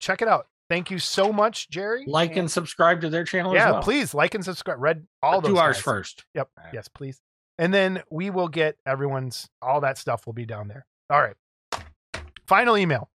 check 0.00 0.22
it 0.22 0.28
out. 0.28 0.46
Thank 0.70 0.90
you 0.90 0.98
so 0.98 1.32
much, 1.32 1.68
Jerry. 1.68 2.04
Like 2.06 2.36
and 2.36 2.50
subscribe 2.50 3.02
to 3.02 3.10
their 3.10 3.24
channel 3.24 3.52
yeah, 3.52 3.66
as 3.68 3.72
well. 3.72 3.82
please 3.82 4.14
like 4.14 4.34
and 4.34 4.44
subscribe. 4.44 4.80
Read 4.80 5.06
all 5.22 5.40
But 5.40 5.48
those 5.48 5.56
do 5.56 5.58
ours 5.58 5.76
guys. 5.76 5.82
first. 5.82 6.24
Yep. 6.34 6.48
Right. 6.56 6.72
Yes, 6.72 6.88
please. 6.88 7.20
And 7.58 7.74
then 7.74 8.02
we 8.10 8.30
will 8.30 8.48
get 8.48 8.76
everyone's 8.86 9.48
all 9.60 9.82
that 9.82 9.98
stuff 9.98 10.24
will 10.24 10.32
be 10.32 10.46
down 10.46 10.68
there. 10.68 10.86
All 11.10 11.20
right. 11.20 11.36
Final 12.46 12.78
email. 12.78 13.10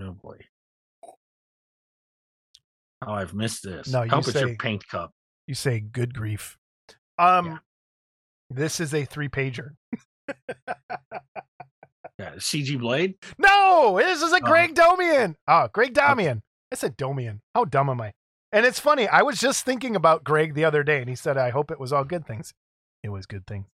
Oh 0.00 0.12
boy. 0.12 0.38
Oh, 3.06 3.12
I've 3.12 3.34
missed 3.34 3.62
this. 3.64 3.88
No, 3.88 4.02
you 4.02 4.10
Hope 4.10 4.20
it's 4.20 4.32
say- 4.32 4.40
your 4.40 4.56
paint 4.56 4.86
cup. 4.88 5.12
You 5.46 5.54
say 5.54 5.80
good 5.80 6.14
grief. 6.14 6.56
Um 7.18 7.46
Yeah. 7.46 7.58
this 8.50 8.80
is 8.80 8.94
a 8.94 9.04
three 9.04 9.28
pager. 9.28 9.70
Yeah, 12.18 12.34
CG 12.36 12.78
Blade. 12.78 13.14
No, 13.38 13.96
this 13.98 14.22
is 14.22 14.32
a 14.32 14.36
Oh. 14.36 14.40
Greg 14.40 14.74
Domian. 14.74 15.34
Oh, 15.48 15.68
Greg 15.72 15.92
Domian. 15.92 16.42
I 16.70 16.76
said 16.76 16.96
Domian. 16.96 17.40
How 17.54 17.64
dumb 17.64 17.88
am 17.90 18.00
I? 18.00 18.12
And 18.52 18.64
it's 18.64 18.78
funny. 18.78 19.08
I 19.08 19.22
was 19.22 19.40
just 19.40 19.64
thinking 19.64 19.96
about 19.96 20.22
Greg 20.22 20.54
the 20.54 20.64
other 20.64 20.84
day, 20.84 21.00
and 21.00 21.08
he 21.08 21.16
said, 21.16 21.36
"I 21.36 21.50
hope 21.50 21.70
it 21.72 21.80
was 21.80 21.92
all 21.92 22.04
good 22.04 22.24
things." 22.26 22.52
It 23.02 23.08
was 23.08 23.26
good 23.26 23.44
things. 23.46 23.66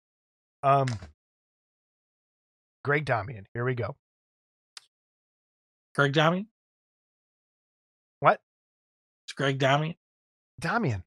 Um, 0.62 0.86
Greg 2.84 3.04
Domian. 3.04 3.44
Here 3.52 3.64
we 3.64 3.74
go. 3.74 3.96
Greg 5.94 6.12
Damian. 6.14 6.46
Greg 9.38 9.58
Damian. 9.58 9.94
Domian. 10.60 11.02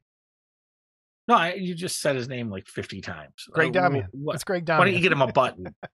No, 1.28 1.34
I, 1.36 1.52
you 1.54 1.74
just 1.74 2.00
said 2.00 2.16
his 2.16 2.28
name 2.28 2.50
like 2.50 2.66
fifty 2.66 3.00
times. 3.00 3.44
Greg 3.52 3.76
Uh, 3.76 3.80
wh- 3.82 3.84
Domian. 3.92 4.06
What, 4.12 4.34
It's 4.34 4.42
Greg 4.44 4.64
Damian. 4.64 4.78
why 4.80 4.84
don't 4.86 4.94
you 4.94 5.02
get 5.02 5.12
him 5.12 5.22
a 5.22 5.30
button? 5.32 5.74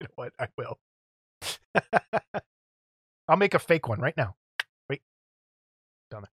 You 0.00 0.08
know 0.08 0.12
what? 0.16 0.32
I 0.40 0.48
will. 0.58 0.78
I'll 3.28 3.36
make 3.36 3.54
a 3.54 3.58
fake 3.60 3.88
one 3.88 4.00
right 4.00 4.16
now. 4.16 4.34
Wait. 4.90 5.02
Done 6.10 6.24
it. 6.24 6.30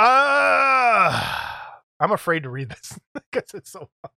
Ah, 0.00 1.80
I'm 2.00 2.10
afraid 2.12 2.42
to 2.42 2.50
read 2.50 2.68
this 2.70 2.98
because 3.14 3.50
it's 3.54 3.70
so 3.70 3.78
long. 3.78 3.88
All 4.02 4.10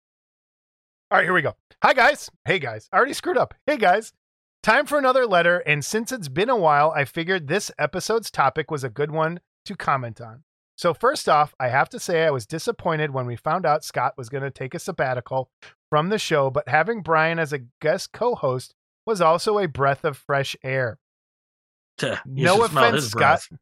right, 1.12 1.24
here 1.24 1.34
we 1.34 1.44
go. 1.44 1.56
Hi, 1.84 1.94
guys. 1.94 2.30
Hey, 2.46 2.58
guys. 2.60 2.90
I 2.92 2.98
already 2.98 3.14
screwed 3.14 3.38
up. 3.38 3.54
Hey, 3.68 3.78
guys. 3.78 4.12
Time 4.64 4.86
for 4.88 4.98
another 4.98 5.26
letter. 5.28 5.60
And 5.60 5.86
since 5.86 6.12
it's 6.12 6.28
been 6.28 6.50
a 6.50 6.58
while, 6.58 6.92
I 6.96 7.06
figured 7.06 7.48
this 7.48 7.70
episode's 7.78 8.32
topic 8.32 8.72
was 8.72 8.84
a 8.84 8.90
good 8.90 9.12
one 9.12 9.40
to 9.66 9.76
comment 9.76 10.22
on. 10.22 10.44
So, 10.76 10.94
first 10.94 11.30
off, 11.30 11.54
I 11.60 11.70
have 11.70 11.90
to 11.90 12.00
say 12.00 12.26
I 12.26 12.32
was 12.32 12.48
disappointed 12.48 13.12
when 13.12 13.26
we 13.26 13.36
found 13.36 13.66
out 13.66 13.84
Scott 13.84 14.14
was 14.18 14.30
going 14.30 14.44
to 14.44 14.50
take 14.50 14.74
a 14.74 14.80
sabbatical 14.80 15.50
from 15.90 16.10
the 16.10 16.18
show, 16.18 16.50
but 16.50 16.68
having 16.68 17.02
Brian 17.02 17.38
as 17.38 17.54
a 17.54 17.62
guest 17.82 18.12
co 18.14 18.34
host 18.36 18.74
was 19.06 19.22
also 19.22 19.60
a 19.60 19.68
breath 19.68 20.04
of 20.04 20.18
fresh 20.18 20.56
air. 20.64 20.98
You 22.02 22.46
No 22.46 22.64
offense, 22.64 23.08
Scott. 23.10 23.48
breath. 23.50 23.60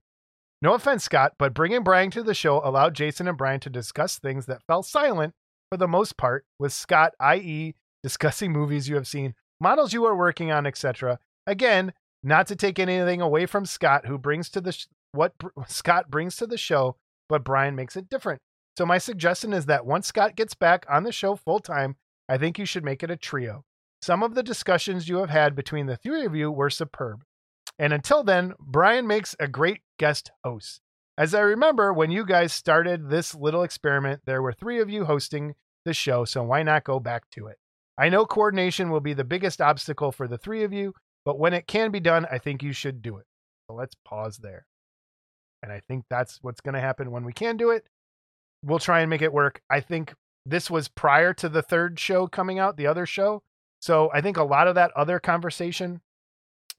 No 0.62 0.74
offense, 0.74 1.04
Scott, 1.04 1.34
but 1.38 1.54
bringing 1.54 1.84
Brian 1.84 2.12
to 2.12 2.24
the 2.24 2.34
show 2.34 2.62
allowed 2.64 2.94
Jason 2.94 3.28
and 3.28 3.38
Brian 3.38 3.60
to 3.62 3.70
discuss 3.70 4.20
things 4.20 4.46
that 4.46 4.64
fell 4.64 4.84
silent 4.84 5.34
for 5.72 5.78
the 5.78 5.88
most 5.88 6.18
part, 6.18 6.46
with 6.58 6.74
Scott, 6.74 7.14
i.e., 7.20 7.76
discussing 8.04 8.52
movies 8.52 8.90
you 8.90 8.96
have 8.96 9.08
seen, 9.08 9.36
models 9.62 9.94
you 9.94 10.06
are 10.06 10.16
working 10.16 10.52
on, 10.52 10.66
etc. 10.66 11.20
Again, 11.48 11.94
not 12.24 12.48
to 12.48 12.56
take 12.56 12.80
anything 12.80 13.22
away 13.22 13.46
from 13.46 13.66
Scott, 13.66 14.06
who 14.06 14.18
brings 14.18 14.50
to 14.50 14.62
the 14.62 14.72
sh- 14.72 14.88
what 15.12 15.38
br- 15.38 15.50
Scott 15.68 16.10
brings 16.10 16.36
to 16.38 16.48
the 16.48 16.58
show, 16.58 16.96
but 17.28 17.44
Brian 17.44 17.76
makes 17.76 17.96
it 17.96 18.10
different. 18.10 18.42
So 18.78 18.86
my 18.86 18.98
suggestion 18.98 19.54
is 19.54 19.66
that 19.66 19.86
once 19.86 20.08
Scott 20.08 20.36
gets 20.36 20.54
back 20.54 20.86
on 20.90 21.04
the 21.04 21.12
show 21.12 21.36
full 21.36 21.60
time, 21.60 21.96
I 22.30 22.38
think 22.38 22.58
you 22.58 22.66
should 22.66 22.86
make 22.86 23.04
it 23.04 23.12
a 23.12 23.18
trio. 23.18 23.64
Some 24.02 24.24
of 24.24 24.36
the 24.36 24.44
discussions 24.44 25.10
you 25.10 25.18
have 25.18 25.30
had 25.30 25.56
between 25.56 25.88
the 25.88 25.98
three 25.98 26.24
of 26.26 26.36
you 26.36 26.52
were 26.52 26.70
superb. 26.70 27.24
And 27.78 27.92
until 27.92 28.24
then, 28.24 28.54
Brian 28.60 29.08
makes 29.08 29.36
a 29.40 29.48
great 29.48 29.82
guest 29.98 30.32
host. 30.44 30.82
As 31.18 31.36
I 31.36 31.42
remember, 31.42 31.92
when 31.92 32.12
you 32.12 32.26
guys 32.26 32.54
started 32.54 33.10
this 33.10 33.36
little 33.36 33.64
experiment, 33.64 34.22
there 34.26 34.42
were 34.42 34.54
three 34.54 34.80
of 34.80 34.90
you 34.90 35.04
hosting 35.04 35.56
the 35.84 35.94
show, 35.94 36.24
so 36.24 36.44
why 36.44 36.64
not 36.64 36.86
go 36.86 37.00
back 37.00 37.30
to 37.32 37.48
it? 37.48 37.58
I 37.98 38.08
know 38.08 38.26
coordination 38.26 38.90
will 38.90 39.02
be 39.02 39.14
the 39.14 39.26
biggest 39.26 39.60
obstacle 39.60 40.14
for 40.14 40.30
the 40.30 40.38
three 40.38 40.64
of 40.64 40.72
you, 40.72 40.94
but 41.30 41.38
when 41.38 41.54
it 41.54 41.68
can 41.68 41.92
be 41.92 42.00
done, 42.00 42.26
I 42.32 42.40
think 42.40 42.64
you 42.64 42.74
should 42.74 43.04
do 43.04 43.18
it. 43.18 43.26
So 43.70 43.76
let's 43.76 43.94
pause 44.04 44.38
there. 44.38 44.66
And 45.62 45.72
I 45.72 45.80
think 45.88 46.06
that's 46.10 46.40
what's 46.42 46.60
going 46.60 46.74
to 46.74 46.80
happen 46.80 47.12
when 47.12 47.24
we 47.24 47.34
can 47.34 47.56
do 47.56 47.70
it. 47.70 47.86
We'll 48.66 48.80
try 48.80 49.02
and 49.02 49.12
make 49.12 49.22
it 49.22 49.32
work. 49.32 49.62
I 49.70 49.80
think 49.80 50.16
this 50.44 50.72
was 50.72 50.88
prior 50.88 51.36
to 51.36 51.48
the 51.48 51.62
third 51.62 52.00
show 52.00 52.26
coming 52.26 52.58
out, 52.58 52.78
the 52.78 52.88
other 52.88 53.06
show. 53.06 53.44
So 53.80 54.10
I 54.12 54.22
think 54.22 54.38
a 54.38 54.44
lot 54.44 54.68
of 54.68 54.74
that 54.74 54.90
other 54.96 55.20
conversation 55.20 56.02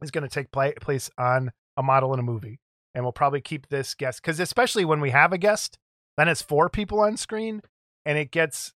is 0.02 0.10
going 0.10 0.24
to 0.24 0.28
take 0.28 0.50
pla 0.50 0.70
place 0.80 1.08
on 1.16 1.52
a 1.76 1.82
model 1.84 2.12
in 2.12 2.18
a 2.18 2.24
movie. 2.24 2.58
And 2.92 3.04
we'll 3.04 3.12
probably 3.12 3.40
keep 3.40 3.68
this 3.68 3.94
guest 3.94 4.20
because, 4.20 4.40
especially 4.40 4.84
when 4.84 5.00
we 5.00 5.10
have 5.10 5.32
a 5.32 5.38
guest, 5.38 5.78
then 6.16 6.26
it's 6.26 6.42
four 6.42 6.68
people 6.68 6.98
on 6.98 7.16
screen 7.16 7.62
and 8.04 8.18
it 8.18 8.32
gets, 8.32 8.72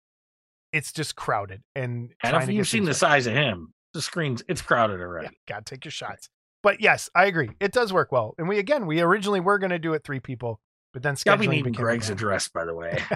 it's 0.71 0.93
just 0.93 1.17
crowded. 1.17 1.63
And, 1.75 2.13
And 2.23 2.51
if 2.51 2.51
you've 2.51 2.69
seen 2.69 2.85
the 2.85 2.93
size 2.93 3.27
of 3.27 3.33
him, 3.33 3.73
the 3.95 4.03
screen's 4.03 4.43
it's 4.49 4.63
crowded 4.63 5.01
already. 5.01 5.29
yeah, 5.33 5.55
gotta 5.55 5.65
take 5.65 5.85
your 5.85 5.93
shots. 5.93 6.29
But 6.63 6.81
yes, 6.81 7.11
I 7.15 7.27
agree. 7.27 7.51
It 7.61 7.73
does 7.73 7.93
work 7.93 8.13
well. 8.13 8.35
And 8.39 8.49
we 8.49 8.59
again, 8.59 8.87
we 8.87 9.01
originally 9.01 9.41
were 9.41 9.59
going 9.59 9.71
to 9.71 9.79
do 9.79 9.95
it 9.95 10.05
three 10.05 10.21
people, 10.21 10.61
but 10.93 11.03
then 11.03 11.17
Yeah, 11.27 11.35
we 11.37 11.47
need 11.49 11.75
Greg's 11.75 12.07
problem. 12.07 12.19
address, 12.19 12.49
by 12.49 12.65
the 12.65 12.75
way. 12.75 13.03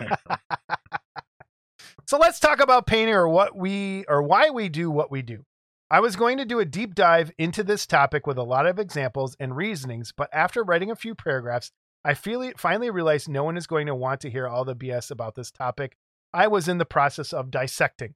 So 2.09 2.19
let's 2.19 2.39
talk 2.39 2.61
about 2.61 2.87
painting 2.87 3.15
or 3.17 3.29
what 3.29 3.57
we 3.57 4.05
or 4.09 4.23
why 4.23 4.51
we 4.51 4.69
do 4.69 4.93
what 4.93 5.11
we 5.11 5.23
do. 5.23 5.45
I 5.91 5.99
was 5.99 6.15
going 6.15 6.39
to 6.39 6.45
do 6.45 6.61
a 6.61 6.65
deep 6.65 6.95
dive 6.95 7.33
into 7.37 7.65
this 7.65 7.85
topic 7.85 8.29
with 8.29 8.39
a 8.39 8.45
lot 8.45 8.67
of 8.67 8.79
examples 8.79 9.37
and 9.41 9.57
reasonings, 9.57 10.13
but 10.17 10.29
after 10.33 10.63
writing 10.63 10.91
a 10.91 10.97
few 10.97 11.17
paragraphs, 11.17 11.73
I 12.05 12.15
feel 12.15 12.49
finally 12.57 12.91
realized 12.91 13.29
no 13.29 13.43
one 13.43 13.57
is 13.57 13.67
going 13.67 13.89
to 13.89 13.95
want 13.95 14.21
to 14.21 14.31
hear 14.31 14.47
all 14.47 14.65
the 14.65 14.77
BS 14.77 15.11
about 15.11 15.35
this 15.35 15.51
topic. 15.51 15.97
I 16.33 16.47
was 16.47 16.69
in 16.69 16.79
the 16.79 16.85
process 16.85 17.33
of 17.33 17.51
dissecting. 17.51 18.15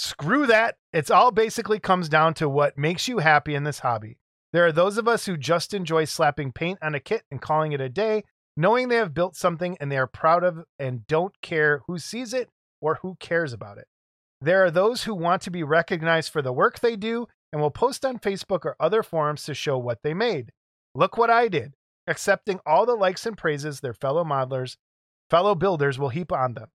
Screw 0.00 0.46
that. 0.46 0.76
It's 0.92 1.10
all 1.10 1.32
basically 1.32 1.80
comes 1.80 2.08
down 2.08 2.32
to 2.34 2.48
what 2.48 2.78
makes 2.78 3.08
you 3.08 3.18
happy 3.18 3.56
in 3.56 3.64
this 3.64 3.80
hobby. 3.80 4.20
There 4.52 4.64
are 4.64 4.70
those 4.70 4.96
of 4.96 5.08
us 5.08 5.26
who 5.26 5.36
just 5.36 5.74
enjoy 5.74 6.04
slapping 6.04 6.52
paint 6.52 6.78
on 6.80 6.94
a 6.94 7.00
kit 7.00 7.24
and 7.32 7.42
calling 7.42 7.72
it 7.72 7.80
a 7.80 7.88
day, 7.88 8.22
knowing 8.56 8.86
they 8.86 8.94
have 8.94 9.12
built 9.12 9.34
something 9.34 9.76
and 9.80 9.90
they 9.90 9.98
are 9.98 10.06
proud 10.06 10.44
of 10.44 10.62
and 10.78 11.04
don't 11.08 11.34
care 11.42 11.82
who 11.88 11.98
sees 11.98 12.32
it 12.32 12.48
or 12.80 13.00
who 13.02 13.16
cares 13.18 13.52
about 13.52 13.76
it. 13.76 13.88
There 14.40 14.64
are 14.64 14.70
those 14.70 15.02
who 15.02 15.16
want 15.16 15.42
to 15.42 15.50
be 15.50 15.64
recognized 15.64 16.32
for 16.32 16.42
the 16.42 16.52
work 16.52 16.78
they 16.78 16.94
do 16.94 17.26
and 17.52 17.60
will 17.60 17.72
post 17.72 18.04
on 18.04 18.20
Facebook 18.20 18.64
or 18.64 18.76
other 18.78 19.02
forums 19.02 19.42
to 19.46 19.52
show 19.52 19.78
what 19.78 20.04
they 20.04 20.14
made. 20.14 20.52
Look 20.94 21.16
what 21.16 21.28
I 21.28 21.48
did, 21.48 21.74
accepting 22.06 22.60
all 22.64 22.86
the 22.86 22.94
likes 22.94 23.26
and 23.26 23.36
praises 23.36 23.80
their 23.80 23.94
fellow 23.94 24.22
modelers, 24.22 24.76
fellow 25.28 25.56
builders 25.56 25.98
will 25.98 26.10
heap 26.10 26.30
on 26.30 26.54
them. 26.54 26.68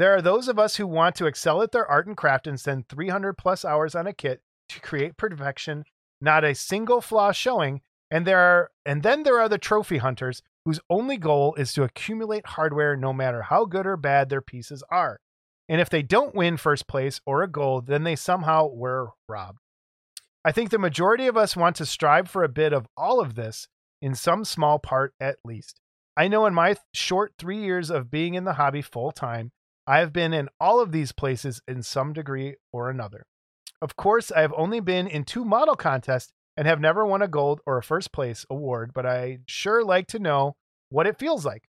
There 0.00 0.16
are 0.16 0.22
those 0.22 0.48
of 0.48 0.58
us 0.58 0.76
who 0.76 0.86
want 0.86 1.14
to 1.16 1.26
excel 1.26 1.60
at 1.60 1.72
their 1.72 1.86
art 1.86 2.06
and 2.06 2.16
craft 2.16 2.46
and 2.46 2.58
spend 2.58 2.88
300 2.88 3.34
plus 3.34 3.66
hours 3.66 3.94
on 3.94 4.06
a 4.06 4.14
kit 4.14 4.40
to 4.70 4.80
create 4.80 5.18
perfection, 5.18 5.84
not 6.22 6.42
a 6.42 6.54
single 6.54 7.02
flaw 7.02 7.32
showing, 7.32 7.82
and 8.10 8.26
there 8.26 8.38
are 8.38 8.70
and 8.86 9.02
then 9.02 9.24
there 9.24 9.38
are 9.38 9.48
the 9.50 9.58
trophy 9.58 9.98
hunters 9.98 10.40
whose 10.64 10.80
only 10.88 11.18
goal 11.18 11.54
is 11.56 11.74
to 11.74 11.82
accumulate 11.82 12.46
hardware 12.46 12.96
no 12.96 13.12
matter 13.12 13.42
how 13.42 13.66
good 13.66 13.86
or 13.86 13.98
bad 13.98 14.30
their 14.30 14.40
pieces 14.40 14.82
are. 14.90 15.20
And 15.68 15.82
if 15.82 15.90
they 15.90 16.00
don't 16.00 16.34
win 16.34 16.56
first 16.56 16.88
place 16.88 17.20
or 17.26 17.42
a 17.42 17.46
gold, 17.46 17.86
then 17.86 18.04
they 18.04 18.16
somehow 18.16 18.68
were 18.68 19.10
robbed. 19.28 19.58
I 20.46 20.52
think 20.52 20.70
the 20.70 20.78
majority 20.78 21.26
of 21.26 21.36
us 21.36 21.54
want 21.54 21.76
to 21.76 21.84
strive 21.84 22.30
for 22.30 22.42
a 22.42 22.48
bit 22.48 22.72
of 22.72 22.86
all 22.96 23.20
of 23.20 23.34
this 23.34 23.68
in 24.00 24.14
some 24.14 24.46
small 24.46 24.78
part 24.78 25.12
at 25.20 25.36
least. 25.44 25.78
I 26.16 26.26
know 26.28 26.46
in 26.46 26.54
my 26.54 26.76
short 26.94 27.34
three 27.38 27.60
years 27.60 27.90
of 27.90 28.10
being 28.10 28.32
in 28.32 28.44
the 28.44 28.54
hobby 28.54 28.80
full 28.80 29.12
time, 29.12 29.52
I 29.90 29.98
have 29.98 30.12
been 30.12 30.32
in 30.32 30.48
all 30.60 30.78
of 30.78 30.92
these 30.92 31.10
places 31.10 31.60
in 31.66 31.82
some 31.82 32.12
degree 32.12 32.54
or 32.72 32.88
another. 32.90 33.26
Of 33.82 33.96
course, 33.96 34.30
I 34.30 34.40
have 34.40 34.54
only 34.56 34.78
been 34.78 35.08
in 35.08 35.24
two 35.24 35.44
model 35.44 35.74
contests 35.74 36.30
and 36.56 36.68
have 36.68 36.78
never 36.78 37.04
won 37.04 37.22
a 37.22 37.26
gold 37.26 37.60
or 37.66 37.76
a 37.76 37.82
first 37.82 38.12
place 38.12 38.46
award, 38.48 38.92
but 38.94 39.04
I 39.04 39.38
sure 39.46 39.82
like 39.82 40.06
to 40.08 40.20
know 40.20 40.54
what 40.90 41.08
it 41.08 41.18
feels 41.18 41.44
like. 41.44 41.64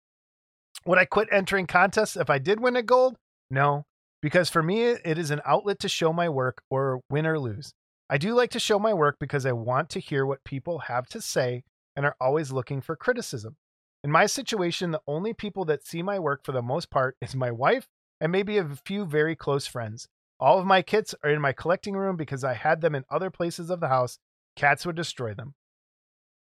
Would 0.85 0.99
I 0.99 1.05
quit 1.05 1.28
entering 1.31 1.69
contests 1.69 2.16
if 2.16 2.28
I 2.28 2.40
did 2.40 2.59
win 2.59 2.74
a 2.74 2.82
gold? 2.82 3.15
No, 3.53 3.85
because 4.20 4.51
for 4.51 4.65
me, 4.65 4.82
it 4.82 5.16
is 5.16 5.31
an 5.31 5.40
outlet 5.47 5.78
to 5.78 5.89
show 5.89 6.12
my 6.12 6.28
work 6.28 6.61
or 6.70 7.03
win 7.09 7.24
or 7.24 7.39
lose. 7.39 7.73
I 8.11 8.19
do 8.19 8.35
like 8.35 8.51
to 8.51 8.59
show 8.59 8.81
my 8.81 8.95
work 8.95 9.19
because 9.20 9.47
I 9.47 9.53
want 9.53 9.90
to 9.90 10.01
hear 10.01 10.27
what 10.27 10.43
people 10.43 10.81
have 10.81 11.07
to 11.11 11.20
say 11.20 11.62
and 11.95 12.05
are 12.05 12.16
always 12.20 12.51
looking 12.51 12.81
for 12.81 12.97
criticism. 12.97 13.55
In 14.03 14.11
my 14.11 14.27
situation, 14.27 14.90
the 14.90 15.03
only 15.07 15.35
people 15.35 15.65
that 15.66 15.86
see 15.86 16.03
my 16.03 16.19
work 16.19 16.40
for 16.43 16.51
the 16.51 16.62
most 16.62 16.90
part 16.90 17.16
is 17.20 17.36
my 17.36 17.53
wife 17.53 17.86
and 18.20 18.32
maybe 18.32 18.59
a 18.59 18.69
few 18.85 19.05
very 19.05 19.36
close 19.36 19.66
friends. 19.66 20.09
All 20.40 20.59
of 20.59 20.66
my 20.66 20.82
kits 20.82 21.15
are 21.23 21.31
in 21.31 21.40
my 21.40 21.53
collecting 21.53 21.97
room 21.97 22.16
because 22.16 22.45
I 22.45 22.55
had 22.55 22.81
them 22.81 22.95
in 22.95 23.05
other 23.11 23.31
places 23.31 23.70
of 23.70 23.81
the 23.81 23.89
house. 23.89 24.19
Cats 24.57 24.86
would 24.86 24.97
destroy 24.97 25.35
them. 25.35 25.55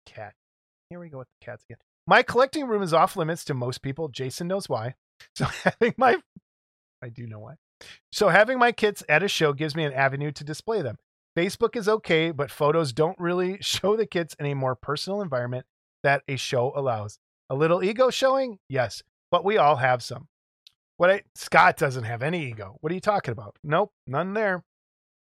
Cat. 0.06 0.34
Here 0.90 1.00
we 1.00 1.10
go 1.10 1.20
with 1.20 1.28
the 1.40 1.46
cats 1.46 1.64
again. 1.64 1.78
My 2.06 2.24
collecting 2.24 2.68
room 2.68 2.84
is 2.84 2.94
off 2.94 3.16
limits 3.16 3.46
to 3.46 3.54
most 3.54 3.82
people. 3.82 4.10
Jason 4.10 4.48
knows 4.48 4.70
why. 4.70 4.96
So 5.36 5.46
having 5.46 5.94
my 5.96 6.18
I 7.02 7.10
do 7.10 7.26
know 7.28 7.40
why. 7.40 7.54
So 8.12 8.30
having 8.30 8.60
my 8.60 8.72
kits 8.72 9.04
at 9.08 9.24
a 9.24 9.28
show 9.28 9.54
gives 9.54 9.76
me 9.76 9.86
an 9.86 9.94
avenue 9.94 10.32
to 10.34 10.44
display 10.44 10.82
them. 10.82 10.98
Facebook 11.38 11.76
is 11.76 11.88
okay, 11.88 12.32
but 12.32 12.52
photos 12.52 12.94
don't 12.94 13.18
really 13.20 13.58
show 13.62 13.96
the 13.96 14.06
kits 14.06 14.36
in 14.40 14.46
a 14.48 14.54
more 14.54 14.76
personal 14.76 15.22
environment 15.22 15.66
that 16.04 16.24
a 16.28 16.36
show 16.36 16.74
allows. 16.76 17.20
A 17.50 17.56
little 17.56 17.84
ego 17.84 18.10
showing? 18.10 18.60
Yes, 18.68 19.04
but 19.32 19.46
we 19.46 19.58
all 19.58 19.78
have 19.78 20.04
some. 20.04 20.28
What 21.04 21.12
I 21.12 21.24
Scott 21.36 21.76
doesn't 21.76 22.06
have 22.06 22.24
any 22.24 22.46
ego. 22.46 22.78
What 22.80 22.90
are 22.90 22.96
you 22.96 23.02
talking 23.02 23.34
about? 23.34 23.58
Nope, 23.62 23.92
none 24.08 24.32
there. 24.36 24.64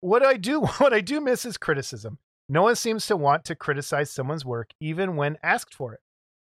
What 0.03 0.23
I 0.23 0.37
do 0.37 0.61
what 0.77 0.93
I 0.93 1.01
do 1.01 1.23
miss 1.23 1.47
is 1.47 1.57
criticism. 1.57 2.19
No 2.51 2.65
one 2.65 2.77
seems 2.77 3.07
to 3.07 3.17
want 3.17 3.47
to 3.47 3.55
criticize 3.55 4.11
someone's 4.11 4.45
work 4.45 4.73
even 4.79 5.17
when 5.17 5.39
asked 5.43 5.75
for 5.75 5.95
it. 5.95 6.01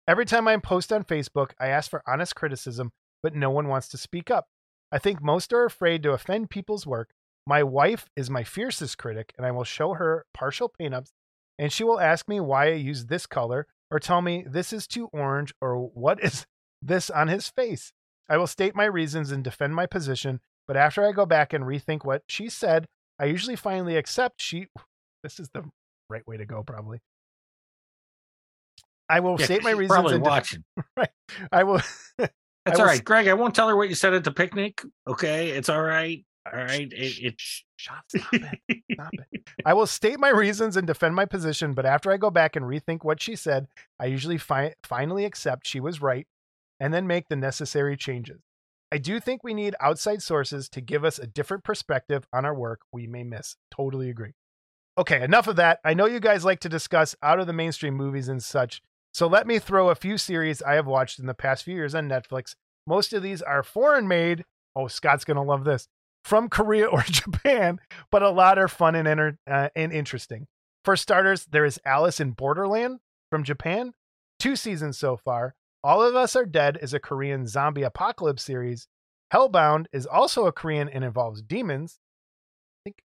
Every 0.08 0.24
time 0.24 0.48
I 0.48 0.56
post 0.56 0.92
on 0.92 1.04
Facebook, 1.04 1.52
I 1.60 1.68
ask 1.68 1.88
for 1.88 2.02
honest 2.04 2.34
criticism, 2.34 2.90
but 3.22 3.36
no 3.36 3.48
one 3.48 3.68
wants 3.68 3.86
to 3.90 3.96
speak 3.96 4.28
up. 4.28 4.46
I 4.90 4.98
think 4.98 5.22
most 5.22 5.52
are 5.52 5.64
afraid 5.64 6.02
to 6.02 6.14
offend 6.14 6.50
people's 6.50 6.84
work. 6.84 7.10
My 7.46 7.62
wife 7.62 8.06
is 8.16 8.28
my 8.28 8.42
fiercest 8.42 8.98
critic, 8.98 9.34
and 9.36 9.46
I 9.46 9.52
will 9.52 9.62
show 9.62 9.94
her 9.94 10.26
partial 10.34 10.68
paint 10.68 10.94
ups, 10.94 11.12
and 11.60 11.72
she 11.72 11.84
will 11.84 12.00
ask 12.00 12.28
me 12.28 12.40
why 12.40 12.70
I 12.70 12.74
use 12.74 13.06
this 13.06 13.24
color, 13.24 13.68
or 13.88 14.00
tell 14.00 14.20
me 14.20 14.44
this 14.48 14.72
is 14.72 14.88
too 14.88 15.08
orange, 15.12 15.54
or 15.60 15.76
what 15.76 16.20
is 16.24 16.44
this 16.82 17.08
on 17.08 17.28
his 17.28 17.48
face. 17.48 17.92
I 18.28 18.36
will 18.36 18.46
state 18.46 18.74
my 18.74 18.84
reasons 18.84 19.30
and 19.30 19.42
defend 19.42 19.74
my 19.74 19.86
position, 19.86 20.40
but 20.66 20.76
after 20.76 21.04
I 21.06 21.12
go 21.12 21.24
back 21.26 21.52
and 21.52 21.64
rethink 21.64 22.04
what 22.04 22.22
she 22.28 22.48
said, 22.48 22.86
I 23.18 23.24
usually 23.26 23.56
finally 23.56 23.96
accept 23.96 24.40
she. 24.40 24.66
This 25.24 25.40
is 25.40 25.48
the 25.52 25.64
right 26.08 26.24
way 26.28 26.36
to 26.36 26.46
go, 26.46 26.62
probably. 26.62 27.00
I 29.08 29.18
will 29.18 29.36
Yeah, 29.38 29.46
state 29.46 29.64
my 29.64 29.72
reasons. 29.72 29.96
Probably 29.96 30.14
and 30.14 30.22
def- 30.22 30.30
watching. 30.30 30.64
right. 30.96 31.10
I 31.50 31.64
will. 31.64 31.80
That's 32.18 32.30
will 32.68 32.80
all 32.82 32.86
right, 32.86 33.04
Greg. 33.04 33.26
I 33.26 33.34
won't 33.34 33.52
tell 33.52 33.68
her 33.68 33.76
what 33.76 33.88
you 33.88 33.96
said 33.96 34.14
at 34.14 34.22
the 34.22 34.30
picnic. 34.30 34.80
Okay, 35.08 35.48
it's 35.50 35.68
all 35.68 35.82
right. 35.82 36.24
All 36.46 36.58
right. 36.58 36.90
It, 36.92 37.18
it's 37.20 37.64
Stop 37.78 38.04
it. 38.14 38.82
Stop 38.94 39.14
it. 39.32 39.42
I 39.64 39.74
will 39.74 39.86
state 39.86 40.18
my 40.20 40.30
reasons 40.30 40.76
and 40.76 40.86
defend 40.86 41.14
my 41.14 41.24
position, 41.24 41.72
but 41.74 41.84
after 41.84 42.12
I 42.12 42.16
go 42.16 42.30
back 42.30 42.56
and 42.56 42.64
rethink 42.64 43.04
what 43.04 43.20
she 43.20 43.36
said, 43.36 43.66
I 43.98 44.06
usually 44.06 44.38
fi- 44.38 44.74
finally 44.84 45.24
accept 45.24 45.66
she 45.66 45.80
was 45.80 46.00
right 46.00 46.26
and 46.80 46.92
then 46.92 47.06
make 47.06 47.28
the 47.28 47.36
necessary 47.36 47.96
changes. 47.96 48.40
I 48.90 48.98
do 48.98 49.20
think 49.20 49.44
we 49.44 49.54
need 49.54 49.74
outside 49.80 50.22
sources 50.22 50.68
to 50.70 50.80
give 50.80 51.04
us 51.04 51.18
a 51.18 51.26
different 51.26 51.64
perspective 51.64 52.26
on 52.32 52.44
our 52.44 52.54
work 52.54 52.80
we 52.92 53.06
may 53.06 53.22
miss. 53.22 53.56
Totally 53.70 54.08
agree. 54.08 54.32
Okay, 54.96 55.22
enough 55.22 55.46
of 55.46 55.56
that. 55.56 55.78
I 55.84 55.94
know 55.94 56.06
you 56.06 56.20
guys 56.20 56.44
like 56.44 56.60
to 56.60 56.68
discuss 56.68 57.14
out 57.22 57.38
of 57.38 57.46
the 57.46 57.52
mainstream 57.52 57.94
movies 57.94 58.28
and 58.28 58.42
such, 58.42 58.82
so 59.12 59.26
let 59.26 59.46
me 59.46 59.58
throw 59.58 59.90
a 59.90 59.94
few 59.94 60.18
series 60.18 60.62
I 60.62 60.74
have 60.74 60.86
watched 60.86 61.18
in 61.18 61.26
the 61.26 61.34
past 61.34 61.64
few 61.64 61.74
years 61.74 61.94
on 61.94 62.08
Netflix. 62.08 62.54
Most 62.86 63.12
of 63.12 63.22
these 63.22 63.42
are 63.42 63.62
foreign 63.62 64.08
made. 64.08 64.44
Oh, 64.74 64.86
Scott's 64.86 65.24
going 65.24 65.36
to 65.36 65.42
love 65.42 65.64
this 65.64 65.88
from 66.24 66.48
Korea 66.48 66.86
or 66.92 67.02
Japan, 67.02 67.78
but 68.10 68.22
a 68.22 68.30
lot 68.30 68.58
are 68.58 68.68
fun 68.68 68.94
and 68.94 69.38
uh, 69.46 69.68
and 69.74 69.92
interesting. 69.92 70.46
For 70.84 70.96
starters, 70.96 71.46
there 71.50 71.64
is 71.64 71.80
Alice 71.84 72.20
in 72.20 72.32
Borderland 72.32 73.00
from 73.30 73.44
Japan, 73.44 73.92
two 74.38 74.56
seasons 74.56 74.98
so 74.98 75.16
far. 75.16 75.54
All 75.84 76.02
of 76.02 76.16
Us 76.16 76.34
Are 76.34 76.44
Dead 76.44 76.78
is 76.82 76.92
a 76.92 76.98
Korean 76.98 77.46
zombie 77.46 77.82
apocalypse 77.82 78.42
series. 78.42 78.88
Hellbound 79.32 79.86
is 79.92 80.06
also 80.06 80.46
a 80.46 80.52
Korean 80.52 80.88
and 80.88 81.04
involves 81.04 81.42
demons. 81.42 81.98
I 82.80 82.88
think 82.88 82.96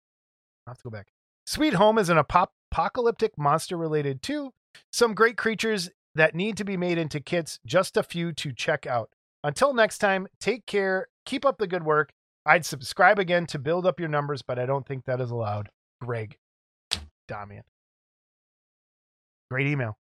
I'll 0.66 0.72
have 0.72 0.78
to 0.80 0.84
go 0.84 0.90
back. 0.90 1.08
Sweet 1.46 1.74
Home 1.74 1.98
is 1.98 2.10
an 2.10 2.18
apop- 2.18 2.48
apocalyptic 2.72 3.38
monster 3.38 3.78
related 3.78 4.24
to 4.24 4.52
some 4.92 5.14
great 5.14 5.38
creatures 5.38 5.90
that 6.16 6.34
need 6.34 6.58
to 6.58 6.64
be 6.64 6.78
made 6.78 6.98
into 6.98 7.20
kits, 7.20 7.60
just 7.66 7.98
a 7.98 8.04
few 8.04 8.32
to 8.34 8.52
check 8.52 8.88
out. 8.88 9.10
Until 9.44 9.74
next 9.74 9.98
time, 9.98 10.28
take 10.40 10.66
care, 10.66 11.08
keep 11.26 11.46
up 11.46 11.58
the 11.58 11.68
good 11.68 11.84
work. 11.84 12.12
I'd 12.46 12.66
subscribe 12.66 13.20
again 13.20 13.46
to 13.48 13.60
build 13.60 13.86
up 13.86 14.00
your 14.00 14.10
numbers, 14.10 14.42
but 14.42 14.58
I 14.58 14.66
don't 14.66 14.88
think 14.88 15.06
that 15.06 15.22
is 15.22 15.32
allowed. 15.32 15.70
Greg 16.02 16.38
Damian. 17.28 17.64
Great 19.50 19.68
email. 19.68 19.98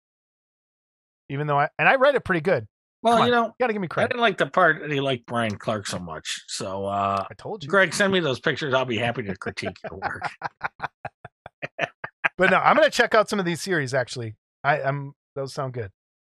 Even 1.30 1.48
though 1.48 1.60
I 1.60 1.70
and 1.78 1.88
I 1.88 1.96
read 1.96 2.16
it 2.16 2.24
pretty 2.24 2.42
good. 2.42 2.68
well, 3.02 3.26
you 3.26 3.32
know, 3.32 3.46
You 3.46 3.54
gotta 3.60 3.74
give 3.74 3.82
me 3.82 3.88
credit. 3.88 4.06
I 4.06 4.10
didn't 4.10 4.22
like 4.22 4.38
the 4.38 4.48
part 4.48 4.82
that 4.82 4.92
he 4.92 5.00
liked 5.02 5.26
Brian 5.26 5.58
Clark 5.58 5.88
so 5.88 6.00
much. 6.00 6.44
So, 6.48 6.86
uh, 6.86 7.26
I 7.30 7.34
told 7.36 7.64
you. 7.64 7.70
Greg, 7.70 7.94
send 7.94 8.14
me 8.14 8.20
those 8.20 8.40
pictures. 8.40 8.74
I'll 8.74 8.86
be 8.86 8.98
happy 8.98 9.24
to 9.24 9.36
critique 9.36 9.78
your 9.90 10.00
work. 10.00 10.30
But 12.38 12.52
no, 12.52 12.58
I'm 12.58 12.76
gonna 12.76 12.92
check 12.92 13.16
out 13.16 13.30
some 13.30 13.40
of 13.40 13.46
these 13.46 13.62
series 13.62 13.96
actually. 13.96 14.36
I 14.64 14.82
I'm 14.82 15.14
those 15.36 15.54
sound 15.54 15.74
good. 15.74 15.92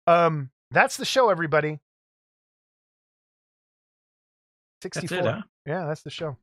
Um 0.07 0.51
that's 0.71 0.97
the 0.97 1.05
show, 1.05 1.29
everybody. 1.29 1.79
That's 4.83 4.97
64. 4.97 5.19
it, 5.19 5.25
huh? 5.25 5.43
Yeah, 5.67 5.85
that's 5.85 6.03
the 6.03 6.11
show. 6.11 6.39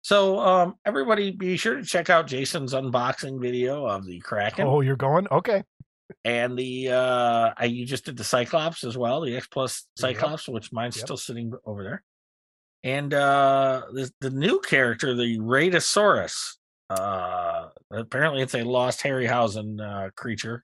So, 0.00 0.40
um, 0.40 0.74
everybody, 0.84 1.30
be 1.30 1.56
sure 1.56 1.76
to 1.76 1.84
check 1.84 2.10
out 2.10 2.26
Jason's 2.26 2.72
unboxing 2.74 3.40
video 3.40 3.86
of 3.86 4.04
the 4.06 4.18
Kraken 4.20 4.66
Oh, 4.66 4.80
you're 4.80 4.96
going? 4.96 5.28
Okay. 5.30 5.62
And 6.24 6.56
the 6.58 6.90
uh, 6.90 7.52
I, 7.56 7.64
you 7.64 7.84
just 7.86 8.04
did 8.04 8.16
the 8.16 8.24
Cyclops 8.24 8.84
as 8.84 8.96
well, 8.96 9.20
the 9.20 9.36
X 9.36 9.46
Plus 9.46 9.86
Yep. 9.98 10.16
Cyclops, 10.16 10.48
which 10.48 10.72
mine's 10.72 10.96
Yep. 10.96 11.06
still 11.06 11.16
sitting 11.16 11.52
over 11.64 11.82
there, 11.82 12.02
and 12.84 13.12
uh, 13.14 13.82
the 13.92 14.10
the 14.20 14.30
new 14.30 14.60
character, 14.60 15.14
the 15.14 15.38
Radosaurus. 15.38 16.56
Uh, 16.90 17.68
apparently, 17.90 18.42
it's 18.42 18.54
a 18.54 18.62
lost 18.62 19.00
Harryhausen 19.02 19.80
uh, 19.80 20.10
creature, 20.16 20.62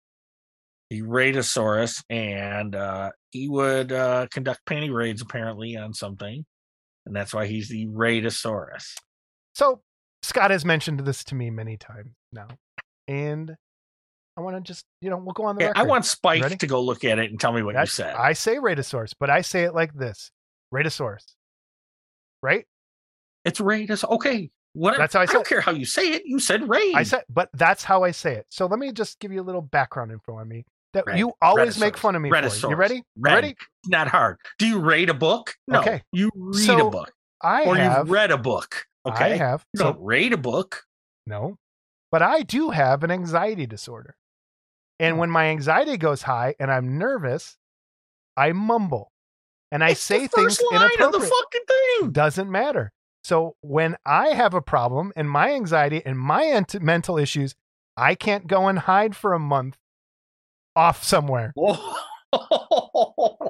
the 0.90 1.02
Radosaurus, 1.02 2.02
and 2.10 2.74
uh, 2.74 3.10
he 3.30 3.48
would 3.48 3.92
uh, 3.92 4.26
conduct 4.30 4.60
panty 4.66 4.92
raids 4.92 5.22
apparently 5.22 5.76
on 5.76 5.94
something, 5.94 6.44
and 7.06 7.16
that's 7.16 7.32
why 7.32 7.46
he's 7.46 7.68
the 7.68 7.86
Radosaurus. 7.86 8.94
So 9.54 9.80
Scott 10.22 10.50
has 10.50 10.64
mentioned 10.64 11.00
this 11.00 11.24
to 11.24 11.34
me 11.34 11.50
many 11.50 11.76
times 11.76 12.10
now. 12.32 12.48
And 13.06 13.56
I 14.38 14.40
want 14.40 14.54
to 14.56 14.60
just, 14.62 14.84
you 15.00 15.10
know, 15.10 15.16
we'll 15.16 15.32
go 15.32 15.44
on 15.46 15.56
the 15.56 15.62
Yeah, 15.62 15.68
record. 15.68 15.80
I 15.80 15.82
want 15.84 16.04
Spike 16.04 16.58
to 16.58 16.66
go 16.68 16.80
look 16.80 17.04
at 17.04 17.18
it 17.18 17.28
and 17.30 17.40
tell 17.40 17.52
me 17.52 17.62
what 17.62 17.74
That's- 17.74 17.98
you 17.98 18.04
said. 18.04 18.14
I 18.14 18.32
say 18.34 18.56
Radosaurus, 18.56 19.12
but 19.18 19.30
I 19.30 19.40
say 19.40 19.64
it 19.64 19.74
like 19.74 19.92
this. 19.94 20.30
Radosaurus. 20.72 21.24
Right? 22.42 22.64
It's 23.44 23.60
Raiders. 23.60 24.04
Okay. 24.04 24.50
Whatever. 24.74 25.02
That's 25.02 25.14
how 25.14 25.20
I 25.20 25.22
I 25.24 25.26
don't 25.26 25.44
said- 25.44 25.48
care 25.48 25.60
how 25.60 25.72
you 25.72 25.84
say 25.84 26.10
it. 26.12 26.22
You 26.24 26.38
said 26.38 26.68
Raid. 26.68 26.94
I 26.94 27.02
said 27.02 27.24
but 27.28 27.48
that's 27.52 27.82
how 27.82 28.04
I 28.04 28.12
say 28.12 28.36
it. 28.36 28.46
So 28.50 28.66
let 28.66 28.78
me 28.78 28.92
just 28.92 29.18
give 29.18 29.32
you 29.32 29.40
a 29.40 29.42
little 29.42 29.62
background 29.62 30.12
info 30.12 30.34
on 30.36 30.46
me 30.46 30.64
that 30.92 31.04
Red- 31.06 31.18
you 31.18 31.32
always 31.42 31.78
make 31.80 31.96
fun 31.96 32.14
of 32.14 32.22
me 32.22 32.30
for. 32.30 32.36
You 32.36 32.42
Redosaurus. 32.42 32.76
ready? 32.76 33.02
Red. 33.16 33.34
Ready? 33.34 33.56
Not 33.86 34.06
hard. 34.06 34.36
Do 34.58 34.66
you 34.68 34.78
rate 34.78 35.10
a 35.10 35.14
book? 35.14 35.56
No. 35.66 35.80
Okay. 35.80 36.02
You 36.12 36.30
read 36.36 36.64
So, 36.64 36.86
a 36.86 36.90
book. 36.90 37.12
I 37.42 37.64
Or 37.64 37.74
have 37.76 37.98
you've 38.06 38.10
read 38.10 38.30
a 38.30 38.38
book. 38.38 38.84
Okay. 39.04 39.32
I 39.32 39.36
have. 39.36 39.64
You 39.72 39.78
So 39.78 39.84
don't 39.92 40.04
rate 40.04 40.32
a 40.32 40.36
book. 40.38 40.84
no. 41.26 41.56
But 42.10 42.22
I 42.22 42.40
do 42.40 42.70
have 42.70 43.04
an 43.04 43.10
anxiety 43.10 43.66
disorder. 43.66 44.16
And 45.00 45.18
when 45.18 45.30
my 45.30 45.46
anxiety 45.46 45.96
goes 45.96 46.22
high 46.22 46.54
and 46.58 46.70
I'm 46.70 46.98
nervous, 46.98 47.56
I 48.36 48.52
mumble 48.52 49.12
and 49.70 49.82
I 49.84 49.90
It's 49.90 50.00
say 50.00 50.26
things 50.26 50.56
first 50.58 50.64
line 50.72 50.82
of 50.84 50.88
the 50.88 51.04
inappropriate. 51.04 51.32
fucking 51.32 51.60
thing. 52.00 52.10
Doesn't 52.12 52.50
matter. 52.50 52.92
So 53.24 53.56
when 53.60 53.96
I 54.06 54.28
have 54.28 54.54
a 54.54 54.62
problem 54.62 55.12
and 55.16 55.28
my 55.30 55.52
anxiety 55.52 56.02
and 56.04 56.18
my 56.18 56.44
ent- 56.46 56.80
mental 56.82 57.18
issues, 57.18 57.54
I 57.96 58.14
can't 58.14 58.46
go 58.46 58.68
and 58.68 58.78
hide 58.78 59.14
for 59.16 59.34
a 59.34 59.38
month 59.38 59.76
off 60.76 61.02
somewhere. 61.04 61.52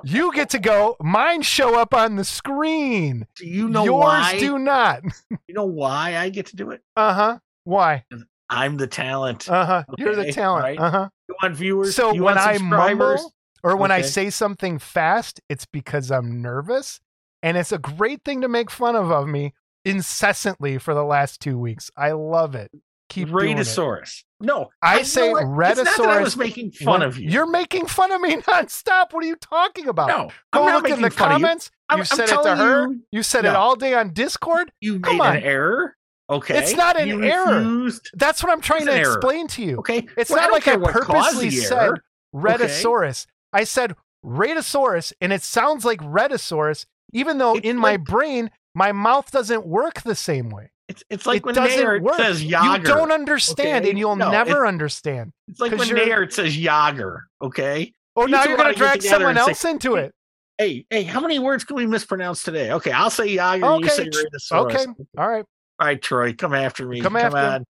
You 0.05 0.33
get 0.33 0.51
to 0.51 0.59
go. 0.61 0.97
Mine 1.01 1.43
show 1.43 1.79
up 1.79 1.93
on 1.93 2.15
the 2.15 2.25
screen. 2.25 3.27
do 3.37 3.47
you 3.47 3.69
know 3.69 3.83
why? 3.93 4.31
Yours 4.31 4.33
why? 4.35 4.39
do 4.39 4.59
not. 4.59 5.03
You 5.49 5.55
know 5.55 5.65
why 5.67 6.17
I 6.17 6.29
get 6.29 6.47
to 6.47 6.57
do 6.57 6.71
it? 6.71 6.81
Uh 6.97 7.13
huh. 7.15 7.39
Why? 7.65 8.05
I'm 8.49 8.77
the 8.77 8.87
talent. 8.87 9.49
Uh 9.51 9.65
huh. 9.67 9.85
You're 9.99 10.15
the 10.15 10.33
talent. 10.33 10.63
right. 10.63 10.79
Uh 10.79 10.91
huh. 10.91 11.09
You 11.29 11.35
want 11.43 11.55
viewers? 11.57 11.95
So 11.95 12.13
you 12.13 12.23
when 12.25 12.39
I 12.39 12.59
mumble 12.59 13.33
or 13.63 13.77
when 13.77 13.91
I 13.91 14.03
say 14.03 14.31
something 14.31 14.79
fast, 14.79 15.41
it's 15.49 15.67
because 15.67 16.11
I'm 16.11 16.41
nervous, 16.41 17.01
and 17.43 17.57
it's 17.57 17.73
a 17.73 17.79
great 17.79 18.23
thing 18.25 18.41
to 18.43 18.49
make 18.49 18.71
fun 18.71 18.97
of 18.97 19.11
of 19.11 19.27
me 19.29 19.53
incessantly 19.85 20.79
for 20.79 20.95
the 20.95 21.05
last 21.05 21.41
two 21.41 21.59
weeks. 21.59 21.91
I 21.97 22.13
love 22.13 22.55
it. 22.55 22.71
Keep. 23.09 23.29
Radisaurus. 23.29 24.23
No, 24.41 24.69
I 24.83 24.99
you 24.99 25.05
say 25.05 25.33
know 25.33 25.47
what? 25.47 25.79
It's 25.79 25.99
not 25.99 26.09
I 26.09 26.21
was 26.21 26.37
making 26.37 26.73
fun 26.73 27.01
When- 27.01 27.03
of 27.09 27.19
you. 27.19 27.31
You're 27.31 27.47
making 27.51 27.87
fun 27.87 28.13
of 28.13 28.21
me 28.21 28.37
nonstop. 28.43 29.13
What 29.13 29.25
are 29.25 29.27
you 29.27 29.37
talking 29.37 29.89
about? 29.89 30.09
no, 30.09 30.31
Go 30.53 30.61
I'm 30.61 30.67
not 30.67 30.83
look 30.83 30.93
in 30.93 31.01
the 31.03 31.09
you. 31.09 31.15
comments. 31.17 31.71
You, 31.73 31.95
I'm- 31.95 31.99
I'm 32.01 32.05
said 32.05 32.29
it 32.29 32.43
to 32.43 32.57
her. 32.57 32.83
you- 32.89 33.01
You, 33.11 33.23
said 33.23 33.45
it 33.47 33.55
all 33.55 33.77
day 33.77 33.95
on 33.95 34.13
Discord. 34.13 34.71
You 34.81 35.01
Come 35.01 35.17
made 35.19 35.25
on. 35.25 35.37
an 35.39 35.43
error. 35.43 35.97
Okay, 36.31 36.59
It's 36.59 36.75
not 36.75 37.01
an 37.01 37.09
You 37.09 37.23
error. 37.25 37.57
refused. 37.59 38.11
That's 38.15 38.43
what 38.43 38.53
I'm 38.53 38.61
trying 38.61 38.83
It's 38.83 38.89
to 38.91 38.93
an 38.95 38.99
error. 39.01 39.15
explain 39.15 39.47
to 39.49 39.63
you. 39.63 39.79
Okay, 39.79 40.07
It's 40.17 40.29
Well, 40.31 40.37
not 40.39 40.43
don't 40.45 40.53
like 40.53 40.63
I 40.69 40.73
care 40.73 40.79
what 40.79 40.93
caused 40.93 41.07
purposely 41.31 41.51
said 41.51 41.79
error. 41.83 42.05
Rhedosaurus. 42.35 43.27
I 43.53 43.65
said 43.65 43.95
Rhedosaurus, 44.25 45.13
and 45.21 45.33
it 45.33 45.43
sounds 45.43 45.85
like 45.85 46.01
Rhedosaurus, 46.01 46.87
even 47.13 47.39
though 47.39 47.57
It's 47.57 47.67
in 47.67 47.77
my 47.79 47.97
brain, 47.97 48.51
my 48.75 48.93
mouth 48.93 49.31
doesn't 49.31 49.67
work 49.67 50.03
the 50.03 50.15
same 50.15 50.51
way. 50.51 50.71
It's 50.89 51.03
it's 51.11 51.27
like 51.27 51.39
it 51.39 51.47
when 51.47 51.55
doesn't 51.55 51.79
Nayert 51.79 52.01
work. 52.03 52.17
says 52.17 52.43
You 52.43 52.79
don't 52.83 53.13
understand, 53.13 53.85
okay? 53.85 53.91
and 53.91 53.99
you'll 53.99 54.17
No, 54.17 54.31
never 54.31 54.67
understand. 54.67 55.33
It's 55.49 55.61
like 55.61 55.73
when 55.73 55.87
you're- 55.89 56.01
Nayert 56.01 56.33
says 56.33 56.57
Yager. 56.57 57.25
Okay. 57.43 57.93
Oh, 58.17 58.23
You 58.27 58.33
now 58.33 58.45
you're 58.45 58.57
going 58.57 58.73
to 58.73 58.79
drag 58.79 59.03
someone 59.03 59.37
and 59.37 59.45
say- 59.45 59.51
else 59.51 59.65
into 59.65 59.95
it. 59.97 60.15
Hey, 60.57 60.87
hey, 60.91 61.05
how 61.05 61.21
many 61.21 61.39
words 61.39 61.63
can 61.65 61.77
we 61.77 61.87
mispronounce 61.87 62.43
today? 62.43 62.73
Okay, 62.73 62.91
I'll 62.91 63.11
say 63.11 63.27
Yager. 63.27 63.65
You 63.65 63.73
Okay, 63.75 63.89
say 63.89 64.09
tr- 64.09 64.55
Okay. 64.57 64.87
All 65.17 65.29
right. 65.29 65.45
All 65.81 65.87
right, 65.87 66.01
Troy, 66.01 66.33
come 66.35 66.55
after 66.55 66.87
me. 66.87 67.01
Come 67.01 67.15
Come, 67.15 67.25
after. 67.35 67.39
on. 67.39 67.65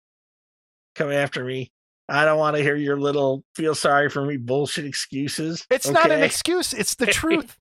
Come 0.95 1.13
after 1.13 1.45
me. 1.45 1.71
I 2.09 2.25
don't 2.25 2.39
want 2.39 2.57
to 2.57 2.63
hear 2.63 2.75
your 2.75 2.99
little 2.99 3.45
feel 3.55 3.75
sorry 3.75 4.09
for 4.09 4.25
me 4.25 4.39
bullshit 4.39 4.87
excuses. 4.87 5.67
It's 5.71 5.89
not 5.91 6.11
an 6.11 6.23
excuse. 6.23 6.73
It's 6.73 6.95
the 6.95 7.07
truth. 7.07 7.57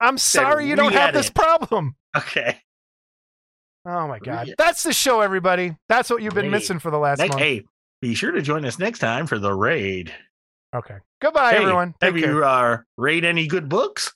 I'm 0.00 0.18
sorry 0.18 0.68
you 0.68 0.76
don't 0.76 0.92
have 0.92 1.14
this 1.14 1.30
problem. 1.30 1.96
Okay. 2.14 2.58
Oh 3.86 4.06
my 4.06 4.18
God. 4.18 4.52
That's 4.58 4.82
the 4.82 4.92
show, 4.92 5.20
everybody. 5.22 5.76
That's 5.88 6.10
what 6.10 6.20
you've 6.22 6.34
been 6.34 6.46
Hey, 6.46 6.50
missing 6.50 6.78
for 6.78 6.90
the 6.90 6.98
last 6.98 7.18
Next, 7.20 7.30
month. 7.30 7.40
hey, 7.42 7.62
be 8.02 8.14
sure 8.14 8.32
to 8.32 8.42
join 8.42 8.64
us 8.66 8.78
next 8.78 8.98
time 8.98 9.26
for 9.26 9.38
the 9.38 9.54
raid. 9.54 10.12
Okay. 10.74 10.96
Goodbye, 11.22 11.52
Hey, 11.52 11.58
everyone. 11.62 11.94
Take 12.00 12.12
Have 12.14 12.22
care. 12.22 12.32
you 12.34 12.44
uh, 12.44 12.78
read 12.98 13.24
any 13.24 13.46
good 13.46 13.68
books? 13.70 14.12